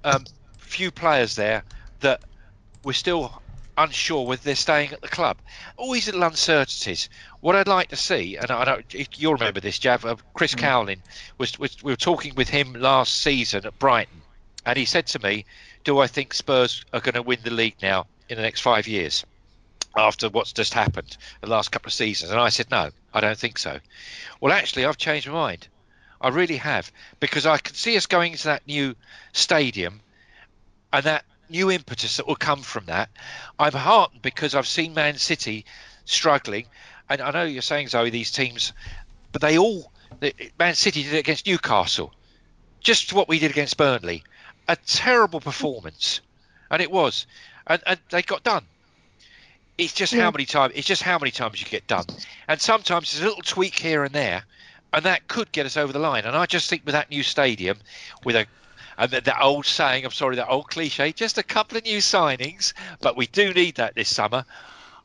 um, 0.05 0.24
few 0.59 0.90
players 0.90 1.36
there 1.36 1.65
that 2.01 2.20
we're 2.82 2.93
still 2.93 3.39
unsure 3.82 4.27
whether 4.27 4.43
they're 4.43 4.55
staying 4.55 4.93
at 4.93 5.01
the 5.01 5.09
club. 5.09 5.39
All 5.77 5.93
these 5.93 6.07
little 6.07 6.23
uncertainties. 6.23 7.09
What 7.40 7.57
I'd 7.57 7.69
like 7.69 7.89
to 7.89 7.97
see, 7.97 8.36
and 8.36 8.51
I 8.51 8.65
don't, 8.65 9.19
you'll 9.19 9.35
remember 9.35 9.61
this, 9.61 9.78
Jav, 9.78 10.05
uh, 10.05 10.16
Chris 10.35 10.55
Cowlin 10.55 11.01
was, 11.39 11.59
was 11.59 11.82
we 11.82 11.93
were 11.93 11.97
talking 11.97 12.35
with 12.35 12.48
him 12.48 12.74
last 12.74 13.16
season 13.16 13.66
at 13.66 13.78
Brighton, 13.78 14.20
and 14.66 14.77
he 14.77 14.85
said 14.85 15.07
to 15.09 15.19
me, 15.19 15.47
"Do 15.85 15.98
I 15.98 16.07
think 16.07 16.35
Spurs 16.35 16.85
are 16.93 17.01
going 17.01 17.15
to 17.15 17.23
win 17.23 17.39
the 17.43 17.51
league 17.51 17.77
now 17.82 18.07
in 18.28 18.36
the 18.36 18.43
next 18.43 18.61
five 18.61 18.86
years?" 18.86 19.24
After 19.97 20.28
what's 20.28 20.52
just 20.52 20.74
happened 20.74 21.16
the 21.40 21.48
last 21.48 21.73
couple 21.73 21.89
of 21.89 21.94
seasons, 21.94 22.31
and 22.31 22.39
I 22.40 22.51
said, 22.51 22.70
"No, 22.70 22.90
I 23.12 23.20
don't 23.20 23.39
think 23.39 23.59
so." 23.59 23.81
Well, 24.40 24.52
actually, 24.52 24.85
I've 24.85 24.98
changed 24.98 25.27
my 25.27 25.32
mind. 25.32 25.66
I 26.20 26.28
really 26.28 26.59
have 26.59 26.93
because 27.19 27.47
I 27.47 27.59
can 27.59 27.74
see 27.74 27.97
us 27.97 28.07
going 28.07 28.32
into 28.32 28.44
that 28.44 28.66
new 28.66 28.94
stadium 29.32 30.01
and 30.93 31.05
that 31.05 31.24
new 31.51 31.70
impetus 31.70 32.16
that 32.16 32.27
will 32.27 32.36
come 32.36 32.62
from 32.62 32.86
that. 32.86 33.09
I'm 33.59 33.72
heartened 33.72 34.22
because 34.22 34.55
I've 34.55 34.66
seen 34.66 34.94
Man 34.94 35.16
City 35.18 35.64
struggling, 36.05 36.66
and 37.09 37.20
I 37.20 37.31
know 37.31 37.44
you're 37.44 37.62
saying 37.62 37.89
Zoe 37.89 38.10
these 38.10 38.31
teams, 38.31 38.72
but 39.32 39.43
they 39.43 39.59
all 39.59 39.93
Man 40.59 40.74
City 40.74 41.02
did 41.02 41.14
it 41.14 41.20
against 41.20 41.47
Newcastle, 41.47 42.12
just 42.81 43.12
what 43.12 43.28
we 43.28 43.39
did 43.39 43.51
against 43.51 43.77
Burnley, 43.77 44.22
a 44.68 44.77
terrible 44.77 45.40
performance, 45.40 46.20
and 46.70 46.82
it 46.82 46.90
was, 46.90 47.27
and, 47.66 47.82
and 47.86 47.98
they 48.10 48.22
got 48.22 48.43
done. 48.43 48.64
It's 49.78 49.94
just 49.94 50.12
Yeah. 50.12 50.24
how 50.24 50.31
many 50.31 50.44
times 50.44 50.74
it's 50.77 50.86
just 50.86 51.02
how 51.02 51.18
many 51.18 51.31
times 51.31 51.60
you 51.60 51.66
get 51.66 51.86
done, 51.86 52.05
and 52.48 52.60
sometimes 52.60 53.12
there's 53.12 53.24
a 53.24 53.28
little 53.28 53.43
tweak 53.43 53.78
here 53.78 54.05
and 54.05 54.14
there, 54.14 54.44
and 54.93 55.05
that 55.05 55.27
could 55.28 55.51
get 55.52 55.66
us 55.66 55.77
over 55.77 55.93
the 55.93 55.98
line. 55.98 56.24
And 56.24 56.36
I 56.36 56.47
just 56.47 56.68
think 56.68 56.82
with 56.85 56.93
that 56.93 57.10
new 57.10 57.22
stadium, 57.22 57.78
with 58.24 58.36
a 58.36 58.47
and 59.01 59.10
that, 59.12 59.24
that 59.24 59.43
old 59.43 59.64
saying, 59.64 60.05
I'm 60.05 60.10
sorry, 60.10 60.36
that 60.36 60.48
old 60.48 60.68
cliche, 60.68 61.12
just 61.12 61.39
a 61.39 61.43
couple 61.43 61.78
of 61.78 61.85
new 61.85 61.98
signings, 61.98 62.74
but 63.01 63.16
we 63.16 63.27
do 63.27 63.52
need 63.55 63.77
that 63.77 63.94
this 63.94 64.14
summer. 64.14 64.44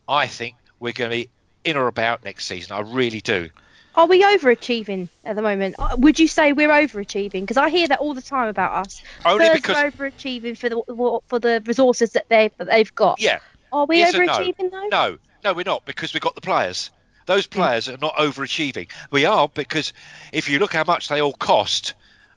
I 0.07 0.27
think 0.27 0.55
we're 0.79 0.93
going 0.93 1.09
to 1.09 1.15
be 1.15 1.29
in 1.63 1.77
or 1.77 1.87
about 1.87 2.23
next 2.23 2.45
season. 2.45 2.75
I 2.75 2.81
really 2.81 3.21
do. 3.21 3.49
Are 3.95 4.05
we 4.07 4.21
overachieving 4.23 5.07
at 5.23 5.37
the 5.37 5.41
moment? 5.41 5.75
Uh, 5.79 5.95
Would 5.97 6.19
you 6.19 6.27
say 6.27 6.51
we're 6.51 6.69
overachieving? 6.69 7.41
Because 7.41 7.55
I 7.55 7.69
hear 7.69 7.87
that 7.87 7.99
all 7.99 8.13
the 8.13 8.21
time 8.21 8.49
about 8.49 8.85
us. 8.85 9.01
Only 9.23 9.45
Spurs 9.45 9.55
because, 9.61 9.77
overachieving 9.77 10.57
for 10.57 10.67
the 10.69 11.19
for 11.29 11.39
the 11.39 11.63
resources 11.65 12.11
that 12.11 12.25
they 12.27 12.51
that 12.57 12.67
they've 12.67 12.93
got. 12.93 13.21
yeah, 13.21 13.39
Are 13.71 13.85
we 13.85 13.99
Yes 13.99 14.13
and 14.13 14.25
no. 14.25 14.33
overachieving 14.33 14.71
though? 14.71 14.87
no, 14.89 15.17
no, 15.45 15.53
we're 15.53 15.63
not 15.63 15.85
because 15.85 16.13
we've 16.13 16.21
got 16.21 16.35
the 16.35 16.41
players. 16.41 16.91
Those 17.25 17.47
players 17.47 17.87
are 17.87 17.97
not 17.97 18.15
overachieving. 18.17 18.91
We 19.11 19.25
are 19.25 19.47
because 19.47 19.93
if 20.33 20.49
you 20.49 20.59
look 20.59 20.73
how 20.73 20.83
much 20.83 21.07
they 21.07 21.21
all 21.21 21.33
cost, 21.33 21.93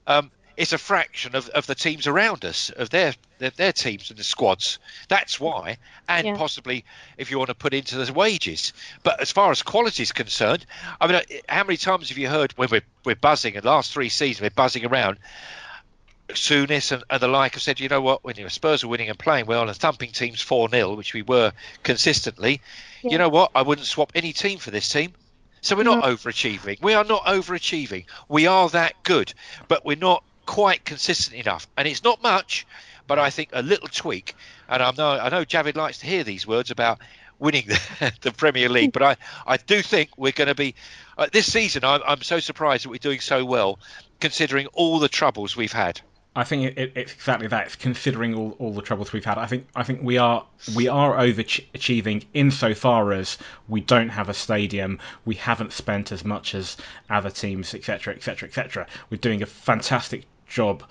um, 0.07 0.31
it's 0.59 0.73
a 0.73 0.79
fraction 0.79 1.37
of, 1.37 1.49
of 1.51 1.67
the 1.69 1.75
teams 1.77 2.09
around 2.09 2.45
us, 2.45 2.71
of 2.71 2.91
their, 2.91 3.15
their 3.39 3.51
their 3.51 3.73
teams 3.73 4.11
and 4.11 4.19
the 4.19 4.25
squads. 4.25 4.81
That's 5.09 5.39
why, 5.39 5.79
and 6.09 6.27
Yeah. 6.27 6.37
possibly 6.37 6.85
if 7.17 7.31
you 7.31 7.39
want 7.39 7.49
to 7.49 7.55
put 7.55 7.73
into 7.73 7.97
the 7.97 8.13
wages. 8.13 8.73
But 9.05 9.21
as 9.21 9.31
far 9.31 9.53
as 9.53 9.63
quality 9.63 10.03
is 10.03 10.11
concerned, 10.11 10.67
I 11.01 11.07
mean, 11.07 11.17
uh, 11.17 11.23
how 11.49 11.63
many 11.63 11.77
times 11.77 12.09
have 12.09 12.19
you 12.19 12.29
heard 12.29 12.53
when 12.59 12.69
we're 12.71 12.83
we're 13.05 13.15
buzzing? 13.15 13.55
In 13.55 13.63
the 13.63 13.69
last 13.71 13.93
three 13.93 14.09
seasons, 14.09 14.43
we're 14.43 14.51
buzzing 14.51 14.85
around. 14.85 15.19
Souness 16.31 16.93
and, 16.93 17.03
and 17.09 17.21
the 17.23 17.29
like 17.29 17.55
have 17.55 17.63
said, 17.63 17.81
you 17.81 17.89
know 17.89 18.03
what, 18.03 18.23
when 18.23 18.37
you 18.37 18.43
know, 18.43 18.49
Spurs 18.49 18.85
are 18.85 18.89
winning 18.89 19.09
and 19.09 19.19
playing 19.19 19.47
well 19.47 19.67
and 19.67 19.75
thumping 19.77 20.11
teams 20.11 20.43
4 20.43 20.69
0, 20.69 20.95
which 20.95 21.15
we 21.15 21.23
were 21.23 21.53
consistently, 21.85 22.61
Yeah. 23.03 23.13
you 23.13 23.19
know 23.19 23.31
what, 23.31 23.53
I 23.55 23.63
wouldn't 23.63 23.87
swap 23.87 24.13
any 24.15 24.35
team 24.35 24.59
for 24.59 24.71
this 24.71 24.91
team. 24.91 25.15
So 25.63 25.75
we're 25.75 25.85
not 25.85 26.05
overachieving. 26.05 26.83
We 26.83 26.93
are 26.95 27.05
not 27.05 27.25
overachieving. 27.25 28.05
We 28.29 28.47
are 28.47 28.69
that 28.71 29.03
good, 29.05 29.33
but 29.69 29.87
we're 29.87 29.97
not 29.97 30.23
quite 30.49 30.83
consistent 30.83 31.37
enough. 31.37 31.69
And 31.77 31.87
it's 31.87 32.03
not 32.03 32.23
much, 32.23 32.67
but 33.07 33.19
I 33.19 33.29
think 33.29 33.51
a 33.53 33.61
little 33.61 33.87
tweak. 33.87 34.35
And 34.67 34.83
I 34.83 34.91
know 34.97 35.11
I 35.11 35.29
know 35.29 35.45
Javid 35.45 35.77
likes 35.77 35.99
to 35.99 36.07
hear 36.07 36.25
these 36.25 36.47
words 36.47 36.71
about 36.71 36.99
winning 37.39 37.65
the, 37.67 38.13
the 38.23 38.33
Premier 38.33 38.71
League, 38.71 38.93
but 38.93 39.03
I, 39.03 39.17
I 39.47 39.59
do 39.59 39.83
think 39.83 40.09
we're 40.17 40.33
going 40.33 40.49
to 40.49 40.55
be 40.55 40.75
uh, 41.19 41.27
this 41.31 41.53
season. 41.53 41.85
I'm, 41.85 42.01
I'm 42.05 42.23
so 42.23 42.41
surprised 42.41 42.85
that 42.85 42.89
we're 42.89 42.97
doing 42.97 43.21
so 43.21 43.45
well, 43.45 43.79
considering 44.21 44.67
all 44.69 44.99
the 44.99 45.09
troubles 45.09 45.55
we've 45.55 45.73
had. 45.73 46.01
I 46.35 46.45
think 46.45 46.65
it, 46.65 46.79
it, 46.79 46.93
it's 46.95 47.13
exactly 47.13 47.49
that. 47.49 47.67
It's 47.67 47.77
considering 47.77 48.35
all, 48.35 48.57
all 48.59 48.73
the 48.73 48.81
troubles 48.81 49.13
we've 49.13 49.25
had. 49.25 49.37
I 49.37 49.47
think 49.47 49.67
I 49.77 49.83
think 49.83 50.01
we 50.03 50.17
are 50.17 50.47
we 50.75 50.89
are 50.89 51.15
overachieving 51.17 52.25
insofar 52.33 53.13
as 53.13 53.37
we 53.69 53.83
don't 53.83 54.09
have 54.09 54.31
a 54.31 54.35
stadium. 54.35 54.99
We 55.27 55.35
haven't 55.35 55.73
spent 55.73 56.11
as 56.11 56.25
much 56.25 56.55
as 56.55 56.79
other 57.11 57.31
teams, 57.31 57.75
etc., 57.75 58.15
etc., 58.15 58.49
etc. 58.49 58.87
We're 59.11 59.19
doing 59.19 59.43
a 59.43 59.47
fantastic 59.47 60.25
job 60.49 60.83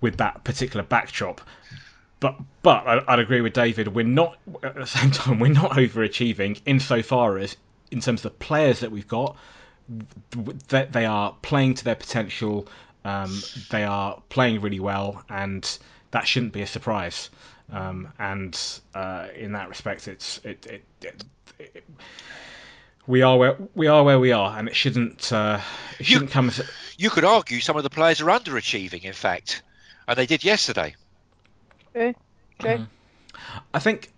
with 0.00 0.18
that 0.18 0.44
particular 0.44 0.84
backdrop. 0.84 1.40
But 2.20 2.36
but 2.62 2.86
I'd 3.08 3.18
agree 3.18 3.40
with 3.40 3.52
David. 3.52 3.88
We're 3.88 4.04
not 4.04 4.38
at 4.62 4.74
the 4.74 4.86
same 4.86 5.10
time. 5.12 5.38
We're 5.40 5.52
not 5.52 5.72
overachieving 5.72 6.60
insofar 6.66 7.38
as 7.38 7.56
in 7.90 8.00
terms 8.00 8.24
of 8.24 8.32
the 8.32 8.38
players 8.38 8.80
that 8.80 8.90
we've 8.90 9.08
got 9.08 9.36
that 10.68 10.92
they 10.92 11.04
are 11.04 11.34
playing 11.42 11.74
to 11.74 11.84
their 11.84 11.96
potential. 11.96 12.68
Um, 13.04 13.42
they 13.70 13.82
are 13.82 14.22
playing 14.28 14.60
really 14.60 14.78
well, 14.80 15.24
and 15.28 15.66
that 16.12 16.26
shouldn't 16.26 16.52
be 16.52 16.62
a 16.62 16.66
surprise. 16.66 17.30
Um, 17.72 18.12
and 18.18 18.58
uh, 18.94 19.28
in 19.34 19.52
that 19.52 19.68
respect, 19.68 20.06
it's 20.08 20.38
it, 20.44 20.66
it, 20.66 20.84
it, 21.02 21.24
it- 21.58 21.84
we 23.06 23.22
are 23.22 23.36
where 23.36 23.56
we 23.74 23.86
are 23.86 24.04
where 24.04 24.18
we 24.18 24.32
are, 24.32 24.56
and 24.58 24.68
it 24.68 24.76
shouldn't 24.76 25.32
uh, 25.32 25.60
it 25.98 26.00
You- 26.00 26.04
shouldn't 26.14 26.30
come 26.30 26.48
as 26.48 26.62
You 26.96 27.10
could 27.10 27.24
argue 27.24 27.60
some 27.60 27.76
of 27.76 27.82
the 27.82 27.90
players 27.90 28.20
are 28.20 28.26
underachieving, 28.26 29.02
in 29.04 29.12
fact, 29.12 29.62
and 30.06 30.16
they 30.16 30.26
did 30.26 30.44
yesterday. 30.44 30.94
True. 31.92 32.14
True. 32.60 32.86
I 33.74 33.78
think 33.78 34.12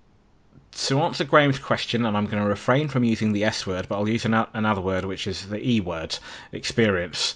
to 0.73 1.01
answer 1.01 1.25
Graham's 1.25 1.59
question, 1.59 2.05
and 2.05 2.17
I'm 2.17 2.27
going 2.27 2.43
to 2.43 2.49
refrain 2.49 2.89
from 2.89 3.05
using 3.05 3.33
the 3.33 3.45
S 3.45 3.67
word, 3.67 3.87
but 3.89 3.97
I'll 3.97 4.09
use 4.09 4.25
an, 4.25 4.35
another 4.55 4.81
word, 4.81 5.05
which 5.05 5.27
is 5.27 5.49
the 5.49 5.61
E 5.67 5.81
word, 5.81 6.19
experience. 6.53 7.35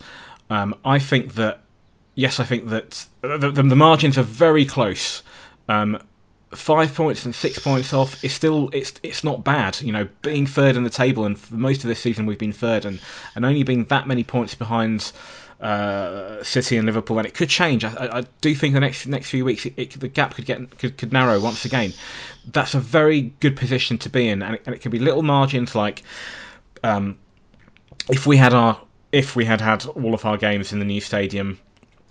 Um, 0.50 0.74
I 0.84 0.98
think 0.98 1.34
that 1.34 1.60
yes, 2.14 2.40
I 2.40 2.44
think 2.44 2.68
that 2.70 3.06
the, 3.20 3.38
the, 3.50 3.62
the 3.62 3.76
margins 3.76 4.18
are 4.18 4.22
very 4.22 4.64
close. 4.64 5.22
Um, 5.68 6.02
five 6.52 6.94
points 6.94 7.24
and 7.24 7.34
six 7.34 7.58
points 7.58 7.92
off 7.92 8.22
is 8.24 8.32
still 8.32 8.70
it's 8.72 8.94
it's 9.02 9.24
not 9.24 9.44
bad. 9.44 9.80
You 9.80 9.92
know, 9.92 10.08
being 10.22 10.46
third 10.46 10.76
in 10.76 10.84
the 10.84 10.90
table, 10.90 11.24
and 11.24 11.38
for 11.38 11.54
most 11.54 11.84
of 11.84 11.88
this 11.88 12.00
season 12.00 12.26
we've 12.26 12.38
been 12.38 12.52
third, 12.52 12.84
and 12.84 13.00
and 13.34 13.44
only 13.44 13.62
being 13.62 13.84
that 13.86 14.06
many 14.06 14.24
points 14.24 14.54
behind. 14.54 15.12
Uh, 15.60 16.40
City 16.44 16.76
and 16.76 16.86
Liverpool, 16.86 17.18
and 17.18 17.26
it 17.26 17.34
could 17.34 17.48
change. 17.48 17.84
I, 17.84 18.18
I, 18.18 18.24
do 18.40 18.54
think 18.54 18.74
the 18.74 18.80
next 18.80 19.08
next 19.08 19.28
few 19.28 19.44
weeks 19.44 19.66
it, 19.66 19.74
it, 19.76 19.90
the 19.98 20.06
gap 20.06 20.36
could 20.36 20.46
get 20.46 20.78
could, 20.78 20.96
could 20.96 21.12
narrow 21.12 21.40
once 21.40 21.64
again. 21.64 21.92
That's 22.52 22.74
a 22.74 22.78
very 22.78 23.22
good 23.40 23.56
position 23.56 23.98
to 23.98 24.08
be 24.08 24.28
in, 24.28 24.40
and 24.40 24.54
it, 24.54 24.62
and 24.66 24.72
it 24.76 24.78
could 24.78 24.92
be 24.92 25.00
little 25.00 25.24
margins 25.24 25.74
like 25.74 26.04
um, 26.84 27.18
if 28.08 28.24
we 28.24 28.36
had 28.36 28.54
our 28.54 28.80
if 29.10 29.34
we 29.34 29.44
had 29.44 29.60
had 29.60 29.84
all 29.86 30.14
of 30.14 30.24
our 30.24 30.36
games 30.36 30.72
in 30.72 30.78
the 30.78 30.84
new 30.84 31.00
stadium 31.00 31.58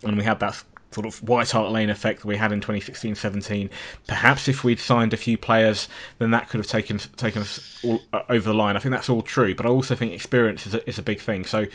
and 0.04 0.18
we 0.18 0.24
had 0.24 0.40
that 0.40 0.62
sort 0.92 1.06
of 1.06 1.22
White 1.24 1.52
Hart 1.52 1.72
Lane 1.72 1.90
effect 1.90 2.22
that 2.22 2.28
we 2.28 2.38
had 2.38 2.52
in 2.52 2.62
2016-17. 2.62 3.70
Perhaps 4.08 4.48
if 4.48 4.64
we'd 4.64 4.80
signed 4.80 5.14
a 5.14 5.18
few 5.18 5.38
players, 5.38 5.88
then 6.20 6.32
that 6.32 6.50
could 6.50 6.60
have 6.60 6.68
taken 6.68 7.00
taken 7.18 7.42
us 7.42 7.80
all, 7.84 8.02
uh, 8.14 8.22
over 8.30 8.50
the 8.50 8.56
line. 8.56 8.76
I 8.76 8.80
think 8.80 8.94
that's 8.94 9.10
all 9.10 9.22
true, 9.22 9.54
but 9.56 9.66
I 9.66 9.70
also 9.70 9.96
think 9.96 10.14
experience 10.14 10.66
is 10.66 10.74
a, 10.74 10.90
is 10.90 10.98
a 10.98 11.04
big 11.04 11.20
thing. 11.20 11.46
So 11.46 11.66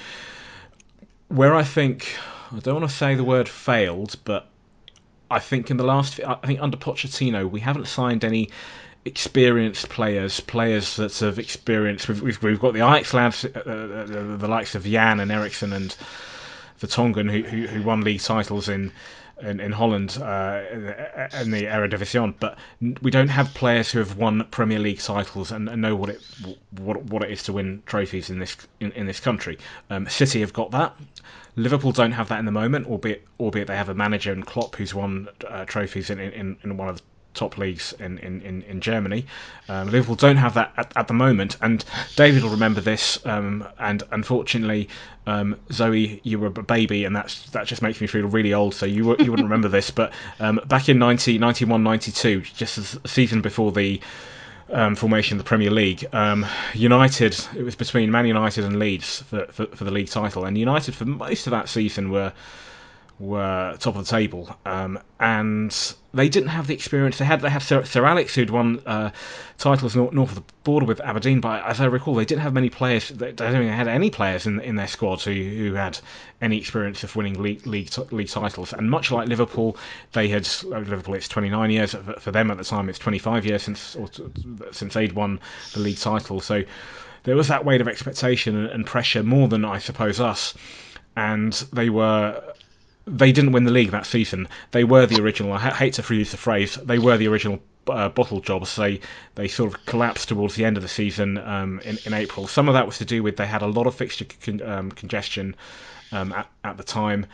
where 1.29 1.55
I 1.55 1.63
think 1.63 2.17
I 2.51 2.59
don't 2.61 2.81
want 2.81 2.91
to 2.91 2.97
say 2.97 3.15
the 3.15 3.25
word 3.25 3.49
failed, 3.49 4.17
but 4.25 4.49
I 5.31 5.39
think 5.39 5.71
in 5.71 5.77
the 5.77 5.85
last 5.85 6.21
I 6.21 6.35
think 6.47 6.61
under 6.61 6.77
Pochettino 6.77 7.51
we 7.51 7.61
haven't 7.61 7.87
signed 7.87 8.25
any 8.25 8.51
experienced 9.05 9.89
players, 9.89 10.41
players 10.41 10.97
that 10.97 11.19
have 11.19 11.39
experienced. 11.39 12.09
We've, 12.09 12.23
we've, 12.23 12.43
we've 12.43 12.61
got 12.61 12.73
the 12.73 12.81
Ajax 12.81 13.13
lads, 13.15 13.45
uh, 13.45 13.49
uh, 13.49 14.05
the, 14.05 14.37
the 14.39 14.49
likes 14.49 14.75
of 14.75 14.85
Jan 14.85 15.21
and 15.21 15.33
Eriksen 15.33 15.73
and 15.73 15.97
Vertonghen, 16.83 17.31
who, 17.31 17.43
who, 17.43 17.67
who 17.67 17.83
won 17.83 18.03
league 18.03 18.21
titles 18.21 18.69
in 18.69 18.93
in, 19.41 19.61
in 19.61 19.73
Holland 19.73 20.19
uh, 20.21 20.63
in 21.41 21.51
the 21.51 21.65
Eredivisie, 21.65 22.35
but 22.39 22.59
we 23.01 23.11
don't 23.11 23.29
have 23.29 23.53
players 23.55 23.91
who 23.91 23.99
have 23.99 24.17
won 24.17 24.45
Premier 24.51 24.79
League 24.79 25.01
titles 25.01 25.51
and, 25.51 25.69
and, 25.69 25.83
know 25.83 25.97
what 25.97 26.11
it 26.11 26.23
what 26.71 27.03
what 27.05 27.23
it 27.25 27.31
is 27.31 27.43
to 27.45 27.53
win 27.53 27.83
trophies 27.87 28.31
in 28.31 28.39
this 28.39 28.57
in, 28.81 28.93
in 28.93 29.07
this 29.07 29.21
country. 29.21 29.59
Um, 29.91 30.09
City 30.09 30.41
have 30.41 30.53
got 30.53 30.71
that. 30.71 30.95
Liverpool 31.57 31.93
don't 31.93 32.13
have 32.13 32.29
that 32.29 32.39
in 32.39 32.45
the 32.45 32.53
moment, 32.53 32.87
albeit 32.87 33.27
albeit 33.41 33.67
they 33.67 33.77
have 33.77 33.89
a 33.89 33.95
manager 33.95 34.33
in 34.33 34.43
Klopp 34.43 34.77
who's 34.77 34.95
won 34.95 35.29
uh, 35.49 35.65
trophies 35.65 36.11
in, 36.11 36.19
in, 36.19 36.57
in 36.63 36.77
one 36.77 36.89
of 36.89 36.97
the 36.97 37.03
top 37.35 37.59
leagues 37.59 37.95
in, 37.99 38.19
in, 38.19 38.63
in, 38.63 38.81
Germany. 38.81 39.27
Um, 39.69 39.91
Liverpool 39.91 40.17
don't 40.17 40.37
have 40.37 40.55
that 40.55 40.73
at, 40.77 40.93
at, 40.97 41.09
the 41.09 41.15
moment, 41.15 41.57
and 41.61 41.85
David 42.17 42.43
will 42.43 42.51
remember 42.51 42.81
this. 42.81 43.25
Um, 43.25 43.67
and 43.79 44.03
unfortunately, 44.11 44.89
um, 45.27 45.57
Zoe, 45.73 46.21
you 46.25 46.39
were 46.39 46.49
a 46.49 46.51
baby, 46.51 47.05
and 47.05 47.15
that's 47.15 47.51
that 47.51 47.67
just 47.67 47.83
makes 47.83 48.01
me 48.01 48.07
feel 48.07 48.27
really 48.27 48.53
old. 48.53 48.75
So 48.75 48.87
you 48.87 49.17
you 49.19 49.31
wouldn't 49.31 49.49
remember 49.49 49.69
this, 49.69 49.91
but 49.91 50.13
um, 50.41 50.61
back 50.67 50.89
in 50.89 50.99
90, 50.99 51.39
91, 51.39 51.83
92, 51.83 52.41
just 52.41 52.79
a 52.79 53.09
season 53.09 53.41
before 53.41 53.73
the 53.73 54.01
um, 54.71 54.97
formation 54.97 55.39
of 55.39 55.45
the 55.45 55.49
Premier 55.49 55.71
League. 55.71 56.07
Um, 56.13 56.47
United, 56.75 57.39
it 57.57 57.63
was 57.63 57.77
between 57.77 58.11
Man 58.11 58.27
United 58.27 58.65
and 58.65 58.79
Leeds 58.79 59.23
for, 59.23 59.47
for, 59.47 59.67
for, 59.67 59.85
the 59.85 59.91
league 59.91 60.09
title, 60.09 60.45
and 60.45 60.57
United 60.57 60.95
for 60.95 61.05
most 61.05 61.47
of 61.47 61.53
that 61.53 61.69
season 61.69 62.11
were 62.11 62.33
were 63.19 63.77
top 63.79 63.95
of 63.95 64.05
the 64.05 64.11
table, 64.11 64.57
um, 64.67 64.99
and 65.21 65.95
they 66.15 66.29
didn't 66.29 66.51
have 66.51 66.67
the 66.67 66.75
experience. 66.75 67.19
They 67.19 67.25
had 67.25 67.41
they 67.41 67.51
had 67.51 67.63
Sir, 67.63 67.85
Sir 67.85 68.05
Alex 68.05 68.35
who'd 68.35 68.51
won 68.51 68.81
uh, 68.87 69.11
titles 69.59 69.97
north, 69.97 70.13
north, 70.13 70.31
of 70.31 70.35
the 70.37 70.53
border 70.65 70.85
with 70.87 71.01
Aberdeen, 71.01 71.41
but 71.41 71.65
as 71.65 71.81
I 71.81 71.87
recall, 71.87 72.15
they 72.15 72.25
didn't 72.25 72.43
have 72.43 72.53
many 72.53 72.69
players. 72.69 73.09
They, 73.09 73.27
they 73.27 73.33
don't 73.33 73.53
think 73.53 73.65
they 73.65 73.77
had 73.77 73.89
any 73.89 74.11
players 74.11 74.47
in 74.47 74.61
in 74.61 74.77
their 74.77 74.87
squad 74.87 75.23
who 75.23 75.33
who 75.33 75.75
had 75.75 75.99
any 76.41 76.59
experience 76.59 77.03
of 77.03 77.17
winning 77.17 77.41
league 77.43 77.67
league, 77.67 77.91
league 78.13 78.29
titles. 78.29 78.73
And 78.73 78.91
much 78.91 79.11
like 79.11 79.29
Liverpool, 79.29 79.77
they 80.13 80.29
had 80.29 80.49
uh, 80.65 80.79
Liverpool. 80.79 81.15
It's 81.15 81.29
29 81.29 81.71
years 81.71 81.95
for 82.19 82.31
them 82.31 82.51
at 82.51 82.59
the 82.59 82.65
time. 82.65 82.89
It's 82.89 82.99
25 82.99 83.47
years 83.47 83.63
since 83.63 83.97
or, 83.97 84.09
since 84.73 84.95
they'd 84.95 85.13
won 85.13 85.41
the 85.73 85.81
league 85.81 85.99
title. 85.99 86.41
So 86.41 86.63
there 87.25 87.37
was 87.37 87.49
that 87.49 87.65
weight 87.65 87.81
of 87.81 87.89
expectation 87.89 88.67
and 88.67 88.85
pressure 88.85 89.23
more 89.23 89.49
than 89.49 89.65
I 89.65 89.79
suppose 89.79 90.21
us 90.21 90.55
and 91.17 91.53
they 91.73 91.91
were 91.91 92.43
they 93.07 93.33
didn't 93.33 93.53
win 93.53 93.65
the 93.65 93.71
league 93.73 93.91
that 93.91 94.07
season. 94.07 94.49
They 94.71 94.85
were 94.85 95.07
the 95.07 95.21
original. 95.21 95.53
I 95.53 95.71
hate 95.71 95.95
to 95.95 96.15
use 96.15 96.31
the 96.31 96.37
phrase. 96.37 96.75
They 96.77 96.99
were 96.99 97.17
the 97.17 97.29
original 97.29 97.61
uh, 97.89 98.09
bottle 98.09 98.41
jobs. 98.41 98.77
They 98.77 99.01
they 99.35 99.49
sort 99.49 99.75
of 99.75 99.85
collapsed 99.87 100.29
towards 100.29 100.55
the 100.55 100.65
end 100.65 100.77
of 100.77 100.83
the 100.83 100.89
season 100.89 101.39
um, 101.39 101.81
in 101.81 101.99
in 102.07 102.15
April. 102.15 102.47
Some 102.47 102.69
of 102.69 102.75
that 102.75 102.87
was 102.87 102.99
to 102.99 103.05
do 103.05 103.23
with 103.23 103.37
they 103.37 103.47
had 103.47 103.63
a 103.63 103.67
lot 103.67 103.87
of 103.87 103.95
fixture 103.95 104.27
con- 104.45 104.63
um, 104.63 104.93
congestion 104.93 105.57
um, 106.13 106.33
at 106.33 106.49
at 106.65 106.77
the 106.77 106.85
time, 106.85 107.27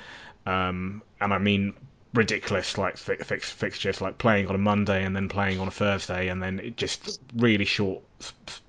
um, 0.46 1.02
and 1.20 1.32
I 1.34 1.38
mean 1.38 1.74
ridiculous 2.14 2.78
like 2.78 2.96
fix, 2.96 3.50
fixtures 3.50 4.00
like 4.00 4.16
playing 4.16 4.48
on 4.48 4.54
a 4.54 4.58
Monday 4.58 5.04
and 5.04 5.14
then 5.14 5.28
playing 5.28 5.60
on 5.60 5.68
a 5.68 5.70
Thursday 5.70 6.28
and 6.28 6.42
then 6.42 6.58
it 6.58 6.76
just 6.76 7.20
really 7.36 7.66
short 7.66 8.02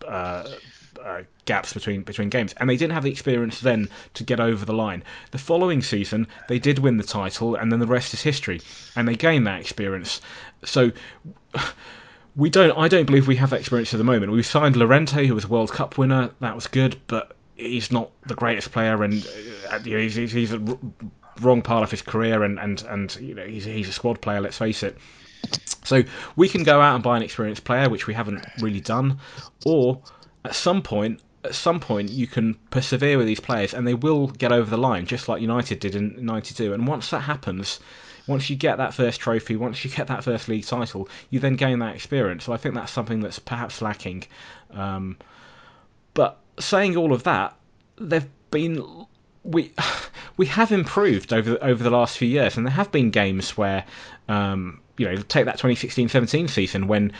uh, 0.06 0.44
uh, 1.04 1.24
gaps 1.46 1.74
between 1.74 2.04
between 2.04 2.30
games, 2.30 2.54
and 2.58 2.70
they 2.70 2.78
didn't 2.78 2.94
have 2.94 3.04
the 3.04 3.12
experience 3.12 3.60
then 3.60 3.90
to 4.16 4.24
get 4.24 4.40
over 4.40 4.66
the 4.66 4.74
line. 4.74 5.04
The 5.32 5.38
following 5.38 5.82
season, 5.82 6.28
they 6.48 6.60
did 6.60 6.80
win 6.80 6.98
the 6.98 7.04
title, 7.04 7.56
and 7.56 7.72
then 7.72 7.80
the 7.80 7.88
rest 7.88 8.14
is 8.14 8.22
history, 8.22 8.62
and 8.96 9.08
they 9.08 9.16
gained 9.16 9.48
that 9.48 9.60
experience. 9.60 10.22
So. 10.64 10.92
We 12.36 12.50
don't. 12.50 12.78
I 12.78 12.88
don't 12.88 13.06
believe 13.06 13.28
we 13.28 13.36
have 13.38 13.50
that 13.50 13.60
experience 13.60 13.94
at 13.94 13.98
the 13.98 14.04
moment. 14.04 14.32
We 14.32 14.44
signed 14.44 14.78
Llorente, 14.78 15.26
who 15.26 15.36
was 15.36 15.46
a 15.46 15.48
World 15.48 15.72
Cup 15.72 15.98
winner. 15.98 16.30
That 16.40 16.56
was 16.56 16.68
good, 16.68 16.96
but 17.08 17.36
he's 17.60 17.92
not 17.92 18.12
the 18.28 18.36
greatest 18.36 18.72
player, 18.72 19.04
and 19.04 19.28
uh, 19.70 19.80
he's, 19.80 20.16
he's 20.16 20.54
a 20.54 20.78
wrong 21.42 21.62
part 21.62 21.84
of 21.84 21.92
his 21.92 22.02
career, 22.02 22.44
and 22.44 22.60
and 22.60 22.82
and 22.84 23.16
you 23.18 23.34
know 23.34 23.46
he's 23.46 23.66
he's 23.66 23.90
a 23.90 23.92
squad 23.92 24.22
player. 24.22 24.42
Let's 24.42 24.58
face 24.58 24.84
it. 24.84 24.98
So 25.84 26.04
we 26.36 26.50
can 26.50 26.64
go 26.64 26.82
out 26.82 26.96
and 26.96 27.04
buy 27.04 27.18
an 27.18 27.24
experienced 27.24 27.64
player, 27.64 27.90
which 27.90 28.08
we 28.08 28.14
haven't 28.14 28.46
really 28.60 28.82
done, 28.82 29.20
or 29.66 30.02
at 30.46 30.56
some 30.56 30.82
point, 30.82 31.22
at 31.44 31.56
some 31.56 31.80
point, 31.80 32.10
you 32.10 32.28
can 32.28 32.56
persevere 32.70 33.18
with 33.18 33.28
these 33.28 33.40
players, 33.40 33.74
and 33.74 33.88
they 33.88 33.94
will 33.94 34.28
get 34.28 34.52
over 34.52 34.70
the 34.70 34.78
line, 34.78 35.06
just 35.06 35.28
like 35.30 35.42
United 35.42 35.80
did 35.80 35.96
in 35.96 36.26
'92. 36.26 36.74
And 36.74 36.88
once 36.88 37.10
that 37.12 37.22
happens, 37.22 37.80
once 38.28 38.50
you 38.50 38.56
get 38.56 38.78
that 38.78 38.94
first 38.94 39.20
trophy, 39.20 39.56
once 39.56 39.84
you 39.84 39.92
get 39.92 40.08
that 40.08 40.24
first 40.24 40.48
league 40.48 40.66
title, 40.66 41.10
you 41.30 41.40
then 41.40 41.56
gain 41.56 41.80
that 41.80 41.96
experience. 41.96 42.44
So 42.44 42.54
I 42.54 42.58
think 42.58 42.76
that's 42.76 42.92
something 42.92 43.22
that's 43.22 43.40
perhaps 43.40 43.82
lacking. 43.82 44.26
Um, 44.72 45.18
but 46.14 46.40
saying 46.60 46.96
all 46.96 47.14
of 47.14 47.24
that, 47.24 47.56
they've 47.98 48.28
been 48.52 49.06
we 49.44 49.72
we 50.38 50.46
have 50.46 50.72
improved 50.72 51.34
over 51.34 51.58
over 51.62 51.84
the 51.84 51.90
last 51.90 52.18
few 52.18 52.28
years, 52.28 52.58
and 52.58 52.66
there 52.66 52.74
have 52.74 52.92
been 52.92 53.10
games 53.12 53.58
where 53.58 53.86
um, 54.28 54.82
you 54.98 55.06
know 55.06 55.16
take 55.24 55.46
that 55.46 55.58
2016-17 55.60 56.50
season 56.50 56.88
when 56.88 57.12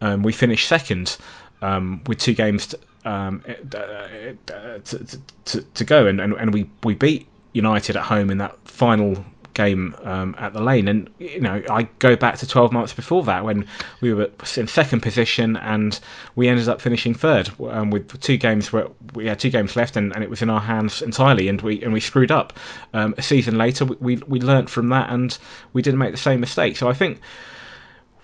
um, 0.00 0.22
we 0.22 0.32
finished 0.32 0.68
second 0.68 1.16
um, 1.62 2.02
with 2.06 2.18
two 2.18 2.34
games 2.34 2.68
to, 2.68 2.78
um, 3.04 3.42
to, 3.70 5.18
to, 5.44 5.62
to, 5.62 5.84
go, 5.84 6.06
and, 6.06 6.20
and, 6.20 6.34
and 6.34 6.52
we, 6.52 6.68
we 6.84 6.94
beat 6.94 7.26
United 7.52 7.96
at 7.96 8.02
home 8.04 8.30
in 8.30 8.38
that 8.38 8.56
final 8.68 9.24
game 9.58 9.94
um, 10.04 10.36
at 10.38 10.52
the 10.52 10.62
lane. 10.62 10.86
And 10.86 11.10
you 11.18 11.40
know, 11.40 11.60
I 11.68 11.82
go 11.98 12.14
back 12.14 12.38
to 12.38 12.46
12 12.46 12.72
months 12.72 12.92
before 12.92 13.24
that 13.24 13.44
when 13.44 13.66
we 14.00 14.14
were 14.14 14.30
in 14.56 14.68
second 14.68 15.00
position 15.00 15.56
and 15.56 15.98
we 16.36 16.46
ended 16.46 16.68
up 16.68 16.80
finishing 16.80 17.12
third 17.12 17.50
um, 17.68 17.90
with 17.90 18.20
two 18.20 18.36
games 18.36 18.72
where 18.72 18.86
we 19.14 19.26
had 19.26 19.40
two 19.40 19.50
games 19.50 19.74
left 19.74 19.96
and, 19.96 20.14
and 20.14 20.22
it 20.22 20.30
was 20.30 20.42
in 20.42 20.48
our 20.48 20.60
hands 20.60 21.02
entirely, 21.02 21.48
and 21.48 21.60
we 21.60 21.82
and 21.82 21.92
we 21.92 22.00
screwed 22.00 22.30
up. 22.30 22.52
Um, 22.94 23.14
a 23.18 23.22
season 23.22 23.58
later, 23.58 23.84
we, 23.84 23.96
we 24.00 24.16
we 24.28 24.40
learnt 24.40 24.70
from 24.70 24.88
that 24.90 25.10
and 25.10 25.36
we 25.72 25.82
didn't 25.82 25.98
make 25.98 26.12
the 26.12 26.24
same 26.28 26.38
mistake. 26.38 26.76
So 26.76 26.88
I 26.88 26.94
think 26.94 27.20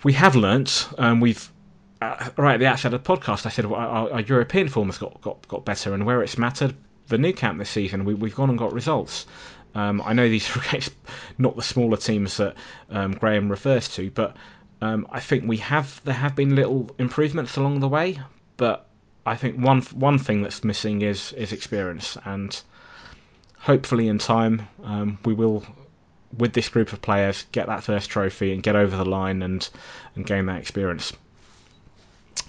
we 0.05 0.13
have 0.13 0.37
learnt. 0.37 0.89
Um, 0.99 1.21
we've 1.21 1.51
uh, 2.05 2.31
right 2.37 2.55
at 2.55 2.61
the 2.61 2.67
outset 2.67 2.95
of 2.95 3.03
the 3.03 3.17
podcast, 3.17 3.47
I 3.47 3.51
said 3.51 3.67
well, 3.67 3.81
our, 3.81 4.13
our, 4.13 4.21
European 4.21 4.69
form 4.69 4.89
has 4.89 4.99
got, 4.99 5.21
got, 5.21 5.47
got 5.49 5.65
better, 5.65 5.95
and 5.95 6.05
where 6.07 6.23
it's 6.23 6.39
mattered, 6.39 6.75
the 7.09 7.19
Nou 7.19 7.33
Camp 7.33 7.59
this 7.59 7.71
season, 7.71 8.05
we, 8.05 8.15
have 8.15 8.35
gone 8.37 8.51
and 8.51 8.59
got 8.59 8.73
results. 8.73 9.27
Um, 9.75 10.03
I 10.05 10.13
know 10.13 10.29
these 10.29 10.49
are 10.75 10.79
not 11.39 11.57
the 11.57 11.63
smaller 11.63 11.97
teams 11.97 12.37
that 12.37 12.55
um, 12.91 13.13
Graham 13.13 13.51
refers 13.51 13.89
to, 13.97 14.11
but 14.11 14.37
um, 14.81 15.07
I 15.11 15.21
think 15.21 15.45
we 15.47 15.57
have 15.59 16.01
there 16.05 16.15
have 16.15 16.37
been 16.37 16.55
little 16.55 16.91
improvements 16.99 17.57
along 17.57 17.81
the 17.81 17.89
way. 17.89 18.21
But 18.57 18.87
I 19.27 19.37
think 19.37 19.59
one 19.59 19.83
one 19.83 20.19
thing 20.19 20.43
that's 20.43 20.63
missing 20.63 21.03
is 21.03 21.33
is 21.33 21.53
experience, 21.53 22.17
and 22.25 22.61
hopefully 23.59 24.09
in 24.09 24.19
time 24.19 24.69
um, 24.85 25.19
we 25.25 25.35
will, 25.35 25.65
with 26.37 26.53
this 26.53 26.69
group 26.69 26.93
of 26.93 27.01
players, 27.03 27.47
get 27.53 27.67
that 27.67 27.83
first 27.83 28.11
trophy 28.11 28.53
and 28.53 28.63
get 28.63 28.77
over 28.77 28.97
the 28.97 29.05
line 29.05 29.43
and 29.43 29.69
and 30.15 30.27
gain 30.27 30.47
that 30.47 30.61
experience. 30.61 31.13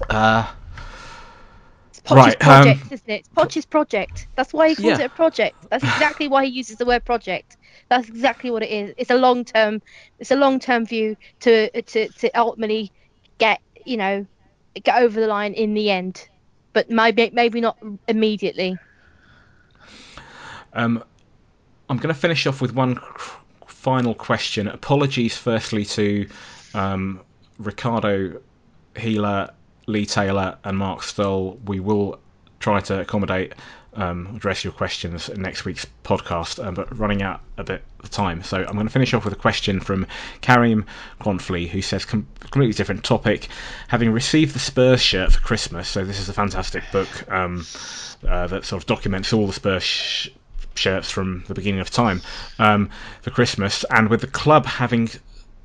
Uh, 0.09 0.51
Poch's 2.05 2.17
right, 2.17 2.39
project, 2.39 2.81
um, 2.81 2.89
isn't 2.91 3.09
it? 3.09 3.19
It's 3.21 3.29
Poch's 3.29 3.65
project. 3.65 4.27
That's 4.35 4.53
why 4.53 4.69
he 4.69 4.75
calls 4.75 4.99
yeah. 4.99 5.01
it 5.01 5.05
a 5.05 5.09
project. 5.09 5.55
That's 5.69 5.83
exactly 5.83 6.27
why 6.27 6.45
he 6.45 6.51
uses 6.51 6.77
the 6.77 6.85
word 6.85 7.03
project. 7.03 7.57
That's 7.89 8.07
exactly 8.07 8.51
what 8.51 8.61
it 8.61 8.69
is. 8.69 8.93
It's 8.97 9.09
a 9.09 9.17
long 9.17 9.43
term. 9.43 9.81
It's 10.19 10.31
a 10.31 10.35
long 10.35 10.59
term 10.59 10.85
view 10.85 11.17
to 11.41 11.81
to 11.81 12.07
to 12.07 12.31
ultimately 12.39 12.91
get 13.39 13.59
you 13.85 13.97
know 13.97 14.25
get 14.83 15.01
over 15.01 15.19
the 15.19 15.27
line 15.27 15.53
in 15.53 15.73
the 15.73 15.89
end, 15.89 16.27
but 16.73 16.89
maybe 16.89 17.31
maybe 17.33 17.59
not 17.59 17.77
immediately. 18.07 18.77
Um, 20.73 21.03
I'm 21.89 21.97
going 21.97 22.13
to 22.13 22.19
finish 22.19 22.45
off 22.45 22.61
with 22.61 22.73
one 22.73 22.99
final 23.67 24.13
question. 24.13 24.67
Apologies, 24.67 25.37
firstly, 25.37 25.85
to 25.85 26.27
um, 26.73 27.21
Ricardo 27.57 28.41
Healer, 28.97 29.51
Lee 29.87 30.05
Taylor, 30.05 30.57
and 30.63 30.77
Mark 30.77 31.03
Stoll. 31.03 31.59
We 31.65 31.79
will 31.79 32.19
try 32.59 32.79
to 32.81 33.01
accommodate 33.01 33.53
um, 33.95 34.33
address 34.35 34.63
your 34.63 34.73
questions 34.73 35.29
in 35.29 35.41
next 35.41 35.65
week's 35.65 35.85
podcast, 36.03 36.63
um, 36.63 36.73
but 36.73 36.97
running 36.97 37.21
out 37.21 37.41
a 37.57 37.63
bit 37.63 37.81
of 38.03 38.09
time. 38.09 38.43
So 38.43 38.57
I'm 38.57 38.73
going 38.73 38.85
to 38.85 38.91
finish 38.91 39.13
off 39.13 39.23
with 39.23 39.33
a 39.33 39.37
question 39.37 39.79
from 39.79 40.05
Karim 40.41 40.85
Confley, 41.21 41.67
who 41.67 41.81
says 41.81 42.05
com- 42.05 42.27
completely 42.39 42.73
different 42.73 43.03
topic. 43.03 43.47
Having 43.87 44.11
received 44.11 44.53
the 44.53 44.59
Spurs 44.59 45.01
shirt 45.01 45.31
for 45.31 45.39
Christmas, 45.39 45.87
so 45.87 46.03
this 46.03 46.19
is 46.19 46.29
a 46.29 46.33
fantastic 46.33 46.83
book 46.91 47.31
um, 47.31 47.65
uh, 48.27 48.47
that 48.47 48.65
sort 48.65 48.83
of 48.83 48.87
documents 48.87 49.33
all 49.33 49.47
the 49.47 49.53
Spurs. 49.53 49.83
Sh- 49.83 50.29
shirts 50.77 51.09
from 51.09 51.41
the 51.47 51.53
beginning 51.53 51.79
of 51.79 51.89
time 51.89 52.21
um, 52.59 52.89
for 53.21 53.31
Christmas, 53.31 53.85
and 53.89 54.09
with 54.09 54.19
the 54.19 54.27
club 54.27 54.65
having 54.65 55.09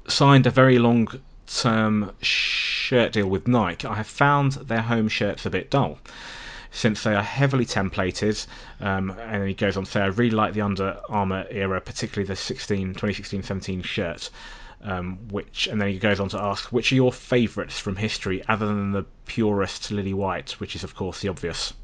signed 0.06 0.46
a 0.46 0.50
very 0.50 0.78
long 0.78 1.08
term 1.52 2.12
shirt 2.22 3.12
deal 3.12 3.28
with 3.28 3.48
Nike, 3.48 3.86
I 3.86 3.94
have 3.94 4.06
found 4.06 4.52
their 4.52 4.82
home 4.82 5.08
shirts 5.08 5.46
a 5.46 5.50
bit 5.50 5.70
dull 5.70 5.98
since 6.70 7.02
they 7.02 7.14
are 7.14 7.22
heavily 7.22 7.66
templated. 7.66 8.46
Um, 8.80 9.10
and 9.10 9.46
he 9.46 9.54
goes 9.54 9.76
on 9.76 9.84
to 9.84 9.90
say, 9.90 10.00
I 10.00 10.06
really 10.06 10.30
like 10.30 10.54
the 10.54 10.60
Under 10.62 11.00
Armour 11.08 11.46
era, 11.50 11.80
particularly 11.80 12.26
the 12.26 12.36
16, 12.36 12.94
2016-17 12.94 13.84
shirt. 13.84 14.30
Um, 14.82 15.28
which 15.28 15.66
and 15.66 15.78
then 15.78 15.88
he 15.88 15.98
goes 15.98 16.20
on 16.20 16.30
to 16.30 16.40
ask, 16.40 16.72
which 16.72 16.90
are 16.90 16.94
your 16.94 17.12
favourites 17.12 17.78
from 17.78 17.96
history, 17.96 18.42
other 18.48 18.66
than 18.66 18.92
the 18.92 19.04
purest 19.26 19.90
Lily 19.90 20.14
White, 20.14 20.52
which 20.52 20.74
is 20.74 20.84
of 20.84 20.94
course 20.94 21.20
the 21.20 21.28
obvious. 21.28 21.74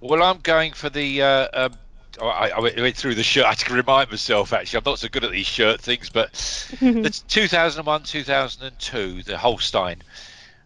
Well, 0.00 0.22
I'm 0.22 0.40
going 0.40 0.74
for 0.74 0.90
the. 0.90 1.22
Uh, 1.22 1.48
um, 1.54 1.72
I, 2.20 2.50
I, 2.50 2.60
went 2.60 2.96
through 2.96 3.14
the 3.14 3.22
shirt. 3.22 3.44
I 3.44 3.50
had 3.50 3.58
to 3.58 3.74
remind 3.74 4.10
myself. 4.10 4.52
Actually, 4.52 4.78
I'm 4.78 4.84
not 4.84 4.98
so 4.98 5.08
good 5.08 5.24
at 5.24 5.30
these 5.30 5.46
shirt 5.46 5.80
things, 5.80 6.10
but 6.10 6.32
the 6.80 7.22
2001, 7.28 8.02
2002, 8.02 9.22
the 9.22 9.34
Holsten. 9.34 9.96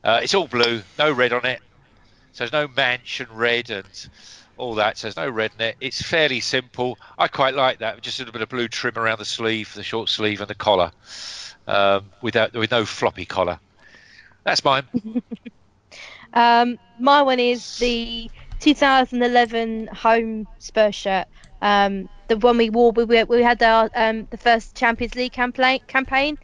Uh, 0.03 0.21
it's 0.23 0.35
all 0.35 0.47
blue, 0.47 0.83
no 0.99 1.13
red 1.13 1.33
on 1.33 1.45
it. 1.47 1.61
So 2.33 2.45
there's 2.45 2.53
no 2.53 2.69
mansion 2.69 3.29
red 3.33 3.71
and 3.71 4.09
all 4.57 4.75
that. 4.77 4.99
So 4.99 5.07
there's 5.07 5.17
no 5.17 5.29
red 5.29 5.53
in 5.59 5.67
it. 5.67 5.77
It's 5.81 6.03
fairly 6.03 6.41
simple. 6.41 6.99
I 7.19 7.29
quite 7.29 7.55
like 7.55 7.79
that. 7.79 8.03
Just 8.03 8.19
a 8.19 8.23
little 8.23 8.33
bit 8.33 8.43
of 8.43 8.49
blue 8.49 8.69
trim 8.69 8.97
around 8.97 9.19
the 9.19 9.25
sleeve, 9.25 9.73
the 9.75 9.83
short 9.83 10.09
sleeve, 10.09 10.41
and 10.41 10.49
the 10.49 10.55
collar, 10.55 10.93
um, 11.67 12.11
without 12.23 12.53
with 12.53 12.71
no 12.71 12.85
floppy 12.85 13.25
collar. 13.25 13.59
That's 14.45 14.65
mine. 14.65 14.85
um, 16.33 16.79
my 16.99 17.23
one 17.23 17.41
is 17.41 17.79
the 17.79 18.31
2011 18.61 19.89
home 19.89 20.47
Spurs 20.59 20.95
shirt. 20.95 21.27
Um, 21.63 22.09
the 22.29 22.37
one 22.37 22.59
we 22.59 22.71
wore, 22.71 22.93
we, 22.93 23.05
we 23.25 23.43
had 23.43 23.63
our 23.63 23.91
um, 23.95 24.27
the 24.31 24.37
first 24.37 24.77
Champions 24.77 25.15
League 25.15 25.33
campaign. 25.33 25.81
campaign. 25.87 26.39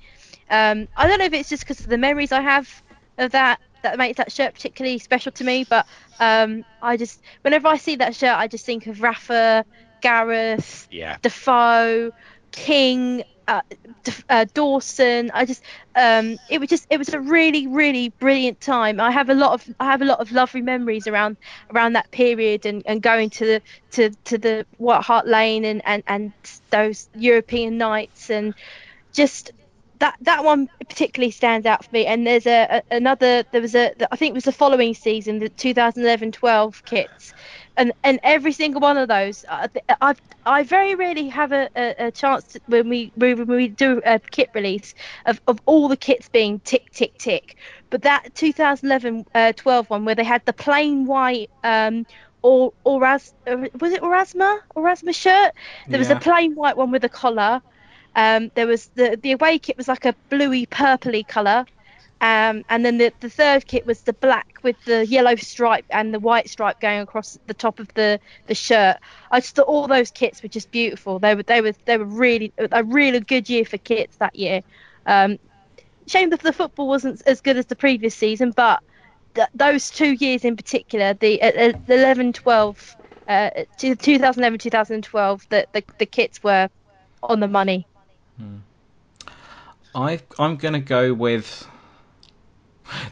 Um, 0.51 0.89
I 0.97 1.09
don't 1.09 1.19
know 1.19 1.25
if 1.25 1.33
it's 1.33 1.49
just 1.49 1.63
because 1.65 1.81
of 1.81 1.89
the 1.89 1.99
memories 1.99 2.33
I 2.33 2.41
have 2.41 2.83
of 3.19 3.33
that 3.33 3.61
that 3.83 3.99
makes 3.99 4.17
that 4.17 4.33
shirt 4.33 4.55
particularly 4.55 4.99
special 4.99 5.33
to 5.33 5.45
me. 5.45 5.65
But 5.65 5.87
um, 6.21 6.65
I 6.81 6.97
just, 6.97 7.21
whenever 7.43 7.69
I 7.69 7.77
see 7.77 7.97
that 7.97 8.15
shirt, 8.15 8.37
I 8.37 8.49
just 8.49 8.65
think 8.65 8.87
of 8.87 9.03
Rafa, 9.03 9.65
Gareth, 10.01 10.89
yeah. 10.91 11.19
Defoe, 11.23 12.13
King, 12.51 13.25
uh, 13.49 13.63
uh, 14.29 14.45
Dawson. 14.55 15.31
I 15.33 15.45
just, 15.45 15.63
um, 15.95 16.39
it 16.49 16.59
was 16.59 16.69
just, 16.69 16.87
it 16.91 16.99
was 16.99 17.09
a 17.11 17.21
really, 17.21 17.67
really 17.67 18.11
brilliant 18.11 18.61
time. 18.61 19.01
I 19.01 19.11
have 19.11 19.29
a 19.29 19.35
lot 19.35 19.53
of, 19.53 19.75
I 19.81 19.87
have 19.87 20.03
a 20.03 20.05
lot 20.05 20.21
of 20.21 20.33
lovely 20.33 20.63
memories 20.63 21.07
around, 21.07 21.37
around 21.75 21.95
that 21.95 22.11
period, 22.11 22.67
and, 22.67 22.83
and 22.87 23.03
going 23.03 23.31
to 23.31 23.47
the, 23.47 23.63
to, 23.93 24.11
to 24.25 24.39
the 24.39 24.67
White 24.79 25.03
Hart 25.03 25.27
Lane 25.27 25.65
and, 25.65 25.83
and, 25.85 26.03
and 26.07 26.33
those 26.71 27.09
European 27.15 27.79
nights, 27.79 28.31
and 28.31 28.55
just 29.13 29.53
that 30.03 30.17
that 30.23 30.43
one 30.45 30.69
particularly 30.81 31.31
stands 31.31 31.65
out 31.65 31.85
for 31.85 31.91
me. 31.93 32.07
And 32.07 32.27
there's 32.27 32.47
a, 32.47 32.83
a 32.91 32.97
another. 32.97 33.45
There 33.53 33.61
was 33.61 33.75
a. 33.77 33.93
I 34.13 34.17
think 34.17 34.31
it 34.31 34.35
was 34.35 34.45
the 34.45 34.53
following 34.53 34.95
season, 34.95 35.39
the 35.39 35.49
2011-12 35.49 36.85
kits, 36.85 37.33
and 37.77 37.93
and 38.03 38.21
every 38.23 38.53
single 38.53 38.81
one 38.81 38.97
of 38.97 39.09
those, 39.09 39.45
I 39.49 39.69
I, 40.01 40.15
I 40.45 40.63
very 40.63 40.95
rarely 40.95 41.29
have 41.29 41.53
a, 41.53 41.69
a, 41.77 42.07
a 42.07 42.11
chance 42.11 42.45
to, 42.53 42.61
when 42.67 42.89
we 42.89 43.13
when 43.17 43.47
we 43.47 43.69
do 43.69 44.01
a 44.05 44.19
kit 44.19 44.51
release 44.55 44.95
of, 45.27 45.41
of 45.47 45.61
all 45.67 45.89
the 45.89 45.97
kits 45.97 46.29
being 46.29 46.61
tick 46.61 46.91
tick 46.93 47.17
tick. 47.19 47.57
But 47.91 48.03
that 48.03 48.35
2011-12 48.35 49.67
uh, 49.67 49.83
one 49.89 50.05
where 50.05 50.15
they 50.15 50.25
had 50.25 50.45
the 50.47 50.53
plain 50.53 51.07
white. 51.07 51.51
Um, 51.65 52.07
or 52.45 52.73
Oras 52.85 53.33
was 53.81 53.93
it 53.93 54.03
Aurasma 54.03 54.59
Aurasma 54.75 55.15
shirt? 55.15 55.53
There 55.87 55.93
yeah. 55.93 55.99
was 55.99 56.11
a 56.11 56.17
plain 56.17 56.57
white 56.57 56.77
one 56.77 56.91
with 56.91 57.05
a 57.05 57.09
collar, 57.09 57.63
um, 58.15 58.51
there 58.55 58.67
was 58.67 58.87
the 58.95 59.19
the 59.21 59.33
away 59.33 59.59
kit 59.59 59.77
was 59.77 59.89
like 59.89 60.05
a 60.05 60.15
bluey 60.29 60.67
purpley 60.67 61.27
colour, 61.27 61.65
um, 62.23 62.65
and 62.69 62.87
then 62.87 62.99
the 62.99 63.13
the 63.21 63.29
third 63.29 63.67
kit 63.67 63.85
was 63.85 64.03
the 64.03 64.13
black 64.13 64.59
with 64.63 64.77
the 64.85 65.05
yellow 65.05 65.35
stripe 65.37 65.85
and 65.91 66.15
the 66.15 66.21
white 66.21 66.49
stripe 66.49 66.81
going 66.81 67.01
across 67.01 67.37
the 67.47 67.55
top 67.55 67.81
of 67.81 67.93
the 67.95 68.21
the 68.47 68.55
shirt. 68.55 68.97
I 69.31 69.41
just 69.41 69.57
thought 69.57 69.67
all 69.67 69.89
those 69.89 70.11
kits 70.11 70.43
were 70.43 70.49
just 70.49 70.71
beautiful. 70.71 71.19
They 71.19 71.35
were 71.35 71.43
they 71.43 71.61
were 71.61 71.75
they 71.85 71.99
were 71.99 72.05
really 72.05 72.53
a 72.59 72.85
really 72.85 73.21
good 73.21 73.51
year 73.51 73.65
for 73.65 73.77
kits 73.77 74.17
that 74.17 74.37
year. 74.37 74.63
Um, 75.05 75.39
shame 76.07 76.31
that 76.31 76.41
the 76.41 76.53
football 76.53 76.89
wasn't 76.89 77.23
as 77.27 77.41
good 77.41 77.57
as 77.57 77.67
the 77.67 77.77
previous 77.77 78.15
season, 78.15 78.53
but 78.53 78.81
th- 79.35 79.49
those 79.55 79.91
two 79.91 80.13
years 80.13 80.45
in 80.45 80.57
particular, 80.57 81.15
the, 81.15 81.43
uh, 81.43 81.73
the 81.87 81.95
11 81.95 82.33
12, 82.35 82.97
uh, 83.29 83.51
2011 83.79 84.59
2012, 84.59 85.47
the, 85.49 85.67
the, 85.73 85.85
the 85.99 86.07
kits 86.07 86.43
were 86.43 86.69
on 87.23 87.41
the 87.41 87.49
money. 87.49 87.87
Hmm. 88.39 88.59
I 89.95 90.21
I'm 90.39 90.57
gonna 90.57 90.81
go 90.81 91.13
with. 91.13 91.69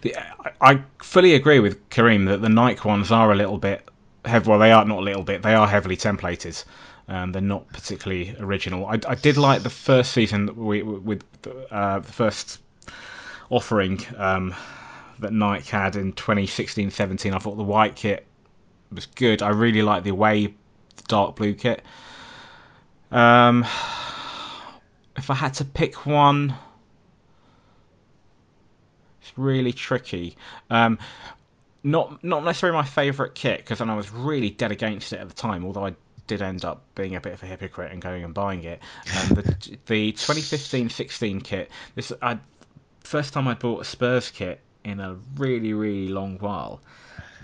The, 0.03 0.17
I, 0.61 0.83
fully 0.99 1.35
agree 1.35 1.61
with 1.61 1.89
Kareem 1.91 2.27
that 2.27 2.43
the 2.43 2.49
Nike 2.49 2.87
ones 2.87 3.11
are 3.11 3.33
a 3.33 3.35
little 3.37 3.59
bit 3.59 3.89
heavy. 4.25 4.49
Well, 4.49 4.59
they 4.59 4.73
are 4.73 4.85
not 4.85 4.99
a 4.99 5.03
little 5.03 5.23
bit. 5.23 5.43
They 5.43 5.55
are 5.55 5.67
heavily 5.67 5.97
templated. 5.97 6.65
Um, 7.09 7.33
they're 7.33 7.43
not 7.43 7.67
particularly 7.73 8.37
original. 8.39 8.87
I, 8.87 9.01
I 9.09 9.15
did 9.15 9.37
like 9.37 9.63
the 9.63 9.71
first 9.71 10.13
season 10.13 10.55
we, 10.57 10.83
with 10.83 11.25
uh, 11.71 11.99
the 12.01 12.13
first 12.13 12.61
offering 13.51 14.01
um, 14.17 14.55
that 15.19 15.33
Nike 15.33 15.71
had 15.71 15.97
in 15.97 16.13
2016-17. 16.13 17.35
I 17.35 17.39
thought 17.39 17.57
the 17.57 17.63
white 17.63 17.97
kit 17.97 18.27
was 18.93 19.07
good. 19.07 19.43
I 19.43 19.49
really 19.49 19.83
like 19.83 20.05
the 20.05 20.11
away 20.11 20.47
the 20.47 21.03
dark 21.09 21.37
blue 21.37 21.55
kit. 21.55 21.83
Um, 23.11 23.65
if 25.17 25.31
I 25.31 25.35
had 25.35 25.55
to 25.55 25.65
pick 25.65 26.07
one, 26.07 26.55
really 29.37 29.73
tricky. 29.73 30.37
Um, 30.69 30.99
not 31.83 32.23
not 32.23 32.45
necessarily 32.45 32.77
my 32.77 32.85
favourite 32.85 33.35
kit 33.35 33.59
because 33.59 33.81
I 33.81 33.95
was 33.95 34.11
really 34.11 34.51
dead 34.51 34.73
against 34.73 35.13
it 35.13 35.21
at 35.21 35.29
the 35.29 35.35
time. 35.35 35.65
Although 35.65 35.87
I 35.87 35.95
did 36.27 36.43
end 36.43 36.65
up 36.65 36.83
being 36.95 37.17
a 37.17 37.21
bit 37.21 37.33
of 37.33 37.43
a 37.43 37.47
hypocrite 37.47 37.91
and 37.91 38.01
going 38.01 38.23
and 38.23 38.33
buying 38.33 38.63
it. 38.63 38.81
Um, 39.19 39.35
the 39.35 39.79
the 39.87 40.13
2015-16 40.13 41.43
kit. 41.43 41.71
This 41.95 42.13
I 42.23 42.39
first 43.01 43.33
time 43.33 43.49
I 43.49 43.55
bought 43.55 43.81
a 43.81 43.85
Spurs 43.85 44.31
kit 44.31 44.61
in 44.85 45.01
a 45.01 45.17
really 45.37 45.73
really 45.73 46.09
long 46.09 46.39
while, 46.39 46.81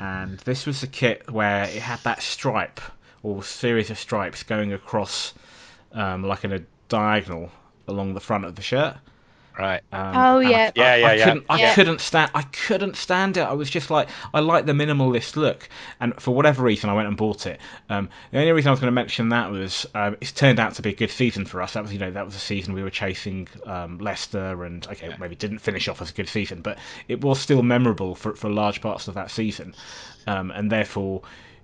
and 0.01 0.39
this 0.41 0.67
was 0.67 0.83
the 0.83 0.87
kit 0.87 1.31
where 1.31 1.65
it 1.65 1.83
had 1.83 2.01
that 2.05 2.23
stripe 2.23 2.81
or 3.23 3.43
series 3.43 3.91
of 3.91 3.99
stripes 3.99 4.45
going 4.45 4.73
across 4.73 5.35
um, 5.93 6.23
like 6.23 6.45
in 6.45 6.53
a 6.53 6.61
diagonal 6.89 7.51
along 7.89 8.15
the 8.15 8.21
front 8.21 8.45
of 8.45 8.55
the 8.55 8.63
shirt. 8.63 8.97
Right. 9.59 9.81
Um, 9.91 10.17
oh 10.17 10.39
yeah. 10.41 10.71
I, 10.77 10.79
yeah, 10.79 10.97
yeah, 10.97 11.07
I, 11.07 11.15
yeah. 11.15 11.25
Couldn't, 11.25 11.47
I 11.49 11.61
yeah. 11.61 11.75
couldn't 11.75 12.01
stand. 12.01 12.31
I 12.35 12.43
couldn't 12.43 12.97
stand 12.97 13.37
it. 13.39 13.41
I 13.41 13.55
was 13.55 13.71
just 13.71 13.91
like, 13.91 14.09
I 14.35 14.41
like 14.41 14.67
the 14.67 14.73
minimalist 14.73 15.37
look, 15.37 15.69
and 15.99 16.15
for 16.21 16.35
whatever 16.35 16.63
reason, 16.63 16.91
I 16.91 16.93
went 16.93 17.09
and 17.09 17.17
bought 17.17 17.47
it. 17.47 17.59
Um, 17.89 18.11
the 18.33 18.39
only 18.39 18.53
reason 18.53 18.69
I 18.69 18.73
was 18.73 18.81
going 18.81 18.89
to 18.89 18.95
mention 18.95 19.31
that 19.31 19.51
was 19.51 19.87
um, 19.95 20.17
it's 20.21 20.33
turned 20.33 20.61
out 20.61 20.75
to 20.75 20.83
be 20.83 20.91
a 20.91 20.95
good 20.95 21.11
season 21.11 21.47
for 21.47 21.63
us. 21.63 21.73
That 21.73 21.83
was, 21.83 21.93
you 21.93 21.99
know, 21.99 22.11
that 22.11 22.27
was 22.27 22.35
a 22.35 22.41
season 22.41 22.75
we 22.75 22.83
were 22.83 22.91
chasing 22.91 23.49
um, 23.65 23.97
Leicester, 23.99 24.65
and 24.65 24.87
okay, 24.89 25.09
yeah. 25.09 25.17
maybe 25.19 25.35
didn't 25.37 25.61
finish 25.61 25.89
off 25.89 26.03
as 26.03 26.11
a 26.11 26.15
good 26.15 26.29
season, 26.29 26.61
but 26.61 26.79
it 27.09 27.23
was 27.23 27.41
still 27.41 27.63
memorable 27.63 28.15
for 28.15 28.35
for 28.35 28.51
large 28.51 28.83
parts 28.83 29.09
of 29.09 29.15
that 29.15 29.31
season, 29.31 29.75
um, 30.27 30.51
and 30.51 30.71
therefore 30.71 31.23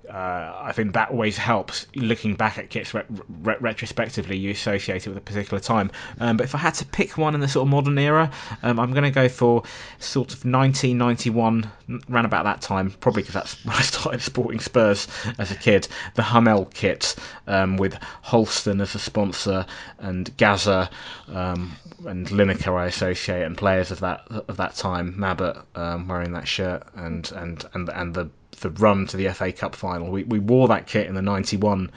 uh, 0.08 0.52
I 0.60 0.72
think 0.72 0.94
that 0.94 1.10
always 1.10 1.36
helps 1.36 1.86
looking 1.94 2.34
back 2.34 2.58
at 2.58 2.70
kits 2.70 2.92
re- 2.92 3.02
re- 3.42 3.56
retrospectively. 3.60 4.36
You 4.36 4.50
associate 4.50 5.06
it 5.06 5.08
with 5.08 5.18
a 5.18 5.22
particular 5.22 5.60
time. 5.60 5.90
Um, 6.20 6.36
but 6.36 6.44
if 6.44 6.54
I 6.54 6.58
had 6.58 6.74
to 6.74 6.84
pick 6.86 7.16
one 7.16 7.34
in 7.34 7.40
the 7.40 7.48
sort 7.48 7.66
of 7.66 7.70
modern 7.70 7.98
era, 7.98 8.30
um, 8.62 8.80
I'm 8.80 8.92
going 8.92 9.04
to 9.04 9.10
go 9.10 9.28
for 9.28 9.62
sort 9.98 10.32
of 10.32 10.44
1991, 10.44 11.70
around 12.10 12.24
about 12.24 12.44
that 12.44 12.60
time, 12.60 12.90
probably 13.00 13.22
because 13.22 13.34
that's 13.34 13.64
when 13.64 13.76
I 13.76 13.82
started 13.82 14.22
sporting 14.22 14.60
Spurs 14.60 15.06
as 15.38 15.50
a 15.50 15.56
kid. 15.56 15.88
The 16.14 16.22
Hummel 16.22 16.66
kit 16.66 17.14
um, 17.46 17.76
with 17.76 17.94
Holsten 18.24 18.80
as 18.80 18.94
a 18.94 18.98
sponsor 18.98 19.66
and 19.98 20.34
Gazza 20.36 20.90
um, 21.28 21.76
and 22.06 22.26
Lineker 22.28 22.76
I 22.78 22.86
associate 22.86 23.42
and 23.42 23.56
players 23.56 23.90
of 23.90 24.00
that 24.00 24.22
of 24.30 24.56
that 24.56 24.74
time. 24.74 25.14
Mabbutt 25.14 25.62
um, 25.74 26.08
wearing 26.08 26.32
that 26.32 26.48
shirt 26.48 26.82
and 26.94 27.30
and 27.32 27.64
and 27.74 27.88
and 27.88 28.14
the 28.14 28.30
the 28.60 28.70
run 28.70 29.06
to 29.08 29.16
the 29.16 29.28
FA 29.30 29.52
Cup 29.52 29.74
final. 29.74 30.10
We 30.10 30.24
we 30.24 30.38
wore 30.38 30.68
that 30.68 30.86
kit 30.86 31.06
in 31.06 31.14
the 31.14 31.22
'91 31.22 31.90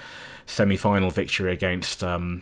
semi-final 0.45 1.11
victory 1.11 1.51
against. 1.51 2.03
Um, 2.03 2.41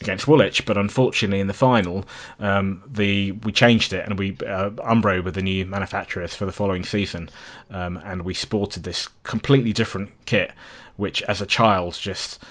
against 0.00 0.26
Woolwich, 0.26 0.66
but 0.66 0.76
unfortunately 0.76 1.38
in 1.38 1.46
the 1.46 1.54
final, 1.54 2.04
um, 2.40 2.82
the 2.88 3.30
we 3.30 3.52
changed 3.52 3.92
it 3.92 4.04
and 4.04 4.18
we 4.18 4.32
uh, 4.44 4.70
Umbro 4.70 5.22
were 5.22 5.30
the 5.30 5.42
new 5.42 5.64
manufacturers 5.64 6.34
for 6.34 6.44
the 6.44 6.50
following 6.50 6.84
season, 6.84 7.30
um, 7.70 8.00
and 8.04 8.22
we 8.22 8.34
sported 8.34 8.82
this 8.82 9.08
completely 9.22 9.72
different 9.72 10.10
kit, 10.26 10.50
which 10.96 11.22
as 11.22 11.40
a 11.40 11.46
child 11.46 11.94
just 11.94 12.42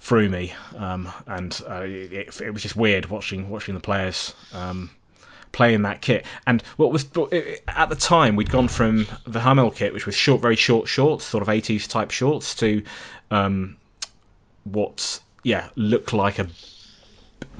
threw 0.00 0.28
me, 0.28 0.52
um, 0.76 1.10
and 1.26 1.60
uh, 1.68 1.80
it, 1.82 2.40
it, 2.40 2.52
was 2.52 2.62
just 2.62 2.76
weird 2.76 3.06
watching 3.06 3.48
watching 3.48 3.74
the 3.74 3.80
players. 3.80 4.34
Playing 5.52 5.82
that 5.82 6.00
kit. 6.00 6.24
And 6.46 6.62
what 6.76 6.92
was 6.92 7.04
at 7.68 7.88
the 7.88 7.96
time 7.98 8.36
we'd 8.36 8.50
gone 8.50 8.68
from 8.68 9.06
the 9.26 9.40
Hummel 9.40 9.70
kit, 9.70 9.92
which 9.92 10.06
was 10.06 10.14
short, 10.14 10.40
very 10.40 10.56
short 10.56 10.88
shorts, 10.88 11.24
sort 11.24 11.42
of 11.42 11.48
80s 11.48 11.88
type 11.88 12.10
shorts, 12.10 12.54
to 12.56 12.82
um, 13.30 13.76
what 14.64 15.20
yeah 15.42 15.68
looked 15.76 16.12
like 16.12 16.38
a 16.38 16.48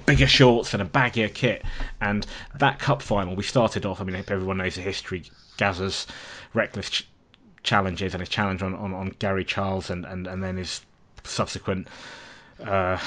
bigger 0.06 0.26
shorts 0.26 0.72
and 0.72 0.82
a 0.82 0.86
baggier 0.86 1.32
kit. 1.32 1.62
And 2.00 2.26
that 2.58 2.78
cup 2.78 3.02
final, 3.02 3.36
we 3.36 3.42
started 3.42 3.84
off. 3.84 4.00
I 4.00 4.04
mean, 4.04 4.16
everyone 4.16 4.58
knows 4.58 4.76
the 4.76 4.80
history. 4.80 5.24
Gazza's 5.58 6.06
reckless 6.54 6.88
ch- 6.88 7.08
challenges 7.62 8.14
and 8.14 8.20
his 8.20 8.28
challenge 8.28 8.62
on, 8.62 8.74
on, 8.74 8.94
on 8.94 9.14
Gary 9.18 9.44
Charles, 9.44 9.90
and, 9.90 10.04
and, 10.06 10.26
and 10.26 10.42
then 10.42 10.56
his 10.56 10.80
subsequent. 11.24 11.88
Uh, 12.64 12.98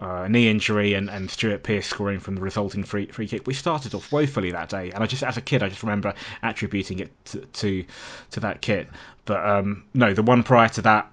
uh, 0.00 0.28
knee 0.28 0.48
injury 0.48 0.94
and, 0.94 1.08
and 1.08 1.30
Stuart 1.30 1.62
Pearce 1.62 1.86
scoring 1.86 2.20
from 2.20 2.36
the 2.36 2.40
resulting 2.40 2.84
free 2.84 3.06
free 3.06 3.26
kick. 3.26 3.46
We 3.46 3.54
started 3.54 3.94
off 3.94 4.12
woefully 4.12 4.50
that 4.52 4.68
day, 4.68 4.90
and 4.90 5.02
I 5.02 5.06
just 5.06 5.22
as 5.22 5.36
a 5.36 5.40
kid 5.40 5.62
I 5.62 5.68
just 5.68 5.82
remember 5.82 6.14
attributing 6.42 7.00
it 7.00 7.24
to 7.26 7.40
to, 7.40 7.84
to 8.32 8.40
that 8.40 8.60
kit. 8.60 8.88
But 9.24 9.46
um, 9.46 9.84
no, 9.94 10.14
the 10.14 10.22
one 10.22 10.42
prior 10.42 10.68
to 10.70 10.82
that, 10.82 11.10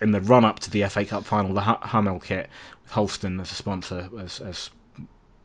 in 0.00 0.10
the 0.10 0.20
run 0.20 0.44
up 0.44 0.60
to 0.60 0.70
the 0.70 0.86
FA 0.88 1.04
Cup 1.04 1.24
final, 1.24 1.54
the 1.54 1.62
Hummel 1.62 2.20
kit 2.20 2.48
with 2.82 2.92
Holsten 2.92 3.40
as 3.40 3.50
a 3.52 3.54
sponsor 3.54 4.08
as, 4.18 4.40
as 4.40 4.70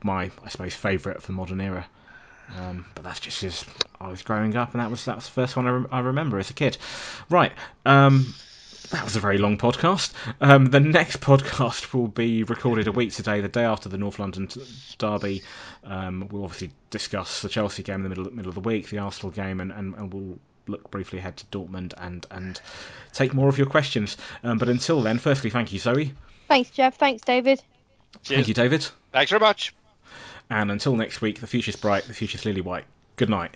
my 0.04 0.32
I 0.44 0.50
suppose 0.50 0.74
favourite 0.74 1.22
for 1.22 1.28
the 1.28 1.34
modern 1.34 1.62
era. 1.62 1.86
Um, 2.58 2.86
but 2.96 3.04
that's 3.04 3.20
just 3.20 3.44
as 3.44 3.64
I 4.02 4.10
was 4.10 4.24
growing 4.24 4.56
up, 4.56 4.74
and 4.74 4.82
that 4.82 4.90
was 4.90 5.06
that 5.06 5.16
was 5.16 5.26
the 5.26 5.32
first 5.32 5.56
one 5.56 5.68
I, 5.68 5.70
re- 5.70 5.86
I 5.92 6.00
remember 6.00 6.40
as 6.40 6.50
a 6.50 6.54
kid. 6.54 6.78
Right. 7.30 7.52
Um, 7.86 8.34
that 8.92 9.04
was 9.04 9.16
a 9.16 9.20
very 9.20 9.38
long 9.38 9.58
podcast. 9.58 10.14
Um, 10.42 10.68
the 10.68 10.80
next 10.80 11.18
podcast 11.22 11.94
will 11.94 12.08
be 12.08 12.44
recorded 12.44 12.88
a 12.88 12.92
week 12.92 13.14
today, 13.14 13.42
the 13.42 13.48
day 13.48 13.64
after 13.64 13.90
the 13.90 13.98
North 13.98 14.20
London 14.20 14.50
derby. 14.98 15.44
Um, 15.84 16.28
we'll 16.32 16.44
obviously 16.44 16.72
discuss 16.90 17.42
the 17.42 17.50
Chelsea 17.50 17.84
game 17.84 17.98
in 17.98 18.04
the 18.04 18.10
middle 18.10 18.32
middle 18.32 18.50
of 18.50 18.56
the 18.56 18.62
week, 18.62 18.90
the 18.90 19.00
Arsenal 19.00 19.32
game, 19.32 19.60
and, 19.60 19.72
and, 19.72 19.96
and 19.96 20.14
we'll 20.14 20.40
look 20.68 20.90
briefly 20.92 21.20
ahead 21.20 21.38
to 21.38 21.46
Dortmund 21.48 21.94
and 21.98 22.26
and 22.32 22.60
take 23.14 23.34
more 23.34 23.50
of 23.50 23.58
your 23.58 23.68
questions. 23.68 24.18
Um, 24.44 24.58
but 24.58 24.70
until 24.70 25.02
then, 25.02 25.20
firstly, 25.20 25.50
thank 25.50 25.72
you, 25.72 25.80
Zoe. 25.80 26.14
Thanks, 26.48 26.70
Jeff. 26.72 26.98
Thanks, 26.98 27.22
David. 27.22 27.62
Cheers. 28.24 28.38
Thank 28.38 28.48
you, 28.48 28.54
David. 28.54 28.88
Thanks 29.12 29.30
very 29.30 29.40
much. 29.40 29.74
And 30.50 30.72
until 30.72 30.96
next 30.96 31.22
week, 31.22 31.40
the 31.40 31.48
future's 31.48 31.76
bright, 31.76 32.06
the 32.06 32.14
future's 32.14 32.44
lily 32.44 32.62
white. 32.62 32.86
Good 33.18 33.30
night. 33.30 33.56